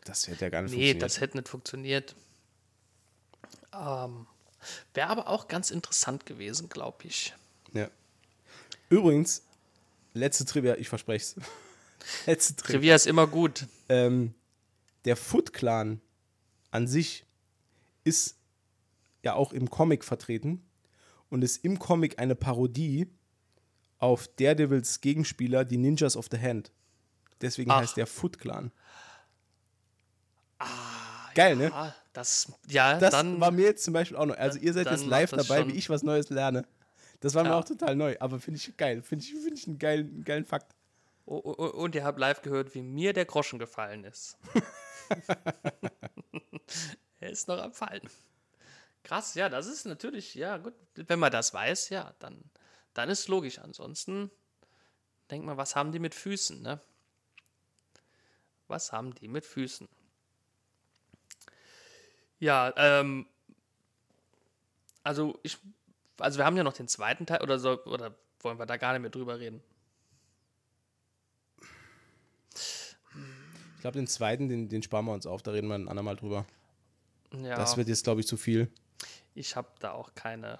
Das 0.05 0.27
hätte 0.27 0.45
ja 0.45 0.49
gar 0.49 0.61
nicht 0.63 0.71
Nee, 0.71 0.77
funktioniert. 0.77 1.01
das 1.03 1.21
hätte 1.21 1.37
nicht 1.37 1.47
funktioniert. 1.49 2.15
Ähm, 3.73 4.25
wäre 4.93 5.09
aber 5.09 5.27
auch 5.27 5.47
ganz 5.47 5.69
interessant 5.71 6.25
gewesen, 6.25 6.69
glaube 6.69 7.05
ich. 7.05 7.33
Ja. 7.73 7.89
Übrigens, 8.89 9.43
letzte 10.13 10.45
Trivia, 10.45 10.75
ich 10.75 10.89
verspreche 10.89 11.23
es. 11.23 11.35
letzte 12.25 12.55
Trivia. 12.55 12.73
Trivia 12.79 12.95
ist 12.95 13.07
immer 13.07 13.27
gut. 13.27 13.67
Ähm, 13.89 14.33
der 15.05 15.15
Foot 15.15 15.53
Clan 15.53 16.01
an 16.71 16.87
sich 16.87 17.25
ist 18.03 18.37
ja 19.23 19.33
auch 19.33 19.53
im 19.53 19.69
Comic 19.69 20.03
vertreten 20.03 20.63
und 21.29 21.43
ist 21.43 21.63
im 21.63 21.79
Comic 21.79 22.19
eine 22.19 22.35
Parodie 22.35 23.07
auf 23.97 24.27
Daredevils 24.37 25.01
Gegenspieler, 25.01 25.65
die 25.65 25.77
Ninjas 25.77 26.15
of 26.15 26.27
the 26.31 26.39
Hand. 26.39 26.71
Deswegen 27.41 27.71
Ach. 27.71 27.81
heißt 27.81 27.97
der 27.97 28.07
Foot 28.07 28.37
Clan. 28.39 28.71
Geil, 31.35 31.55
ne? 31.55 31.71
Ah, 31.73 31.95
das, 32.13 32.51
ja, 32.67 32.97
Das 32.99 33.11
dann. 33.11 33.39
war 33.39 33.51
mir 33.51 33.65
jetzt 33.65 33.83
zum 33.83 33.93
Beispiel 33.93 34.17
auch 34.17 34.25
neu. 34.25 34.33
Also 34.35 34.59
ihr 34.59 34.73
seid 34.73 34.87
jetzt 34.89 35.05
live 35.05 35.31
dabei, 35.31 35.67
wie 35.67 35.73
ich 35.73 35.89
was 35.89 36.03
Neues 36.03 36.29
lerne. 36.29 36.65
Das 37.21 37.33
war 37.35 37.43
mir 37.43 37.49
Ja. 37.49 37.59
auch 37.59 37.65
total 37.65 37.95
neu, 37.95 38.15
aber 38.19 38.39
finde 38.39 38.57
ich 38.59 38.75
geil. 38.77 39.01
Finde 39.01 39.23
ich, 39.25 39.31
find 39.33 39.57
ich 39.57 39.67
einen 39.67 39.79
geilen, 39.79 40.07
einen 40.09 40.23
geilen 40.23 40.45
Fakt. 40.45 40.75
Und 41.29 41.93
ihr 41.93 42.03
habt 42.03 42.17
live 42.17 42.41
gehört, 42.41 42.73
wie 42.73 42.81
mir 42.81 43.13
der 43.13 43.25
Groschen 43.25 43.59
gefallen 43.59 44.03
ist. 44.03 44.35
er 47.19 47.29
ist 47.29 47.47
noch 47.47 47.59
am 47.59 47.71
Fallen. 47.71 48.09
Krass, 49.03 49.35
ja, 49.35 49.47
das 49.47 49.67
ist 49.67 49.85
natürlich, 49.85 50.33
ja, 50.33 50.57
gut. 50.57 50.73
Wenn 50.95 51.19
man 51.19 51.31
das 51.31 51.53
weiß, 51.53 51.89
ja, 51.89 52.15
dann, 52.17 52.43
dann 52.95 53.09
ist 53.09 53.27
logisch. 53.27 53.59
Ansonsten 53.59 54.31
denkt 55.29 55.45
man, 55.45 55.55
was 55.55 55.75
haben 55.75 55.91
die 55.91 55.99
mit 55.99 56.15
Füßen, 56.15 56.63
ne? 56.63 56.81
Was 58.67 58.91
haben 58.91 59.13
die 59.13 59.27
mit 59.27 59.45
Füßen? 59.45 59.87
Ja, 62.39 62.73
ähm, 62.75 63.27
also 65.03 65.39
ich, 65.43 65.59
also 66.17 66.39
wir 66.39 66.45
haben 66.45 66.57
ja 66.57 66.63
noch 66.63 66.73
den 66.73 66.87
zweiten 66.87 67.27
Teil, 67.27 67.43
oder 67.43 67.59
so, 67.59 67.83
oder 67.83 68.15
wollen 68.39 68.57
wir 68.57 68.65
da 68.65 68.77
gar 68.77 68.93
nicht 68.93 69.01
mehr 69.01 69.11
drüber 69.11 69.37
reden? 69.37 69.61
Ich 73.79 73.81
glaube, 73.81 73.97
den 73.97 74.07
zweiten, 74.07 74.49
den, 74.49 74.67
den 74.67 74.83
sparen 74.83 75.05
wir 75.05 75.13
uns 75.13 75.25
auf, 75.25 75.41
da 75.41 75.51
reden 75.51 75.69
wir 75.69 75.75
ein 75.75 75.87
andermal 75.87 76.17
drüber. 76.17 76.45
Ja, 77.41 77.55
Das 77.55 77.77
wird 77.77 77.87
jetzt, 77.87 78.03
glaube 78.03 78.19
ich, 78.19 78.27
zu 78.27 78.35
viel. 78.35 78.69
ich 79.35 79.55
habe 79.55 79.69
da 79.79 79.93
auch 79.93 80.13
keine. 80.15 80.59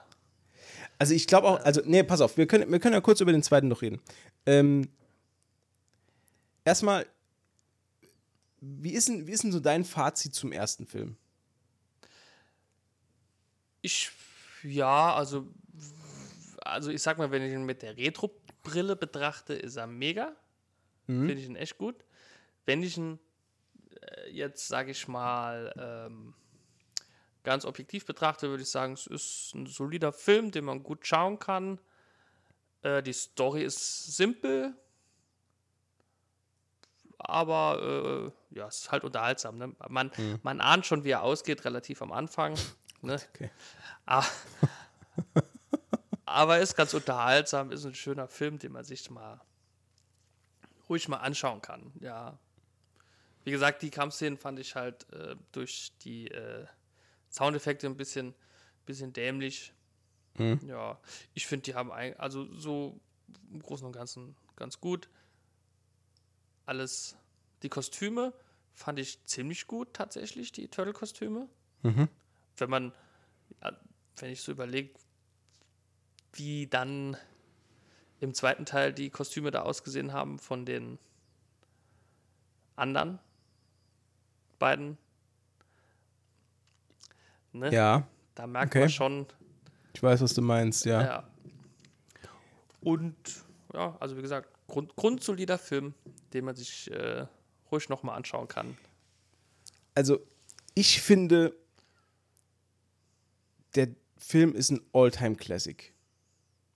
Also 0.98 1.14
ich 1.14 1.28
glaube 1.28 1.50
auch, 1.50 1.60
also, 1.60 1.82
nee, 1.84 2.02
pass 2.04 2.22
auf, 2.22 2.38
wir 2.38 2.48
können, 2.48 2.72
wir 2.72 2.80
können 2.80 2.94
ja 2.94 3.02
kurz 3.02 3.20
über 3.20 3.34
den 3.34 3.44
zweiten 3.44 3.68
noch 3.68 3.82
reden. 3.82 4.00
Ähm, 4.46 4.88
erstmal, 6.64 7.06
wie 8.62 8.92
ist, 8.94 9.10
denn, 9.10 9.28
wie 9.28 9.32
ist 9.34 9.44
denn 9.44 9.52
so 9.52 9.60
dein 9.60 9.84
Fazit 9.84 10.34
zum 10.34 10.54
ersten 10.54 10.86
Film? 10.88 11.18
Ich, 13.82 14.12
ja, 14.64 15.14
also, 15.14 15.46
also 16.62 16.90
ich 16.90 17.02
sag 17.02 17.18
mal, 17.18 17.32
wenn 17.32 17.42
ich 17.42 17.52
ihn 17.52 17.66
mit 17.66 17.82
der 17.82 17.98
Retro-Brille 17.98 18.96
betrachte, 18.96 19.56
ist 19.56 19.76
er 19.76 19.88
mega. 19.88 20.32
Finde 21.06 21.34
ich 21.34 21.46
ihn 21.48 21.58
echt 21.58 21.78
gut. 21.78 21.96
Wenn 22.66 22.84
ich 22.84 22.98
ihn 22.98 23.20
äh, 24.02 24.30
jetzt, 24.32 24.68
sage 24.68 24.92
ich 24.92 25.08
mal, 25.08 25.74
ähm, 25.78 26.34
ganz 27.44 27.66
objektiv 27.66 28.06
betrachte, 28.06 28.50
würde 28.50 28.64
ich 28.64 28.70
sagen, 28.70 28.94
es 28.94 29.08
ist 29.08 29.54
ein 29.56 29.66
solider 29.66 30.12
Film, 30.12 30.52
den 30.52 30.66
man 30.66 30.84
gut 30.84 31.06
schauen 31.06 31.40
kann. 31.40 31.80
Äh, 32.82 33.02
die 33.02 33.14
Story 33.14 33.64
ist 33.64 34.16
simpel, 34.16 34.76
aber 37.18 38.32
äh, 38.52 38.58
ja, 38.58 38.68
es 38.68 38.82
ist 38.82 38.92
halt 38.92 39.04
unterhaltsam. 39.04 39.58
Ne? 39.58 39.76
Man, 39.90 40.12
man 40.44 40.62
ahnt 40.62 40.86
schon, 40.86 41.04
wie 41.04 41.12
er 41.12 41.22
ausgeht, 41.22 41.66
relativ 41.66 42.02
am 42.02 42.12
Anfang. 42.12 42.56
Ne? 43.02 43.18
Okay. 43.34 43.50
Ah. 44.06 44.26
Aber 46.26 46.58
er 46.58 46.62
ist 46.62 46.76
ganz 46.76 46.94
unterhaltsam, 46.94 47.72
ist 47.72 47.86
ein 47.86 47.96
schöner 47.96 48.28
Film, 48.28 48.60
den 48.60 48.74
man 48.74 48.84
sich 48.84 49.10
mal 49.10 49.40
ruhig 50.90 51.08
mal 51.08 51.18
anschauen 51.18 51.62
kann. 51.62 51.94
Ja. 52.02 52.38
Wie 53.50 53.52
gesagt, 53.52 53.82
die 53.82 53.90
Kampfszenen 53.90 54.38
fand 54.38 54.60
ich 54.60 54.76
halt 54.76 55.12
äh, 55.12 55.36
durch 55.52 55.92
die 56.02 56.28
äh, 56.28 56.68
Soundeffekte 57.32 57.88
ein 57.88 57.98
bisschen, 57.98 58.36
bisschen 58.86 59.12
dämlich. 59.12 59.74
Ja, 60.68 61.00
ich 61.34 61.48
finde, 61.48 61.64
die 61.64 61.74
haben 61.74 61.92
ein, 61.92 62.16
also 62.20 62.46
so 62.54 63.00
im 63.52 63.60
Großen 63.60 63.88
und 63.88 63.94
Ganzen 63.94 64.36
ganz 64.56 64.80
gut. 64.80 65.10
Alles, 66.68 67.18
die 67.64 67.70
Kostüme 67.70 68.36
fand 68.76 69.00
ich 69.00 69.26
ziemlich 69.26 69.66
gut 69.66 69.96
tatsächlich, 69.96 70.52
die 70.52 70.68
Turtle-Kostüme 70.68 71.50
wenn 72.56 72.70
man, 72.70 72.94
wenn 74.18 74.30
ich 74.30 74.44
so 74.44 74.52
überlege, 74.52 74.92
wie 76.34 76.68
dann 76.68 77.18
im 78.20 78.36
zweiten 78.36 78.68
Teil 78.68 78.94
die 78.94 79.10
Kostüme 79.10 79.50
da 79.50 79.64
ausgesehen 79.64 80.14
haben 80.14 80.38
von 80.38 80.68
den 80.68 81.00
anderen 82.76 83.18
beiden. 84.60 84.98
Ne? 87.52 87.74
Ja, 87.74 88.08
Da 88.36 88.46
merkt 88.46 88.72
okay. 88.72 88.82
man 88.82 88.90
schon, 88.90 89.26
ich 89.94 90.04
weiß, 90.04 90.22
was 90.22 90.34
du 90.34 90.42
meinst, 90.42 90.86
ja. 90.86 91.02
ja. 91.02 91.30
Und 92.82 93.16
ja, 93.74 93.98
also 94.00 94.16
wie 94.18 94.22
gesagt, 94.22 94.50
grund, 94.68 94.96
grundsolider 94.96 95.58
Film, 95.58 95.94
den 96.34 96.46
man 96.46 96.56
sich 96.56 96.90
äh, 96.92 97.26
ruhig 97.72 97.90
nochmal 97.90 98.16
anschauen 98.16 98.48
kann. 98.48 98.78
Also, 99.96 100.20
ich 100.76 101.02
finde, 101.02 101.54
der 103.76 103.90
Film 104.18 104.56
ist 104.56 104.70
ein 104.70 104.82
All-Time-Classic. 104.94 105.94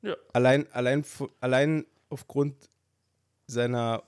Ja. 0.02 0.16
Allein, 0.34 0.70
allein, 0.74 1.06
allein 1.40 1.86
aufgrund 2.10 2.70
seiner. 3.48 4.04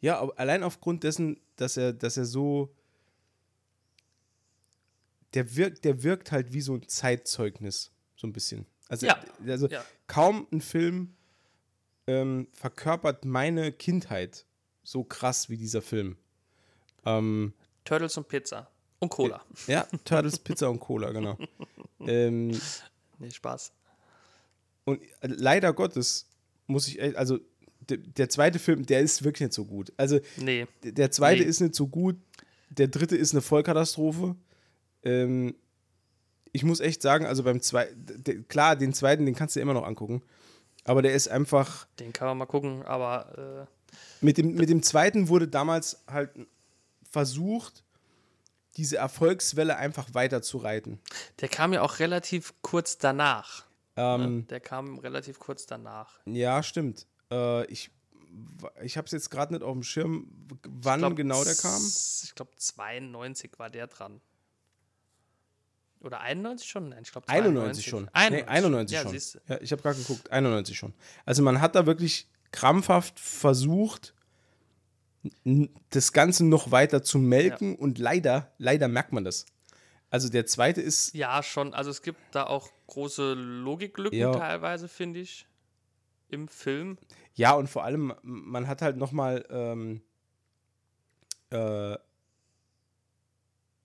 Ja, 0.00 0.20
allein 0.36 0.62
aufgrund 0.62 1.04
dessen, 1.04 1.38
dass 1.56 1.76
er, 1.76 1.92
dass 1.92 2.16
er 2.16 2.24
so. 2.24 2.74
Der 5.34 5.56
wirkt, 5.56 5.84
der 5.84 6.02
wirkt 6.02 6.30
halt 6.30 6.52
wie 6.52 6.60
so 6.60 6.74
ein 6.74 6.86
Zeitzeugnis, 6.88 7.90
so 8.16 8.26
ein 8.26 8.32
bisschen. 8.32 8.66
Also, 8.88 9.06
Ja, 9.06 9.20
also 9.46 9.66
ja. 9.68 9.84
kaum 10.06 10.46
ein 10.52 10.60
Film 10.60 11.14
ähm, 12.06 12.48
verkörpert 12.52 13.24
meine 13.24 13.72
Kindheit 13.72 14.46
so 14.84 15.02
krass 15.02 15.48
wie 15.48 15.56
dieser 15.56 15.82
Film. 15.82 16.16
Ähm, 17.04 17.54
Turtles 17.84 18.16
und 18.16 18.28
Pizza. 18.28 18.70
Und 19.00 19.08
Cola. 19.08 19.44
ja, 19.66 19.86
Turtles, 20.04 20.38
Pizza 20.38 20.70
und 20.70 20.78
Cola, 20.78 21.10
genau. 21.10 21.36
ähm, 22.00 22.58
Nee, 23.18 23.30
Spaß. 23.30 23.72
Und 24.84 25.00
leider 25.22 25.72
Gottes 25.72 26.26
muss 26.66 26.88
ich, 26.88 27.00
also 27.16 27.38
der, 27.88 28.28
zweite 28.28 28.58
Film, 28.58 28.86
der 28.86 29.00
ist 29.00 29.24
wirklich 29.24 29.48
nicht 29.48 29.52
so 29.54 29.64
gut. 29.64 29.92
Also 29.96 30.20
Nee. 30.36 30.66
der 30.82 31.10
zweite 31.10 31.42
Nee. 31.42 31.48
ist 31.48 31.60
nicht 31.60 31.74
so 31.74 31.86
gut, 31.88 32.16
der 32.70 32.88
dritte 32.88 33.16
ist 33.16 33.32
eine 33.32 33.40
Vollkatastrophe. 33.42 34.36
Ähm, 35.02 35.54
ich 36.52 36.62
muss 36.64 36.80
echt 36.80 37.02
sagen, 37.02 37.26
also 37.26 37.42
beim 37.42 37.60
zweiten, 37.60 38.46
klar, 38.48 38.76
den 38.76 38.92
zweiten, 38.94 39.26
den 39.26 39.34
kannst 39.34 39.56
du 39.56 39.60
immer 39.60 39.74
noch 39.74 39.84
angucken, 39.84 40.22
aber 40.84 41.02
der 41.02 41.14
ist 41.14 41.28
einfach, 41.28 41.86
Den 41.98 42.12
kann 42.12 42.28
man 42.28 42.38
mal 42.38 42.46
gucken, 42.46 42.82
aber 42.84 43.66
äh, 43.68 43.94
mit 44.24 44.38
dem, 44.38 44.54
mit 44.54 44.68
dem 44.68 44.82
zweiten 44.82 45.28
wurde 45.28 45.48
damals 45.48 46.02
halt 46.06 46.30
versucht, 47.10 47.82
diese 48.76 48.96
Erfolgswelle 48.96 49.76
einfach 49.76 50.14
weiter 50.14 50.42
zu 50.42 50.58
reiten. 50.58 51.00
der 51.40 51.48
kam 51.48 51.72
ja 51.72 51.82
auch 51.82 51.98
relativ 52.00 52.54
kurz 52.62 52.98
danach. 52.98 53.64
Ähm, 53.96 54.36
ne? 54.38 54.42
Der 54.50 54.58
kam 54.60 54.98
relativ 54.98 55.38
kurz 55.38 55.66
danach. 55.66 56.18
Ja, 56.26 56.62
stimmt. 56.64 57.06
Äh, 57.30 57.66
ich 57.66 57.90
ich 58.82 58.96
habe 58.96 59.06
es 59.06 59.12
jetzt 59.12 59.30
gerade 59.30 59.52
nicht 59.52 59.62
auf 59.62 59.72
dem 59.72 59.82
Schirm, 59.82 60.26
wann 60.64 61.00
glaub, 61.00 61.16
genau 61.16 61.44
der 61.44 61.54
kam. 61.54 61.80
Ich 62.24 62.34
glaube, 62.34 62.50
92 62.56 63.52
war 63.58 63.70
der 63.70 63.86
dran. 63.86 64.20
Oder 66.00 66.20
91 66.20 66.68
schon? 66.68 66.88
Nein, 66.90 67.02
ich 67.02 67.12
glaube 67.12 67.28
91 67.28 67.86
schon. 67.86 68.08
91, 68.12 68.44
nee, 68.44 68.50
91 68.50 68.94
ja, 68.94 69.02
schon. 69.02 69.12
du. 69.12 69.52
Ja, 69.54 69.60
ich 69.60 69.72
habe 69.72 69.82
gerade 69.82 69.98
geguckt, 69.98 70.30
91 70.30 70.76
schon. 70.76 70.92
Also 71.24 71.42
man 71.42 71.60
hat 71.60 71.74
da 71.74 71.86
wirklich 71.86 72.28
krampfhaft 72.52 73.18
versucht, 73.18 74.14
das 75.90 76.12
Ganze 76.12 76.44
noch 76.44 76.70
weiter 76.70 77.02
zu 77.02 77.18
melken 77.18 77.76
und 77.76 77.98
leider, 77.98 78.52
leider 78.58 78.88
merkt 78.88 79.12
man 79.12 79.24
das. 79.24 79.46
Also 80.10 80.28
der 80.28 80.44
zweite 80.46 80.82
ist, 80.82 81.14
Ja, 81.14 81.42
schon. 81.42 81.72
Also 81.72 81.90
es 81.90 82.02
gibt 82.02 82.18
da 82.32 82.44
auch 82.46 82.68
große 82.86 83.32
Logiklücken 83.32 84.18
Ja. 84.18 84.32
teilweise, 84.32 84.88
finde 84.88 85.20
ich, 85.20 85.46
im 86.28 86.48
Film. 86.48 86.98
ja 87.34 87.52
und 87.54 87.68
vor 87.68 87.84
allem, 87.84 88.12
man 88.22 88.66
hat 88.68 88.82
halt 88.82 88.96
nochmal 88.96 89.44
ähm, 89.50 90.02
äh, 91.50 91.96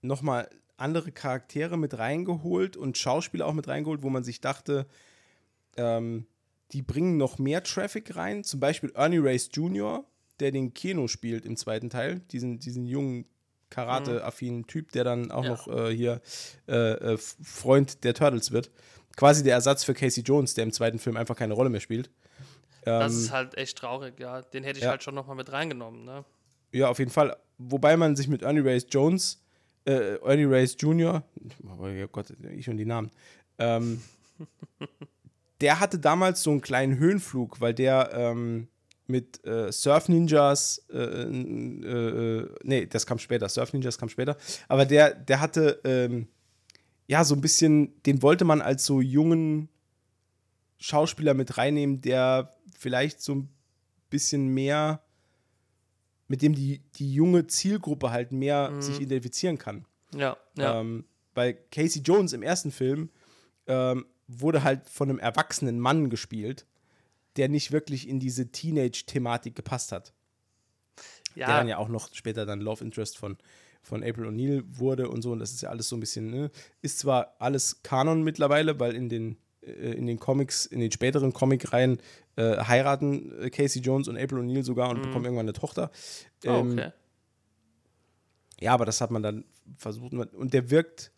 nochmal 0.02 0.50
andere 0.78 1.12
Charaktere 1.12 1.78
mit 1.78 1.98
reingeholt 1.98 2.78
und 2.78 2.98
Schauspieler 2.98 3.46
auch 3.46 3.54
mit 3.54 3.68
reingeholt, 3.68 4.02
wo 4.02 4.10
man 4.10 4.24
sich 4.24 4.40
dachte, 4.42 4.88
ähm, 5.78 6.26
die 6.72 6.82
bringen 6.82 7.18
noch 7.18 7.38
mehr 7.38 7.64
Traffic 7.64 8.16
rein. 8.16 8.44
Zum 8.44 8.60
Beispiel 8.60 8.92
Ernie 8.96 9.20
Race 9.20 9.50
Jr., 9.52 10.06
der 10.40 10.52
den 10.52 10.74
Keno 10.74 11.08
spielt 11.08 11.46
im 11.46 11.58
zweiten 11.58 11.90
Teil, 11.90 12.20
diesen, 12.32 12.60
diesen 12.60 12.86
jungen 12.86 13.26
Karate-affinen 13.70 14.68
Typ, 14.68 14.92
der 14.94 15.04
dann 15.04 15.32
auch 15.32 15.44
Ja. 15.44 15.50
noch 15.50 15.68
äh, 15.68 15.94
hier 15.96 16.22
äh, 16.68 16.74
äh, 17.14 17.18
Freund 17.18 18.04
der 18.04 18.14
Turtles 18.14 18.52
wird. 18.52 18.72
Quasi 19.18 19.44
der 19.44 19.56
Ersatz 19.56 19.84
für 19.84 19.94
Casey 19.94 20.24
Jones, 20.24 20.54
der 20.54 20.64
im 20.64 20.72
zweiten 20.72 20.98
Film 20.98 21.18
einfach 21.18 21.36
keine 21.36 21.54
Rolle 21.54 21.70
mehr 21.70 21.82
spielt. 21.82 22.10
Das 22.84 23.14
Ähm, 23.14 23.20
ist 23.20 23.32
halt 23.32 23.58
echt 23.58 23.78
traurig, 23.78 24.20
ja. 24.20 24.42
Den 24.42 24.64
hätte 24.64 24.80
ich 24.80 24.86
ja. 24.86 24.92
halt 24.92 25.04
schon 25.04 25.16
nochmal 25.16 25.36
mit 25.36 25.52
reingenommen, 25.52 26.06
ne? 26.06 26.26
Ja, 26.72 26.90
auf 26.90 27.00
jeden 27.00 27.12
Fall. 27.12 27.36
Wobei 27.58 27.98
man 27.98 28.16
sich 28.16 28.28
mit 28.28 28.42
Ernie 28.42 28.62
Race 28.62 28.86
Jones, 28.90 29.44
äh, 29.86 30.16
Ernie 30.18 30.46
Race 30.46 30.76
Jr., 30.80 31.24
oh 31.68 32.08
Gott, 32.12 32.34
ich 32.56 32.70
und 32.70 32.78
die 32.78 32.86
Namen, 32.86 33.12
ähm, 33.58 34.02
der 35.62 35.80
hatte 35.80 36.00
damals 36.00 36.44
so 36.44 36.52
einen 36.52 36.62
kleinen 36.62 36.98
Höhenflug, 36.98 37.60
weil 37.60 37.74
der 37.74 38.12
ähm, 38.14 38.68
mit 39.08 39.44
äh, 39.46 39.72
Surf 39.72 40.08
Ninjas, 40.08 40.86
äh, 40.92 40.98
äh, 40.98 42.40
äh, 42.42 42.56
nee, 42.64 42.86
das 42.86 43.06
kam 43.06 43.18
später, 43.18 43.50
Surf 43.50 43.74
Ninjas 43.74 43.98
kam 43.98 44.08
später, 44.08 44.38
aber 44.68 44.86
der, 44.86 45.16
der 45.16 45.42
hatte, 45.42 45.82
ähm, 45.84 46.28
ja, 47.08 47.24
so 47.24 47.36
ein 47.36 47.42
bisschen, 47.42 48.02
den 48.04 48.22
wollte 48.22 48.46
man 48.46 48.62
als 48.62 48.86
so 48.86 49.02
jungen 49.02 49.68
Schauspieler 50.78 51.34
mit 51.34 51.58
reinnehmen, 51.58 52.02
der 52.02 52.54
vielleicht 52.80 53.22
so 53.22 53.36
ein 53.36 53.50
bisschen 54.10 54.48
mehr 54.48 55.04
mit 56.28 56.42
dem 56.42 56.56
die, 56.56 56.82
die 56.96 57.14
junge 57.14 57.48
Zielgruppe 57.48 58.12
halt 58.12 58.32
mehr 58.32 58.82
sich 58.82 59.02
identifizieren 59.02 59.58
kann. 59.58 59.86
Ja, 60.16 60.38
ja. 60.56 60.80
Ähm, 60.80 61.06
weil 61.34 61.58
Casey 61.72 62.02
Jones 62.02 62.34
im 62.34 62.42
ersten 62.42 62.72
Film 62.72 63.10
ähm, 63.68 64.06
wurde 64.28 64.64
halt 64.64 64.88
von 64.88 65.10
einem 65.10 65.20
erwachsenen 65.20 65.80
Mann 65.80 66.10
gespielt, 66.10 66.66
der 67.36 67.50
nicht 67.50 67.72
wirklich 67.72 68.08
in 68.08 68.20
diese 68.20 68.52
Teenage-Thematik 68.52 69.56
gepasst 69.56 69.92
hat. 69.92 70.14
Der 71.36 71.48
ja, 71.48 71.58
dann 71.58 71.68
ja 71.68 71.78
auch 71.78 71.90
noch 71.90 72.14
später 72.14 72.46
dann 72.46 72.62
Love 72.62 72.84
Interest 72.84 73.18
von, 73.18 73.38
von 73.82 74.04
April 74.04 74.26
O'Neil 74.26 74.64
wurde 74.68 75.10
und 75.10 75.22
so. 75.22 75.32
Und 75.32 75.40
das 75.40 75.52
ist 75.52 75.62
ja 75.62 75.70
alles 75.70 75.90
so 75.90 75.98
ein 75.98 76.00
bisschen, 76.00 76.30
ne? 76.30 76.52
Ist 76.82 77.00
zwar 77.00 77.36
alles 77.40 77.82
Kanon 77.84 78.24
mittlerweile, 78.24 78.80
weil 78.80 78.96
in 78.96 79.10
den, 79.10 79.38
äh, 79.62 79.72
in 79.72 80.06
den 80.06 80.20
Comics, 80.20 80.66
in 80.66 80.80
den 80.80 80.92
späteren 80.92 81.34
Comic-Reihen 81.34 82.00
äh, 82.40 82.64
heiraten 82.64 83.38
äh, 83.42 83.50
Casey 83.50 83.82
Jones 83.82 84.08
und 84.08 84.18
April 84.18 84.40
O'Neil 84.40 84.64
sogar 84.64 84.90
und 84.90 85.02
bekommen 85.02 85.26
irgendwann 85.26 85.46
eine 85.46 85.54
Tochter. 85.54 85.92
oh, 86.46 86.50
Ähm, 86.50 86.72
okay. 86.72 86.92
Ja, 88.62 88.74
aber 88.74 88.86
das 88.86 89.02
hat 89.02 89.12
man 89.12 89.22
dann 89.22 89.46
versucht. 89.78 90.14
Und 90.14 90.54
der 90.54 90.70
wirkt, 90.70 91.12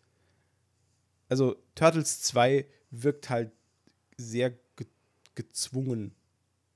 also 1.28 1.56
Turtles 1.76 2.22
2 2.22 2.66
wirkt 2.90 3.30
halt 3.30 3.52
sehr 4.16 4.50
ge 4.50 4.86
gezwungen, 5.34 6.14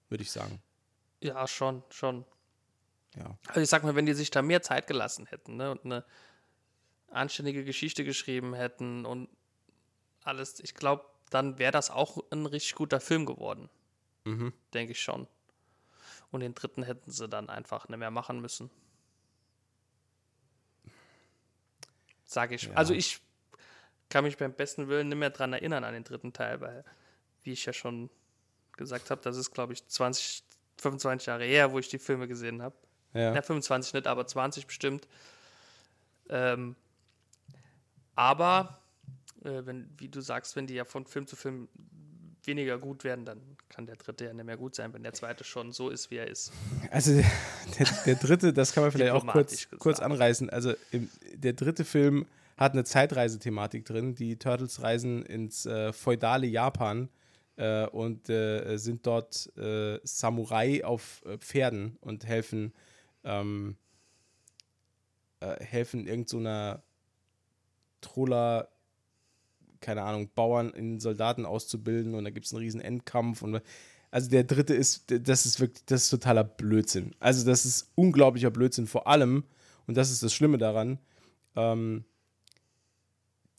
würde 0.09 0.23
ich 0.23 0.31
sagen. 0.31 0.63
Ja, 1.21 1.47
schon, 1.47 1.83
schon. 1.91 2.25
Ja. 3.17 3.37
Also 3.49 3.61
ich 3.61 3.69
sag 3.69 3.83
mal, 3.83 3.97
wenn 3.97 4.07
die 4.07 4.15
sich 4.15 4.31
da 4.31 4.43
mehr 4.43 4.63
Zeit 4.63 4.87
gelassen 4.87 5.27
hätten 5.27 5.57
ne, 5.57 5.73
und 5.73 5.85
eine 5.85 6.05
anständige 7.09 7.65
Geschichte 7.65 8.05
geschrieben 8.05 8.55
hätten 8.55 9.05
und 9.05 9.29
alles, 10.23 10.61
ich 10.61 10.75
glaube, 10.75 11.05
dann 11.31 11.59
wäre 11.59 11.73
das 11.73 11.91
auch 11.91 12.19
ein 12.31 12.47
richtig 12.47 12.77
guter 12.77 13.01
Film 13.01 13.27
geworden. 13.27 13.69
Mhm. 14.27 14.53
Denke 14.75 14.93
ich 14.93 15.01
schon. 15.01 15.27
Und 16.31 16.41
den 16.41 16.55
dritten 16.55 16.83
hätten 16.83 17.11
sie 17.11 17.29
dann 17.29 17.49
einfach 17.49 17.89
nicht 17.89 17.99
mehr 17.99 18.11
machen 18.11 18.41
müssen. 18.41 18.71
Sage 22.25 22.57
ich. 22.57 22.65
Ja. 22.65 22.75
Also 22.75 22.93
ich 22.93 23.21
kann 24.11 24.25
mich 24.25 24.37
beim 24.37 24.53
besten 24.53 24.89
Willen 24.89 25.09
nicht 25.09 25.19
mehr 25.19 25.31
dran 25.31 25.53
erinnern 25.53 25.85
an 25.85 25.95
den 25.95 26.05
dritten 26.05 26.33
Teil, 26.33 26.61
weil, 26.61 26.85
wie 27.43 27.53
ich 27.53 27.65
ja 27.65 27.73
schon 27.73 28.11
gesagt 28.73 29.11
habe, 29.11 29.23
das 29.23 29.37
ist, 29.37 29.53
glaube 29.53 29.73
ich, 29.73 29.87
20, 29.87 30.43
25 30.79 31.27
Jahre 31.27 31.45
her, 31.45 31.73
wo 31.73 31.79
ich 31.79 31.89
die 31.89 31.99
Filme 31.99 32.27
gesehen 32.29 32.63
habe. 32.63 32.77
Ja. 33.15 33.33
Ja, 33.35 33.43
25 33.43 33.95
nicht, 33.95 34.07
aber 34.07 34.27
20 34.27 34.67
bestimmt. 34.67 35.07
Ähm, 36.29 36.75
aber, 38.17 38.81
äh, 39.45 39.65
wenn, 39.65 39.89
wie 39.99 40.09
du 40.09 40.21
sagst, 40.21 40.57
wenn 40.57 40.67
die 40.67 40.75
ja 40.75 40.85
von 40.85 41.07
Film 41.07 41.27
zu 41.27 41.37
Film 41.37 41.69
weniger 42.45 42.79
gut 42.79 43.05
werden, 43.05 43.25
dann 43.25 43.56
kann 43.69 43.87
der 43.87 43.97
dritte 43.97 44.25
ja 44.25 44.33
nicht 44.33 44.45
mehr 44.45 44.57
gut 44.57 44.75
sein, 44.75 44.93
wenn 44.93 45.03
der 45.03 45.13
zweite 45.13 45.45
schon 45.45 45.73
so 45.73 45.91
ist, 45.91 46.11
wie 46.11 46.17
er 46.17 46.29
ist. 46.29 46.53
Also 46.91 47.13
der, 47.79 47.87
der, 48.07 48.15
dritte, 48.15 48.53
das 48.53 48.73
kann 48.73 48.85
man 48.85 48.93
vielleicht 48.93 49.13
auch 49.13 49.27
kurz, 49.27 49.65
gesagt. 49.65 49.79
kurz 49.79 50.01
anreißen. 50.01 50.51
Also 50.51 50.75
im, 50.91 51.11
der 51.35 51.53
dritte 51.53 51.85
Film 51.85 52.27
hat 52.57 52.73
eine 52.73 52.85
Zeitreisethematik 52.85 53.85
drin. 53.85 54.15
Die 54.15 54.37
Turtles 54.37 54.83
reisen 54.83 55.25
ins 55.25 55.67
äh, 55.67 55.93
feudale 55.93 56.47
Japan 56.47 57.09
äh, 57.57 57.87
und 57.87 58.29
äh, 58.31 58.77
sind 58.77 59.07
dort 59.07 59.55
äh, 59.57 59.99
Samurai 60.05 60.85
auf 60.85 61.23
äh, 61.27 61.39
Pferden 61.39 61.97
und 62.01 62.27
helfen 62.27 62.73
ähm, 63.25 63.77
äh, 65.41 65.63
helfen 65.65 66.07
irgend 66.07 66.29
so 66.29 66.41
Troller 68.01 68.69
keine 69.81 70.03
Ahnung, 70.03 70.31
Bauern 70.35 70.71
in 70.71 71.01
Soldaten 71.01 71.47
auszubilden 71.47 72.15
und 72.15 72.25
da 72.25 72.31
gibt 72.31 72.47
es 72.47 72.53
einen 72.53 72.63
riesen 72.63 72.81
Endkampf 72.81 73.43
und 73.43 73.61
also 74.11 74.31
der 74.31 74.45
dritte 74.45 74.75
ist, 74.75 75.05
das 75.09 75.47
ist 75.47 75.61
wirklich, 75.61 75.85
das 75.87 76.05
ist 76.05 76.11
totaler 76.11 76.45
Blödsinn. 76.45 77.15
Also 77.19 77.45
das 77.45 77.67
ist 77.67 77.91
unglaublicher 77.97 78.51
Blödsinn. 78.51 78.87
Vor 78.87 79.07
allem, 79.09 79.45
und 79.87 79.97
das 79.97 80.11
ist 80.11 80.23
das 80.23 80.33
Schlimme 80.33 80.59
daran, 80.59 80.99
ähm, 81.55 82.05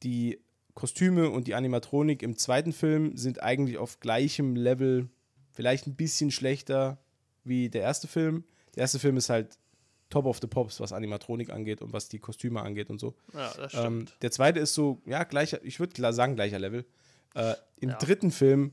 die 0.04 0.40
Kostüme 0.74 1.30
und 1.30 1.48
die 1.48 1.56
Animatronik 1.56 2.24
im 2.24 2.38
zweiten 2.38 2.72
Film 2.72 3.18
sind 3.18 3.42
eigentlich 3.42 3.78
auf 3.78 4.00
gleichem 4.00 4.56
Level, 4.56 5.10
vielleicht 5.52 5.88
ein 5.88 5.96
bisschen 5.96 6.32
schlechter 6.32 7.00
wie 7.44 7.70
der 7.70 7.82
erste 7.82 8.08
Film. 8.08 8.44
Der 8.76 8.82
erste 8.82 9.00
Film 9.00 9.18
ist 9.18 9.30
halt 9.30 9.58
top 10.10 10.26
of 10.26 10.40
the 10.42 10.48
pops, 10.48 10.80
was 10.80 10.94
Animatronik 10.94 11.50
angeht 11.50 11.82
und 11.82 11.94
was 11.94 12.08
die 12.10 12.20
Kostüme 12.20 12.62
angeht 12.62 12.90
und 12.90 13.00
so. 13.00 13.16
Ja, 13.34 13.54
das 13.56 13.74
Ähm, 13.74 13.80
stimmt. 14.04 14.18
der 14.22 14.32
zweite 14.32 14.60
ist 14.60 14.74
so, 14.74 15.02
ja, 15.06 15.24
gleicher, 15.24 15.64
ich 15.64 15.80
würde 15.80 15.94
klar 15.94 16.14
sagen, 16.14 16.36
gleicher 16.36 16.60
Level. 16.60 16.86
Äh, 17.36 17.56
Im 17.80 17.90
Ja. 17.90 17.98
dritten 17.98 18.32
Film 18.32 18.72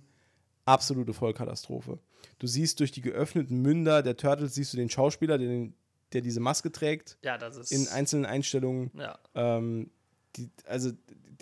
absolute 0.65 1.13
Vollkatastrophe. 1.13 1.99
Du 2.39 2.47
siehst 2.47 2.81
durch 2.81 2.91
die 2.93 3.03
geöffneten 3.03 3.61
Münder 3.61 4.03
der 4.03 4.17
Turtles, 4.17 4.55
siehst 4.55 4.73
du 4.73 4.77
den 4.77 4.89
Schauspieler, 4.89 5.37
der, 5.39 5.49
den, 5.49 5.75
der 6.13 6.21
diese 6.23 6.41
Maske 6.41 6.73
trägt, 6.73 7.19
ja, 7.23 7.37
das 7.37 7.57
ist. 7.57 7.71
in 7.73 7.87
einzelnen 7.89 8.25
Einstellungen. 8.27 8.91
ja, 8.95 9.19
Ähm, 9.35 9.91
die, 10.37 10.51
also 10.67 10.91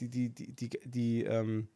die, 0.01 0.09
die, 0.09 0.29
die, 0.31 0.53
die, 0.53 0.71
die, 0.85 1.23
ähm, 1.25 1.69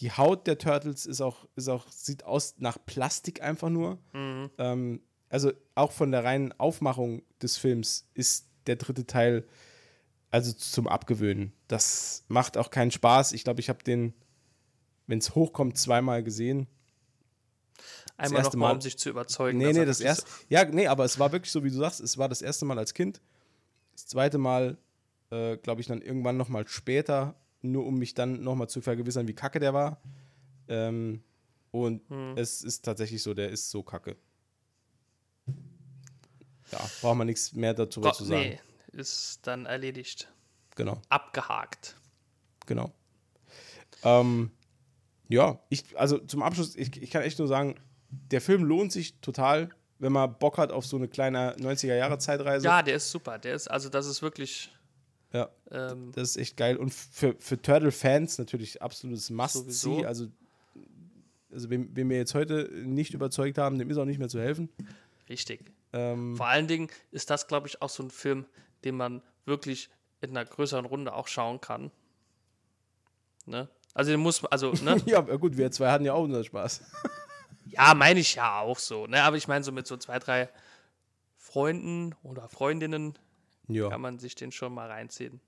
die 0.00 0.10
Haut 0.10 0.46
der 0.48 0.58
Turtles 0.58 1.06
ist 1.06 1.20
auch, 1.20 1.46
ist 1.54 1.68
auch, 1.68 1.86
sieht 1.90 2.24
aus 2.24 2.54
nach 2.58 2.78
Plastik 2.84 3.42
einfach 3.42 3.68
nur. 3.70 3.98
mhm. 4.12 4.50
Ähm, 4.58 5.00
also 5.28 5.52
auch 5.74 5.92
von 5.92 6.10
der 6.12 6.24
reinen 6.24 6.52
Aufmachung 6.58 7.22
des 7.42 7.56
Films 7.56 8.06
ist 8.14 8.46
der 8.66 8.76
dritte 8.76 9.06
Teil 9.06 9.46
also 10.30 10.52
zum 10.52 10.88
Abgewöhnen. 10.88 11.52
Das 11.68 12.24
macht 12.28 12.56
auch 12.56 12.70
keinen 12.70 12.90
Spaß. 12.90 13.32
Ich 13.32 13.44
glaube, 13.44 13.60
ich 13.60 13.68
habe 13.68 13.84
den, 13.84 14.14
wenn 15.06 15.18
es 15.18 15.34
hochkommt, 15.36 15.78
zweimal 15.78 16.22
gesehen. 16.24 16.66
einmal 18.16 18.40
erste 18.40 18.56
nochmal, 18.56 18.70
Mal- 18.70 18.74
um 18.76 18.80
sich 18.80 18.98
zu 18.98 19.10
überzeugen. 19.10 19.58
Nee, 19.58 19.72
nee, 19.72 19.84
das 19.84 20.00
erste. 20.00 20.26
Ja, 20.48 20.64
nee, 20.64 20.86
aber 20.88 21.04
es 21.04 21.18
war 21.18 21.30
wirklich 21.32 21.52
so, 21.52 21.62
wie 21.62 21.70
du 21.70 21.76
sagst, 21.76 22.00
es 22.00 22.18
war 22.18 22.28
das 22.28 22.42
erste 22.42 22.64
Mal 22.64 22.78
als 22.78 22.94
Kind. 22.94 23.20
Das 23.92 24.06
zweite 24.06 24.38
Mal, 24.38 24.76
äh, 25.30 25.56
glaube 25.58 25.80
ich, 25.80 25.86
dann 25.86 26.02
irgendwann 26.02 26.36
nochmal 26.36 26.66
später, 26.66 27.36
nur 27.62 27.86
um 27.86 27.96
mich 27.98 28.14
dann 28.14 28.42
nochmal 28.42 28.68
zu 28.68 28.80
vergewissern, 28.80 29.28
wie 29.28 29.34
kacke 29.34 29.60
der 29.60 29.72
war. 29.72 30.00
Ähm, 30.68 31.22
und 31.70 32.02
Hm. 32.08 32.36
es 32.36 32.62
ist 32.62 32.84
tatsächlich 32.84 33.22
so, 33.22 33.34
der 33.34 33.50
ist 33.50 33.70
so 33.70 33.82
kacke. 33.84 34.16
Ja, 36.72 36.80
braucht 37.00 37.16
man 37.18 37.26
nichts 37.26 37.52
mehr 37.52 37.74
dazu 37.74 38.02
So, 38.02 38.10
zu 38.10 38.24
sagen. 38.24 38.40
nee, 38.42 38.60
ist 38.92 39.40
dann 39.42 39.66
erledigt. 39.66 40.28
Genau, 40.76 41.00
Abgehakt. 41.08 41.96
genau. 42.66 42.92
Ähm, 44.02 44.50
ja, 45.28 45.58
ich, 45.68 45.84
also 45.98 46.18
zum 46.18 46.42
Abschluss, 46.42 46.74
ich, 46.76 47.00
ich 47.00 47.10
kann 47.10 47.22
echt 47.22 47.38
nur 47.38 47.48
sagen, 47.48 47.76
der 48.10 48.40
Film 48.40 48.64
lohnt 48.64 48.92
sich 48.92 49.18
total, 49.20 49.70
wenn 49.98 50.12
man 50.12 50.36
Bock 50.38 50.58
hat 50.58 50.72
auf 50.72 50.84
so 50.84 50.96
eine 50.96 51.08
kleine 51.08 51.54
90er-Jahre-Zeitreise. 51.56 52.66
Ja, 52.66 52.82
der 52.82 52.96
ist 52.96 53.10
super. 53.10 53.38
Der 53.38 53.54
ist, 53.54 53.70
also 53.70 53.88
das 53.88 54.06
ist 54.06 54.20
wirklich. 54.22 54.70
ja. 55.32 55.48
Ähm, 55.70 56.12
Das 56.12 56.30
ist 56.30 56.36
echt 56.36 56.56
geil. 56.56 56.76
Und 56.76 56.92
für, 56.92 57.34
für 57.38 57.60
Turtle-Fans 57.60 58.38
natürlich 58.38 58.82
absolutes 58.82 59.30
Must-See. 59.30 60.04
Also, 60.04 60.26
also 61.52 61.70
wem, 61.70 61.94
wem 61.96 62.10
wir 62.10 62.16
jetzt 62.18 62.34
heute 62.34 62.68
nicht 62.84 63.14
überzeugt 63.14 63.56
haben, 63.58 63.78
dem 63.78 63.88
ist 63.90 63.96
auch 63.96 64.04
nicht 64.04 64.18
mehr 64.18 64.28
zu 64.28 64.40
helfen. 64.40 64.68
Richtig. 65.28 65.72
Ähm, 65.92 66.36
Vor 66.36 66.46
allen 66.46 66.66
Dingen 66.66 66.88
ist 67.10 67.30
das, 67.30 67.46
glaube 67.46 67.68
ich, 67.68 67.80
auch 67.82 67.88
so 67.88 68.02
ein 68.02 68.10
Film, 68.10 68.46
den 68.84 68.96
man 68.96 69.22
wirklich 69.44 69.90
in 70.20 70.30
einer 70.30 70.44
größeren 70.44 70.84
Runde 70.84 71.12
auch 71.14 71.28
schauen 71.28 71.60
kann. 71.60 71.90
Ne? 73.46 73.68
Also 73.94 74.10
den 74.10 74.20
muss, 74.20 74.44
also, 74.46 74.72
ne? 74.72 74.96
ja, 75.06 75.20
gut, 75.20 75.56
wir 75.56 75.70
zwei 75.70 75.90
hatten 75.90 76.04
ja 76.04 76.14
auch 76.14 76.24
unseren 76.24 76.44
Spaß. 76.44 76.82
ja, 77.66 77.94
meine 77.94 78.20
ich 78.20 78.34
ja 78.34 78.60
auch 78.60 78.78
so, 78.78 79.06
ne? 79.06 79.22
Aber 79.22 79.36
ich 79.36 79.46
meine, 79.48 79.64
so 79.64 79.70
mit 79.72 79.86
so 79.86 79.96
zwei, 79.96 80.18
drei 80.18 80.48
Freunden 81.36 82.14
oder 82.22 82.48
Freundinnen 82.48 83.16
Ja. 83.68 83.88
kann 83.90 84.00
man 84.00 84.18
sich 84.18 84.34
den 84.34 84.50
schon 84.50 84.74
mal 84.74 84.90
reinziehen. 84.90 85.40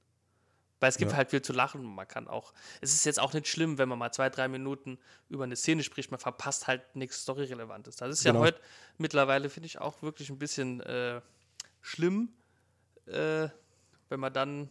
Weil 0.78 0.90
es 0.90 0.98
gibt 0.98 1.12
Ja. 1.12 1.16
halt 1.16 1.31
viel 1.31 1.40
zu 1.40 1.53
lachen 1.55 1.82
man 1.85 2.07
kann 2.07 2.28
auch. 2.28 2.53
Es 2.82 2.93
ist 2.93 3.05
jetzt 3.07 3.19
auch 3.19 3.32
nicht 3.32 3.48
schlimm, 3.48 3.78
wenn 3.78 3.89
man 3.89 3.98
mal 3.98 4.12
zwei, 4.12 4.28
drei 4.28 4.47
Minuten 4.48 4.98
über 5.31 5.44
eine 5.44 5.57
Szene 5.57 5.82
spricht, 5.82 6.11
man 6.11 6.20
verpasst 6.20 6.66
halt 6.66 6.94
nichts 6.94 7.23
Storyrelevantes. 7.23 7.97
Das 7.97 8.11
ist 8.11 8.24
Genau. 8.24 8.40
ja 8.40 8.47
heute 8.47 8.61
mittlerweile, 8.98 9.48
finde 9.48 9.66
ich, 9.69 9.81
auch 9.81 10.03
wirklich 10.03 10.28
ein 10.28 10.39
bisschen 10.39 10.81
äh, 10.81 11.20
schlimm, 11.81 12.35
äh, 13.07 13.48
wenn 14.09 14.20
man 14.20 14.32
dann 14.32 14.70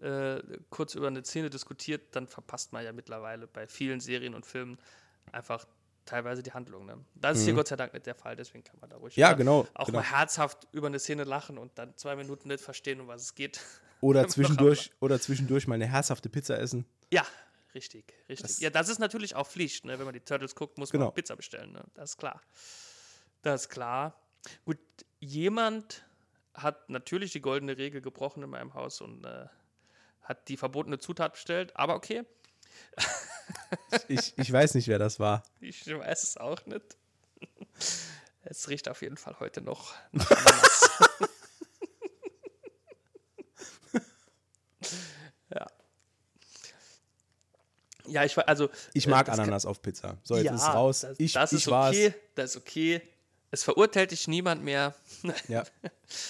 äh, 0.00 0.40
kurz 0.70 0.94
über 0.94 1.08
eine 1.08 1.24
Szene 1.24 1.50
diskutiert, 1.50 2.14
dann 2.14 2.28
verpasst 2.28 2.72
man 2.72 2.84
ja 2.84 2.92
mittlerweile 2.92 3.48
bei 3.48 3.66
vielen 3.66 3.98
Serien 4.00 4.34
und 4.36 4.46
Filmen 4.46 4.78
einfach 5.32 5.66
teilweise 6.04 6.42
die 6.44 6.52
Handlung. 6.52 6.86
Ne? 6.86 7.04
Das 7.16 7.38
ist 7.38 7.44
hier 7.44 7.52
Gott 7.54 7.66
sei 7.68 7.74
Dank 7.76 7.92
nicht 7.92 8.06
der 8.06 8.14
Fall, 8.14 8.36
deswegen 8.36 8.62
kann 8.64 8.78
man 8.80 8.88
da 8.88 8.96
ruhig 8.96 9.16
Mhm. 9.16 9.20
Ja, 9.20 9.32
genau, 9.32 9.66
auch 9.74 9.86
genau. 9.86 9.98
mal 9.98 10.04
herzhaft 10.04 10.68
über 10.72 10.86
eine 10.86 11.00
Szene 11.00 11.24
lachen 11.24 11.58
und 11.58 11.76
dann 11.76 11.96
zwei 11.96 12.14
Minuten 12.14 12.48
nicht 12.48 12.62
verstehen, 12.62 13.00
um 13.00 13.08
was 13.08 13.22
es 13.22 13.34
geht. 13.34 13.60
Oder 14.00 14.28
zwischendurch, 14.28 14.92
oder 15.00 15.20
zwischendurch 15.20 15.66
mal 15.66 15.74
eine 15.74 15.86
herzhafte 15.86 16.28
Pizza 16.28 16.58
essen. 16.58 16.86
Ja, 17.12 17.26
richtig, 17.74 18.12
richtig. 18.28 18.46
Das- 18.46 18.60
ja, 18.60 18.70
das 18.70 18.88
ist 18.88 18.98
natürlich 18.98 19.34
auch 19.34 19.46
Pflicht. 19.48 19.84
Ne? 19.84 19.98
Wenn 19.98 20.04
man 20.04 20.14
die 20.14 20.20
Turtles 20.20 20.54
guckt, 20.54 20.78
muss 20.78 20.90
Genau. 20.90 21.06
man 21.06 21.14
Pizza 21.14 21.36
bestellen. 21.36 21.72
Ne? 21.72 21.84
Das 21.94 22.10
ist 22.10 22.16
klar. 22.18 22.40
Das 23.42 23.62
ist 23.62 23.68
klar. 23.68 24.20
Gut, 24.64 24.78
jemand 25.20 26.04
hat 26.54 26.88
natürlich 26.90 27.32
die 27.32 27.40
goldene 27.40 27.76
Regel 27.78 28.00
gebrochen 28.00 28.42
in 28.42 28.50
meinem 28.50 28.74
Haus 28.74 29.00
und 29.00 29.24
äh, 29.24 29.46
hat 30.22 30.48
die 30.48 30.56
verbotene 30.56 30.98
Zutat 30.98 31.32
bestellt. 31.32 31.76
Aber 31.76 31.94
okay, 31.94 32.24
Ich, 34.08 34.36
ich 34.36 34.52
weiß 34.52 34.74
nicht, 34.74 34.88
wer 34.88 34.98
das 34.98 35.18
war. 35.18 35.42
ich 35.60 35.86
weiß 35.86 36.22
es 36.22 36.36
auch 36.36 36.64
nicht. 36.66 36.96
Es 38.42 38.68
riecht 38.68 38.88
auf 38.88 39.02
jeden 39.02 39.16
Fall 39.16 39.38
heute 39.40 39.60
noch 39.60 39.94
nach 40.12 40.30
Ananas. 40.30 40.90
Ja, 48.08 48.24
ich 48.24 48.36
also. 48.38 48.68
Ich 48.94 49.06
mag 49.06 49.26
das 49.26 49.36
kann- 49.36 49.44
Ananas 49.44 49.66
auf 49.66 49.80
Pizza. 49.82 50.18
So, 50.22 50.36
jetzt 50.36 50.44
ja, 50.46 50.54
ist 50.54 50.62
es 50.62 50.68
raus. 50.68 51.00
Das, 51.00 51.20
ich 51.20 51.32
das 51.32 51.52
ich 51.52 51.58
ist 51.58 51.70
war's. 51.70 51.96
okay. 51.96 52.14
Das 52.34 52.50
ist 52.50 52.56
okay. 52.56 53.02
Es 53.50 53.64
verurteilt 53.64 54.10
dich 54.10 54.28
niemand 54.28 54.62
mehr. 54.62 54.94
Ja. 55.48 55.64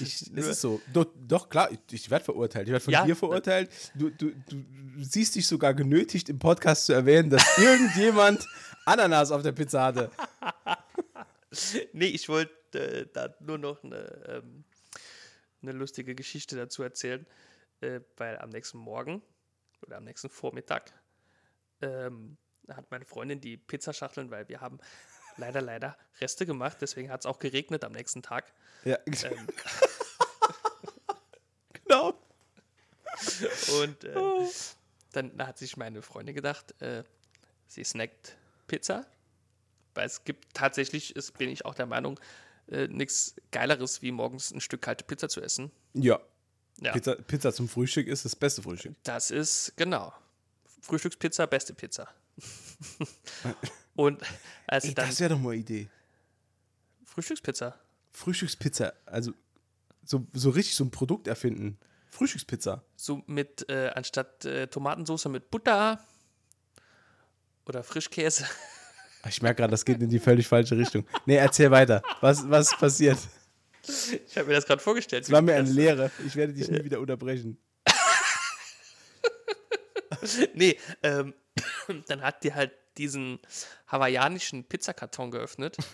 Ich, 0.00 0.22
es 0.22 0.46
ist 0.46 0.60
so. 0.60 0.80
Doch, 0.92 1.06
doch 1.26 1.48
klar, 1.48 1.68
ich, 1.70 1.78
ich 1.92 2.10
werde 2.10 2.24
verurteilt. 2.24 2.66
Ich 2.68 2.72
werde 2.72 2.84
von 2.84 2.92
Ja. 2.92 3.04
dir 3.04 3.16
verurteilt. 3.16 3.70
Du, 3.94 4.10
du, 4.10 4.30
du 4.48 4.64
siehst 5.00 5.34
dich 5.34 5.46
sogar 5.46 5.74
genötigt, 5.74 6.28
im 6.28 6.38
Podcast 6.38 6.86
zu 6.86 6.92
erwähnen, 6.92 7.30
dass 7.30 7.42
irgendjemand 7.58 8.46
Ananas 8.86 9.30
auf 9.32 9.42
der 9.42 9.52
Pizza 9.52 9.82
hatte. 9.84 10.10
nee, 11.92 12.06
ich 12.06 12.28
wollte 12.28 12.52
äh, 12.74 13.06
da 13.12 13.34
nur 13.40 13.58
noch 13.58 13.82
eine, 13.82 13.98
ähm, 14.28 14.64
eine 15.62 15.72
lustige 15.72 16.14
Geschichte 16.14 16.56
dazu 16.56 16.82
erzählen, 16.82 17.26
äh, 17.80 18.00
weil 18.16 18.38
am 18.38 18.50
nächsten 18.50 18.78
Morgen 18.78 19.22
oder 19.86 19.96
am 19.96 20.04
nächsten 20.04 20.28
Vormittag 20.28 20.92
ähm, 21.80 22.36
hat 22.68 22.90
meine 22.90 23.04
Freundin 23.04 23.40
die 23.40 23.56
Pizzaschachteln, 23.56 24.30
weil 24.30 24.48
wir 24.48 24.60
haben 24.60 24.78
leider, 25.36 25.62
leider 25.62 25.96
Reste 26.20 26.46
gemacht, 26.46 26.78
deswegen 26.80 27.10
hat 27.10 27.20
es 27.20 27.26
auch 27.26 27.38
geregnet 27.38 27.84
am 27.84 27.92
nächsten 27.92 28.22
Tag. 28.22 28.52
Ja, 28.84 28.98
Ähm, 29.06 29.46
genau. 31.72 32.14
Und 33.80 34.04
äh, 34.04 34.46
dann 35.12 35.46
hat 35.46 35.58
sich 35.58 35.76
meine 35.76 36.02
Freundin 36.02 36.34
gedacht, 36.34 36.80
äh, 36.80 37.02
sie 37.66 37.84
snackt 37.84 38.36
Pizza. 38.66 39.06
Weil 39.94 40.06
es 40.06 40.22
gibt 40.22 40.54
tatsächlich, 40.54 41.16
ist, 41.16 41.36
bin 41.38 41.48
ich 41.48 41.64
auch 41.64 41.74
der 41.74 41.86
Meinung, 41.86 42.20
äh, 42.68 42.86
nichts 42.86 43.34
Geileres, 43.50 44.02
wie 44.02 44.12
morgens 44.12 44.52
ein 44.52 44.60
Stück 44.60 44.82
kalte 44.82 45.04
Pizza 45.04 45.28
zu 45.28 45.40
essen. 45.40 45.72
Ja. 45.94 46.20
Ja, 46.80 46.92
Pizza, 46.92 47.16
Pizza 47.16 47.52
zum 47.52 47.68
Frühstück 47.68 48.06
ist 48.06 48.24
das 48.24 48.36
beste 48.36 48.62
Frühstück. 48.62 48.94
das 49.02 49.32
ist 49.32 49.72
genau. 49.76 50.12
Frühstückspizza, 50.80 51.46
beste 51.46 51.74
Pizza. 51.74 52.08
Und 53.94 54.22
als 54.66 54.84
Ey, 54.84 54.94
dann 54.94 55.08
das 55.08 55.20
wäre 55.20 55.30
doch 55.30 55.38
mal 55.38 55.50
eine 55.50 55.60
Idee. 55.60 55.88
Frühstückspizza. 57.04 57.74
Frühstückspizza, 58.12 58.92
also 59.06 59.32
so, 60.04 60.26
so 60.32 60.50
richtig 60.50 60.76
so 60.76 60.84
ein 60.84 60.90
Produkt 60.90 61.26
erfinden. 61.26 61.78
Frühstückspizza. 62.10 62.84
So 62.96 63.22
mit, 63.26 63.68
äh, 63.68 63.90
anstatt 63.94 64.44
äh, 64.44 64.66
Tomatensauce 64.68 65.26
mit 65.26 65.50
Butter 65.50 66.02
oder 67.66 67.82
Frischkäse. 67.82 68.46
Ich 69.28 69.42
merke 69.42 69.58
gerade, 69.58 69.72
das 69.72 69.84
geht 69.84 70.00
in 70.00 70.08
die 70.08 70.20
völlig 70.20 70.46
falsche 70.46 70.76
Richtung. 70.76 71.04
Nee, 71.26 71.36
erzähl 71.36 71.70
weiter. 71.70 72.02
Was, 72.20 72.48
was 72.48 72.70
passiert? 72.78 73.18
Ich 73.82 74.36
habe 74.36 74.48
mir 74.48 74.54
das 74.54 74.66
gerade 74.66 74.80
vorgestellt. 74.80 75.24
Es 75.24 75.32
war 75.32 75.42
mir 75.42 75.54
eine 75.54 75.68
Lehre. 75.68 76.10
Ich 76.26 76.36
werde 76.36 76.52
dich 76.52 76.70
nie 76.70 76.84
wieder 76.84 77.00
unterbrechen. 77.00 77.58
Nee, 80.54 80.78
ähm, 81.02 81.34
dann 82.06 82.22
hat 82.22 82.44
die 82.44 82.54
halt 82.54 82.72
diesen 82.96 83.38
hawaiianischen 83.86 84.64
Pizzakarton 84.64 85.30
geöffnet. 85.30 85.76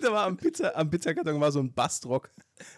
Da 0.00 0.12
war 0.12 0.24
am, 0.24 0.36
Pizza, 0.36 0.74
am 0.76 0.88
Pizzakarton 0.88 1.40
war 1.40 1.50
so 1.50 1.58
ein 1.58 1.72
Bastrock. 1.72 2.30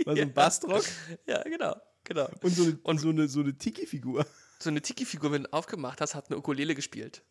War 0.06 0.16
so 0.16 0.22
ein 0.22 0.32
Bastrock 0.34 0.82
ja, 1.26 1.42
genau, 1.42 1.76
genau. 2.04 2.26
und 2.42 2.56
so 2.56 2.62
eine, 2.62 2.78
und 2.82 2.98
so 2.98 3.10
eine, 3.10 3.28
so 3.28 3.40
eine 3.40 3.56
Tiki-Figur. 3.56 4.26
So 4.58 4.70
eine 4.70 4.80
Tiki-Figur, 4.80 5.30
wenn 5.30 5.42
du 5.44 5.52
aufgemacht 5.52 6.00
hast, 6.00 6.14
hat 6.14 6.30
eine 6.30 6.38
Ukulele 6.38 6.74
gespielt. 6.74 7.22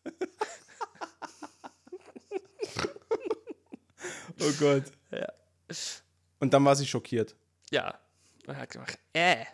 Oh 4.40 4.52
Gott. 4.58 4.84
Ja. 5.10 5.32
Und 6.38 6.54
dann 6.54 6.64
war 6.64 6.74
sie 6.74 6.86
schockiert. 6.86 7.36
Ja. 7.70 7.98
Und 8.46 8.56
hat 8.56 8.70
gemacht, 8.70 8.98
äh. 9.12 9.44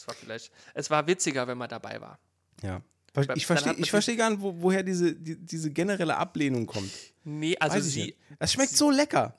Es 0.00 0.06
war 0.06 0.14
vielleicht, 0.14 0.52
es 0.74 0.90
war 0.90 1.06
witziger, 1.06 1.46
wenn 1.46 1.58
man 1.58 1.68
dabei 1.68 2.00
war. 2.00 2.18
Ja. 2.62 2.82
Ich 3.34 3.46
verstehe 3.46 3.74
ich 3.74 3.90
versteh 3.90 4.14
gar 4.14 4.30
nicht, 4.30 4.40
wo, 4.40 4.54
woher 4.60 4.82
diese, 4.84 5.12
die, 5.12 5.36
diese 5.36 5.72
generelle 5.72 6.16
Ablehnung 6.16 6.66
kommt. 6.66 6.92
Nee, 7.24 7.56
also 7.58 7.76
Weiß 7.76 7.84
sie. 7.84 8.14
Das 8.38 8.52
schmeckt 8.52 8.76
so 8.76 8.90
lecker. 8.90 9.34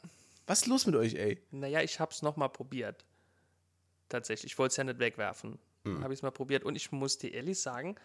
Was 0.48 0.62
ist 0.62 0.68
los 0.68 0.86
mit 0.86 0.96
euch, 0.96 1.14
ey? 1.14 1.42
naja, 1.52 1.82
ich 1.82 2.00
hab's 2.00 2.22
nochmal 2.22 2.50
probiert. 2.50 3.06
Tatsächlich. 4.10 4.52
Ich 4.52 4.58
wollte 4.58 4.72
es 4.72 4.78
ja 4.78 4.84
nicht 4.84 5.00
wegwerfen. 5.00 5.60
Mhm. 5.84 6.04
Habe 6.04 6.14
ich 6.14 6.20
es 6.20 6.24
mal 6.24 6.32
probiert. 6.32 6.64
Und 6.64 6.76
ich 6.76 6.92
muss 6.92 7.18
dir 7.20 7.34
ehrlich 7.34 7.62
sagen, 7.62 7.96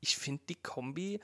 ich 0.00 0.16
finde 0.16 0.42
die 0.48 0.54
Kombi, 0.54 1.18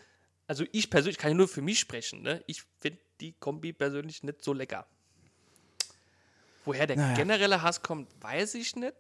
also 0.46 0.64
ich 0.72 0.90
persönlich 0.90 1.18
kann 1.18 1.30
ja 1.32 1.36
nur 1.36 1.48
für 1.48 1.62
mich 1.62 1.78
sprechen, 1.78 2.22
ne? 2.22 2.42
Ich 2.46 2.64
finde 2.80 2.98
die 3.20 3.34
Kombi 3.34 3.72
persönlich 3.72 4.22
nicht 4.24 4.42
so 4.42 4.52
lecker. 4.52 4.86
Woher 6.64 6.86
der 6.86 6.96
Naja. 6.96 7.16
generelle 7.16 7.62
Hass 7.62 7.82
kommt, 7.82 8.09
weiß 8.20 8.54
ich 8.54 8.74
nicht. 8.76 8.94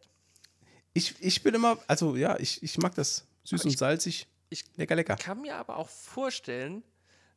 Ich, 0.94 1.14
ich 1.20 1.42
bin 1.42 1.54
immer, 1.54 1.78
also 1.86 2.16
ja, 2.16 2.38
ich, 2.38 2.62
ich 2.62 2.76
mag 2.78 2.94
das 2.94 3.26
süß 3.44 3.60
Aber 3.62 3.70
und 3.70 3.78
salzig. 3.78 4.26
Ich 4.50 4.64
Lecker, 4.76 4.94
lecker. 4.96 5.16
kann 5.16 5.40
mir 5.40 5.56
aber 5.56 5.76
auch 5.76 5.88
vorstellen, 5.88 6.82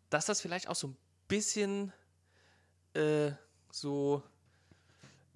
dass 0.10 0.26
das 0.26 0.41
vielleicht 0.41 0.68
auch 0.68 0.76
so 0.76 0.88
ein 0.90 0.98
bisschen 1.27 1.94
äh, 2.94 3.32
so 3.72 4.22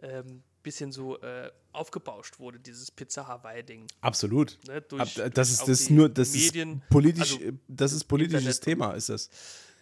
ähm, 0.01 0.43
bisschen 0.63 0.91
so 0.91 1.17
äh, 1.21 1.49
aufgebauscht 1.71 2.39
wurde, 2.39 2.59
dieses 2.59 2.91
Pizza 2.91 3.27
Hawaii-Ding. 3.27 3.87
Absolut. 4.01 4.57
Ne? 4.67 4.81
Durch, 4.81 5.01
Ab, 5.23 5.31
das 5.33 5.47
durch 5.49 5.49
ist 5.51 5.67
das 5.67 5.89
nur, 5.89 6.09
das 6.09 6.33
Medien. 6.33 6.81
ist 6.81 6.89
politisch, 6.89 7.33
also 7.39 7.51
das 7.67 7.93
ist 7.93 8.03
politisches 8.05 8.57
Internet- 8.57 8.61
Thema, 8.63 8.91
ist 8.93 9.07
das. 9.09 9.29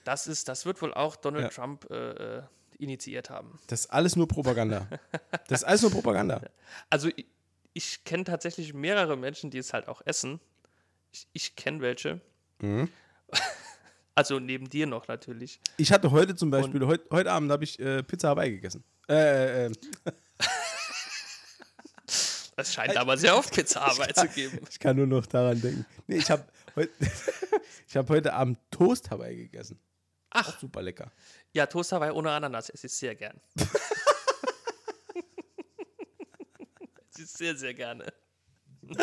Das, 0.04 0.28
ist, 0.28 0.48
das 0.48 0.66
wird 0.66 0.82
wohl 0.82 0.94
auch 0.94 1.16
Donald 1.16 1.46
Ja. 1.46 1.50
Trump 1.50 1.90
äh, 1.90 2.38
äh, 2.38 2.44
initiiert 2.78 3.30
haben. 3.32 3.58
Das 3.68 3.82
ist 3.82 3.88
alles 3.88 4.16
nur 4.16 4.28
Propaganda. 4.28 4.88
Das 5.48 5.62
ist 5.62 5.68
alles 5.68 5.82
nur 5.82 5.92
Propaganda. 5.92 6.42
Also 6.90 7.10
ich, 7.78 8.04
kenne 8.04 8.24
tatsächlich 8.24 8.74
mehrere 8.74 9.16
Menschen, 9.16 9.52
die 9.52 9.60
es 9.60 9.74
halt 9.74 9.88
auch 9.88 10.02
essen. 10.06 10.40
Ich, 11.12 11.28
ich 11.34 11.56
kenne 11.56 11.82
welche. 11.82 12.22
Mhm. 12.62 12.90
Also 14.16 14.40
neben 14.40 14.68
dir 14.68 14.88
noch 14.88 15.08
natürlich. 15.08 15.60
Ich 15.78 15.92
hatte 15.92 16.10
heute 16.10 16.36
zum 16.36 16.50
Beispiel, 16.50 16.84
heut, 16.88 17.02
heute 17.12 17.32
Abend 17.32 17.52
habe 17.52 17.64
ich 17.64 17.78
äh, 17.80 18.02
Pizza 18.02 18.30
Hawaii 18.30 18.50
gegessen. 18.50 18.84
Äh, 19.08 19.68
äh, 19.68 19.72
Es 22.56 22.74
scheint 22.74 22.98
aber 22.98 23.16
sehr 23.16 23.38
oft 23.38 23.54
Pizza 23.54 23.86
Hawaii 23.86 24.12
zu 24.16 24.28
geben. 24.30 24.60
ich 24.68 24.80
kann 24.80 24.98
nur 24.98 25.06
noch 25.06 25.28
daran 25.28 25.62
denken. 25.62 25.86
Nee, 26.08 26.18
ich 26.18 26.32
habe 26.32 26.44
heut, 26.76 26.90
ich 27.88 27.96
hab 27.96 28.10
heute 28.10 28.34
Abend 28.34 28.58
Toast 28.72 29.12
Hawaii 29.12 29.36
gegessen. 29.36 29.80
Ach. 30.32 30.48
Auch 30.48 30.58
super 30.58 30.82
lecker. 30.82 31.12
Ja, 31.54 31.68
Toast 31.68 31.92
Hawaii 31.92 32.10
ohne 32.10 32.32
Ananas 32.32 32.72
esse 32.72 32.88
ich 32.88 32.94
sehr 32.94 33.14
gern. 33.14 33.40
esse 33.56 33.70
ich 37.10 37.16
sehr, 37.28 37.56
sehr 37.56 37.74
gerne. 37.74 38.12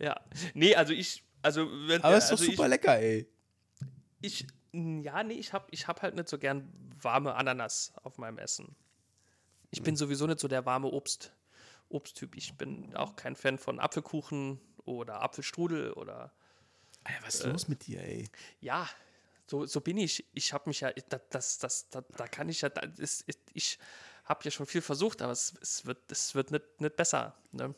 Ja. 0.00 0.20
Nee, 0.54 0.74
also 0.74 0.92
ich, 0.92 1.22
also 1.40 1.68
wenn 1.88 2.02
Aber 2.02 2.16
es 2.16 2.24
ist 2.24 2.30
doch 2.32 2.38
also 2.38 2.50
super 2.50 2.68
lecker, 2.68 2.98
ey. 2.98 3.28
Ich, 4.20 4.44
ich, 4.72 5.04
ja, 5.04 5.22
nee, 5.22 5.34
ich 5.34 5.52
hab, 5.52 5.72
ich 5.72 5.86
hab 5.86 6.02
halt 6.02 6.16
nicht 6.16 6.28
so 6.28 6.36
gern 6.36 6.68
warme 7.00 7.34
Ananas 7.36 7.92
auf 8.02 8.18
meinem 8.18 8.38
Essen. 8.38 8.74
Ich 9.70 9.82
bin 9.82 9.94
sowieso 9.96 10.26
nicht 10.26 10.40
so 10.40 10.48
der 10.48 10.66
warme 10.66 10.88
Obst, 10.88 11.32
Obsttyp. 11.90 12.34
Ich 12.36 12.54
bin 12.54 12.94
auch 12.96 13.14
kein 13.16 13.36
Fan 13.36 13.56
von 13.58 13.78
Apfelkuchen 13.78 14.60
oder 14.84 15.22
Apfelstrudel 15.22 15.92
oder 15.92 16.32
Alter, 17.04 17.26
was 17.26 17.36
Äh. 17.36 17.38
ist 17.38 17.52
los 17.52 17.68
mit 17.68 17.86
dir, 17.86 18.00
ey? 18.02 18.28
ja, 18.60 18.88
so, 19.46 19.64
so 19.64 19.80
bin 19.80 19.96
ich. 19.96 20.26
Ich 20.32 20.52
habe 20.52 20.68
mich 20.68 20.80
ja, 20.80 20.90
da- 21.08 21.20
das, 21.30 21.58
das, 21.58 21.88
da, 21.90 22.00
da 22.00 22.26
kann 22.26 22.48
ich 22.48 22.62
ja, 22.62 22.68
da 22.68 22.80
ist, 22.98 23.22
ist, 23.22 23.40
ich 23.52 23.78
habe 24.24 24.44
ja 24.44 24.50
schon 24.50 24.66
viel 24.66 24.80
versucht, 24.82 25.22
aber 25.22 25.32
es, 25.32 25.54
es 25.60 25.84
wird, 25.86 25.98
es 26.10 26.34
wird 26.34 26.50
nicht, 26.50 26.80
nicht 26.80 26.96
besser. 26.96 27.34
Ne? 27.52 27.74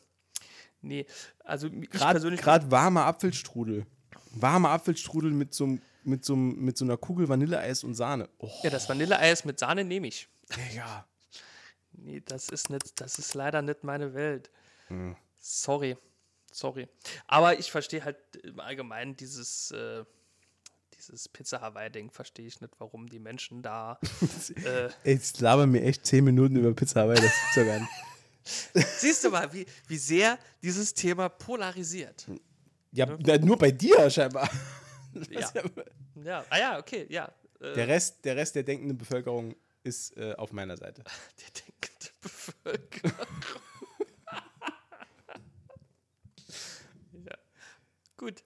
Nee, 0.80 1.06
also 1.44 1.70
Gerade 1.70 2.70
warmer 2.70 3.06
Apfelstrudel. 3.06 3.86
Warmer 4.30 4.70
Apfelstrudel 4.70 5.30
mit 5.30 5.54
so, 5.54 5.78
mit, 6.04 6.24
so, 6.24 6.36
mit 6.36 6.76
so 6.76 6.84
einer 6.84 6.96
Kugel 6.96 7.28
Vanilleeis 7.28 7.82
und 7.84 7.94
Sahne. 7.94 8.28
Oh, 8.38 8.50
ja, 8.62 8.70
das 8.70 8.88
Vanilleeis 8.88 9.44
mit 9.44 9.58
Sahne 9.58 9.84
nehme 9.84 10.06
ich. 10.08 10.28
ja. 10.74 11.06
Nee, 11.92 12.22
das 12.24 12.50
ist 12.50 12.70
nicht, 12.70 13.00
das 13.00 13.18
ist 13.18 13.34
leider 13.34 13.62
nicht 13.62 13.82
meine 13.82 14.14
Welt. 14.14 14.50
Sorry. 15.40 15.96
Sorry. 16.52 16.88
Aber 17.26 17.58
ich 17.58 17.70
verstehe 17.70 18.04
halt 18.04 18.16
im 18.42 18.60
Allgemeinen 18.60 19.16
dieses, 19.16 19.70
äh, 19.72 20.04
dieses 20.98 21.28
Pizza 21.28 21.60
Hawaii-Ding, 21.60 22.10
verstehe 22.10 22.46
ich 22.46 22.60
nicht, 22.60 22.74
warum 22.78 23.08
die 23.08 23.18
Menschen 23.18 23.62
da. 23.62 23.98
äh, 24.64 24.88
Ey, 25.04 25.14
jetzt 25.14 25.40
labern 25.40 25.70
mir 25.70 25.82
echt 25.82 26.06
10 26.06 26.24
Minuten 26.24 26.56
über 26.56 26.72
Pizza 26.74 27.02
Hawaii, 27.02 27.16
das 27.16 27.24
gibt's 27.24 27.54
doch 27.54 27.64
gar 27.64 27.78
nicht. 27.80 27.90
siehst 29.00 29.24
du 29.24 29.30
mal, 29.30 29.52
wie, 29.52 29.66
wie 29.88 29.98
sehr 29.98 30.38
dieses 30.62 30.94
Thema 30.94 31.28
polarisiert. 31.28 32.26
Ja, 32.92 33.06
na, 33.18 33.38
nur 33.38 33.58
bei 33.58 33.70
dir 33.70 34.08
scheinbar. 34.10 34.48
Ja. 35.30 35.50
Ja, 36.24 36.44
ah 36.48 36.58
ja, 36.58 36.78
okay, 36.78 37.06
ja. 37.10 37.30
Äh, 37.60 37.74
Der 37.74 37.88
Rest, 37.88 38.24
der 38.24 38.36
Rest 38.36 38.54
der 38.54 38.62
denkenden 38.62 38.96
Bevölkerung 38.96 39.54
ist 39.82 40.16
äh, 40.16 40.32
auf 40.34 40.50
meiner 40.50 40.78
Seite. 40.78 41.04
der 41.04 41.62
denkende 41.62 42.10
Bevölkerung. 42.22 43.26
ja. 47.12 47.36
Gut. 48.16 48.42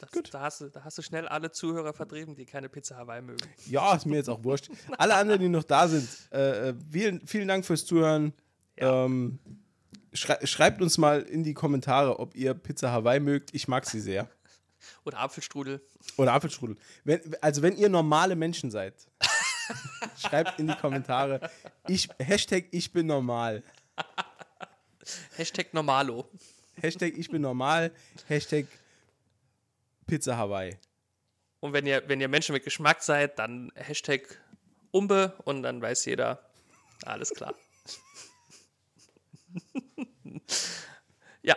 Das, 0.00 0.12
Gut. 0.12 0.32
Da, 0.32 0.40
hast 0.40 0.62
du, 0.62 0.68
da 0.70 0.82
hast 0.82 0.96
du 0.96 1.02
schnell 1.02 1.28
alle 1.28 1.52
Zuhörer 1.52 1.92
vertrieben, 1.92 2.34
die 2.34 2.46
keine 2.46 2.70
Pizza 2.70 2.96
Hawaii 2.96 3.20
mögen. 3.20 3.46
Ja, 3.66 3.94
ist 3.94 4.06
mir 4.06 4.16
jetzt 4.16 4.30
auch 4.30 4.42
wurscht. 4.42 4.70
Alle 4.96 5.14
anderen, 5.14 5.40
die 5.40 5.48
noch 5.48 5.62
da 5.62 5.88
sind, 5.88 6.08
äh, 6.32 6.70
äh, 6.70 6.74
vielen, 6.90 7.26
vielen 7.26 7.46
Dank 7.46 7.66
fürs 7.66 7.84
Zuhören. 7.84 8.32
Ja. 8.78 9.04
Ähm, 9.04 9.38
schrei 10.14 10.38
schreibt 10.46 10.80
uns 10.80 10.96
mal 10.96 11.20
in 11.20 11.44
die 11.44 11.52
Kommentare, 11.52 12.18
ob 12.18 12.34
ihr 12.34 12.54
Pizza 12.54 12.90
Hawaii 12.90 13.20
mögt. 13.20 13.54
Ich 13.54 13.68
mag 13.68 13.84
sie 13.84 14.00
sehr. 14.00 14.26
Oder 15.04 15.18
Apfelstrudel. 15.18 15.82
Oder 16.16 16.32
Apfelstrudel. 16.32 16.76
Wenn, 17.04 17.20
also, 17.42 17.60
wenn 17.60 17.76
ihr 17.76 17.90
normale 17.90 18.36
Menschen 18.36 18.70
seid, 18.70 18.94
schreibt 20.18 20.58
in 20.58 20.68
die 20.68 20.76
Kommentare. 20.76 21.50
Ich, 21.88 22.08
Hashtag 22.18 22.68
ich 22.70 22.90
bin 22.90 23.06
normal. 23.06 23.62
Hashtag 25.36 25.74
Normalo. 25.74 26.30
Hashtag 26.80 27.12
ich 27.18 27.28
bin 27.28 27.42
normal. 27.42 27.92
Hashtag 28.28 28.66
Pizza 30.10 30.36
Hawaii. 30.36 30.76
Und 31.60 31.72
wenn 31.72 31.86
ihr, 31.86 32.02
wenn 32.08 32.20
ihr 32.20 32.28
Menschen 32.28 32.52
mit 32.52 32.64
Geschmack 32.64 33.02
seid, 33.02 33.38
dann 33.38 33.70
Hashtag 33.74 34.22
Umbe 34.90 35.34
und 35.44 35.62
dann 35.62 35.80
weiß 35.80 36.04
jeder, 36.06 36.44
Alles 37.04 37.30
klar. 37.30 37.54
ja, 41.42 41.56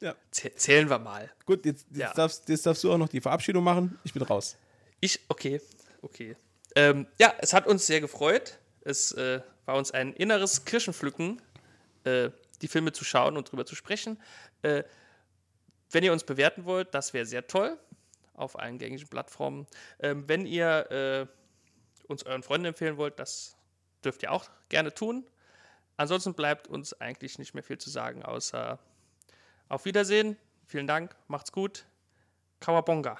Ja. 0.00 0.14
zäh- 0.32 0.54
zählen 0.54 0.88
wir 0.88 0.98
mal. 0.98 1.32
Gut, 1.46 1.64
jetzt, 1.66 1.86
jetzt, 1.90 1.98
Ja. 1.98 2.12
darfst, 2.14 2.48
jetzt 2.48 2.66
darfst 2.66 2.84
du 2.84 2.92
auch 2.92 2.98
noch 2.98 3.08
die 3.08 3.20
Verabschiedung 3.20 3.64
machen. 3.64 3.98
Ich 4.04 4.12
bin 4.12 4.22
raus. 4.22 4.56
Ich, 5.00 5.20
okay, 5.28 5.60
okay. 6.02 6.36
Ähm, 6.76 7.06
ja, 7.18 7.34
es 7.38 7.52
hat 7.52 7.66
uns 7.66 7.86
sehr 7.86 8.00
gefreut. 8.00 8.58
Es 8.82 9.12
äh, 9.12 9.40
war 9.64 9.76
uns 9.76 9.90
ein 9.92 10.12
inneres 10.12 10.64
Kirschenpflücken, 10.64 11.40
äh, 12.04 12.30
die 12.62 12.68
Filme 12.68 12.92
zu 12.92 13.04
schauen 13.04 13.36
und 13.36 13.50
drüber 13.50 13.66
zu 13.66 13.74
sprechen. 13.74 14.20
Äh, 14.62 14.84
wenn 15.90 16.04
ihr 16.04 16.12
uns 16.12 16.24
bewerten 16.24 16.64
wollt, 16.64 16.92
das 16.94 17.12
wäre 17.14 17.26
sehr 17.26 17.46
toll 17.46 17.78
auf 18.34 18.58
allen 18.58 18.78
gängigen 18.78 19.08
Plattformen. 19.08 19.66
Ähm, 20.00 20.28
wenn 20.28 20.46
ihr 20.46 20.90
äh, 20.90 21.26
uns 22.08 22.24
euren 22.24 22.42
Freunden 22.42 22.66
empfehlen 22.66 22.96
wollt, 22.96 23.18
das 23.18 23.56
dürft 24.04 24.22
ihr 24.22 24.32
auch 24.32 24.50
gerne 24.68 24.92
tun. 24.92 25.26
Ansonsten 25.96 26.34
bleibt 26.34 26.68
uns 26.68 27.00
eigentlich 27.00 27.38
nicht 27.38 27.54
mehr 27.54 27.62
viel 27.62 27.78
zu 27.78 27.90
sagen, 27.90 28.22
außer 28.24 28.78
auf 29.68 29.84
Wiedersehen. 29.84 30.36
Vielen 30.66 30.86
Dank, 30.86 31.14
macht's 31.28 31.52
gut. 31.52 31.86
Kawabonga. 32.60 33.18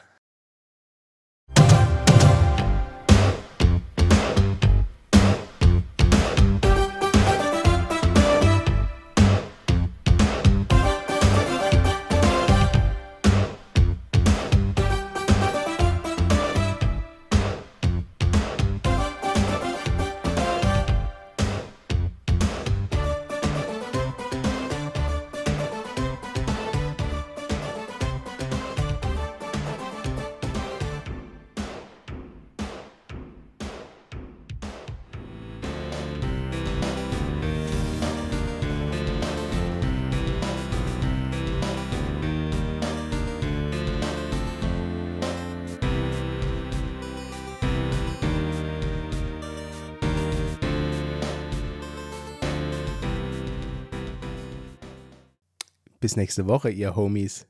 Bis 56.04 56.16
nächste 56.16 56.46
Woche, 56.46 56.68
ihr 56.68 56.96
Homies. 56.96 57.46